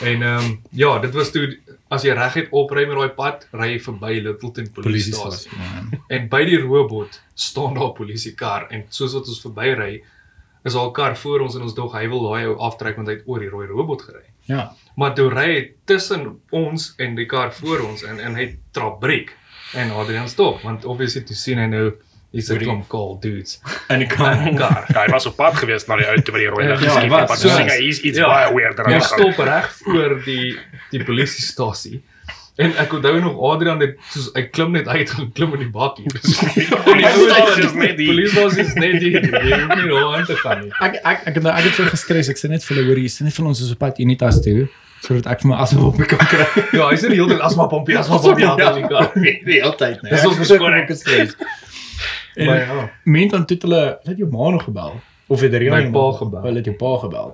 [0.03, 1.59] En ehm um, ja, dit was toe
[1.89, 5.51] as jy reguit opry met daai pad, ry jy verby Littleton polisiestasie.
[5.57, 5.99] Ja.
[6.09, 10.03] En by die robot staan daar 'n polisiekar en soos wat ons verbyry,
[10.69, 13.09] is daar 'n kar voor ons en ons dog hy wil daai ou aftrek want
[13.09, 14.25] hy het oor die rooi robot gery.
[14.49, 14.73] Ja.
[14.97, 19.01] Maar toe ry hy tussen ons en die kar voor ons en en hy trap
[19.01, 19.33] breek
[19.75, 21.93] en Adrian stop want obviously toe sien hy nou
[22.33, 23.61] hier's 'n klomp cool dudes.
[23.89, 24.85] En ek in kan 'n kar.
[24.95, 26.97] Ja, hy was op pad gewees na die auto by die rooi lig Ja, geskiet
[26.97, 27.11] hy het.
[27.11, 27.73] was, Maar so toe is.
[27.73, 28.27] hy hier's iets Ja.
[28.29, 29.03] baie weirder gang.
[29.03, 30.59] stop reg voor die
[30.91, 32.03] die polisiestasie.
[32.59, 35.69] En ek onthou nog Adrian het soos hy klim net uit gaan klim in die
[35.71, 36.07] bakkie.
[36.85, 39.13] Polisiestasie is net die- Polisiestasie is net die.
[39.15, 40.73] Jy hoef nie daar aan te gaan nie.
[40.81, 42.29] ek ek ek het nou ek het so gestres.
[42.33, 44.41] Ek sê net vir hulle hoor hier, sê net vir ons is op pad Unitas
[44.45, 44.67] toe
[45.07, 46.47] sodat ek vir my asem op kan kry.
[46.75, 48.57] Ja, hy sê die hele tyd asma pompie, asma pompie Ja.
[48.59, 49.13] aan die kar.
[49.15, 50.11] Die hele tyd, nee.
[50.17, 50.89] Dis ons verskoning.
[50.91, 51.37] gestres.
[52.39, 52.91] Maar En ja.
[53.05, 54.99] meen dan toe het hulle hulle het jou ma nog gebel
[55.29, 56.43] of het Rian My jou pa gebel.
[56.43, 57.33] Hulle het jou pa gebel.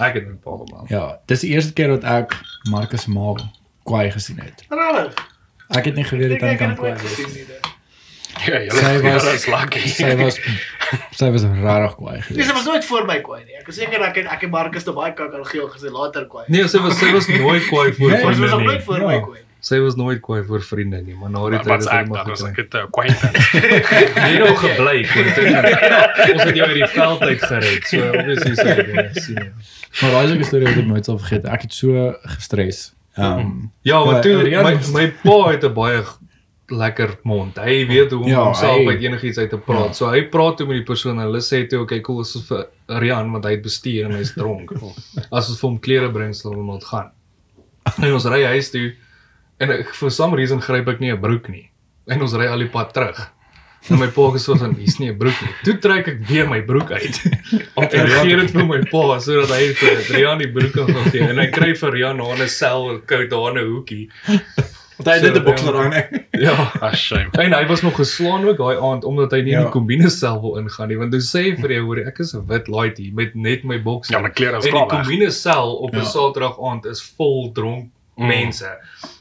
[0.00, 0.88] Ek het 'n paar gemaak.
[0.90, 2.34] Ja, dis die eerste keer dat ek
[2.70, 3.34] Marcus ma
[3.90, 4.64] kwaai gesien het.
[4.70, 5.26] regtig.
[5.78, 7.18] Ek het nie geweet dat hy kan het kwaai wees.
[7.18, 7.44] nie.
[8.46, 9.80] Ja, Sy julle was- was lucky.
[9.88, 10.38] Sy was
[11.18, 12.48] sy was regtig kwaai Nee, geweest.
[12.48, 13.56] sy was nooit voor my kwaai nie.
[13.60, 16.24] Ek is seker ek het ek en Marcus te baie kak al geel gesê later
[16.30, 16.46] kwaai.
[16.48, 18.66] Nee, sy was sy was nooit kwaai vir Nee, sy was vriende nie.
[18.70, 19.06] nooit voor Ja.
[19.06, 19.38] my kwaai.
[19.40, 19.46] nie.
[19.60, 22.22] Sy was nooit kwaai vir vriende nie, maar na die tyd het sy ek maar
[22.24, 23.50] dan was ek het 'n acquaintance.
[23.60, 26.32] Jy het nog gebly vir dit.
[26.32, 27.84] Ons het jou uit die veld uit gered.
[27.90, 29.52] So obviously sy het dit sien.
[30.00, 31.44] Maar daai is 'n storie wat ek nooit sal vergeet.
[31.44, 32.94] Ek het so gestres.
[33.16, 36.02] Ehm um, Ja, want Ja, toe Rian my my pa het 'n baie
[36.70, 37.56] lekker mond.
[37.58, 39.86] Hy weet hoe om Ja, homself hy- uit enigiets uit te praat.
[39.86, 39.92] Ja.
[39.92, 42.66] So hy praat toe met die persoon en hulle sê toe, "Oké, cool, is vir
[42.88, 44.70] Rian want hy het bestuur en hy's dronk."
[45.32, 47.10] As ons vir hom klere bring, sal hom laat gaan.
[48.02, 48.92] En ons ry huis toe
[49.58, 51.70] en ek, for some reason gryp ek nie 'n broek nie.
[52.06, 53.30] En ons ry al die pad terug.
[53.88, 55.54] En my pa gesê van hier's nie 'n broek nie.
[55.64, 57.20] Toe trek ek weer my broek uit.
[57.76, 61.20] en gee dit vir my pa sodat hy vir Rian die broek kan gee.
[61.28, 64.10] En hy kry vir Rian daar 'n sel koud daar 'n hoekie.
[65.00, 65.92] want hy het net So, 'n bokser aan.
[66.40, 66.72] Ja.
[66.80, 67.28] Ah shame.
[67.38, 69.62] En hy was nog geslaan ook daai aand omdat hy nie in Ja.
[69.64, 72.46] die kombine sel wil ingaan nie want hy sê vir jou hoor ek is 'n
[72.46, 74.08] wit laaitie met net my boks.
[74.08, 75.06] Ja, my klere is en die klaar weg.
[75.06, 76.04] kombine sel op 'n Ja.
[76.04, 78.26] Saterdag aand is vol dronk Mm.
[78.28, 78.68] mense.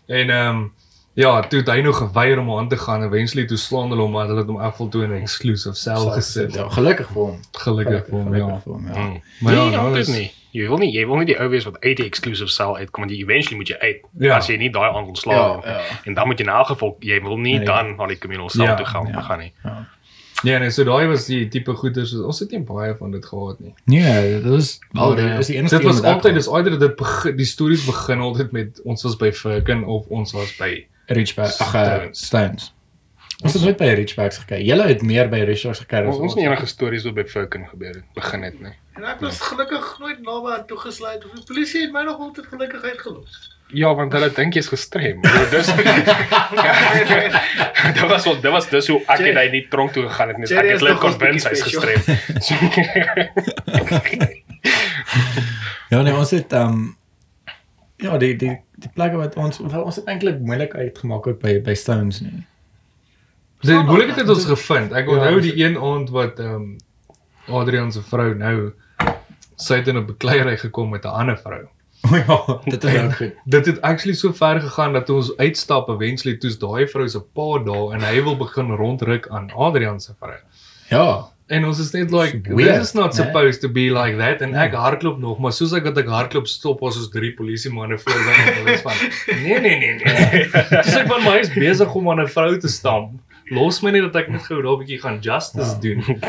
[0.08, 0.72] En ehm um,
[1.20, 3.04] ja, toe het hy nog geweier om aan te gaan.
[3.04, 6.10] Eventually toe slaan hulle hom maar hulle het hom afval toe in 'n exclusive sel
[6.16, 6.54] gesit.
[6.56, 7.40] Ja, gelukkig vir hom.
[7.52, 8.60] Gelukkig vir hom ja.
[8.64, 8.88] vir hom.
[8.88, 9.00] Ja.
[9.00, 9.22] Mm.
[9.42, 10.32] Maar ja, nee, nou is- nie.
[10.52, 13.04] Jy wil nie jy wil nie die ou wees wat uit die exclusive cell uitkom
[13.06, 14.38] want jy eventually moet jy uit Ja.
[14.38, 15.80] as jy nie daai aand ontslaa Ja, ja.
[16.06, 17.66] En dan moet jy in elk geval jy wil nie Nee.
[17.66, 19.22] dan na die communal cell Ja, toe gaan ja.
[19.22, 19.52] gaan nie.
[19.64, 19.88] Ja.
[20.44, 22.14] Ja, nee, so daai was die tipe goeders.
[22.16, 23.74] Ons het nie baie van dit gehad nie.
[23.86, 27.36] Nee, dit is al die is die enigste Dit was altyd dis altyd dit begin
[27.36, 31.74] die stories begin altyd met ons was by Firkin of ons was by Richback, ag
[31.76, 32.74] eh, Stones.
[33.40, 34.66] Ons het nooit by Richbacks gekyk.
[34.68, 37.64] Julle het meer by Richards gekyk Ons as ons nie enige stories wat by Firkin
[37.70, 38.74] gebeur het begin het nie.
[39.00, 42.46] En ek was gelukkig nooit naby aan toegesluit of die polisie het my nog altyd
[42.52, 43.32] gelukkig uitgelos.
[43.72, 45.22] Ja, want hulle dink jy's gestrem.
[45.24, 45.68] Nou, Dis
[47.96, 50.38] Dit was wel dit was dus hoe ek en hy nie tronk toe gegaan het
[50.44, 50.50] nie.
[50.52, 52.02] Ek is het net ons convinced hy's gestrem.
[55.90, 56.99] Ja nee, ons het ehm um,
[58.02, 61.58] ja, die die die plekke wat ons wel ons het eintlik moeilik uitgemaak ook by
[61.64, 62.46] by Stones nie.
[63.68, 64.94] Die moeilikheid het ons gevind.
[64.96, 66.78] Ek Ja, onthou ons die een aand wat ehm um,
[67.50, 68.72] Adrian se vrou nou
[69.60, 71.68] sy het in 'n bekleierery gekom met 'n ander vrou.
[72.02, 73.34] O ja, dit is ook goed.
[73.44, 77.64] Dit het actually so ver gegaan dat ons uitstap eventually toe's daai vrou se pa
[77.64, 80.38] daar en hy wil begin rondruk aan Adrian se vrou.
[80.90, 81.32] Ja.
[81.50, 84.42] En ons is net like Dis weird, this is not supposed to be like that
[84.46, 84.64] en Ja.
[84.68, 87.98] ek hardloop nog maar soos ek wat ek hardloop stop ons is drie polisie manne
[87.98, 88.94] voor my en hulle is van
[89.44, 90.44] nee nee nee nee.
[90.86, 93.18] Dis ek van my is besig om aan 'n vrou te stamp
[93.50, 95.80] los my net dat ek net gou daar 'n bietjie gaan justice ja.
[95.82, 96.22] doen.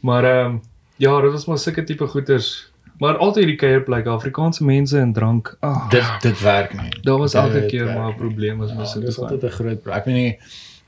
[0.00, 0.60] Maar ehm um,
[0.96, 2.70] ja, dit was maar sulke tipe goeters.
[2.98, 5.56] Maar altyd hierdie kuierplek Afrikaanse mense en drank.
[5.60, 6.90] Ah, Dit dit werk nie.
[7.02, 9.24] daar was elke keer maar 'n probleem as Ja, mens dit dit is doen.
[9.28, 10.38] altyd 'n groot pro- ek weet nie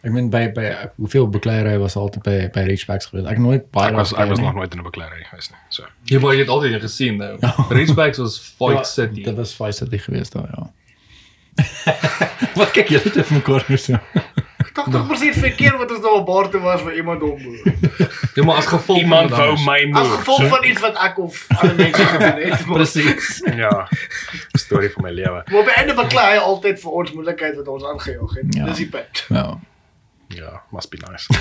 [0.02, 0.66] ek meen by by
[0.96, 3.26] hoeveel bekleierery was altyd by by Richbacks gewees.
[3.28, 5.58] Ek nooit baie Ek was ek was nog nooit in 'n bekleierery gewees nie.
[5.68, 5.84] So.
[6.04, 7.36] Ja, jy het altyd een gesien nou.
[7.68, 9.22] Ridgebacks was Fight City.
[9.22, 10.70] Dit was Fight City geweest daar, ja.
[12.60, 13.98] Wat kyk julle te mekaar nou so?
[14.60, 17.40] Ek dink tog presies verkeer wat ons nou op bar toe was vir iemand om.
[18.38, 20.16] Ja, maar as gevolg van Iemand wou my As move.
[20.22, 22.62] gevolg van iets wat ek of ander mense gedoen het.
[22.66, 23.40] Presies.
[23.58, 23.88] Ja.
[24.54, 25.42] Storie van my lewe.
[25.50, 28.54] maar die einde beklei hy altyd vir ons moeilikheid wat ons aangejaag het.
[28.54, 28.64] Ja.
[28.70, 29.24] Dis die punt.
[29.28, 29.58] Ja.
[30.36, 31.26] Ja, must be nice.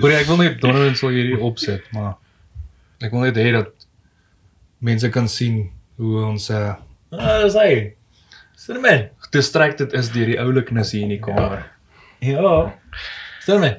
[0.00, 2.16] Hoor jy, ek wil net Donovan sal hierdie opset, maar
[3.04, 3.70] ek wil net hê dat
[4.84, 5.68] mense kan sien
[6.00, 6.74] hoe ons uh
[7.14, 7.70] Ah, dis hy.
[8.58, 9.04] Cinnamon.
[9.34, 11.62] distracted is deur die ouliknis hier in die kamer.
[12.22, 12.74] Ja.
[13.44, 13.76] Cinnamon.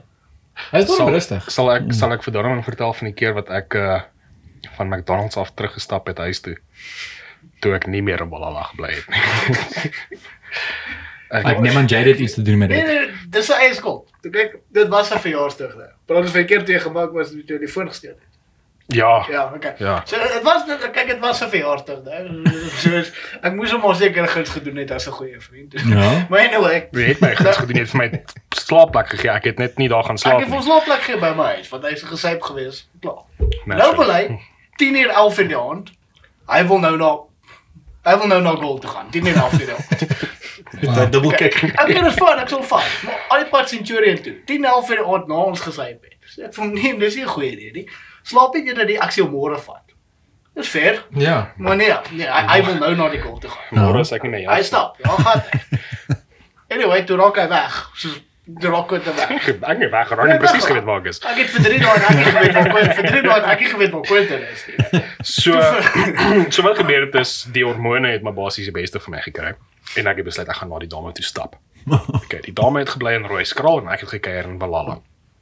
[0.72, 1.50] Hy is nog rustig.
[1.52, 4.00] sal ek sal ek vir Darren vertel van die keer wat ek uh
[4.80, 6.56] van McDonald's af teruggestap het huis toe.
[7.62, 9.22] Toe ek nie meer in Balala gebly het nie.
[11.44, 12.88] Ek neem aan jy het iets te doen met Nee, dit.
[12.88, 14.10] nee, dis sy eie skuld.
[14.22, 15.90] Toe kyk, dit was 'n verjaarsdag nou.
[16.08, 18.34] Maar ons verkeer toe gemaak was toe jy die foon gesteel het.
[18.88, 19.26] Ja.
[19.32, 19.74] Ja, okay.
[19.78, 20.02] Ja.
[20.06, 22.44] So dit was dit kyk dit was 'n verjaarsdag nou.
[22.84, 22.90] So
[23.42, 25.74] ek moes hom maar seker guns gedoen het as 'n goeie vriend.
[25.74, 26.26] Ja.
[26.30, 28.24] Maar anyway, Wie het my goed gedoen het vir my
[28.56, 29.30] slaapplek gegee.
[29.32, 30.56] Ek het net nie daar gaan ek slaap het nie.
[30.56, 32.88] vir slaapplek gegee by my huis want hy's gesyp gewees.
[33.02, 33.24] Klaar.
[33.66, 33.96] Nou Naturally.
[33.98, 34.40] wil hy
[34.78, 35.92] 10 uur 11 in die aand.
[36.48, 37.18] Hy wil nou na
[38.06, 39.10] hy wil nou na goal toe gaan.
[39.10, 40.08] 10 uur 11 in die aand.
[40.82, 41.56] Dit dubbel kyk.
[41.74, 42.92] Ek dit vat, ek sal vat.
[43.06, 44.36] Maar al die pad Centurion toe.
[44.46, 46.16] 10 11 in die aand na ons gesyp het.
[46.34, 47.88] So ek voel nee, dis nie 'n goeie idee nie.
[48.24, 49.84] Slaap net dat die aksie môre vat.
[50.56, 51.04] Dis fair.
[51.10, 51.52] Ja.
[51.58, 53.80] Maar nee, nee, hy, hy wil nou na die goal toe gaan.
[53.80, 54.48] Môre is ek nie meer.
[54.50, 54.98] Hy stap.
[55.04, 55.44] Ja, gaan.
[56.76, 57.76] Anyway, toe raak hy weg.
[57.94, 58.16] Soos
[58.62, 59.30] toe raak hy weg.
[59.36, 60.26] Ek het weg geraak.
[60.26, 61.20] Ek het presies geweet waar ek is.
[61.22, 63.72] Ek het vir 3 dae ek het geweet waar Quentin vir 3 dae ek het
[63.76, 64.66] geweet waar Quentin is.
[64.66, 65.04] nie.
[65.22, 65.62] So
[66.56, 69.54] so wat gebeur het is die hormone het my basies die beste vir my gekry
[69.96, 71.60] en ek het besluit ek gaan na die dame toe stap.
[72.24, 75.00] Okay, die dame het gebly in Rooiskraal en ek het gekuier in Balala.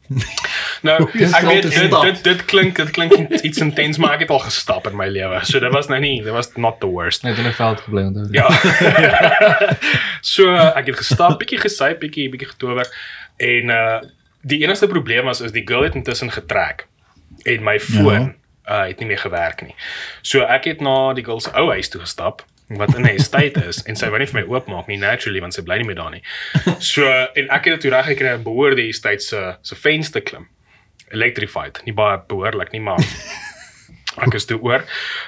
[0.83, 4.41] Nou, ek weet dit dit dit klink dit klink iets intens maar ek het al
[4.43, 5.39] gestap in my lewe.
[5.47, 7.23] So dit was nou nie, dit was not the worst.
[7.23, 8.27] Net in 'n veld gebly onthou.
[8.35, 8.49] Ja.
[10.33, 12.89] so ek het gestap, bietjie gesyp, bietjie bietjie getower
[13.37, 14.01] en uh
[14.43, 16.87] die enigste probleem was is die girl het intussen getrek
[17.47, 18.35] en my foon
[18.67, 18.81] ja.
[18.83, 19.75] uh het nie meer gewerk nie.
[20.21, 23.65] So ek het na die girl se ou huis toe gestap wat in 'n estate
[23.67, 25.95] is en sy wou nie vir my oopmaak nie naturally want sy bly nie meer
[25.95, 26.21] daar nie.
[26.79, 30.21] So en ek het dit toe reg gekry om behoor die estate se se venster
[30.21, 30.47] klim.
[31.11, 32.97] Electrified, nie baie behoorlik nie, maar
[34.25, 34.83] ek is toe oor.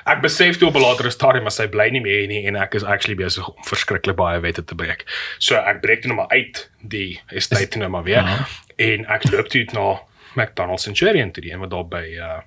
[0.06, 2.56] Ek besef toe op 'n later stadium as sy bly nie meer hier nie en
[2.56, 5.06] ek is actually besig om verskriklik baie wette te breek.
[5.40, 8.48] So ek breek toe nou maar uit die estate nou maar weer Ja.
[8.78, 10.00] en ek loop toe na
[10.36, 12.40] McDonald's Centurion toe, die een wat daar by uh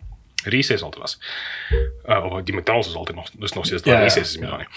[0.44, 1.18] Recess altyd was.
[2.06, 4.38] Uh of die McDonald's is altyd nog dis nog steeds daar Ja, ja, Recess is
[4.38, 4.68] meer daar nie.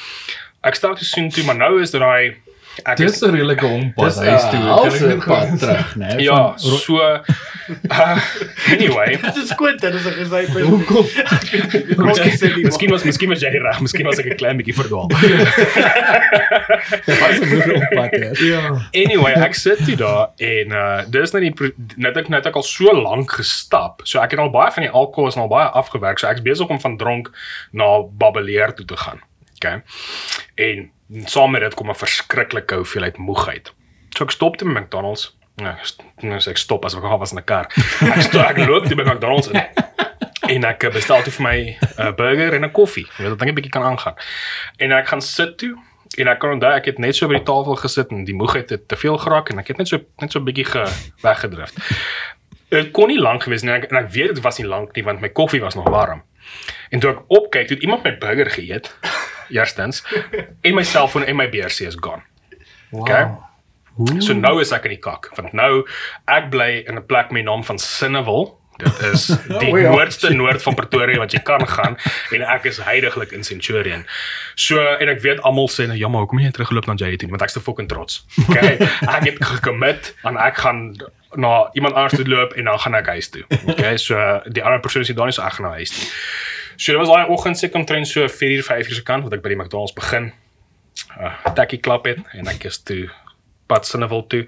[0.61, 2.41] Ek stap toe sien toe maar nou is daai
[2.83, 4.85] ek Dit is is 'n redelike ompad Dis huis toe.
[4.85, 6.19] ek se net pad terug, né?
[6.19, 7.19] ja, Van so uh,
[8.71, 10.49] anyway, Dit is Quentin, dis 'n gesyp.
[10.63, 11.05] Hoekom?
[12.05, 15.07] miskien miskien was miskien was jy reg, miskien was ek 'n klein bietjie verdwaal.
[17.19, 18.31] Wat is 'n moeilike hè?
[18.45, 18.61] Ja.
[18.91, 22.63] Anyway, ek sit hier daar en uh dis nou die net ek net ek al
[22.63, 24.01] so lank gestap.
[24.03, 26.19] So ek het al baie van die alkohol is al baie afgewerk.
[26.19, 27.31] So ek's besig om van dronk
[27.71, 29.21] na babbeleer toe te gaan.
[29.61, 29.81] Okay.
[30.55, 30.89] En
[31.25, 33.73] saam met dit kom 'n verskriklike hoeveelheid moegheid.
[34.09, 35.37] So ek stop te McDonald's.
[35.55, 37.65] Ja, ek nou ek stop as ek al was in 'n kar.
[38.15, 39.61] Ek stop ek loop by McDonald's in.
[40.51, 43.05] En ek eh, bestel toe vir my 'n uh, burger en 'n koffie.
[43.05, 44.15] Jy weet dat ek 'n bietjie kan aangaan.
[44.77, 45.77] En ek gaan sit toe
[46.17, 48.69] en ek kan onthou ek het net so by die tafel gesit en die moegheid
[48.69, 50.83] het te veel geraak en ek het net so net so 'n bietjie ge
[51.21, 51.75] weggedrift.
[52.69, 54.95] Dit kon nie lank gewees nie en ek, en ek weet dit was nie lank
[54.95, 56.23] nie want my koffie was nog warm.
[56.89, 58.91] En toe ek opkyk, het iemand my burger geëet.
[59.57, 60.03] Eerstens
[60.61, 62.23] en my selfoon en my BRC is gone.
[62.91, 63.27] Okay.
[64.23, 65.83] So nou is ek in die kak want nou
[66.31, 68.57] ek bly in 'n plek met die naam van Sinnewil.
[68.79, 69.27] Dit is
[69.61, 69.91] die O ja.
[69.91, 71.97] noordste noord van Pretoria wat jy kan gaan
[72.31, 74.05] en ek is heidaglik in Centurion.
[74.55, 77.29] So en ek weet almal sê nou ja maar hoekom jy teruggeloop na toe nie?
[77.29, 78.23] want ek's te fucking trots.
[78.47, 78.79] Okay.
[79.17, 80.95] ek het gecommit en ek gaan
[81.35, 83.43] na iemand anders toe loop en dan gaan ek huis toe.
[83.65, 83.97] Okay.
[84.07, 86.07] So die ander persoon is nie daar nie so ek gaan na huis toe.
[86.75, 89.53] So dit was daai oggend seker omtrent so 4:00 5:00 se kant wat ek by
[89.53, 90.31] die McDonald's begin.
[91.19, 93.09] Uh takkie klap het en ek is toe
[93.71, 94.43] pad Sinneville toe.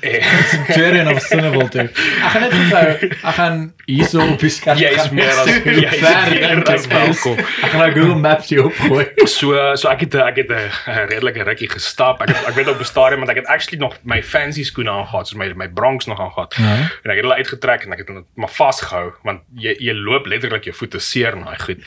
[0.00, 1.84] En Centurion of Sinneville toe.
[1.90, 5.50] Ek gaan net gou, ek gaan hierso op die skerm jy is gaan meer as
[5.52, 7.42] jy ver dit as welkom.
[7.42, 9.04] Ek gaan nou Google Maps hier opgooi.
[9.28, 12.22] So so ek het ek het 'n redelike rukkie gestap.
[12.24, 14.90] Ek het, ek weet op 'n stadium want ek het actually nog my fancy skoene
[14.90, 16.64] aangetrek, soos my my Bronx nog aangetrek.
[16.64, 16.88] Ja.
[17.04, 20.26] En ek het hulle uitgetrek en ek het hulle maar vasgehou want jy jy loop
[20.26, 21.84] letterlik jou voete seer in daai goed.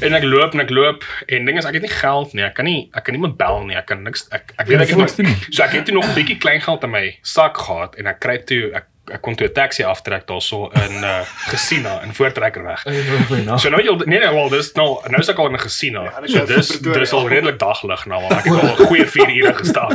[0.00, 2.42] En ek loop en ek loop en ding is ek het nie geld nie.
[2.44, 3.76] Ek kan nie ek kan niemand bel nie.
[3.78, 5.36] Ek kan niks ek ek weet ek het nie.
[5.50, 8.20] so ek het toe nog 'n bietjie klein geld in my sak gehad en ek
[8.20, 12.82] kry toe ek ek kon toe 'n taxi aftrek daarso in uh Gesina in Voortrekkerweg.
[13.46, 13.56] Ja.
[13.56, 15.92] So nou jy nee nee wel dis nou nou is ek al in 'n gesien
[15.94, 16.20] Ja, nou.
[16.22, 19.06] dis So nou dis dis al redelik daglig nou want ek het al 'n goeie
[19.06, 19.94] 4 ure gestaan.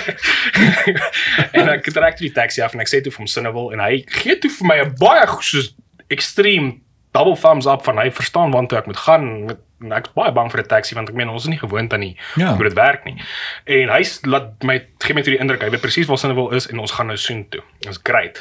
[1.58, 3.80] en ek trek toe die taxi af en ek sê toe vir hom Sinnewil en
[3.80, 5.74] hy gee toe vir my 'n baie soos
[6.10, 6.80] extreme
[7.12, 10.50] double thumbs up van hy verstaan waantoe ek moet gaan met en ek's baie bang
[10.52, 12.54] vir 'n taxi want ek meen ons is nie gewoond aan die Ja.
[12.54, 13.16] hoe dit werk nie.
[13.66, 16.66] En hy laat my gee my toe die indruk hy weet presies waar Sinnewil is
[16.68, 17.62] en ons gaan nou soen toe.
[17.80, 18.38] Dis great.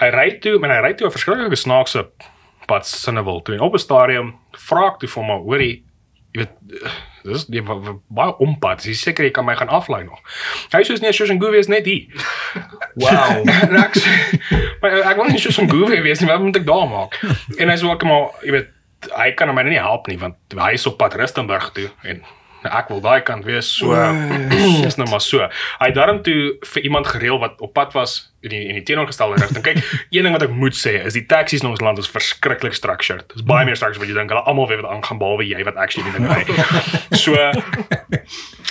[0.00, 2.06] Hy ry toe, maar hy ry toe 'n verskriklike snaakse
[2.66, 5.84] pad Sinnewil toe en op 'n stadium vra ek toe vir hom hoorie
[6.32, 6.82] jy weet
[7.28, 8.84] dis die baie ompad.
[8.84, 10.20] Jy seker jy kan my gaan aflaai nog.
[10.72, 12.06] Hy sê nee, soos 'n goeie is net hier.
[12.98, 13.44] Wow.
[13.84, 13.94] Ek
[14.82, 17.18] maar ek wil nie soos 'n goeie wees nie, wat moet ek daar maak?
[17.58, 18.74] En hy sê ook maar jy weet
[19.14, 22.22] hy kan my nie help nie want hy is op pad Rustenburg toe en
[22.66, 23.94] ek wil daai kant wees so
[24.88, 25.46] is nou maar so.
[25.78, 29.38] Hy daarom toe vir iemand gereël wat op pad was in die in die teenoorgestelde
[29.40, 29.64] rigting.
[29.64, 29.82] Kyk,
[30.14, 33.26] een ding wat ek moet sê is die taksies in ons land is verskriklik structured.
[33.34, 34.34] Dis baie meer structured wat jy dink.
[34.34, 36.42] Hulle almal weet wat aangaan behalwe jy wat actually die ding ry.
[37.22, 37.34] So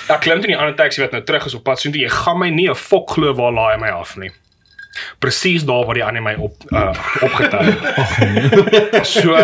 [0.07, 2.03] ek klim toe in die ander taxi wat nou terug is op pad soontoe.
[2.03, 4.32] Jy gaan my nie 'n fok glo waar laai my af nie.
[5.19, 7.82] Presies daar waar die ander my op uh, opgetel het.
[8.03, 9.03] Ag nee.
[9.03, 9.35] So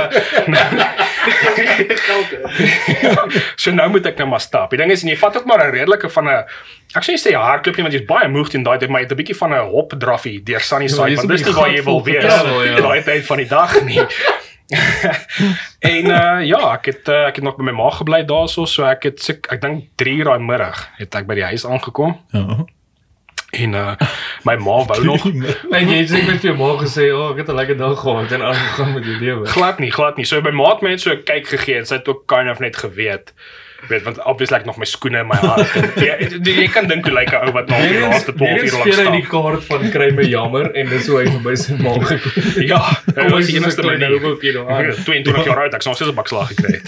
[3.62, 4.70] so nou moet ek nou maar stap.
[4.74, 6.44] Die ding is en jy vat ook maar 'n redelike van 'n
[6.94, 9.08] ek sê jy sê hardloop nie want jy's baie moeg teen daai tyd, maar jy
[9.08, 11.60] het 'n bietjie van 'n hop draffie deur Sunnyside jy's want op dis die nie
[11.60, 12.82] waar jy wil wees ja.
[12.82, 14.02] daai tyd van die dag nie.
[15.94, 18.84] en uh, ja, ek het uh, ek het nog by my ma gebly daarso, so
[18.84, 19.20] ek het
[19.52, 22.66] ek dink 3 uur daai middag het ek by die huis aangekom Ja.
[23.54, 23.96] En uh,
[24.44, 25.26] my ma wou nog
[25.78, 27.78] En jy sê ek het vir jou ma gesê, "O, oh, ek het 'n lekker
[27.78, 30.26] dag gehad en aangegaan met jou lewe." glad nie, glad nie.
[30.26, 32.60] So my maat my het so 'n kyk gegee en sy het ook kind of
[32.60, 33.34] net geweet.
[33.88, 35.72] Weet want obviously ek nog my skoene in my hand.
[35.76, 38.50] En, jy, jy, jy kan dink hoe lyk 'n ou wat nog die laaste 12
[38.50, 39.44] Hier uur lank speel hy die staan.
[39.44, 42.42] kaart van kry my jammer en dis hoe hy verby sy ma gekom.
[42.74, 42.80] Ja,
[43.16, 44.24] hy was die enigste klein manier.
[44.24, 44.94] ouetjie daar aan.
[45.04, 46.88] 22 jaar oud, ek sou steeds 'n bakslag gekry het.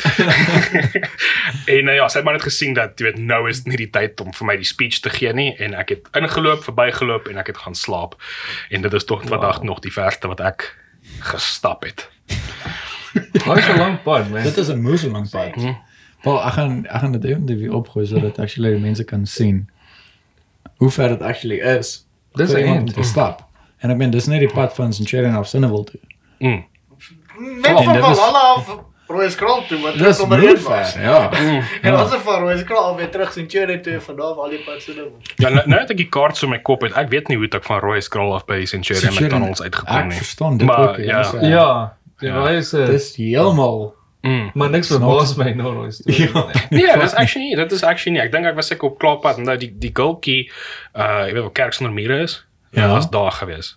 [1.75, 3.89] en uh, ja, sy het maar net gesien dat jy weet nou is nie die
[3.89, 7.37] tyd om vir my die speech te gee nie en ek het ingeloop, verbygeloop en
[7.37, 8.15] ek het gaan slaap.
[8.69, 10.75] En dit is tog vandag nog die verste wat ek
[11.19, 12.07] gestap het.
[13.45, 14.43] 'n lang pad, man.
[14.43, 15.55] Dit is 'n moeë lang pad.
[16.25, 19.69] Wel, ek gaan ek gaan dit eendag opgooi sodat actually mense kan sien
[20.77, 22.07] hoe ver dit actually is.
[22.33, 23.43] Dis een iemand te stap.
[23.79, 25.99] En ek meen dis net die pad van Centurion of Sinneville toe.
[26.39, 26.65] Mm.
[27.61, 30.93] Net En van Valhalla af Rooieskraal toe wat Dis moeë 1 was.
[30.93, 31.29] ja.
[31.85, 34.81] En ons het van Rooieskraal weer terug Centurion toe van daar af al die pad
[34.81, 35.07] so nou.
[35.35, 36.93] Ja, nou, nou het ek die kaart so my kop het.
[36.97, 40.07] Ek weet nie hoe ek van Roy Scroll af by Centurion Centurion, McDonald's uitgekom Ek
[40.09, 40.17] nie.
[40.17, 40.97] verstaan dit Maar, ook.
[40.97, 41.21] ja.
[41.33, 41.69] uh, Ja.
[42.19, 43.93] Ja, hy is 'n Dis heeltemal
[44.25, 44.49] Mm.
[44.57, 46.29] maar niks verbaas my nou nou storie.
[46.33, 46.45] Ja.
[46.73, 48.25] Nee, dis actually nie, dit is actually nie.
[48.25, 50.47] Ek dink ek was ek op klaarpad en nou die die gultjie
[50.97, 52.39] uh jy weet wat kerk sonder mure is.
[52.71, 52.87] Ja.
[52.87, 53.75] Ja, was daar gewees.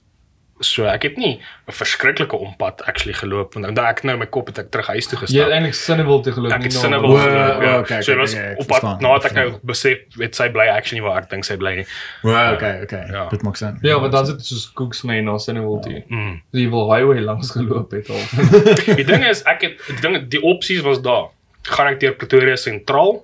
[0.60, 1.38] So ek het nie
[1.68, 5.06] 'n verskriklike ompad actually geloop want dan ek nou my kop het ek terug huis
[5.06, 5.50] toe Jy het gestap.
[5.52, 7.56] eintlik sinne wil te geluk Ek het nie sinne nou, wil O, geloop.
[7.58, 7.78] o, ja.
[7.78, 10.48] okay, So okay, was okay, ek op pad nadat ek ek nou besef weet sy
[10.48, 11.86] bly actually waar ek dink sy bly nie.
[12.22, 13.04] Well, okay, okay.
[13.10, 13.28] Ja.
[13.28, 13.78] Dit maak sin.
[13.82, 16.02] Ja, want dan sit dit soos koeks my na sinne wil toe.
[16.08, 16.42] Mm.
[16.52, 18.22] Jy wil highway langs geloop het al.
[18.96, 21.28] Die ding is ek het die ding die opsies was daar.
[21.62, 23.22] Gaan ek deur Pretoria sentraal?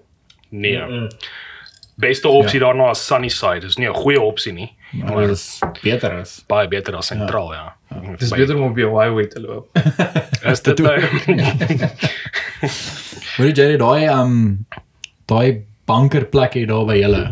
[0.50, 0.78] Nee.
[0.78, 1.08] Mm.
[1.96, 2.66] Beste opsie ja.
[2.66, 3.60] daarna is Sunnyside.
[3.60, 4.70] Dis nie 'n goeie opsie nie.
[4.94, 6.44] Maar dit is beter as.
[6.47, 7.76] Baie beter as sentraal, ja.
[7.90, 8.16] ja.
[8.18, 9.68] Dis beter om op jou highway te loop.
[10.42, 10.98] is dit nou.
[13.36, 14.66] Hoor jy daai um
[15.31, 17.24] daai bankerplekie daar by julle?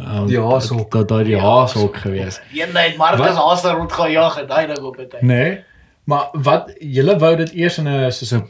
[0.00, 0.90] Um, Die haashok.
[0.94, 2.40] Dat daai die haashok gewees.
[2.56, 3.36] Eendag het Marcus Wat?
[3.36, 5.18] Haas daar rond gaan jag en daai ding op het.
[5.20, 5.58] Nee.
[6.04, 8.48] Maar wat julle wou dit eers in 'n soos 'n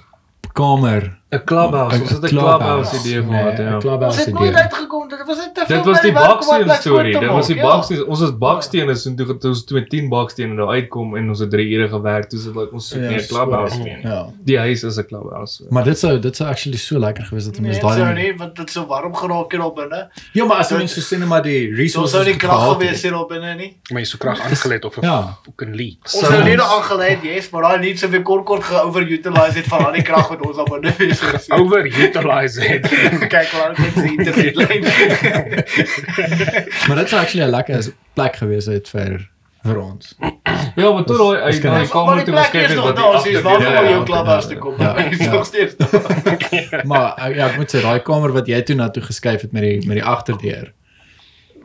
[0.52, 3.74] kamer 'n clubhouse, ons het 'n clubhouse idee gehad, nee, 'n ja.
[3.74, 4.40] Ons Clubhouse het idee.
[4.40, 5.08] nooit uitgekom.
[5.08, 5.76] Dit was net te veel.
[5.76, 7.18] Dit was die baksteen plek storie.
[7.18, 7.62] Dit was die ja.
[7.62, 8.06] baksteen.
[8.06, 11.38] Ons het bakstene so toe toe ons toe met 10 bakstene daar uitkom en ons
[11.38, 12.28] het 3 ure gewerk.
[12.28, 14.00] Toe sit like ons soek Ja, net 'n clubhouse so, teen.
[14.02, 14.26] Ja.
[14.44, 15.64] Die huis is 'n clubhouse.
[15.70, 18.14] Maar dit sou dit sou actually so lekker gewees het om Nee, ons sou daai
[18.22, 20.08] nie, want dit is so warm geraak hier op binne.
[20.32, 23.02] Ja, maar as ons so sien maar die So resources sou die krag gewees het.
[23.02, 23.76] hier op binne nie.
[23.92, 25.36] My so krag aangelet of 'n Ja.
[25.44, 25.96] fucking leak.
[26.02, 29.56] Ons Sou het nie ons- aangeleid, yes, maar daai nie so veel kort kort ge-overutilize
[29.56, 31.19] het van al die krag wat ons op binne is.
[31.60, 32.88] Overutilize het.
[33.28, 34.82] Kyk waar dit is internet lyn.
[36.88, 39.28] Maar dit sou actually 'n lekker plek gewees het vir
[39.64, 40.14] vir ons.
[40.76, 42.96] Ja, maar toe daai uit kan- daai Maar kamer die toe is het nog wat
[42.96, 44.74] daar, sies waar Ja, kom ja, jou klubhuis ja, te kom.
[44.78, 45.32] Dit is ja.
[45.32, 45.74] nog steeds.
[46.90, 49.52] Maar eh, ja, ek moet sê daai kamer wat jy toe na toe geskuif het
[49.52, 50.72] met die met die agterdeur.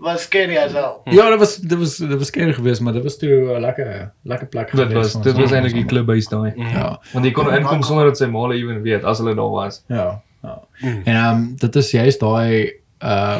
[0.05, 0.99] Was scary as hell.
[1.15, 4.11] Ja, dit was dit was dit was skerry geweest, maar dit was toe 'n lekker
[4.23, 5.41] lekker plek dit was dit ons.
[5.41, 6.53] was eintlik die klubhuis daai.
[6.55, 6.99] Ja.
[7.13, 9.83] Want jy kon inkom sonder dat sy maale ewen weet as hulle daar was.
[9.87, 10.21] Ja.
[10.43, 10.61] ja.
[10.81, 12.71] En ehm um, dit is juist daai
[13.03, 13.37] uh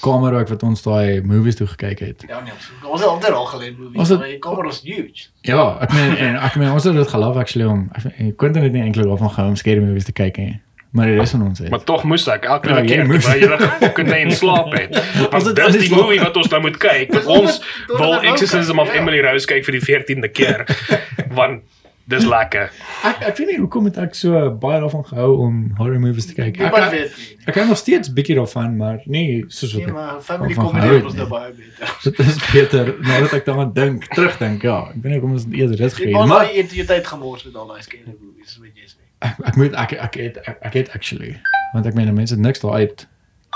[0.00, 2.24] kamer ook wat ons daai movies toe gekyk het.
[2.28, 2.52] Ja nee,
[2.84, 3.96] ons het altyd al geleer movies.
[3.96, 5.28] Was het- maar Die kamer was huge.
[5.40, 7.88] Ja, ek meen en ek meen ons het dit geloof actually om
[8.36, 10.60] Quentin het nie eintlik daarvan gehou om scary movies te kyk nie.
[10.96, 11.68] Maar die res van ons het.
[11.70, 13.24] Maar tog moes ek elke Ja, jy keer moes.
[13.26, 14.94] terwyl jy fucking in slaap het.
[15.32, 16.00] Was dit dis die slaap?
[16.00, 17.10] movie wat ons nou moet kyk.
[17.12, 17.58] Dis Ons
[17.98, 19.00] wil nou Exorcism of ja.
[19.02, 20.64] Emily Rose kyk vir die 14de keer.
[21.38, 21.60] Want
[22.08, 22.70] dis lekker.
[23.04, 26.32] ek ek weet nie hoekom het ek so baie daarvan gehou om horror movies te
[26.38, 26.56] kyk.
[26.56, 27.26] Ek weet nie.
[27.52, 31.18] ek hou nog steeds bietjie daarvan, maar nie soos wat Nee, maar family comedy was
[31.28, 31.92] baie beter.
[32.08, 34.64] Dit is beter nadat ek daaraan dink, terugdink.
[34.64, 37.44] Ja, ek weet nie hoekom ons eerder dit Ek gewees, was maar baie identiteit gemors
[37.44, 38.87] met al daai scary movies, weet jy.
[39.18, 41.40] Ek ek moet ek ek het ek, ek het actually
[41.72, 43.06] want ek meen mense het niks daar uit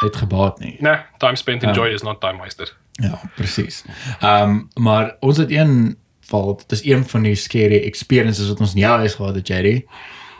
[0.03, 0.77] uitgebaat nie.
[0.81, 1.75] Nee, time spent in Ja.
[1.75, 2.75] joy is not time wasted.
[3.01, 3.85] Ja, presies.
[4.21, 8.61] Ehm um, maar ons het een val, dit is een van die scary experiences wat
[8.61, 9.85] ons in jou huis gehad het, Jerry.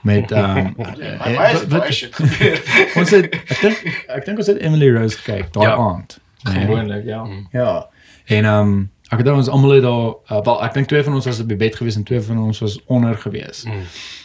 [0.03, 2.63] Met ehm um, My is baie shit gebeur.
[2.97, 5.77] ons het ek dink ek dink ons het Emily Rose gekyk daai Ja.
[5.77, 6.19] aand.
[6.43, 7.27] Gewoonlik, ja.
[7.53, 7.87] Ja.
[8.27, 11.15] En ehm um, ek het ons almal het daar uh, wel ek dink twee van
[11.15, 13.65] ons was op die bed gewees en twee van ons was onder gewees.
[13.65, 13.83] Mm.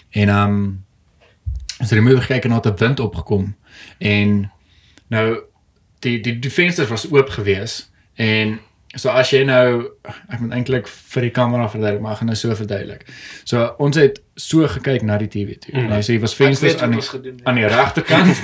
[0.09, 0.85] En ehm um,
[1.79, 3.55] ons het die movie gekyk en daar het 'n wind opgekom
[3.97, 4.51] en
[5.07, 5.39] nou
[5.99, 8.59] die die die vensters was oop gewees en
[8.95, 12.37] so as jy nou ek moet eintlik vir die kamera verduidelik maar ek gaan nou
[12.39, 13.05] so verduidelik.
[13.43, 15.75] So ons het so gekyk na die TV toe.
[15.75, 15.91] Mm.
[15.91, 18.41] Nou so hier was vensters aan die gedoen aan die regterkant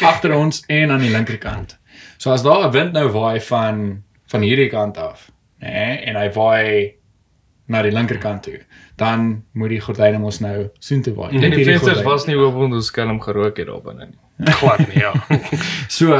[0.00, 1.78] agter ons en aan die linkerkant.
[2.18, 5.30] So as daar 'n wind nou waai van van hierdie kant af,
[5.60, 6.94] nê, nee, en hy waai
[7.66, 8.58] na die linkerkant toe,
[9.00, 11.30] dan moet die gordyne mos nou soontoe waai.
[11.32, 14.10] En Net die hierdie vensters was nie oop want ons skelm gerook het daar binne
[14.10, 14.18] nie.
[14.60, 15.12] Glad nie, ja.
[15.96, 16.18] So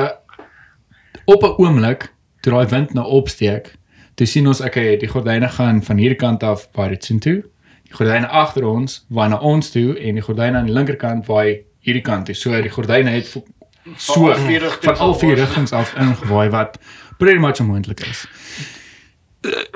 [1.25, 3.75] op 'n oomblik toe daai wind nou opsteek,
[4.15, 7.43] toe sien ons okay, die gordyne gaan van hierdie kant af waai dit soontoe.
[7.85, 11.65] Die gordyne agter ons waai na ons toe en die gordyne aan die linkerkant waai
[11.85, 12.35] hierdie kant toe.
[12.35, 13.29] So die gordyne het
[13.97, 14.33] so
[14.81, 16.79] van al vier rigtings af ingewaai wat
[17.19, 18.25] pretty much onmoontlik is.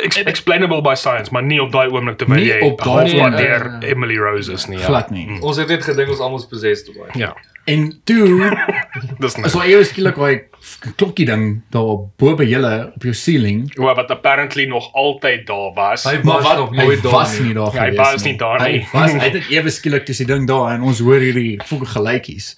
[0.04, 3.36] Ex explainable by science, maar nie op daai oomblik terwyl Nie jy op daai oomblik.
[3.40, 4.78] deur Emily Rose is nie.
[4.78, 4.86] Ja.
[4.86, 5.26] Glad nie.
[5.40, 7.10] Ons het net gedink ons almal is possessed daai.
[7.18, 7.34] Ja.
[7.68, 8.48] En toe
[9.20, 9.50] Dis is nou.
[9.52, 10.40] daar eers skielik daai
[10.96, 11.42] klokkie ding
[11.74, 13.66] daar bo by julle op jou ceiling.
[13.76, 16.04] Wat wat apparently nog altyd daar was.
[16.08, 17.46] Hy Maar was wat nog hy nooit daar was nie.
[17.50, 18.86] nie daar Ja, hy was nie daar Hy nie.
[18.92, 21.86] was hy het net ewe skielik dis die ding daar en ons hoor hierdie fokke
[21.92, 22.54] geluitjies.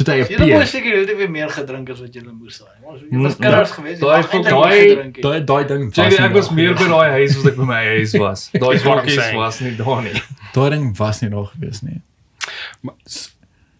[0.00, 0.66] Toe hy Julle moes appear.
[0.72, 2.76] seker heeltyd weer meer gedrink as wat julle moes daai.
[2.88, 4.00] Ons was kinders geweest.
[4.00, 5.98] daai Daai daai daai ding was.
[6.00, 8.46] Jy ek was daar meer by daai huis as ek by my huis was.
[8.54, 9.36] Daai saying.
[9.36, 10.16] was nie daar nie.
[10.56, 12.00] Daai ding was nie daar gewees nie.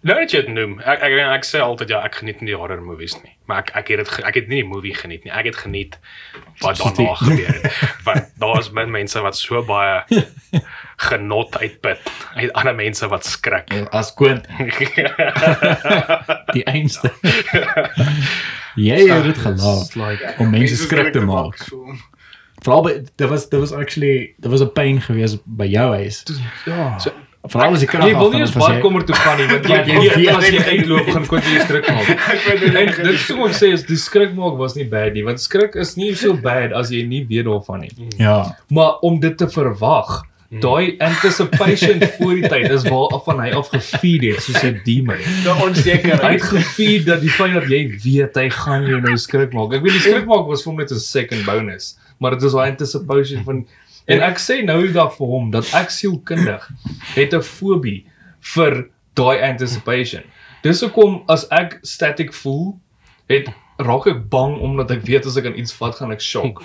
[0.00, 2.56] Nou dat jy dit noem, ek ek ek sê altyd ja, ek geniet nie die
[2.56, 3.34] horror movies nie.
[3.50, 5.32] Maar ek ek het dit ek het nie die movie geniet nie.
[5.36, 5.98] Ek het geniet
[6.62, 7.82] wat daarna gebeur het.
[8.06, 10.00] Want daar's min mense wat so baie
[11.00, 11.98] genot uitput
[12.36, 13.70] uit ander mense wat skrik.
[13.90, 14.44] As Quint
[16.56, 17.10] die einste.
[18.80, 21.56] Jy het dit gelaat like om mense skrik te maak.
[22.60, 26.22] Veral by dit was dit was actually dit was 'n pyn geweest by jou huis.
[26.66, 26.98] ja.
[26.98, 27.10] So
[27.48, 29.86] veral as die krag Jy wil nie eens badkamer toe gaan nie want jy Want
[29.86, 32.08] jy weet weet- as jy uitloop gaan kon jy skrik maak.
[32.76, 35.40] En dit is hoe ek sê is die skrik maak was nie bad nie want
[35.40, 37.90] skrik is nie so bad as jy nie weet daarvan nie.
[38.18, 38.56] Ja.
[38.68, 40.20] Maar om dit te verwag,
[40.50, 44.80] daai anticipation voor die tyd is waar af van hy af gefeed het soos 'n
[44.84, 45.20] demon.
[45.46, 46.40] Hy onsekerheid.
[46.40, 49.76] het gefeed dat die feit dat jy weet hy gaan jou nou skrik maak.
[49.78, 52.52] Ek weet die skrik maak was vir hom net 'n second bonus, maar dit is
[52.52, 53.66] daai anticipation van
[54.10, 56.66] en ek sê nou dag vir hom dat ek sielkundig
[57.14, 58.04] het 'n fobie
[58.40, 60.22] vir daai anticipation.
[60.62, 62.74] Dis hoekom as ek static voel,
[63.28, 63.46] het
[63.78, 66.64] raak ek bang omdat ek weet as ek aan iets vat gaan ek shock.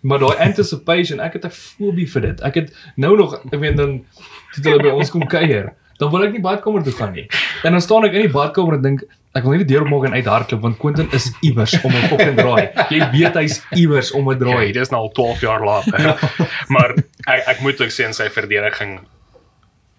[0.00, 2.40] Maar daai anticipation, ek het 'n fobie vir dit.
[2.42, 4.04] Ek het nou nog, ek weet dan
[4.54, 7.26] toe hulle by ons kom kuier, dan wil ek nie badkamer toe gaan nie.
[7.64, 9.02] En dan staan ek in die badkamer en dink
[9.34, 12.36] ek wil nie die deur oopmaak en uithardloop want Quentin is iewers om 'n fucking
[12.36, 12.70] draai.
[12.90, 14.72] Jy weet hy's iewers om 'n Ja, draai.
[14.72, 16.18] dit is nou al 12 jaar later.
[16.74, 16.94] maar
[17.26, 19.00] ek ek moet ook sê in sy verdediging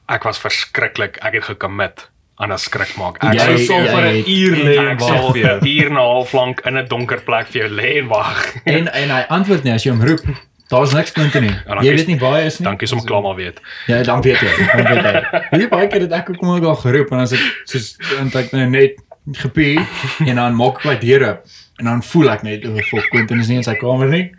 [0.07, 1.17] ek was verskriklik.
[1.21, 3.17] Ek het gekommit aan 'n skrik maak.
[3.23, 5.59] Ek Jy- sou jy vir 'n uur lê en wag vir jou.
[5.59, 8.55] 'n uur en 'n half lank in 'n donker plek vir jou lê en wag.
[8.65, 10.21] En en hy antwoord nie as jy hom roep.
[10.69, 11.49] Daar's niks punte nie.
[11.67, 12.65] Ja, dan Jy weet nie waar hy is nie.
[12.65, 13.59] Dankie som klaar maar weet.
[13.87, 14.53] Ja, dan weet jy.
[14.75, 15.57] Dan weet jy.
[15.57, 18.51] Wie baie keer het ek ook maar al geroep en as ek soos en ek
[18.53, 18.93] nou net
[19.33, 19.79] gepie
[20.27, 21.41] en dan maak ek my deur oop
[21.79, 24.31] en dan voel ek net hoe vol Quentin is nie in sy kamer nie.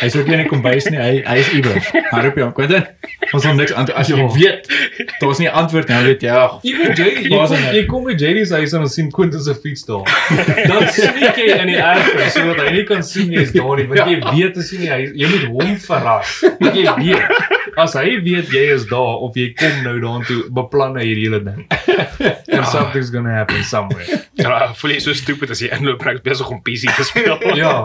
[0.00, 0.98] Hy is ook nie in die kombuis nie.
[1.00, 1.88] Hy hy is iewers.
[2.12, 2.84] Maar roep hom Quentin.
[3.36, 4.68] Ons hom niks antwoord as jy weet.
[5.20, 5.96] Daar's nie antwoord nie.
[5.96, 6.40] Hy weet ja.
[6.64, 7.72] Jy jy, jy, Waar is kom, hy?
[7.78, 10.04] jy kom by JD se huis en dan sien Quentin se fiets daar.
[10.68, 14.04] Dan sneek jy in die erf sodat hy nie kan sien jy's daar nie, want
[14.10, 16.36] jy weet as jy nie hy jy moet hom verras.
[16.60, 20.98] Want jy weet as hy weet jy is daar of jy kom nou daartoe beplan
[21.00, 21.64] hy hierdie hele ding.
[22.50, 24.04] And something's going to happen somewhere.
[24.40, 27.06] Ja, voel jy so stupid as jy inloop en ek is besig om PC te
[27.08, 27.38] speel.
[27.56, 27.84] Ja.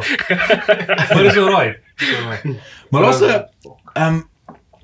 [1.13, 1.81] Maar dis alright.
[2.91, 3.45] Maar 'n
[3.93, 4.21] ehm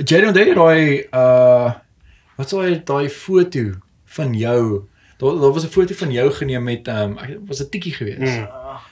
[0.06, 1.74] Jerry onthou jy daai uh
[2.38, 3.64] wat sou hy daai foto
[4.06, 4.84] van jou
[5.20, 8.20] daar daar was 'n foto van jou geneem met ehm um, was 'n tikkie geweest
[8.40, 8.48] Mm.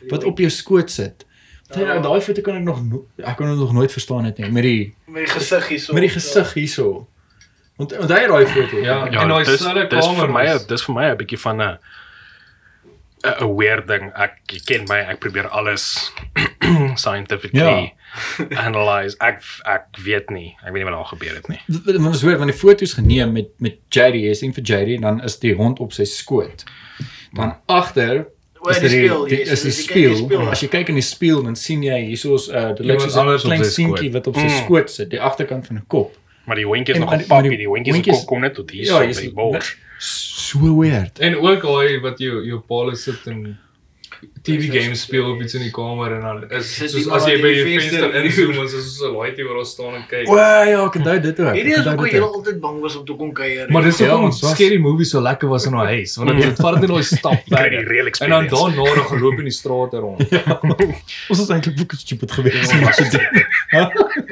[0.10, 1.26] wat op jou skoot sit.
[1.68, 2.00] Daai Ja.
[2.00, 4.64] daai foto kan ek nog no ek kon dit nog nooit verstaan het nie met
[4.64, 5.94] die met die gesig hierso.
[5.94, 7.08] met die gesig hierso.
[7.78, 8.78] Want onthou jy daai foto?
[8.78, 9.06] Ja.
[9.06, 11.58] Ja, En daai dis selfe dis kamer vir my dis vir my 'n bietjie van
[11.58, 11.78] 'n 'n
[13.24, 14.12] 'n weird ding.
[14.16, 14.32] Ek
[14.66, 16.12] ken my, ek probeer alles
[16.96, 17.94] scientifically
[18.66, 19.16] analyze.
[19.20, 20.56] Ek ek weet nie.
[20.64, 21.60] Ek weet nie wat daar gebeur het nie.
[22.00, 25.02] Maar ons hoor want die foto's geneem met met JD, jy sien vir JD en
[25.08, 26.64] dan is die hond op sy skoot.
[27.36, 28.28] Dan agter
[28.60, 30.48] O, is die die, spieël, die, is die in die spieël.
[30.52, 33.16] As jy kyk in die spieël dan sien jy hiersoos uh dit lyk Iemand soos
[33.16, 34.58] 'n anders op klein sy seentjie wat op sy Mm.
[34.66, 36.16] skoot sit, die agterkant van 'n kop.
[36.46, 38.18] Maar die hondjie is En nog maar op die- maar papie, die hondjie se is-
[38.18, 39.78] kop kom net tot hier Ja, so by is die bors.
[40.00, 41.19] So weird.
[41.19, 43.58] En ook daai wat jou jou paal sit en
[44.44, 47.52] TV games speel op iets in die kamer en dan is soos as jy by
[47.56, 50.28] die venster venster inzoom is soos 'n laaitjie waar daar staan en kyk.
[50.28, 51.53] O ja, ek onthou dit ook.
[51.53, 52.34] Hierdie Ek is ook dit jy ook.
[52.36, 53.72] altyd bang was om te kom kuier.
[53.72, 56.36] Maar dis Ja, hoekom ons was- scary movies so lekker was in haar huis, want
[56.42, 58.11] dit vat net daai stap verder.
[58.19, 60.19] En dan daarna dan geloop in die strate rond.
[61.30, 62.72] Ons is eintlik boeke stupid geweest.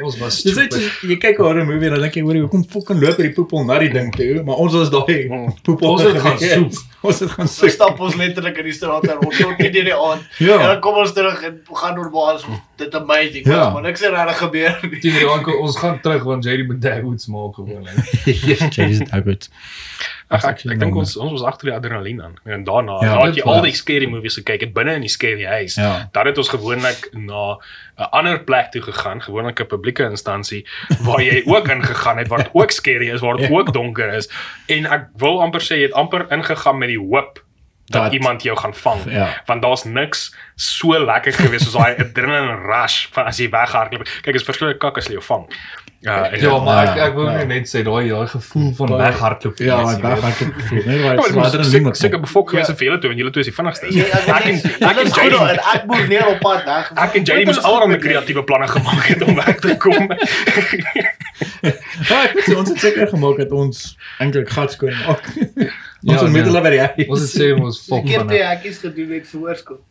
[0.03, 0.91] Ons was Dis net stupid.
[0.91, 3.33] soos- jy kyk 'n horror movie en dan dink jy hoor hoekom fucking loop hierdie
[3.33, 5.53] poepel na die ding toe, maar ons was daai Mm.
[5.63, 6.71] poepel Ons het gaan soek.
[7.07, 7.69] Ons het gaan So soek.
[7.71, 10.21] stap ons letterlik in die straat en ons tot nie deur die aand.
[10.39, 10.53] Ja.
[10.59, 12.43] En dan kom ons terug en gaan normaal as
[12.77, 13.69] dit amazing was, Ja.
[13.69, 14.99] maar niks het regtig gebeur nie.
[15.01, 17.95] Die aand ons gaan terug want JD moet Dagwoods maak gewoonlik.
[18.47, 18.61] Yes,
[19.11, 19.49] goed.
[20.29, 22.33] Ag, ek ek dink ons ons was agter die adrenalien aan.
[22.43, 23.61] En daarna, Ja, nadat jy dit al wel.
[23.63, 26.09] die scary movies gekyk het binne in die scary huis, Ja.
[26.11, 27.55] dan het ons gewoonlik na
[27.97, 30.65] 'n ander plek toe gegaan, gewoonlik 'n publieke instansie
[31.01, 33.55] waar jy ook ingegaan het waar dit ook scary is, waar dit Ja.
[33.55, 34.29] ook donker is.
[34.67, 37.43] En ek wil amper sê jy het amper ingegaan met die hoop
[37.87, 39.01] dat, Dat- iemand jou gaan vang.
[39.11, 39.41] Ja.
[39.45, 44.07] Want daar's niks so lekker gewees soos daai adrenaline rush van as jy weghardloop.
[44.21, 45.47] Kyk, is verskriklik kak as hulle jou vang.
[45.99, 47.43] Ja, en Ja, maar ek Ja, ek wil ja.
[47.49, 49.57] net sê daai daai gevoel van weghardloop.
[49.57, 51.95] Ja, is, ek ek gevoel, nee, Ja, maar maar is is adrenaline.
[51.95, 52.75] seker befok gewees Ja.
[52.75, 53.87] vir julle toe en julle twee is die vinnigste.
[53.95, 56.91] Ja, ek Ek en ek ek is goed en ek moet neer op pad weg.
[56.95, 60.07] Ek en Jady moes allerlei kreatiewe planne gemaak het om weg te kom.
[62.07, 65.25] Ja, ek weet nie, ons het seker gemaak dat ons eintlik gat skoon maak.
[65.35, 66.43] Ja, Ons moet nee.
[66.45, 67.07] hulle by die.
[67.09, 69.81] Ons het sê ons fok Ek het van die hekkies gedoen net vir oorskot.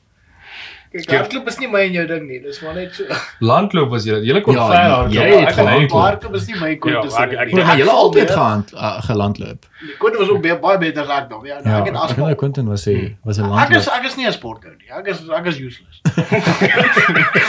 [1.05, 2.41] Kyk, hardloop is nie my en jou ding nie.
[2.41, 3.05] Dis maar net so.
[3.41, 4.15] Landloop was jy.
[4.25, 5.13] Jy kon Ja, ver hardloop.
[5.13, 5.91] jy maar het ek kan gelyk.
[5.91, 6.35] hardloop.
[6.35, 7.15] Is nie my Ja, kontes.
[7.17, 9.67] ek- ek- Ja, julle altyd gaan uh, gelandloop.
[9.99, 11.41] Quentin was ook baie baie beter as ek dan.
[11.45, 12.27] Ja, Ja, ek het ek afval.
[12.27, 13.95] dink Quentin was hy was 'n Ek is landloop.
[13.99, 14.89] ek is nie 'n sportkou nie.
[14.91, 16.01] Ek is ek is useless.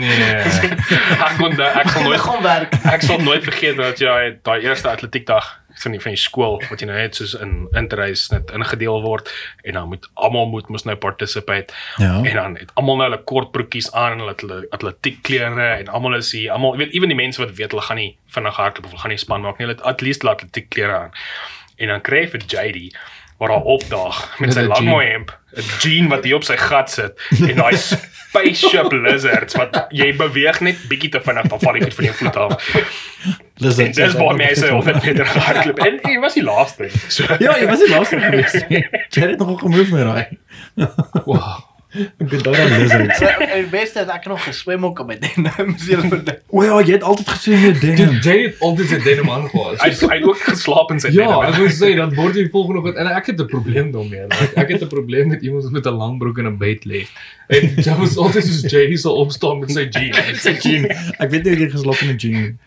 [0.00, 0.42] Nee.
[1.20, 2.74] Ek kon ek sal Ek nooit gaan werk.
[2.92, 5.46] ek sal nooit vergeet dat jy daai eerste atletiekdag
[5.82, 9.30] van die van die skool wat jy nou het soos in interreis net ingedeel word
[9.64, 12.16] en dan moet almal moet mos nou participate Ja.
[12.24, 16.14] en dan het almal nou hulle kort broekies aan en hulle hulle atletiekklere en almal
[16.20, 18.90] is hier almal weet ewen die mense wat weet hulle gaan nie vinnig hardloop of
[18.92, 21.12] hulle gaan nie span maak nie hulle het at least hulle atletiekklere aan
[21.80, 22.84] en dan kry jy vir JD
[23.40, 26.44] waar daar opdaag met Met sy 'n lang mooi hemp 'n jean wat hier op
[26.44, 27.76] sy gat sit en daai
[28.30, 32.16] spaceship lizards wat jy beweeg net bietjie te vinnig dan val jy goed van jou
[32.16, 32.52] voet af
[33.60, 35.78] Dis En dis waar mense 100 meter gehardloop.
[35.88, 36.88] En jy was die laaste.
[37.08, 38.52] So Ja, jy was die laaste gewees.
[39.10, 40.38] Jy het nog gemove met daai.
[41.24, 41.69] Wow.
[42.22, 43.18] Ek het daai lizards.
[43.18, 45.74] Die beste is ek nog geswem ook met denim.
[46.54, 48.12] O ja, jy het altyd gesê jy Dude, ding.
[48.22, 49.80] Jay het altyd sy denim aangehad.
[49.82, 51.48] hy hy het ook geslaap in sy Ja, denim.
[51.50, 54.22] ek wil sê dan word jy volgende oggend en ek het 'n probleem daarmee.
[54.30, 56.84] Like, ek het 'n probleem met iemand wat met 'n lang broek in 'n bed
[56.86, 57.02] lê.
[57.50, 60.42] En jy was altyd soos Jay sal opstaan met sy jeans.
[60.42, 60.84] Sy jean.
[61.18, 62.58] Ek weet nie hoe jy geslaap in 'n jean.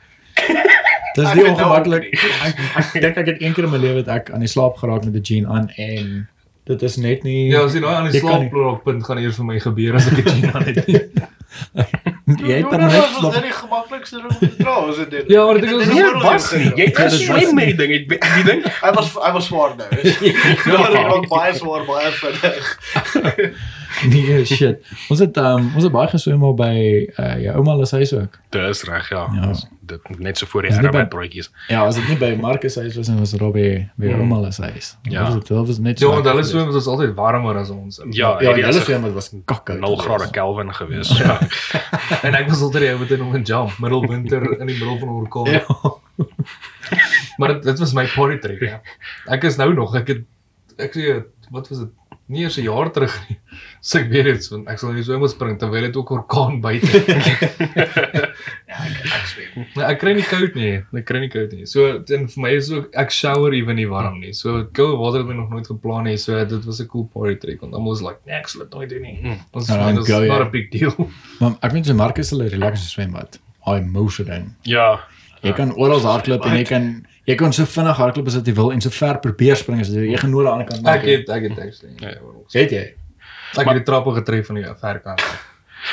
[1.15, 2.03] Dis Ek nie weet nou ongemaklik.
[2.11, 4.47] ook Ek ek dink ek het een keer in my lewe het ek aan die
[4.51, 6.27] slaap geraak met 'n jean aan en
[6.65, 8.49] dit is net nie Ja, as jy nou aan die kan nie.
[8.49, 10.85] slaappunt gaan eers vir my gebeur as ek 'n jeans aan het.
[12.39, 13.33] jy het dan net was geslaap.
[13.33, 15.25] dit die gemaklikste ding om te dra, was dit dit?
[15.27, 16.63] Ja, maar dit is nie dit was nie.
[16.63, 17.75] Jy Ja, dit was geswem met nie.
[17.75, 18.07] die ding.
[18.35, 18.63] Die ding.
[18.81, 19.89] Hy was hy was swaar nou.
[19.91, 22.65] Ja, hy was baie swaar, baie vinnig.
[24.13, 24.81] Nee, shit.
[25.09, 26.73] Ons het um, ons het baie geswem al by
[27.19, 28.39] uh, jou ouma se huis ook.
[28.49, 29.27] Dis reg, ja.
[29.35, 29.47] Ja.
[29.53, 31.49] Dis- Dit net so voor die dit arbeid broodjies.
[31.67, 34.05] Ja, as dit nie by Marcus se huis was, dan was dit al by by
[34.07, 34.93] jou ouma se huis.
[35.11, 35.23] Ja.
[35.23, 37.69] Dat was, dit was net Ja, so want lekker hulle swem was altyd warmer as
[37.69, 37.99] ons.
[38.11, 39.79] Ja, Ja, hulle swem was kakkoud.
[39.79, 40.29] 0 grade.
[40.31, 41.11] Kelvin gewees.
[41.19, 41.35] Ja.
[42.27, 45.19] En ek was altyd wat in hom 'n jump middelwinter in die middel van 'n
[45.25, 45.51] orkaan.
[45.51, 45.65] Ja.
[47.37, 48.81] Maar dit dit was my party trick, ja.
[49.25, 50.23] Ek is nou nog, ek het
[50.77, 51.19] ek sê
[51.51, 51.89] wat was dit?
[52.31, 53.37] Nie eers 'n jaar terug nie.
[53.83, 56.61] So ek weet dit, want ek sal nie so moet spring terwyl dit ook orkaan
[56.61, 56.87] buite.
[58.73, 59.65] Ja, ek ek swem.
[59.75, 60.71] Nee, ek kry nie koud nie.
[60.97, 61.65] Ek kry nie koud nie.
[61.69, 64.31] So en vir my is ook ek shower ewen nie warm nie.
[64.33, 66.15] So koue water het my nog nooit geplan nie.
[66.17, 68.71] So dit was 'n cool party trick want almal is like, "Nee, ek sal dit
[68.73, 69.37] nooit doen nie." Mm.
[69.53, 70.27] Ons Ja, ja, dit is jy.
[70.27, 70.95] not a big deal.
[71.39, 73.39] Maar ek weet so Marcus hulle relaxe swembad.
[73.65, 74.55] Hy motion ding.
[74.63, 74.99] ja.
[75.43, 78.53] Jy kan oral hardloop en jy kan jy kan so vinnig hardloop as wat jy
[78.53, 80.87] wil en so ver probeer spring as jy jy gaan nooit aan die ander kant
[80.87, 81.95] Ek het ek het actually.
[81.99, 82.13] Ja.
[82.59, 82.83] het jy.
[83.57, 85.21] Ek het die trappe getref van die verkant.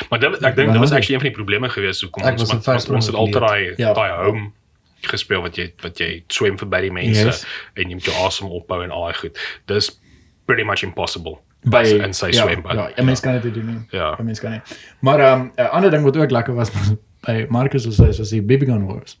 [0.09, 2.51] Maar dit ek dink dit was actually een van die probleme gewees hoekom Ek ons
[2.51, 3.93] want vers ons het altyd daai Ja.
[3.93, 4.51] daai home
[5.01, 7.45] gespeel wat jy wat jy swem verby die mense Yes.
[7.75, 9.37] en jy moet jou asem opbou en al daai goed.
[9.67, 9.99] Dis
[10.45, 12.73] pretty much impossible by in sy ja, swembad.
[12.75, 13.79] Ja, 'n mens kan dit doen nie.
[13.91, 14.15] Ja.
[14.19, 14.61] 'n mens kan nie.
[15.01, 16.71] Maar ehm 'n ander ding wat ook lekker was
[17.21, 19.17] was by Marcus se huis was die BB gun wars.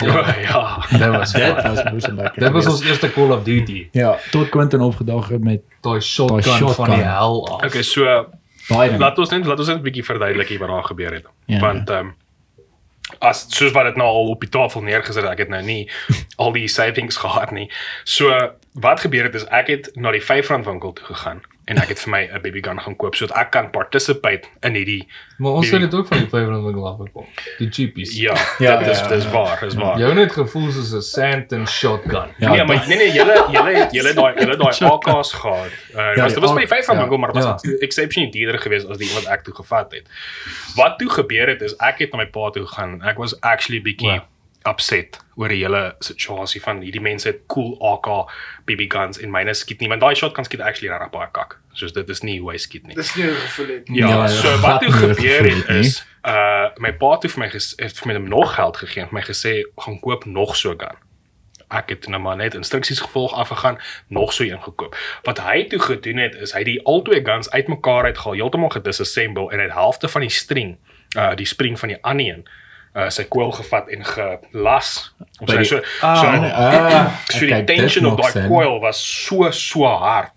[0.00, 0.86] Ja, ja.
[0.90, 2.40] Dit was Dit was lekker.
[2.42, 3.88] Dit was ons eerste Call of Duty.
[3.92, 6.74] ja, tot Quentin opgedag het met Daai shotgun, shotgun.
[6.74, 7.64] van die hel af.
[7.64, 8.04] Okay, so
[8.98, 11.26] laat ons net laat ons net 'n bietjie verduidelik hier wat daar gebeur het.
[11.46, 11.58] Ja.
[11.60, 12.08] Want ehm
[13.18, 15.90] as soos wat dit nou al op die tafel neergesit het, ek het nou nie
[16.36, 17.70] al die savings gehad nie.
[18.04, 21.88] So wat gebeur het is ek het na die R5 winkel toe gegaan en ek
[21.88, 25.06] het vir my 'n baby gun gaan koop sodat ek kan participate in hierdie
[25.38, 27.26] Maar ons het dit ook van die 500 winkel af gekom.
[27.58, 28.16] Die cheapies.
[28.16, 29.30] ja, Ja, dit is ja, dis ja.
[29.30, 29.98] waar, dis waar.
[29.98, 32.28] Jou net gevoel soos 'n Santon shotgun.
[32.38, 34.90] Ja, nee, maar nee nee, julle julle het julle daai julle daai.
[34.92, 35.70] AK's gehad.
[35.94, 37.52] Uh, Ja, was dit was AK vyf van ja, winkel, maar dit ja.
[37.52, 40.06] was exceptionally duurder geweest as die wat ek toe gevat het.
[40.76, 43.02] Wat toe gebeur het is ek het na my pa toe gegaan.
[43.02, 44.20] Ek was actually bietjie Wow.
[44.68, 48.08] Upset oor die hele situasie van hierdie mense het cool AK
[48.68, 51.58] BB guns en myne skiet nie, want daai shotgun skiet actually regtig baie kak.
[51.72, 52.94] Soos dit is nie hoe hy skiet nie.
[52.98, 53.88] Dis nie hoe gevoel het.
[53.88, 55.78] Ja, Ja, so ja, wat toe nie gebeur het nie.
[55.86, 59.14] is uh my pa het vir my het vir my nog geld gegee en vir
[59.20, 60.96] my gesê gaan koop nog so 'n gun.
[61.70, 64.96] Ek het nou maar net instruksies gevolg afgegaan, nog so een gekoop.
[65.22, 69.50] Wat hy toe gedoen het is hy het die albei guns uitmekaar uitgehaal, heeltemal gedisassemble
[69.52, 70.76] en hy het halfte van die string,
[71.16, 72.44] uh die spring van die ander een
[72.96, 75.14] uh sy koel gevat en gelas.
[75.46, 78.98] Sy die- so Ah, so nee, ah, so die okay, tension op daai coil was
[79.26, 80.32] so so hard.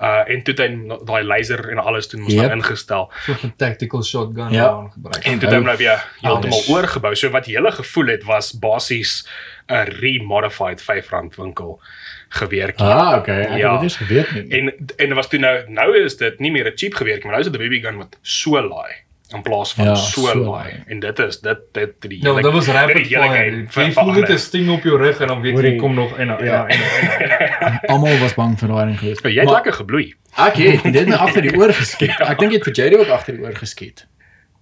[0.00, 2.42] Uh en toe het hy daai laser en alles toe moes Yep.
[2.42, 2.52] yep.
[2.52, 3.10] ingestel.
[3.26, 4.68] So 'n tactical shotgun Ja.
[4.68, 5.24] aan gebruik.
[5.24, 6.68] En toe het hy nou weer heeltemal Anders.
[6.68, 7.14] oorgebou.
[7.16, 9.26] So wat jy hele gevoel het was basies
[9.68, 11.80] 'n remodified R5 winkel
[12.28, 12.86] geweertjie.
[12.86, 13.40] Ah, okay.
[13.42, 13.72] Ek Ja.
[13.72, 14.48] het dit geweet nie.
[14.60, 17.44] En en was toe nou nou is dit nie meer 'n cheap geweertjie, maar nou
[17.46, 18.92] is dit 'n BB gun wat so laai
[19.32, 20.82] in plaas van Ja, so, so laai.
[20.86, 23.44] En dit is dit dit die Ja, dit was rapid hele fire.
[23.44, 24.30] Jy voel verander.
[24.32, 26.66] 'n sting op jou rug en dan weet jy kom nog en en Ja.
[26.66, 27.80] en.
[27.92, 29.22] Almal was bang vir daai ding geweest.
[29.22, 30.14] Ja, Jy het Maar lekker gebloei.
[30.36, 32.20] Ek het dit net agter die oor geskiet.
[32.30, 34.06] Ek dink jy het vir Jady ook agter die oor geskiet.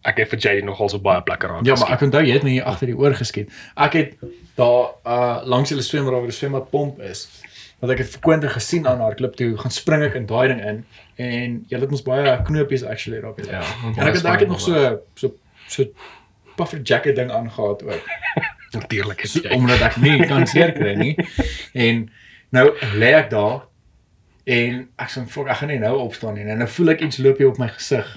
[0.04, 1.66] Ek het vir Jady nogal so baie plekke raak.
[1.66, 3.50] Ja, maar ek onthou jy het my hier agter die oor geskiet.
[3.76, 4.14] Ek het
[4.56, 7.28] daar uh langs hulle swembad waar die swembad pomp is.
[7.80, 10.48] Want ek het vir Quentin gesien aan haar klip toe gaan spring ek in daai
[10.48, 10.84] ding in
[11.20, 13.40] en jy het ons baie knopies actually raak.
[13.46, 13.62] Ja,
[13.96, 15.34] en ek het ek het nog so so
[15.68, 15.84] so
[16.56, 18.10] puffer jacket ding aangehad ook.
[18.76, 21.12] natuurlik So, omdat ek nie kan seer kry nie.
[21.72, 22.06] En
[22.56, 22.66] nou
[22.96, 23.66] lê ek daar
[24.48, 26.46] en ek sê fok ek gaan nie nou opstaan nie.
[26.48, 28.08] En nou voel ek iets loop hier op my gesig.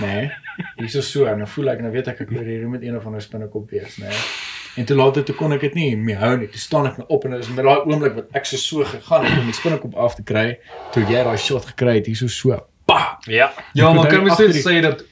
[0.00, 0.14] Nê?
[0.14, 0.30] Nee,
[0.78, 2.96] hier is so en nou voel ek nou weet ek ek loop hier met een
[2.96, 4.08] of ander spinnekop wees, nê.
[4.08, 4.49] Nee.
[4.76, 6.46] En toe later toe kon ek dit nie meer hou nie.
[6.48, 8.84] Toe staan ek nou op en dit is met daai oomblik wat ek so so
[8.84, 10.58] gegaan het om die spinnekop af te kry,
[10.94, 12.58] toe jy daai shot gekry het, hier so.
[12.86, 13.18] Pa!
[13.26, 13.50] Ja.
[13.74, 15.04] Ja, maar kan mens net die- sê dat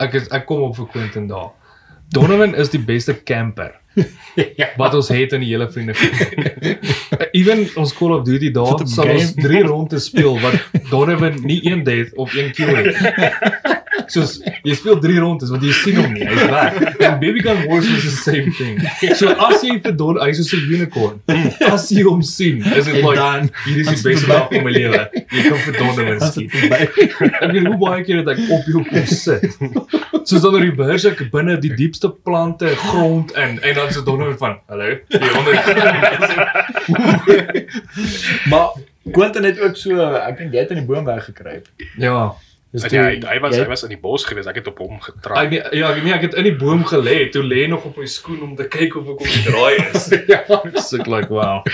[0.00, 1.50] ek is ek kom op vir Quentin daar.
[2.10, 3.76] Donovan is die beste camper
[4.58, 4.66] ja.
[4.76, 5.94] wat ons het in die hele vriende.
[7.38, 9.46] Even ons Call of Duty daar sal ons game.
[9.48, 10.56] 3 rondes speel wat
[10.90, 12.98] Donovan nie een death of een kill het.
[14.14, 16.78] Soos jy speel 3 rondes want jy sien hom nie, hy's weg.
[17.06, 18.78] En Baby Gun Wars is the same thing.
[19.18, 21.20] So as jy vir Don, hy's so 'n unicorn.
[21.70, 24.64] As jy hom sien, is dit En like dan hier is die beste dag van
[24.66, 25.00] my lewe.
[25.30, 26.54] Jy kan vir Donovan as skiet.
[26.70, 29.46] Ek weet hoe baie keer dat ek op jou kom sit.
[30.24, 34.36] Soos dan die beurs ek binne die diepste plante grond in en dan so donder
[34.38, 34.98] van hallo.
[35.08, 35.54] Die onder.
[38.50, 38.68] Maar
[39.12, 41.66] Quentin het ook so, ek dink jy het in die boom weggekruip.
[41.98, 42.20] ja.
[42.72, 44.46] Dis Ja, hy, hy was jy- hy was in die bos gewees.
[44.46, 45.36] Ek het op hom getrap.
[45.40, 47.28] Ek nee, ja, ek nee, ek het in die boom gelê.
[47.34, 50.06] Toe lê nog op my skoen om te kyk of ek op die draai is.
[50.32, 50.44] ja,
[50.78, 51.64] so like wow.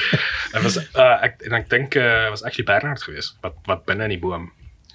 [0.55, 4.09] Dit was uh ek en ek dink uh was actually Bernard geweest wat wat binne
[4.09, 4.49] in die boom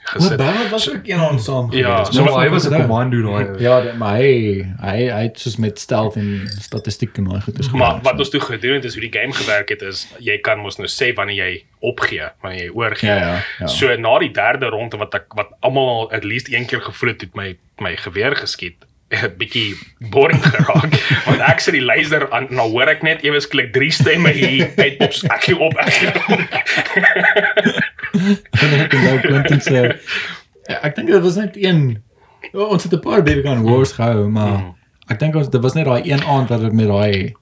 [0.04, 0.38] gesit.
[0.38, 1.72] Bernard was ook een aan saam.
[1.72, 3.60] Ja, so So hy was 'n commando daai.
[3.60, 7.70] Ja, dit- maar hy hy hy het soos met stealth en statistiek en daai goeders
[7.72, 10.38] Maar gewerk, wat ons toe gedoen het is hoe die game gewerk het is jy
[10.38, 13.10] kan mos nou sê wanneer jy opgee, wanneer jy oorgee.
[13.10, 13.68] Ja, ja, ja.
[13.68, 17.10] So na die derde ronde wat ek wat almal al at least een keer gevoel
[17.10, 18.76] het het my my geweer geskiet.
[19.12, 19.76] 'n bietjie
[20.10, 20.94] boring geraak
[21.28, 24.72] want ek sit die luister aan nou hoor ek net ewes klik drie stemme hier
[24.78, 26.40] uit op ek gee op ek gee op.
[28.52, 29.82] Ek het nou Quentin sê
[30.70, 31.98] ja, ek dink dit was net een
[32.54, 34.72] ons het 'n paar baby gun wars gehou, maar Mhm.
[35.10, 37.34] ek dink ons dit was net daai een aand wat ek met daai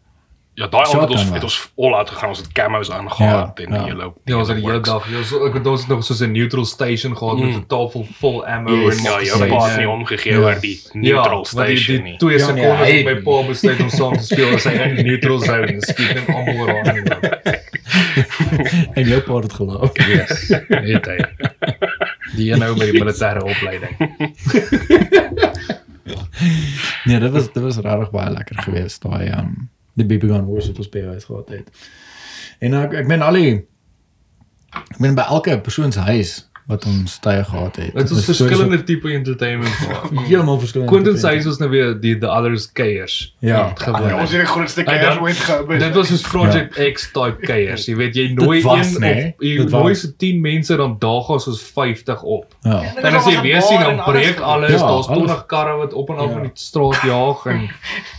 [0.59, 1.43] Ja, daai aand het ons het was.
[1.43, 3.83] ons all out gegaan, ons het camos aangehad Ja, en ja.
[3.85, 5.05] hele Ja, ons het die hele dag.
[5.11, 8.07] Ja, ons ek het ons het nog soos 'n neutral station gehad met 'n tafel
[8.19, 8.97] vol ammo Yes.
[8.97, 10.39] en Ja, jou pa het nie omgegee Ja.
[10.39, 12.17] oor die neutral want station die, die nie.
[12.17, 14.95] 2 Ja, nee, sekondes op my pa besluit om saam te speel as hy in
[14.95, 15.87] die neutral zone is.
[15.87, 16.85] Skiet net almal oor aan.
[18.99, 19.97] en jou pa het gelaat.
[20.07, 21.17] Yes, weet hy.
[22.35, 23.95] Die een ou met die militêre opleiding.
[27.03, 29.69] Nee, dit was dit was regtig baie lekker geweest daai um
[30.01, 31.69] die baby gun wars wat ons by huis gehad het.
[32.59, 33.55] En ek ek meen al die
[34.75, 36.37] ek meen by elke persoon se huis
[36.69, 37.95] wat ons tye gehad het.
[37.97, 39.73] Dit is verskillende tipe entertainment.
[39.89, 40.91] wat- heeltemal verskillende.
[40.91, 43.15] Quentin tipe- sê ons nou weer die the others keiers.
[43.41, 44.05] Ja, gewoon.
[44.11, 45.79] Ja, ons het die grootste keiers dan- ooit gehou.
[45.81, 47.87] Dit was soos Project X type keiers.
[47.89, 49.25] Jy weet jy nooi was, een nee.
[49.33, 50.01] of jy nooi was.
[50.05, 52.53] so 10 mense dan daag ons soos 50 op.
[52.61, 52.83] Ja.
[53.01, 55.25] En as jy weer sien dan breek alles, Ja, daar's alles.
[55.25, 56.35] 20 karre wat op en af Ja.
[56.37, 57.65] in die straat jaag en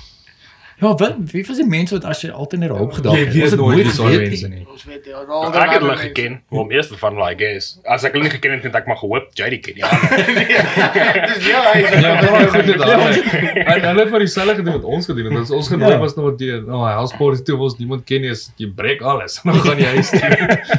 [0.81, 3.35] Ja, wat wie was die mense wat as jy altyd net opgedag jy het?
[3.35, 4.63] weet Ons het nooit wie daai mense nie.
[4.73, 7.67] Ons weet ja, Ek het hulle geken, wel meeste van hulle I guess.
[7.85, 9.77] As ek hulle nie geken het, het ek maar gehoop JD ken.
[9.83, 9.91] Ja,
[11.35, 13.05] Dis ja, hy Ja, maar goed dit daar.
[13.75, 15.43] En hulle het maar dieselfde gedoen wat ons gedoen het.
[15.43, 15.99] As ons genooi Ja.
[15.99, 19.41] was na die nou house party toe was niemand ken nie, as jy breek alles.
[19.45, 20.31] Dan gaan jy huis toe.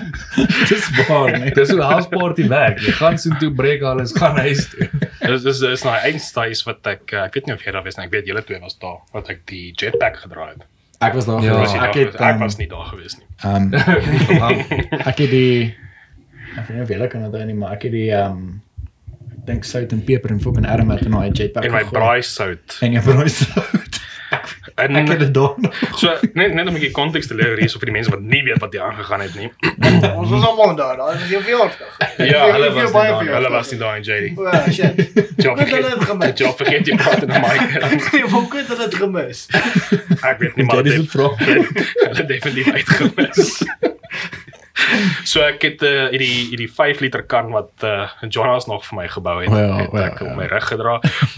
[0.71, 1.51] Dis waar, nee.
[1.53, 2.79] Dis hoe 'n house party werk.
[2.79, 4.89] Jy gaan so toe breek alles, gaan huis toe.
[5.21, 7.97] dis dis is nou eindstyes wat ek uh, ek weet nie of jy daar was
[7.97, 8.05] nie.
[8.05, 10.65] Ek weet julle twee was daar wat ek die jetpack gedraai het.
[11.01, 12.27] Ek was daar Ja, Was jy Ek daar het gewees?
[12.29, 13.27] ek um, was nie daar gewees nie.
[13.43, 13.73] um
[15.09, 15.75] ek het die
[16.57, 18.61] ek weet nie of jy kan onthou nie, maar ek het die um
[19.31, 21.65] ek dink sout en peper en fucking aromat in daai jetpack.
[21.65, 22.77] En my braai sout.
[22.85, 23.90] en jou braai sout.
[24.75, 25.53] En Ek het dit daar
[25.95, 28.21] so net net om 'n bietjie konteks te leer hier so vir die mense wat
[28.21, 29.49] nie weet wat hier aangegaan het nie.
[30.15, 30.97] Ons was almal daar.
[30.97, 31.91] Daai was jou verjaarsdag.
[32.17, 33.17] Ja, hulle was baie daar.
[33.17, 33.35] verjaarsdag.
[33.35, 34.25] Hulle was nie daar in JD.
[34.37, 35.11] Ja, shit.
[35.43, 36.31] Job het hulle het gemis.
[36.39, 37.61] Job vergeet jy praat in 'n mic.
[38.13, 39.47] Nee, hoe kon dit dit gemis?
[40.31, 41.37] Ek weet nie maar Dit is 'n dit vraag.
[41.37, 43.63] hulle definitief uitgemis.
[45.31, 49.07] So ek het uh, hierdie hierdie 5 liter kan wat uh, Jonas nog vir my
[49.11, 50.29] gebou het, O ja, het o ja, ek ja.
[50.29, 50.95] op my rug gedra.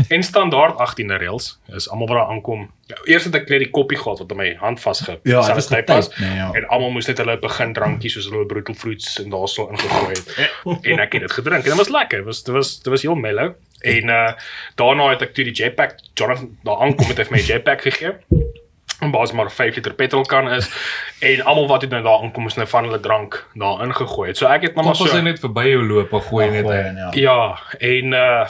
[0.07, 2.69] En standaard 18de reëls is almal wat daar aankom.
[2.91, 5.15] Ja, eers het ek net die koppie gehad wat aan my hand vasge.
[5.15, 6.49] Ja, dit was vasgetyp getyp, nee, ja.
[6.59, 10.33] En almal moes net hulle begin drankies soos hulle brutal fruits en daarso ingegooi het.
[10.93, 12.23] en ek het dit gedrink en dit was lekker.
[12.23, 13.53] Dit was dit was dit was heel mellow.
[13.83, 14.31] En uh
[14.79, 18.15] daarna het ek toe die jetpack Jonathan daar aankom het hy vir my jetpack gegee.
[19.01, 20.69] En baas maar 5 liter petrol kan is
[21.19, 24.37] en almal wat het nou daar aankom is nou van hulle drank daar ingegooi het.
[24.37, 26.69] So ek het nou maar so hy net verby jou loop, dan gooi jy net
[26.69, 27.09] en ja.
[27.13, 28.45] Ja, en uh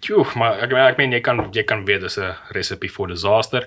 [0.00, 3.64] Tjoe, maar ek ek meen jy kan jy kan weet dis 'n recipe vir disaster.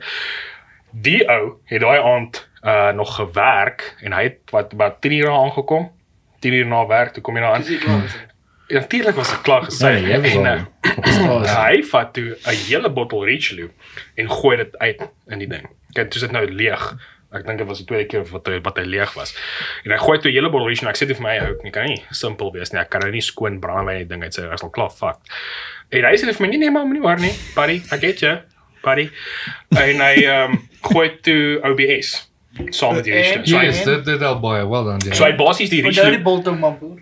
[0.91, 5.29] Die ou het daai aand uh nog gewerk en hy het wat wat 10 uur
[5.31, 5.89] aangekom.
[6.39, 7.63] 10 uur na werk toe kom hy nou aan.
[8.67, 9.83] Ja, Natuurlik was ek klaar gesê.
[9.89, 10.57] Nee, jy was En, al
[10.97, 11.65] op die straat.
[11.65, 13.69] hy vat toe 'n hele bottel Richelieu
[14.15, 15.65] en gooi dit uit in die ding.
[15.95, 16.83] Kyk, dis dit nou leeg.
[17.33, 19.35] Ek dink dit was die tweede keer wat hy wat hy leeg was.
[19.85, 20.89] En hy gooi toe 'n hele bottel Richelieu.
[20.89, 22.79] Ek sê dit vir my ou, ek kan nie simpel wees nie.
[22.81, 25.21] Ek kan nou nie skoon brandewyn en die ding uit sy is al klaar fucked.
[25.91, 27.33] En hy sê vir my nee nee maar moenie waar nie.
[27.55, 28.39] Buddy, I get you.
[28.83, 29.09] Buddy.
[29.75, 32.29] En hy ehm um, gooi toe OBS
[32.69, 33.45] saam met die En- Richelieu.
[33.45, 35.13] So Yes, dit dit al baie well done.
[35.15, 36.97] So hy basies die Onthou die Richelieu Bolton mampoer.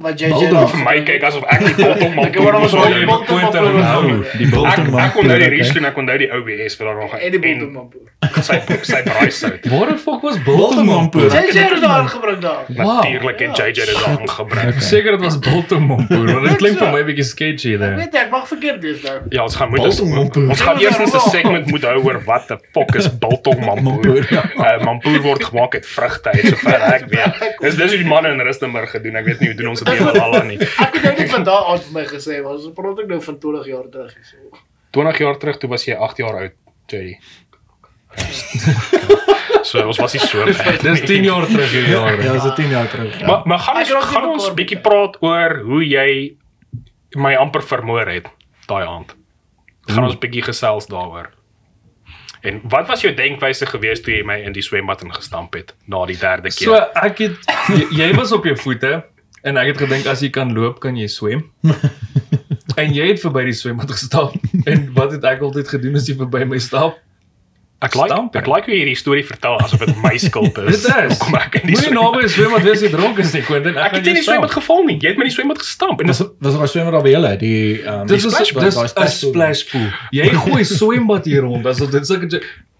[0.00, 2.26] Wat jy Bolton daar vir my kyk asof ek die bottom man.
[2.28, 3.64] Ek wou nog So so jy die onthou.
[3.68, 4.24] onthou.
[4.38, 7.14] Die Ek Bolton ek onthou die Richelieu en ek onthou die OBS vir daar nog
[7.18, 8.06] En die Bolton mampoer.
[8.42, 9.66] sy sy braai sout.
[9.72, 11.00] Waar die fuck was Bolton Baltimore?
[11.00, 11.30] mampoer.
[11.34, 12.64] Jy het dit daar gebring daar.
[12.68, 14.68] Natuurlik het JJ dit aangebring.
[14.74, 17.94] Ek seker dit was Baltimore, want dit klink vir my 'n bietjie sketchy Ek daar.
[17.96, 19.16] weet ek mag verkeerd wees nou.
[19.30, 22.94] Ja, ons gaan moet ons, gaan eers 'n segment moet hou oor wat the fuck
[22.94, 23.98] is biltong mampoer.
[23.98, 24.42] Mampoer, ja.
[24.58, 27.58] Uh, mampoer word gemaak uit vrugte uit sover ek weet.
[27.60, 29.16] Dis dis hoe die manne in Rustenburg gedoen.
[29.16, 30.58] Ek weet nie hoe doen ons dit hier al nie.
[30.60, 33.38] Ek het nou net vandag aan vir my gesê, was ons praat ek nou van
[33.38, 34.24] 20 jaar terug hier.
[34.24, 34.58] so.
[34.96, 36.54] 20 jaar terug toe was jy 8 jaar oud,
[36.88, 37.18] JD.
[39.68, 41.08] So ons was nie so bad Dis nie.
[41.10, 42.20] 10 jaar terug hierdie jaar.
[42.24, 43.18] Ja, so 10 jaar terug.
[43.20, 43.26] Ja.
[43.26, 46.06] Maar maar gaan ons nie gaan ons bietjie praat oor hoe jy
[47.18, 48.30] my amper vermoor het
[48.70, 49.12] daai aand.
[49.90, 51.30] Gaan ons bietjie gesels daaroor.
[52.46, 56.04] En wat was jou denkwyse gewees toe jy my in die swembad ingestamp het na
[56.06, 56.88] die derde So keer?
[57.02, 59.02] ek het jy, jy was op jou voete
[59.48, 61.44] En ek het gedink as jy kan loop, kan jy swem.
[62.82, 64.34] en jy het verby die swembad gestap.
[64.68, 66.98] En wat het ek altyd gedoen as jy verby my stap?
[67.78, 68.50] Ek like Stamp, ek hè?
[68.50, 70.80] like hoe jy hierdie storie vertel asof dit my skuld is.
[70.82, 71.12] Dit is.
[71.14, 73.42] Hoekom ek in die Moenie swembad- naby 'n swembad wees as jy dronk is nie,
[73.46, 73.76] Quentin.
[73.78, 74.96] Ek het nie die swembad geval nie.
[74.98, 77.12] Jy het my in die swembad gestamp en Was dis was daar swemmer daar by
[77.14, 77.30] julle?
[77.38, 79.86] Die ehm Dit die is splash- dis daai 'n splash pool.
[79.86, 79.90] pool.
[80.10, 82.26] Jy gooi swembad hier rond asof dit sulke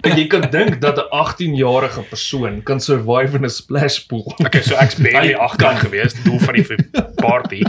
[0.07, 4.35] jy kan dink dat 'n 18-jarige persoon kan survive in 'n splash pool.
[4.45, 6.67] Okay, so ek's barely Hy 18 gewees, doel van die
[7.17, 7.63] party.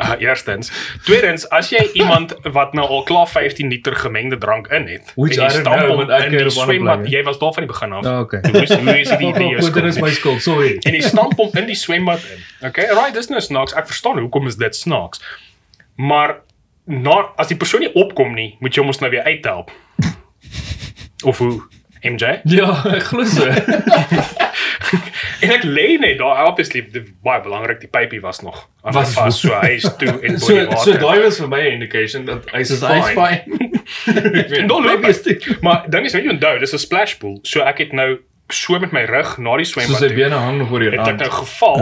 [0.00, 0.70] Uh, eerstens,
[1.04, 5.36] tweedens, as jy iemand wat nou al klaar 15 liter gemengde drank in het, Which
[5.36, 7.16] en jy I don't stamp know, hom ek in die op ander swembad, plekke.
[7.16, 8.06] jy was daar van die begin af.
[8.06, 8.40] Ah, okay.
[8.50, 9.56] Hoe is hoe is die idee?
[9.62, 10.78] Oh, dit is my skuld, sorry.
[10.82, 12.68] en jy stamp hom in die swembad in.
[12.68, 13.72] Okay, right, dis nou snaaks.
[13.74, 15.20] Ek verstaan hoekom is dit snaaks.
[15.96, 16.40] Maar
[16.86, 19.70] na as die persoon nie opkom nie, moet jy hom ons nou weer uithelp.
[21.24, 21.62] Of hoe?
[22.02, 22.40] MJ?
[22.44, 23.44] Ja, ek glo so.
[25.40, 29.14] En ek lê net daar obviously dit baie belangrik die pypie was nog aan Was-
[29.14, 30.98] was vas so hy is toe en So bo die so water.
[31.00, 33.14] daai was vir my 'n indication dat hy is fine.
[33.16, 33.70] fine.
[34.60, 35.46] en dan loop ek.
[35.62, 37.38] Maar ding is net jy onthou, dis 'n splash pool.
[37.42, 38.18] So ek het nou
[38.52, 39.98] so met my rug na die So swembad.
[40.00, 40.16] sy toe.
[40.16, 41.80] bene hang nog oor jou het ek nou geval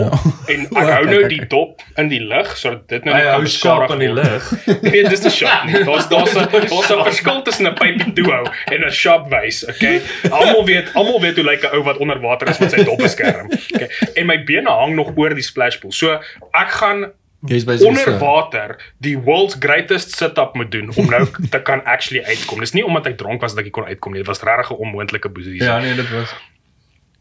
[0.48, 3.34] en ek hou nou die dop in die lug sodat dit nou Hy nie hou
[3.36, 4.24] kan beskadig aan die word.
[4.24, 4.44] lig.
[4.92, 5.64] Nee, dis 'n sharp.
[5.64, 5.84] nie.
[5.84, 10.00] Daar's daar's 'n daar's 'n verskil tussen 'n pypie toehou en 'n sharp wys, okay?
[10.30, 12.98] Almal weet almal weet hoe lyk 'n ou wat onder water is met sy dop
[12.98, 13.50] beskerm.
[13.74, 13.88] Okay.
[14.14, 15.92] En my bene hang nog oor die splash pool.
[15.92, 16.20] So
[16.52, 17.12] ek gaan
[17.48, 22.58] so onder water die world's greatest sit-up moet doen om nou te kan actually uitkom.
[22.60, 24.18] Dis nie omdat ek dronk was dat ek kon uitkom nie.
[24.20, 25.62] Dit was regtig 'n onmoontlike posisie.
[25.62, 26.34] Ja, nee, dit was.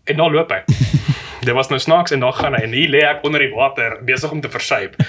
[0.07, 0.61] En dan loop hy.
[1.47, 3.99] Dit was nou snaaks en dan gaan hy en hier lê ek onder die water
[4.07, 4.95] besig om te versuip.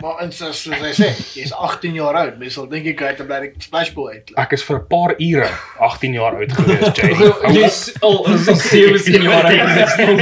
[0.00, 2.38] Maar in soos soos hy sê, jy's 18 jaar oud.
[2.40, 4.30] Mens sal dink jy kan uit 'n bly splash pool uit.
[4.40, 7.12] Ek is vir 'n paar ure 18 jaar oud gewees, Jay.
[7.52, 10.20] Jy's al is al 17 jaar oud en jy's nog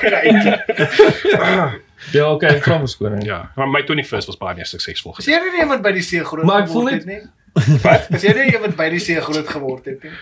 [0.00, 3.24] vir 'n Ja, okay, ek vra verskoning.
[3.26, 5.44] Ja, maar my 21st was baie meer suksesvol Is geweest.
[5.44, 7.20] jy nie iemand by die see groot geword het nie?
[7.82, 8.08] Wat?
[8.14, 10.12] Is jy nie iemand by die see groot geword het nie?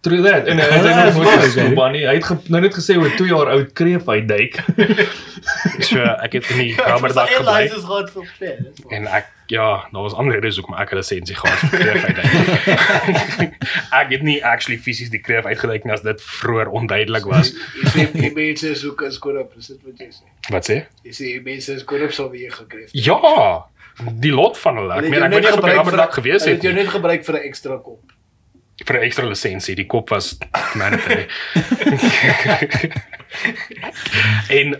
[0.00, 0.46] True that.
[0.48, 1.74] En hy het nog dis nooit gesien okay.
[1.74, 2.06] Bonnie.
[2.08, 4.56] Hy het nou net gesê oor 2 jaar oud kreef hy duik.
[5.80, 8.66] So ek het in die Rammerdag Airlines gebly is groot vir waar.
[8.92, 12.04] en ek ja, daar was ander redes hoekom ek 'n lisensie gehad het vir kreef
[12.04, 13.56] uitdink.
[14.00, 17.50] ek het nie actually fisies die kreef uitgedink nie as dit vroeër onduidelik was.
[17.80, 20.24] Jy sê die mense soek goed op, is dit wat jy sê?
[20.52, 20.78] Wat sê?
[21.08, 22.86] Jy sê die mense is op sou weer gekry.
[22.86, 22.92] het.
[22.92, 23.66] Ja,
[24.12, 24.94] die lot van hulle.
[24.94, 26.82] Ek het meen ek op die gebruik vir Rammerdag gewees Hulle het het jou nie.
[26.84, 28.19] net gebruik vir 'n ekstra kop.
[28.86, 29.76] Vir 'n ekstra lisensie.
[29.76, 30.38] Die kop was
[30.74, 31.26] mandatory.
[34.58, 34.76] en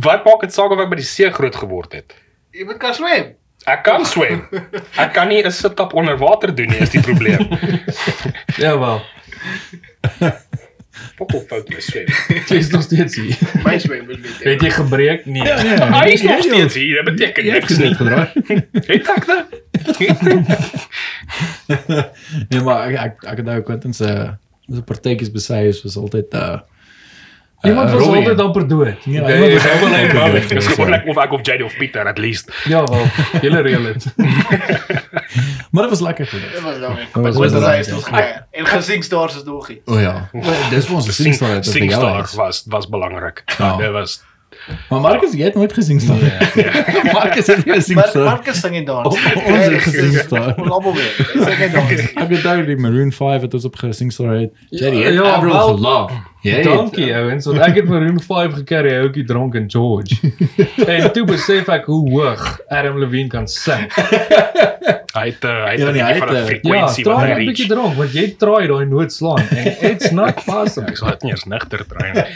[0.00, 2.14] wat maak dit saak of ek by die see groot geword het?
[2.54, 3.34] Jy moet kan swem.
[3.66, 4.44] Ek kan swem.
[5.00, 7.48] Ek kan nie 'n sit-up onder water doen nie, is die probleem.
[8.58, 9.02] Ja wel.
[11.16, 12.06] Pokkel fout my swem.
[12.48, 13.36] Jy's nog steeds hier.
[13.64, 14.36] My swem moet met.
[14.44, 15.26] Het jy gebreek?
[15.26, 15.42] Nee.
[15.94, 16.94] Hy is nog steeds hier.
[17.02, 17.88] Dit beteken Jy het niks nie.
[17.88, 18.28] gesê gedraai.
[18.86, 19.46] Het ek dit?
[22.48, 24.08] Nee, maar ek ek ek het nou Quentin se
[24.68, 26.58] so partytjies besy is was altyd uh
[27.64, 28.18] Iemand uh, was rooi.
[28.18, 28.86] altyd amper dood.
[29.04, 30.48] Ja, Okay, iemand was jy altyd amper dood.
[30.48, 32.50] Dit is gewoonlik of ek of JD of Pieter at least.
[32.64, 33.06] Ja wel.
[33.40, 34.04] Julle reël dit.
[35.70, 36.52] Maar dit was lekker geweest.
[36.52, 36.92] Dit was nou.
[36.92, 37.78] was Ek was wel daar lekker.
[37.78, 38.10] is nog
[38.50, 39.80] En gesingsstars is nog nie.
[39.84, 40.28] O ja.
[40.70, 43.42] Dis vir ons Sing- singstar het Singstar was was belangrik.
[43.58, 43.76] Ja.
[43.76, 44.22] Dit was
[44.88, 46.18] Maar Marcus, jy het nooit gesing staan.
[47.18, 48.24] Marcus het nie gesing Maar staan.
[48.24, 49.06] Marcus sing en dans.
[49.06, 50.54] Ons het gesing staan.
[50.56, 51.16] Ons almal weet.
[51.32, 51.90] Sing en dans.
[52.14, 54.50] Ek het daai die Maroon 5 het ons op gesing staan.
[54.70, 56.10] Jerry het Ja, Avril wel-
[56.44, 60.18] Jy het- Dankie ouens, want ek het Maroon 5 gecarry hy ouetjie dronk in George.
[60.92, 63.86] en toe besef ek hoe hoog Adam Levine kan sing.
[65.18, 67.04] hy het uh, hy het Ja, 'n nee, hy bietjie van het, 'n Ja, frekwensie
[67.04, 67.72] wat traai hy 'n bietjie reach.
[67.78, 70.90] dronk want jy traai daai noot slaan en it's not possible.
[70.90, 72.28] Ek sal dit nie eens nigter traai nie.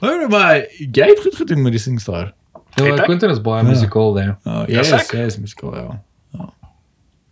[0.00, 2.32] Hoor maar, jy het goed gedoen met die singstar.
[2.76, 2.94] Ja?
[3.08, 4.36] Quentin is baie musikaal daar.
[4.44, 5.98] Oh, Ja, yes, yes, musical, ja.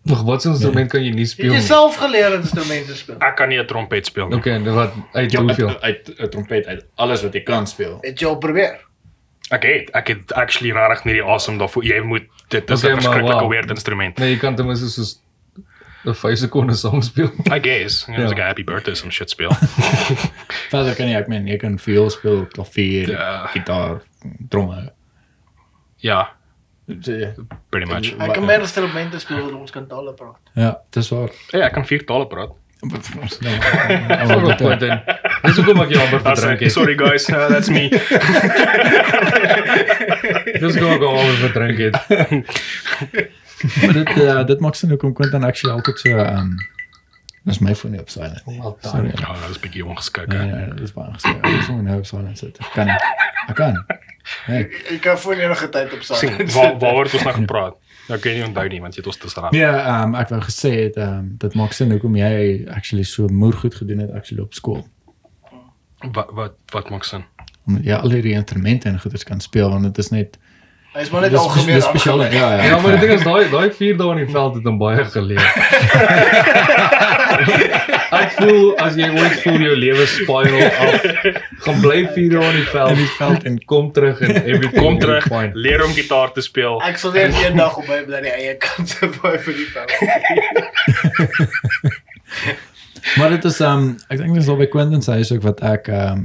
[0.04, 1.60] Nog wat se instrument kan jy nie Jy speel nie?
[1.64, 3.16] self geleer instrumente speel.
[3.24, 4.36] Ek kan nie 'n trompet speel nie.
[4.38, 5.80] Okay, wat uit Ja, hoeveel?
[5.80, 7.98] uit 'n trompet uit alles wat jy kan speel.
[8.02, 8.80] Het jy al probeer?
[9.50, 11.84] Ek het ek het actually regtig nie die asem daarvoor.
[11.84, 13.50] Jy moet dit is 'n Okay, verskriklike wow.
[13.50, 14.18] weird instrument.
[14.18, 15.20] Nee, jy kan ten minste soos
[16.06, 17.30] 'n 5 sekonde song speel.
[17.50, 18.04] I guess.
[18.06, 18.18] Ja, Ja.
[18.20, 18.28] yeah.
[18.28, 19.50] like happy birthday some shit speel.
[20.70, 23.46] Verder kan jy ek meen jy kan viool speel, klavier, Ja.
[23.46, 24.02] gitaar,
[24.50, 24.92] tromme.
[25.96, 26.28] Ja,
[27.70, 28.14] pretty much.
[28.18, 30.36] Ek kan meer instrumente speel wat ons kan tale praat.
[30.54, 31.30] Ja, dis waar.
[31.50, 32.50] Ja, ek kan vier tale praat.
[32.84, 35.00] Sorry, Quentin.
[35.44, 36.72] Dis hoekom ek jou amper verdrink het.
[36.72, 37.88] sorry guys, uh, that's me.
[40.60, 41.94] Dis hoekom ek jou amper verdrink het.
[43.80, 46.48] Maar dit uh, dit maak sin hoekom Quentin actually altyd so ehm um,
[47.44, 48.40] dis my foon nie op silent.
[48.48, 49.10] Well Sorry.
[49.12, 50.26] Ja, dat is 'n bietjie ongeskik.
[50.26, 50.44] Nee, hè.
[50.44, 51.40] nee, nee, dis baie gesê.
[51.40, 52.58] Dis om nou op silent sit.
[52.74, 52.96] Kan nie.
[53.48, 53.84] Ek kan.
[54.46, 54.68] Nee.
[54.94, 56.52] Ek kan voor enige tyd op sien saam.
[56.52, 57.76] waar waaroor het ons nou gepraat?
[58.08, 59.52] Nou kan jy nie onthou nie want jy het ons te staan.
[59.56, 63.04] Ja, ehm um, ek wou gesê het ehm um, dit maak sin hoekom jy actually
[63.08, 64.82] so moer goed gedoen het actually op skool.
[66.12, 67.24] Wat wat wat maak sin?
[67.66, 70.40] Omdat jy al hierdie instrumente en goeders kan speel want dit is net
[70.94, 72.20] Hy is maar net dis algemeen dis spesiaal.
[72.30, 72.64] Ja, ja.
[72.64, 75.04] Ja, maar die ding is daai daai vier dae in die veld het hom baie
[75.10, 75.48] geleer.
[78.22, 81.06] Ek voel as jy ooit voel jou lewe spiral af,
[81.64, 84.78] gaan bly vier dae in die veld In die veld en kom terug en everything
[84.84, 85.50] Kom terug, fine.
[85.54, 86.78] leer om gitaar te speel.
[86.86, 89.92] Ek sal net eendag op my bly die eie kant se boy vir die veld.
[93.18, 95.90] Maar dit is um, ek dink dis al by Quentin se huis ook wat ek
[95.92, 96.22] ehm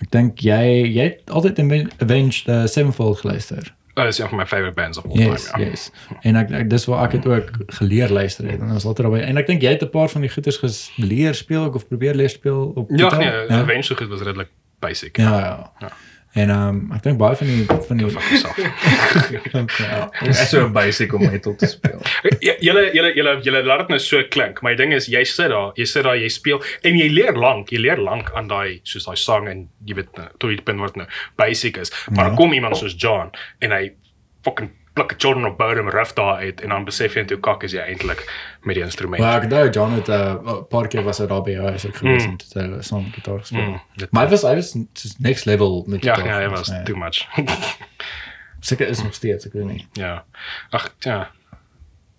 [0.00, 0.60] ek dink jy
[0.94, 3.66] jy het altyd Aven- Avenged uh, Sevenfold geluister.
[4.02, 5.64] Uh, is een van my favorite bands of all Yes, time.
[5.64, 5.70] Ja.
[5.70, 5.90] yes.
[6.20, 9.20] En ek, ek dis waar ek het ook geleer luister het en ons altyd daarby.
[9.20, 10.58] En ek dink jy het 'n paar van die goeters
[10.96, 13.18] geleer speel of probeer leer speel op Ja, gitaar?
[13.18, 13.60] nee, ja.
[13.62, 14.48] Avenged goed was redelik
[14.78, 15.16] basic.
[15.16, 15.72] Ja, ja.
[15.78, 15.88] Ja.
[16.38, 18.58] En ehm um, ek dink baie van die van die yourself.
[19.80, 20.10] ja.
[20.20, 21.98] Dit is so basic om metal te speel.
[22.46, 24.62] Ja, Julle julle julle julle laat dit nou so klink.
[24.62, 27.72] My ding is jy sit daar, jy sit daar, jy speel en jy leer lank,
[27.74, 30.78] jy leer lank aan daai soos daai sang en jy weet nou, tot die punt
[30.84, 31.06] word nou
[31.40, 31.90] basic is.
[32.14, 33.88] Maar dan kom iemand soos John en hy
[34.46, 37.62] fucking pluk 'n Jordan of Bodom riff daar uit en dan besef jy toe kak
[37.62, 38.24] is jy eintlik
[38.62, 39.22] met die instrument.
[39.22, 41.86] Maar ek onthou John het 'n uh, paar keer was hy daar by jou huis
[41.86, 42.30] ook gewees Mm.
[42.30, 43.60] om te hulle saam gitaar gespeel.
[43.62, 46.28] Mm, dit- Maar hy was hy was just next level met ja, gitaar.
[46.28, 46.82] ja, it gewees, was nee.
[46.82, 47.26] too much.
[48.60, 49.86] Seker is nog steeds, ek weet nie.
[49.92, 50.24] ja.
[50.70, 51.30] Ag, ja.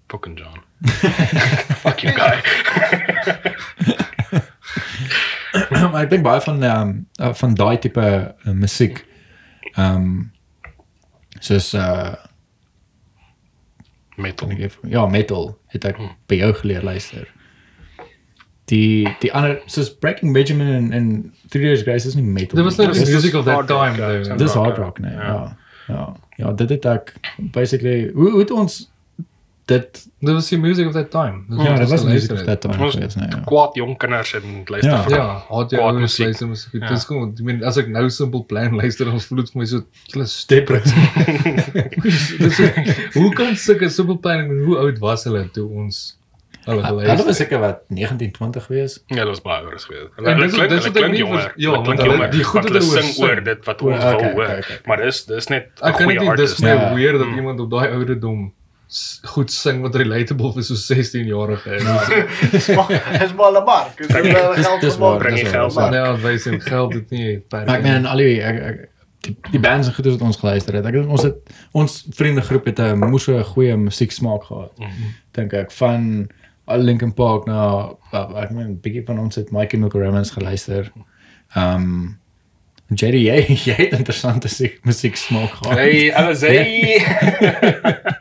[0.08, 0.61] Fucking John.
[1.83, 2.41] Fuck you guy.
[5.91, 8.03] maar ek dink baie van um, uh, van daai tipe
[8.45, 9.06] uh, musiek
[9.74, 10.32] ehm um,
[11.40, 12.14] soos uh
[14.22, 14.50] Metal.
[14.88, 17.27] ja, metal het ek by jou geleer luister.
[18.66, 22.56] Die die ander soos Breaking Benjamin en en Three Days Grace is nie metal.
[22.56, 22.88] Dit was nie.
[22.88, 24.24] net die music of that hard rock, time ja, though.
[24.24, 24.83] so- Dis hard ja.
[24.83, 25.11] rock, nee.
[25.14, 25.27] Ja.
[25.27, 25.58] Ja.
[25.88, 26.16] Ja.
[26.38, 28.91] Ja, dit het ek basically hoe hoe het ons
[29.72, 31.43] dit Dit was die music of that time.
[31.50, 32.48] Dis ja, dit ons was music geluister of het.
[32.48, 33.27] that time Ons geweest, nee.
[33.32, 33.40] Ja.
[33.50, 35.01] kwaad jong kinders en luister Ja.
[35.03, 36.25] vir Ja, jy kwaad musiek.
[36.25, 36.72] luister musiek.
[36.72, 36.91] Dit Ja.
[37.00, 39.66] is gewoon, ek meen as ek nou Simple Plan luister, dan voel dit vir my
[39.66, 39.82] so
[40.14, 40.67] julle step.
[42.41, 42.58] Dis
[43.14, 46.01] hoe kan sulke Simple Plan ek meen, hoe oud was hulle toe ons
[46.66, 47.33] hulle Hulle was geluister?
[47.41, 48.93] seker wat 1920 gewees.
[49.09, 50.11] Ja, dit was baie ouers geweest.
[50.17, 51.53] En Hulle dis- klink dis hulle ek klink jonger.
[51.56, 52.32] ja, Hulle klink hulle- jonger.
[52.35, 54.66] die goed hulle hulle sing oor dit wat ons wil okay, hoor.
[54.85, 56.61] Maar dis dis net 'n Ek kan goeie net nie dis artist.
[56.61, 56.93] my Ja.
[56.95, 58.53] weer dat iemand op daai ouderdom
[59.24, 61.84] goed sing wat relatable vir so 16 jarige is.
[62.52, 62.90] Dis maar
[63.20, 63.98] dis maar 'n mark.
[63.98, 65.74] Dis dis- geld dis waar, Bring geld.
[65.94, 67.44] Ja, wys en geld dit nie.
[67.50, 68.90] Maar ek meen al die ek, ek,
[69.22, 70.86] die, die bands en goeders wat ons geluister het.
[70.86, 71.36] Ek dink ons het
[71.72, 74.72] ons vriendegroep het 'n moes 'n goeie musiek smaak gehad.
[75.32, 76.28] Dink ek van
[76.68, 80.32] al Linkin Park na wel, ek meen 'n bietjie van ons het Mike Milk Romans
[80.32, 80.92] geluister.
[81.56, 82.20] Ehm um,
[82.92, 84.50] JD jy jy het interessante
[84.84, 85.78] musiek smaak gehad.
[85.78, 87.00] Hey, alles hey.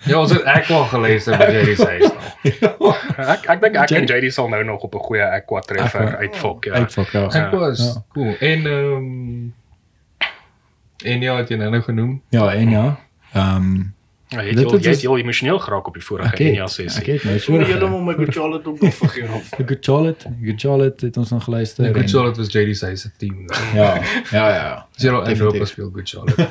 [0.07, 2.13] Ja, ons het Aqua geluister by Jerry se huis.
[2.61, 2.93] nou.
[3.35, 6.65] ek ek dink ek en Jerry- sal nou nog op 'n goeie Aqua treffer uitfok,
[6.65, 6.73] ja.
[6.73, 7.25] Uitfok ja.
[7.27, 8.05] Aqua is Ja.
[8.15, 8.35] cool.
[8.41, 9.51] En ehm
[11.05, 12.23] en ja, het jy nou nou genoem.
[12.31, 12.99] Ja, en ja.
[13.33, 13.95] Ehm um,
[14.31, 17.01] Ja, jy het is- jy het heel emosioneel geraak op die vorige het Enya sessie.
[17.01, 17.53] ek het nou Jy so.
[17.53, 17.61] moet
[18.05, 19.49] my good Charlotte ook nog vergeet of.
[19.67, 21.85] Good Charlotte, Good Charlotte het ons nog geluister.
[21.85, 23.45] Good en- Charlotte was JD se se team.
[23.75, 24.01] Ja,
[24.31, 24.87] ja, ja.
[25.01, 25.59] Zero en definitief.
[25.59, 26.49] Rope speel Good Charlotte.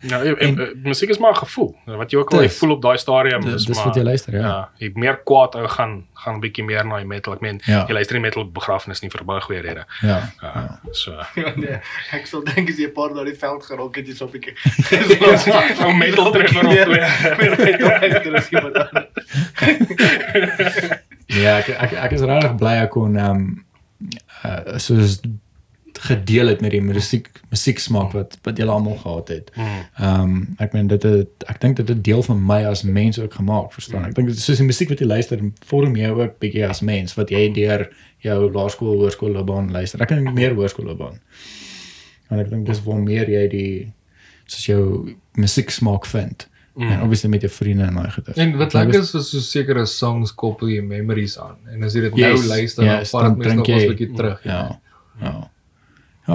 [0.08, 1.76] Ja, en, en, en, musiek is maar 'n gevoel.
[1.84, 4.02] Wat jy ook al Dis- voel op daai stadium Dis is dis maar wat jy
[4.02, 4.40] luister, ja.
[4.40, 7.32] Ja, jy meer kwaad ou gaan gaan 'n bietjie meer na die metal.
[7.34, 7.84] Ek meen, Ja.
[7.88, 9.84] jy luister nie metal op begrafnis nie vir baie goeie rede.
[10.02, 10.30] Ja.
[10.42, 11.12] Ja, so.
[11.42, 11.78] Ja, nee.
[12.12, 14.54] Ek sal dink as jy 'n paar daai veld geraak het, jy so 'n bietjie.
[15.84, 16.84] Ou metal treffer op twee.
[18.22, 19.06] Dit is iemand anders.
[21.26, 23.64] Ja, ek ek, ek is regtig bly ek kon ehm um,
[24.44, 25.20] uh, soos
[26.00, 29.50] gedeel het met die musiek musiek smaak wat wat julle almal gehad het.
[29.56, 33.18] Ehm um, ek meen dit het ek dink dit het deel van my as mens
[33.18, 34.04] ook gemaak, verstaan?
[34.04, 37.30] Ek dink soos die musiek wat jy luister vorm jou ook bietjie as mens wat
[37.30, 37.88] jy deur
[38.24, 40.02] jou laerskool, hoërskoolloopbaan luister.
[40.02, 41.18] Ek dink meer hoërskoolloopbaan.
[42.30, 43.92] En ek dink dis waar meer jy die
[44.48, 44.84] soos jou
[45.36, 46.48] musiek smaak vind.
[46.78, 46.90] Mm.
[46.92, 48.34] En obviously met jou vriende en daai goeie.
[48.36, 51.56] En wat lekker is is so sekere songs koppel jy memories aan.
[51.72, 54.14] En as jy dit nou Yes, luister, yes, dan vat dit mens nog jy- bietjie
[54.14, 54.44] terug.
[54.44, 54.52] Ja.
[54.52, 54.80] Ja.
[55.20, 55.50] Ja,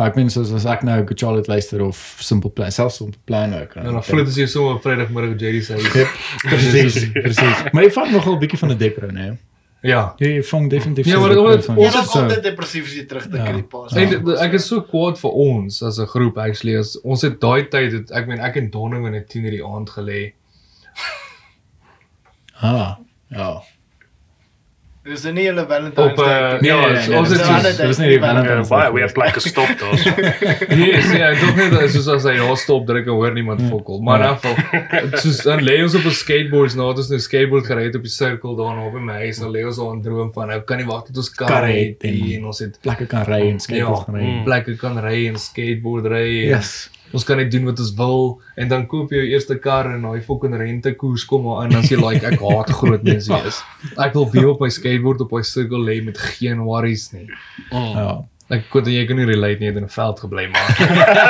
[0.02, 3.54] ek meen soos as ek nou Good Charlotte luister of Simple Plan, selfs Simple Plan
[3.54, 3.76] ook.
[3.76, 5.94] En dan vloed as jy sommer op Vrydagmiddag JD se huis.
[5.94, 6.08] Yep,
[6.50, 7.64] presies, presies.
[7.72, 9.38] Maar jy vang nogal 'n bietjie van 'n depro, né?
[9.84, 10.14] Ja.
[10.18, 12.44] Jy, jy vang definitief Ja, so maar omdat van- ons Ons het is so- altyd
[12.44, 13.50] depressief as jy terugdink Ja.
[13.50, 13.94] aan die pas.
[13.94, 17.40] En dit- ek is so kwaad vir ons as 'n groep actually as ons het
[17.42, 20.34] daai tyd het ek meen ek en Donovan het 10 in die aand gelê.
[22.62, 22.98] Ah,
[23.30, 23.62] ja.
[25.04, 26.60] Dis nie julle Valentine's Op, uh, Day.
[26.64, 29.74] ja, nee, ons nee, het dis Dis nie- die Valentine's Valentine's baie weer plekke stop
[29.82, 30.06] daar's.
[30.80, 34.00] Yes, ja, tog net soos as hy ja stop druk en hoor niemand fokol.
[34.02, 34.38] Maar in Ja.
[34.40, 38.02] geval soos dan lê ons op 'n skateboards nou, ons nou skateboard gery het op
[38.08, 40.78] die sirkel daar naby my huis, dan lê ons al 'n droom van nou kan
[40.78, 44.08] nie wag tot ons kar het en, en- ons het plekke kan ry en skateboard
[44.08, 44.42] ja, ry.
[44.46, 46.48] plekke kan ry en skateboard ry.
[46.48, 46.90] Yes.
[47.14, 48.24] Ons kan net doen wat ons wil
[48.58, 51.86] en dan koop jy jou eerste kar en daai fucking rentekoers kom maar in dan
[51.86, 53.62] sê like ek haat groot mense is.
[54.02, 57.28] Ek wil weer op my skateboard op my sirkel lê met geen worries nie.
[57.70, 58.24] Ja.
[58.54, 60.70] Ek kon jy kan nie relate nie, het in 'n veld gebly maar.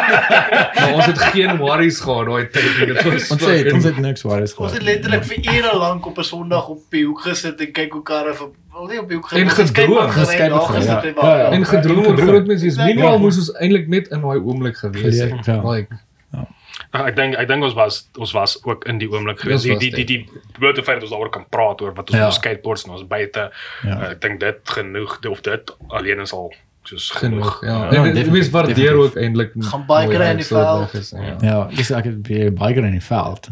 [0.76, 2.88] maar ons het geen worries gehad daai tyd nie.
[2.93, 4.74] Dit was Ons het ons het niks waar is Ons gehad.
[4.74, 8.03] het letterlik vir ure lank op 'n Sondag op die hoek gesit en kyk hoe
[8.03, 10.10] karre vir wel nie op die hoek En gesit, gedroom.
[10.10, 11.10] gery, Skateboard daar gery, gesit ja.
[11.10, 11.43] en Ja, ja.
[11.43, 11.53] wag.
[11.53, 12.27] en gedroom gedroom.
[12.27, 13.18] groot mense is Ja, minimaal ja.
[13.19, 15.45] moes ons eintlik net in daai oomblik gewees het.
[15.45, 15.61] Ja.
[15.72, 15.95] Like
[16.93, 19.61] Ek dink ek dink ons was ons was ook in die oomblik gewees.
[19.61, 20.30] Die die die die
[20.60, 22.24] blote feit dat ons daaroor kan praat oor wat ons Ja.
[22.26, 22.30] ja.
[22.32, 23.52] skateboards en ons buite.
[23.84, 23.98] Ja.
[23.98, 26.53] Uh, ek dink dit genoeg of dit alleen is al
[26.84, 27.66] soos genoeg.
[27.66, 27.92] Ja.
[27.94, 30.94] Ja, En dit mens waardeer ook eintlik Gaan baie kry in die veld.
[30.94, 31.36] is, Ja.
[31.42, 33.48] Ja, dis ek het by biker in die veld.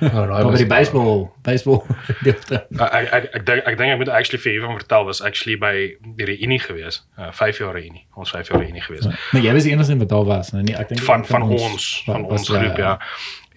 [0.00, 1.82] Ja, Maar by die baseball, baseball
[2.24, 5.74] ek ek ek dink ek dink ek moet actually vir Evan vertel was actually by
[6.16, 7.02] die reunie gewees.
[7.18, 8.04] Uh 5 jaar reunie.
[8.14, 9.08] Ons 5 jaar reunie gewees.
[9.32, 12.24] Nee, jy was die enigste wat daar was, nie ek dink van van ons van
[12.24, 12.98] ons groep ja.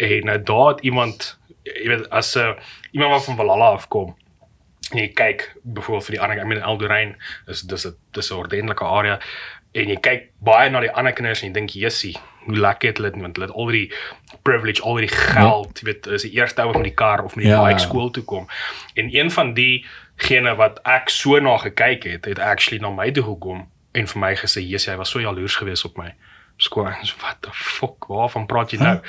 [0.01, 2.53] En nou daar het iemand jy weet as 'n uh,
[2.91, 4.15] iemand wat van Valhalla afkom
[4.91, 7.15] en jy kyk byvoorbeeld vir die ander ek meen Eldorein
[7.47, 9.19] is dis 'n dis 'n ordentlike area.
[9.73, 12.97] En jy kyk baie na die ander kinders en jy dink jessie hoe lekker het
[12.97, 13.21] hulle dit?
[13.21, 13.91] Want hulle het al die
[14.43, 17.45] privilege al die geld jy weet is die eerste ou met die kar of met
[17.45, 17.85] die Ja, bike ja.
[17.85, 18.47] skool toe kom.
[18.95, 23.11] En een van die gene wat ek so na gekyk het het actually na my
[23.11, 26.13] toe gekom en vir my gesê jessie hy was so jaloers geweest op my
[26.57, 28.05] so what the fuck?
[28.07, 28.99] Waarvan praat jy nou?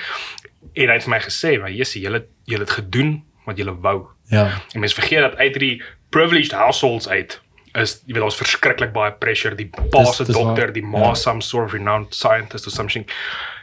[0.74, 4.06] En hy het vir my gesê maar jessie julle julle het gedoen wat julle wou
[4.32, 4.48] Ja.
[4.72, 7.40] En mense vergeet dat uit hierdie privileged households uit
[7.72, 9.54] is jy weet daar's verskriklik baie pressure.
[9.56, 11.14] Die pa se dokter, waar, die ma ja.
[11.16, 13.06] some sort of renowned scientist or something.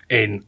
[0.07, 0.39] En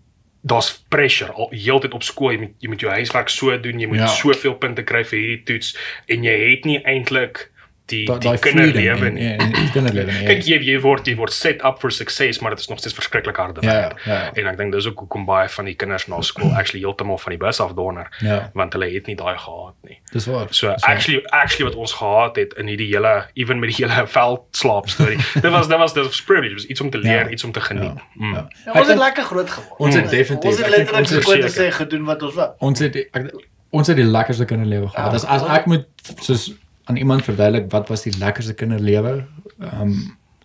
[0.42, 2.32] daar's pressure al heeltyd op skool.
[2.34, 4.08] Jy moet jy moet jou huiswerk so doen, jy moet Ja.
[4.08, 5.76] soveel punte kry vir hierdie toets
[6.08, 7.51] en jy het nie eintlik
[7.92, 9.28] die Da- die kinderlewe freedom nie.
[9.36, 10.26] en die kinderlewe nie.
[10.32, 12.96] Kyk jy jy word jy word set up for success, maar dit is nog steeds
[12.98, 14.02] verskriklik harde Ja, werk.
[14.06, 14.32] ja, ja.
[14.42, 17.36] En ek dink dis ook hoekom baie van die kinders na skool actually heeltemal van
[17.36, 18.50] die bus af donder Ja.
[18.54, 20.00] want hulle het nie daai gehad nie.
[20.12, 20.48] Dis waar.
[20.50, 20.96] So Dis waar.
[20.96, 25.18] actually actually wat ons gehad het in hierdie hele even met die hele veldslaap storie.
[25.46, 27.30] dit was dit was dit was privilege, was iets om te leer, Ja.
[27.30, 27.84] iets om te geniet.
[27.96, 28.08] Ja.
[28.16, 28.34] Mm.
[28.34, 28.48] Ja.
[28.66, 29.80] Ja, ons het lekker groot geword.
[29.80, 32.50] Ons het definitief- Ons het letterlik gekoop en sê gedoen wat ons wou.
[32.60, 33.32] ons het ek,
[33.70, 35.14] ons het die lekkerste kinderlewe gehad.
[35.14, 35.86] As as ek moet
[36.20, 36.52] soos
[36.92, 39.22] aan iemand verduidelik wat was die lekkerste kinderlewe,
[39.60, 39.96] ehm um,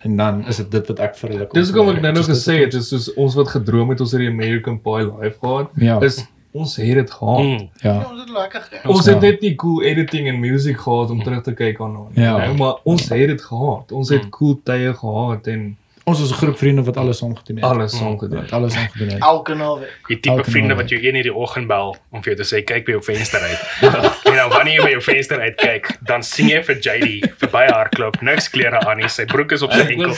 [0.07, 2.26] en dan is dit dit wat ek vir hulle kon Dis hoekom ek nou nog
[2.28, 5.70] gesê het, is soos ons wat gedroom het ons het die American Pie live gehad.
[5.83, 5.97] Ja.
[6.05, 6.18] Is
[6.57, 7.41] ons het dit gehad.
[7.42, 7.55] Mm.
[7.57, 7.94] ons- Ja.
[7.94, 8.91] Ja, ons het lekker gekry.
[8.92, 9.12] Ons Ja.
[9.12, 12.36] het net nie cool editing en music gehad om terug te kyk aan nou, Ja.
[12.36, 13.92] nou, maar ons het dit gehad.
[13.92, 15.76] Ons het cool tye gehad en
[16.09, 17.65] Ons was 'n groep vriende wat alles saam gedoen het.
[17.65, 18.41] alles saam gedoen.
[18.41, 19.23] Wat alles saam gedoen het.
[19.23, 19.94] Elke naweek.
[20.07, 22.55] Die tipe Elke vriende wat jou een in die oggend bel om vir jou te
[22.55, 23.59] sê kyk by jou venster uit.
[24.31, 28.20] en dan wanneer jy by jou venster uitkyk, dan sien jy vir JD verby hardloop,
[28.23, 30.15] niks klere aan nie, sy broek is op sy Ek enkel.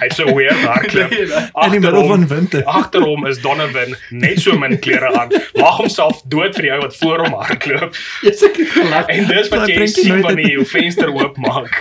[0.00, 1.10] Hy't so weird hardloop.
[1.64, 2.64] In die middel van winter.
[2.64, 5.28] Agter hom is Donovan net so min klere aan.
[5.54, 7.96] Lag homself dood vir die ou wat voor hom hardloop.
[8.22, 9.06] Jy seker gelag.
[9.06, 11.80] En dis wat jy sien wanneer jy uit- jou venster oopmaak.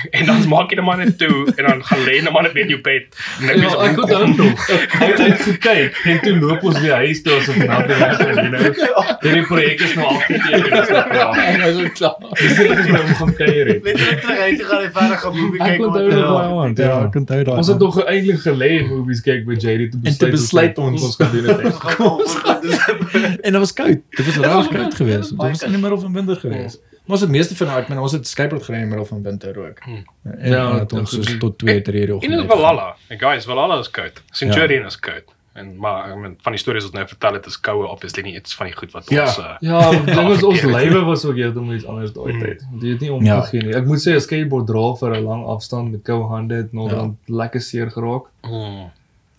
[0.16, 2.54] En dan maak jy net maar net toe en dan gaan lê net maar net
[2.56, 3.06] in jou bed.
[3.40, 4.66] En dan Ja, is ek onthou nog.
[5.00, 8.48] Hy het gekyk en toe loop ons weer huis toe asof nou weg is, you
[8.48, 9.16] know.
[9.20, 10.70] Hierdie projek is nou afgeteken.
[10.76, 11.38] Dis nou klaar.
[11.44, 12.16] En hy was klaar.
[12.40, 13.82] Dis net ons gaan kuier het.
[13.84, 16.32] Letterlik terug uit te gaan en verder gaan movie Ek kyk onthou wat nog ja.
[16.36, 16.74] baie aan.
[16.84, 17.56] Ja, ek onthou daai.
[17.60, 21.02] Ons het nog eintlik gelê en movies kyk by JD toe En toe besluit ons-
[21.10, 23.40] ons gaan doen dit.
[23.40, 23.98] En dit was koud.
[24.16, 25.28] Dit was regtig was koud geweest.
[25.30, 26.80] Dit was was in die middel van winter geweest.
[27.04, 29.22] Maar ons het meeste van ek meen ons het skateboard gery in die middel van
[29.22, 29.78] winter ook.
[29.86, 30.04] En
[30.50, 32.32] Ja, ja, het ons dit- soos tot 2, 3 uur En oggend.
[32.32, 32.58] is uitgegaan.
[32.60, 32.96] Valhalla.
[33.08, 34.22] En guys, Valhalla is koud.
[34.30, 35.24] Centurion is koud.
[35.52, 38.34] En maar ek meen van die stories wat nou vertel het is koue obviously nie
[38.36, 39.22] iets van die goed wat Ja.
[39.26, 40.82] ons uh, Ja, dit was ons verkeerd.
[40.84, 42.64] lywe was ook heeltemal iets anders daai tyd.
[42.80, 43.74] Jy het nie omgegee nie.
[43.74, 46.90] Ek moet sê 'n skateboard dra vir 'n lang afstand met koue hande het nog
[46.90, 46.96] Ja.
[46.96, 48.22] dan lekker seer geraak.
[48.42, 48.90] mm,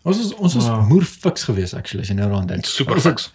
[0.04, 0.82] Ons was ons was Ja.
[0.82, 2.66] moer fiks geweest actually as jy nou daaraan dink.
[2.66, 3.32] super fiks.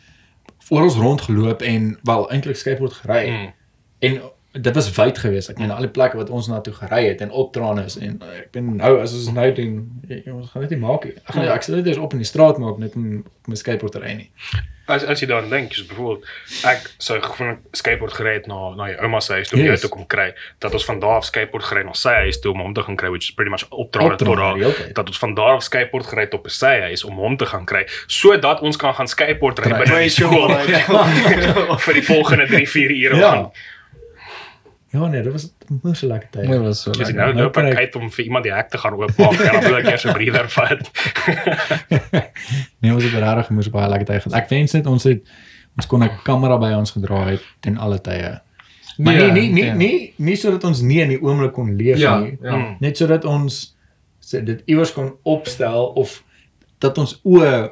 [0.58, 3.28] Voor ons rondgeloop en wel eintlik skateboard gery.
[3.30, 3.52] Mm.
[3.98, 4.20] En
[4.52, 5.50] dit was wyd geweest.
[5.52, 8.14] Ek meen al die plekke wat ons na toe gery het en opdraan is en
[8.22, 9.74] eh, ek ben nou as ons nou doen,
[10.32, 11.12] ons gaan dit nie maak nie.
[11.26, 13.58] Ek gaan ek sal dit eers op in die straat maak net om op my
[13.60, 14.30] skateboard te ry nie.
[14.88, 16.24] As as jy daaraan dink, soos byvoorbeeld
[16.70, 19.80] ek sou gewoon skateboard gery het na na jou ouma se huis toe om Yes.
[19.80, 20.28] jou toe kom kry,
[20.62, 22.96] dat ons van daar af skateboard gery na sy huis toe om hom te gaan
[22.96, 24.92] kry, which is pretty much opdraande Opdraande tot daar.
[24.94, 27.64] Dat ons van daar af skateboard gery tot by sy huis om hom te gaan
[27.66, 30.54] kry, sodat ons kan gaan skateboard ry by die skool
[31.86, 33.30] vir die volgende 3, 4 ure Ja.
[33.34, 33.50] lang.
[34.96, 35.46] Ja nee, dit was
[35.82, 36.46] moes 'n lekker tyd.
[36.50, 36.90] Dit was so.
[36.96, 39.52] Dis nou Nou kan ek uit om vir iemand die hek te gaan oopmaak en
[39.52, 40.90] dan wil ek eers 'n breather vat.
[42.80, 44.38] Nee, ons het regtig moes baie lekker tyd gehad.
[44.42, 45.22] Ek wens net ons het
[45.76, 48.40] ons kon 'n kamera by ons gedra het ten alle tye.
[48.98, 50.12] Maar Nee, nie nie nie ja.
[50.24, 52.38] nie sodat ons nie in die oomblik kon leef Ja, nie.
[52.42, 52.76] ja.
[52.80, 53.76] Net sodat ons
[54.20, 56.22] sê dit iewers kon opstel of
[56.78, 57.70] dat ons oë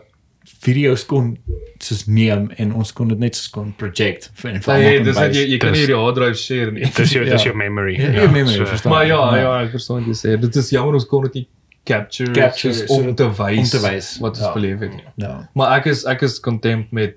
[0.65, 1.37] video's kon
[1.81, 5.17] soos neem en ons kon dit net soos kon project vir en vir Nee, dis
[5.19, 6.85] net jy jy kan nie die hard drive share nie.
[6.97, 7.51] Dis jou dis Ja.
[7.51, 7.97] jou memory.
[8.01, 8.93] Ja, jou memory, so- verstaan.
[8.93, 9.41] Maar ja, Ja.
[9.43, 10.41] ja, ek verstaan wat jy sê.
[10.41, 11.49] Dit is jammer ons kon dit nie
[11.87, 14.53] capture, Capture, so om te wys om te wys, wat ons ja.
[14.55, 14.91] beleef het.
[14.91, 15.05] nie.
[15.17, 15.49] Ja.
[15.55, 17.17] Maar ek is ek is content met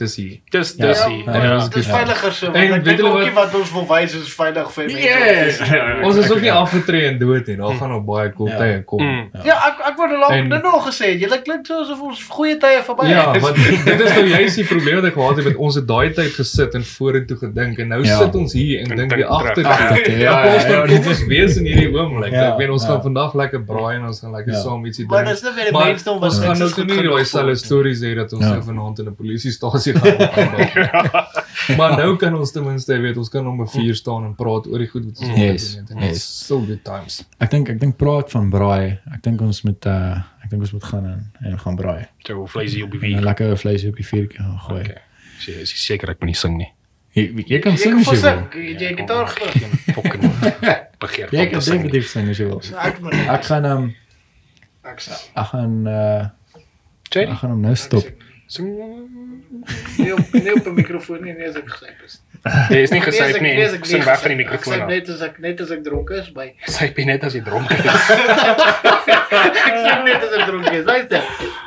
[0.00, 0.36] dis hier.
[0.54, 0.86] Dis Ja.
[0.86, 1.54] dis Ja, die- ja, ja.
[1.58, 1.94] dis Dit is Ja.
[1.96, 2.46] veiliger so.
[2.46, 4.84] En ek weet dink julle ook wat- nie wat ons wil wys is veilig vir
[4.86, 5.02] mense.
[5.02, 5.58] Yes.
[5.70, 6.00] Ja.
[6.06, 6.54] Ons is ook nie Ja.
[6.64, 7.56] afgetree en dood nie.
[7.56, 8.56] Daar gaan nog baie cool Ja.
[8.58, 9.02] tye kom.
[9.02, 9.30] Mm.
[9.44, 11.08] Ja, ek ek word al lank En- dit nog gesê.
[11.20, 13.42] Jy klink so asof ons goeie tye verby Ja, is.
[13.42, 16.10] want dit is nou juist die probleem wat ek gehad het met ons het daai
[16.12, 18.18] tyd gesit en vorentoe gedink en nou Ja.
[18.18, 19.54] sit ons hier en En dink dink weer agter.
[19.54, 19.68] terug.
[19.80, 20.86] Agtertoe, Ja, ja, ja, ons ja, ja.
[20.86, 22.32] kom ons wees in hierdie oomblik.
[22.32, 22.88] Ja, Ek weet ons ja.
[22.88, 24.60] gaan vandag lekker braai en ons gaan lekker Ja.
[24.60, 25.34] saam ietsie Maar drink.
[25.36, 28.00] dis net weer die Maar mainstream wat ons gaan nou toe nie daai selfe stories
[28.00, 28.50] hê dat ons Ja.
[28.52, 31.28] nou vanaand in 'n polisiestasie gaan opkom.
[31.78, 34.66] Maar nou kan ons ten minste weet ons kan om 'n vuur staan en praat
[34.66, 35.90] oor die goed wat ons Yes, het.
[35.90, 36.46] En yes.
[36.46, 37.24] So good times.
[37.38, 38.98] Ek dink ek dink praat van braai.
[39.14, 42.06] Ek dink ons moet uh ek dink ons moet gaan en, en gaan braai.
[42.26, 43.20] Jou vleisie op die wiek.
[43.20, 44.80] lekker vleisie op die vuurtjie gaan gooi.
[44.80, 44.96] Okay.
[45.38, 46.70] Sy is seker ek moet nie sing nie.
[47.14, 48.20] Jy, jy kan Jy sing kan as jy wil.
[48.20, 48.80] sing.
[48.80, 49.50] Jy gitaar gespeel.
[49.60, 50.22] Geen fucking
[50.98, 52.60] begeer Jy kan definitief sing as jy wil.
[52.78, 53.94] Ek Ek gaan um
[54.84, 55.16] ek sal.
[55.36, 56.26] ek gaan uh
[57.10, 58.04] Jerry, ek gaan hom nou stop.
[58.50, 58.68] Sing.
[59.98, 62.20] Nee, op nee op 'n mikrofoon nie, nee as ek gesyp is.
[62.70, 63.54] Jy is nie Nee, gesyp ek- nie.
[63.54, 64.88] nee, ek Sing nie weg van die ek mikrofoon af.
[64.88, 66.48] Net as ek net as ek dronk is by.
[66.66, 67.84] Syp jy net as jy dronk is.
[69.30, 70.84] Ek syp net as ek dronk is.
[70.84, 71.22] Luister.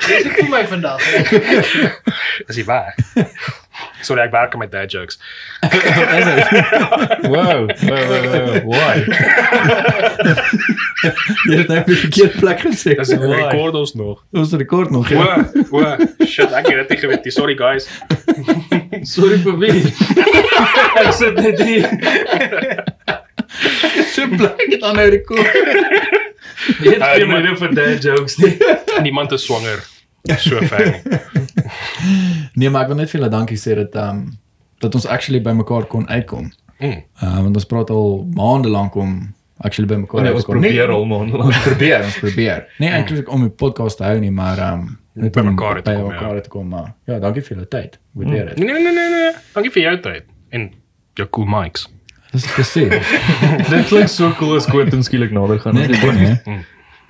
[0.07, 0.99] Dis ek vir my vandag.
[2.49, 2.93] Is jy waar?
[4.05, 5.17] Sorry, ek werk met dad jokes.
[5.63, 8.57] Wow, wow, wow, wow.
[8.69, 8.95] Why?
[11.49, 12.93] Jy het net op die verkeerde plek gesê.
[12.99, 14.21] Dis rekord ons nog.
[14.37, 15.09] Ons rekord nog.
[15.11, 15.39] Ja.
[15.71, 15.83] o,
[16.25, 17.23] shit, ek het dit nie geweet.
[17.27, 17.33] nie.
[17.35, 17.87] Sorry guys.
[19.15, 19.81] Sorry vir wie?
[21.03, 21.89] ek sit net hier.
[24.13, 25.49] So bly dit dan nou rekord.
[26.79, 28.53] Jy het geen maar- rede vir dad jokes nie.
[29.07, 29.81] Niemand is swanger.
[30.39, 31.01] So ver.
[32.53, 34.25] Nee, maar ek wil net vir julle dankie sê dat um
[34.83, 36.49] dat ons actually by mekaar kon uitkom.
[36.79, 36.99] Mm.
[37.23, 39.13] Uh want ons praat al maande lank om
[39.63, 40.59] actually by mekaar Nee, ons te kom.
[40.61, 41.31] probeer al man.
[41.47, 42.65] Ons probeer, ons probeer.
[42.83, 45.89] Nee, eintlik om die podcast te hou nie, maar um net By om mekaar te
[45.91, 46.41] by kom, mekaar ja.
[46.41, 47.99] te kom, maar ja, dankie vir julle tyd.
[48.17, 48.63] Waardeer dit.
[48.63, 49.33] Nee, nee, nee, nee.
[49.55, 50.69] Dankie vir jou tyd en
[51.19, 51.87] jou cool mics.
[52.33, 52.89] Dis presies.
[53.69, 55.75] Dit klink so cool as Quentin skielik nader gaan.
[55.77, 56.57] Nee, dit doen nie.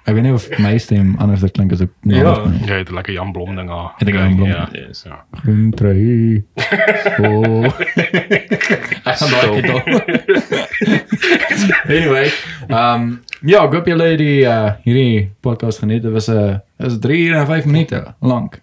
[0.05, 2.33] Ek weet nie of my stem anders klink as ek nou Ja.
[2.67, 3.91] Jy het 'n lekker Jan Blom ding aan.
[3.97, 4.47] Het ek Jan Blom?
[4.49, 4.67] Ja.
[4.71, 5.03] Yes.
[5.07, 5.23] Ja.
[5.43, 6.43] Groen trui.
[7.23, 7.63] Oh.
[7.63, 9.55] Ek gaan daai Stop.
[9.55, 9.83] gedaan.
[12.67, 16.03] Anyway, um ja, ek hoop julle het die uh hierdie podcast geniet.
[16.03, 16.37] Dit was 'n
[16.79, 18.59] uh, is 3 uur en 5 minute lank.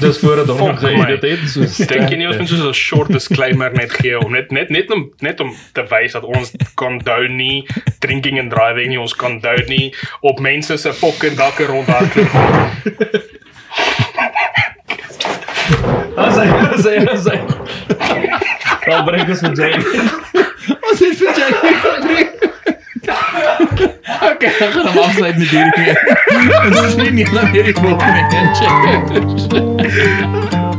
[0.00, 1.04] Dis voordat ons nog Volg my.
[1.04, 1.60] geëdit het so.
[1.94, 4.90] Dink jy nie ons moet so 'n short disclaimer net gee om net net net
[4.90, 7.66] om net om te wys dat ons condone nie
[7.98, 12.30] drinking and driving nie, ons condone nie op mense se fucking dakke rondhardloop.
[16.16, 17.38] As hy as hy as hy.
[18.84, 19.74] Kom bring ons vir Jay.
[20.90, 21.32] Ons het vir
[21.82, 22.30] gebring.
[24.32, 25.94] Okay, ek gaan hom afsluit met hierdie.
[26.70, 28.46] Ons sien nie langer hierdie volgende keer.
[28.58, 30.71] Check.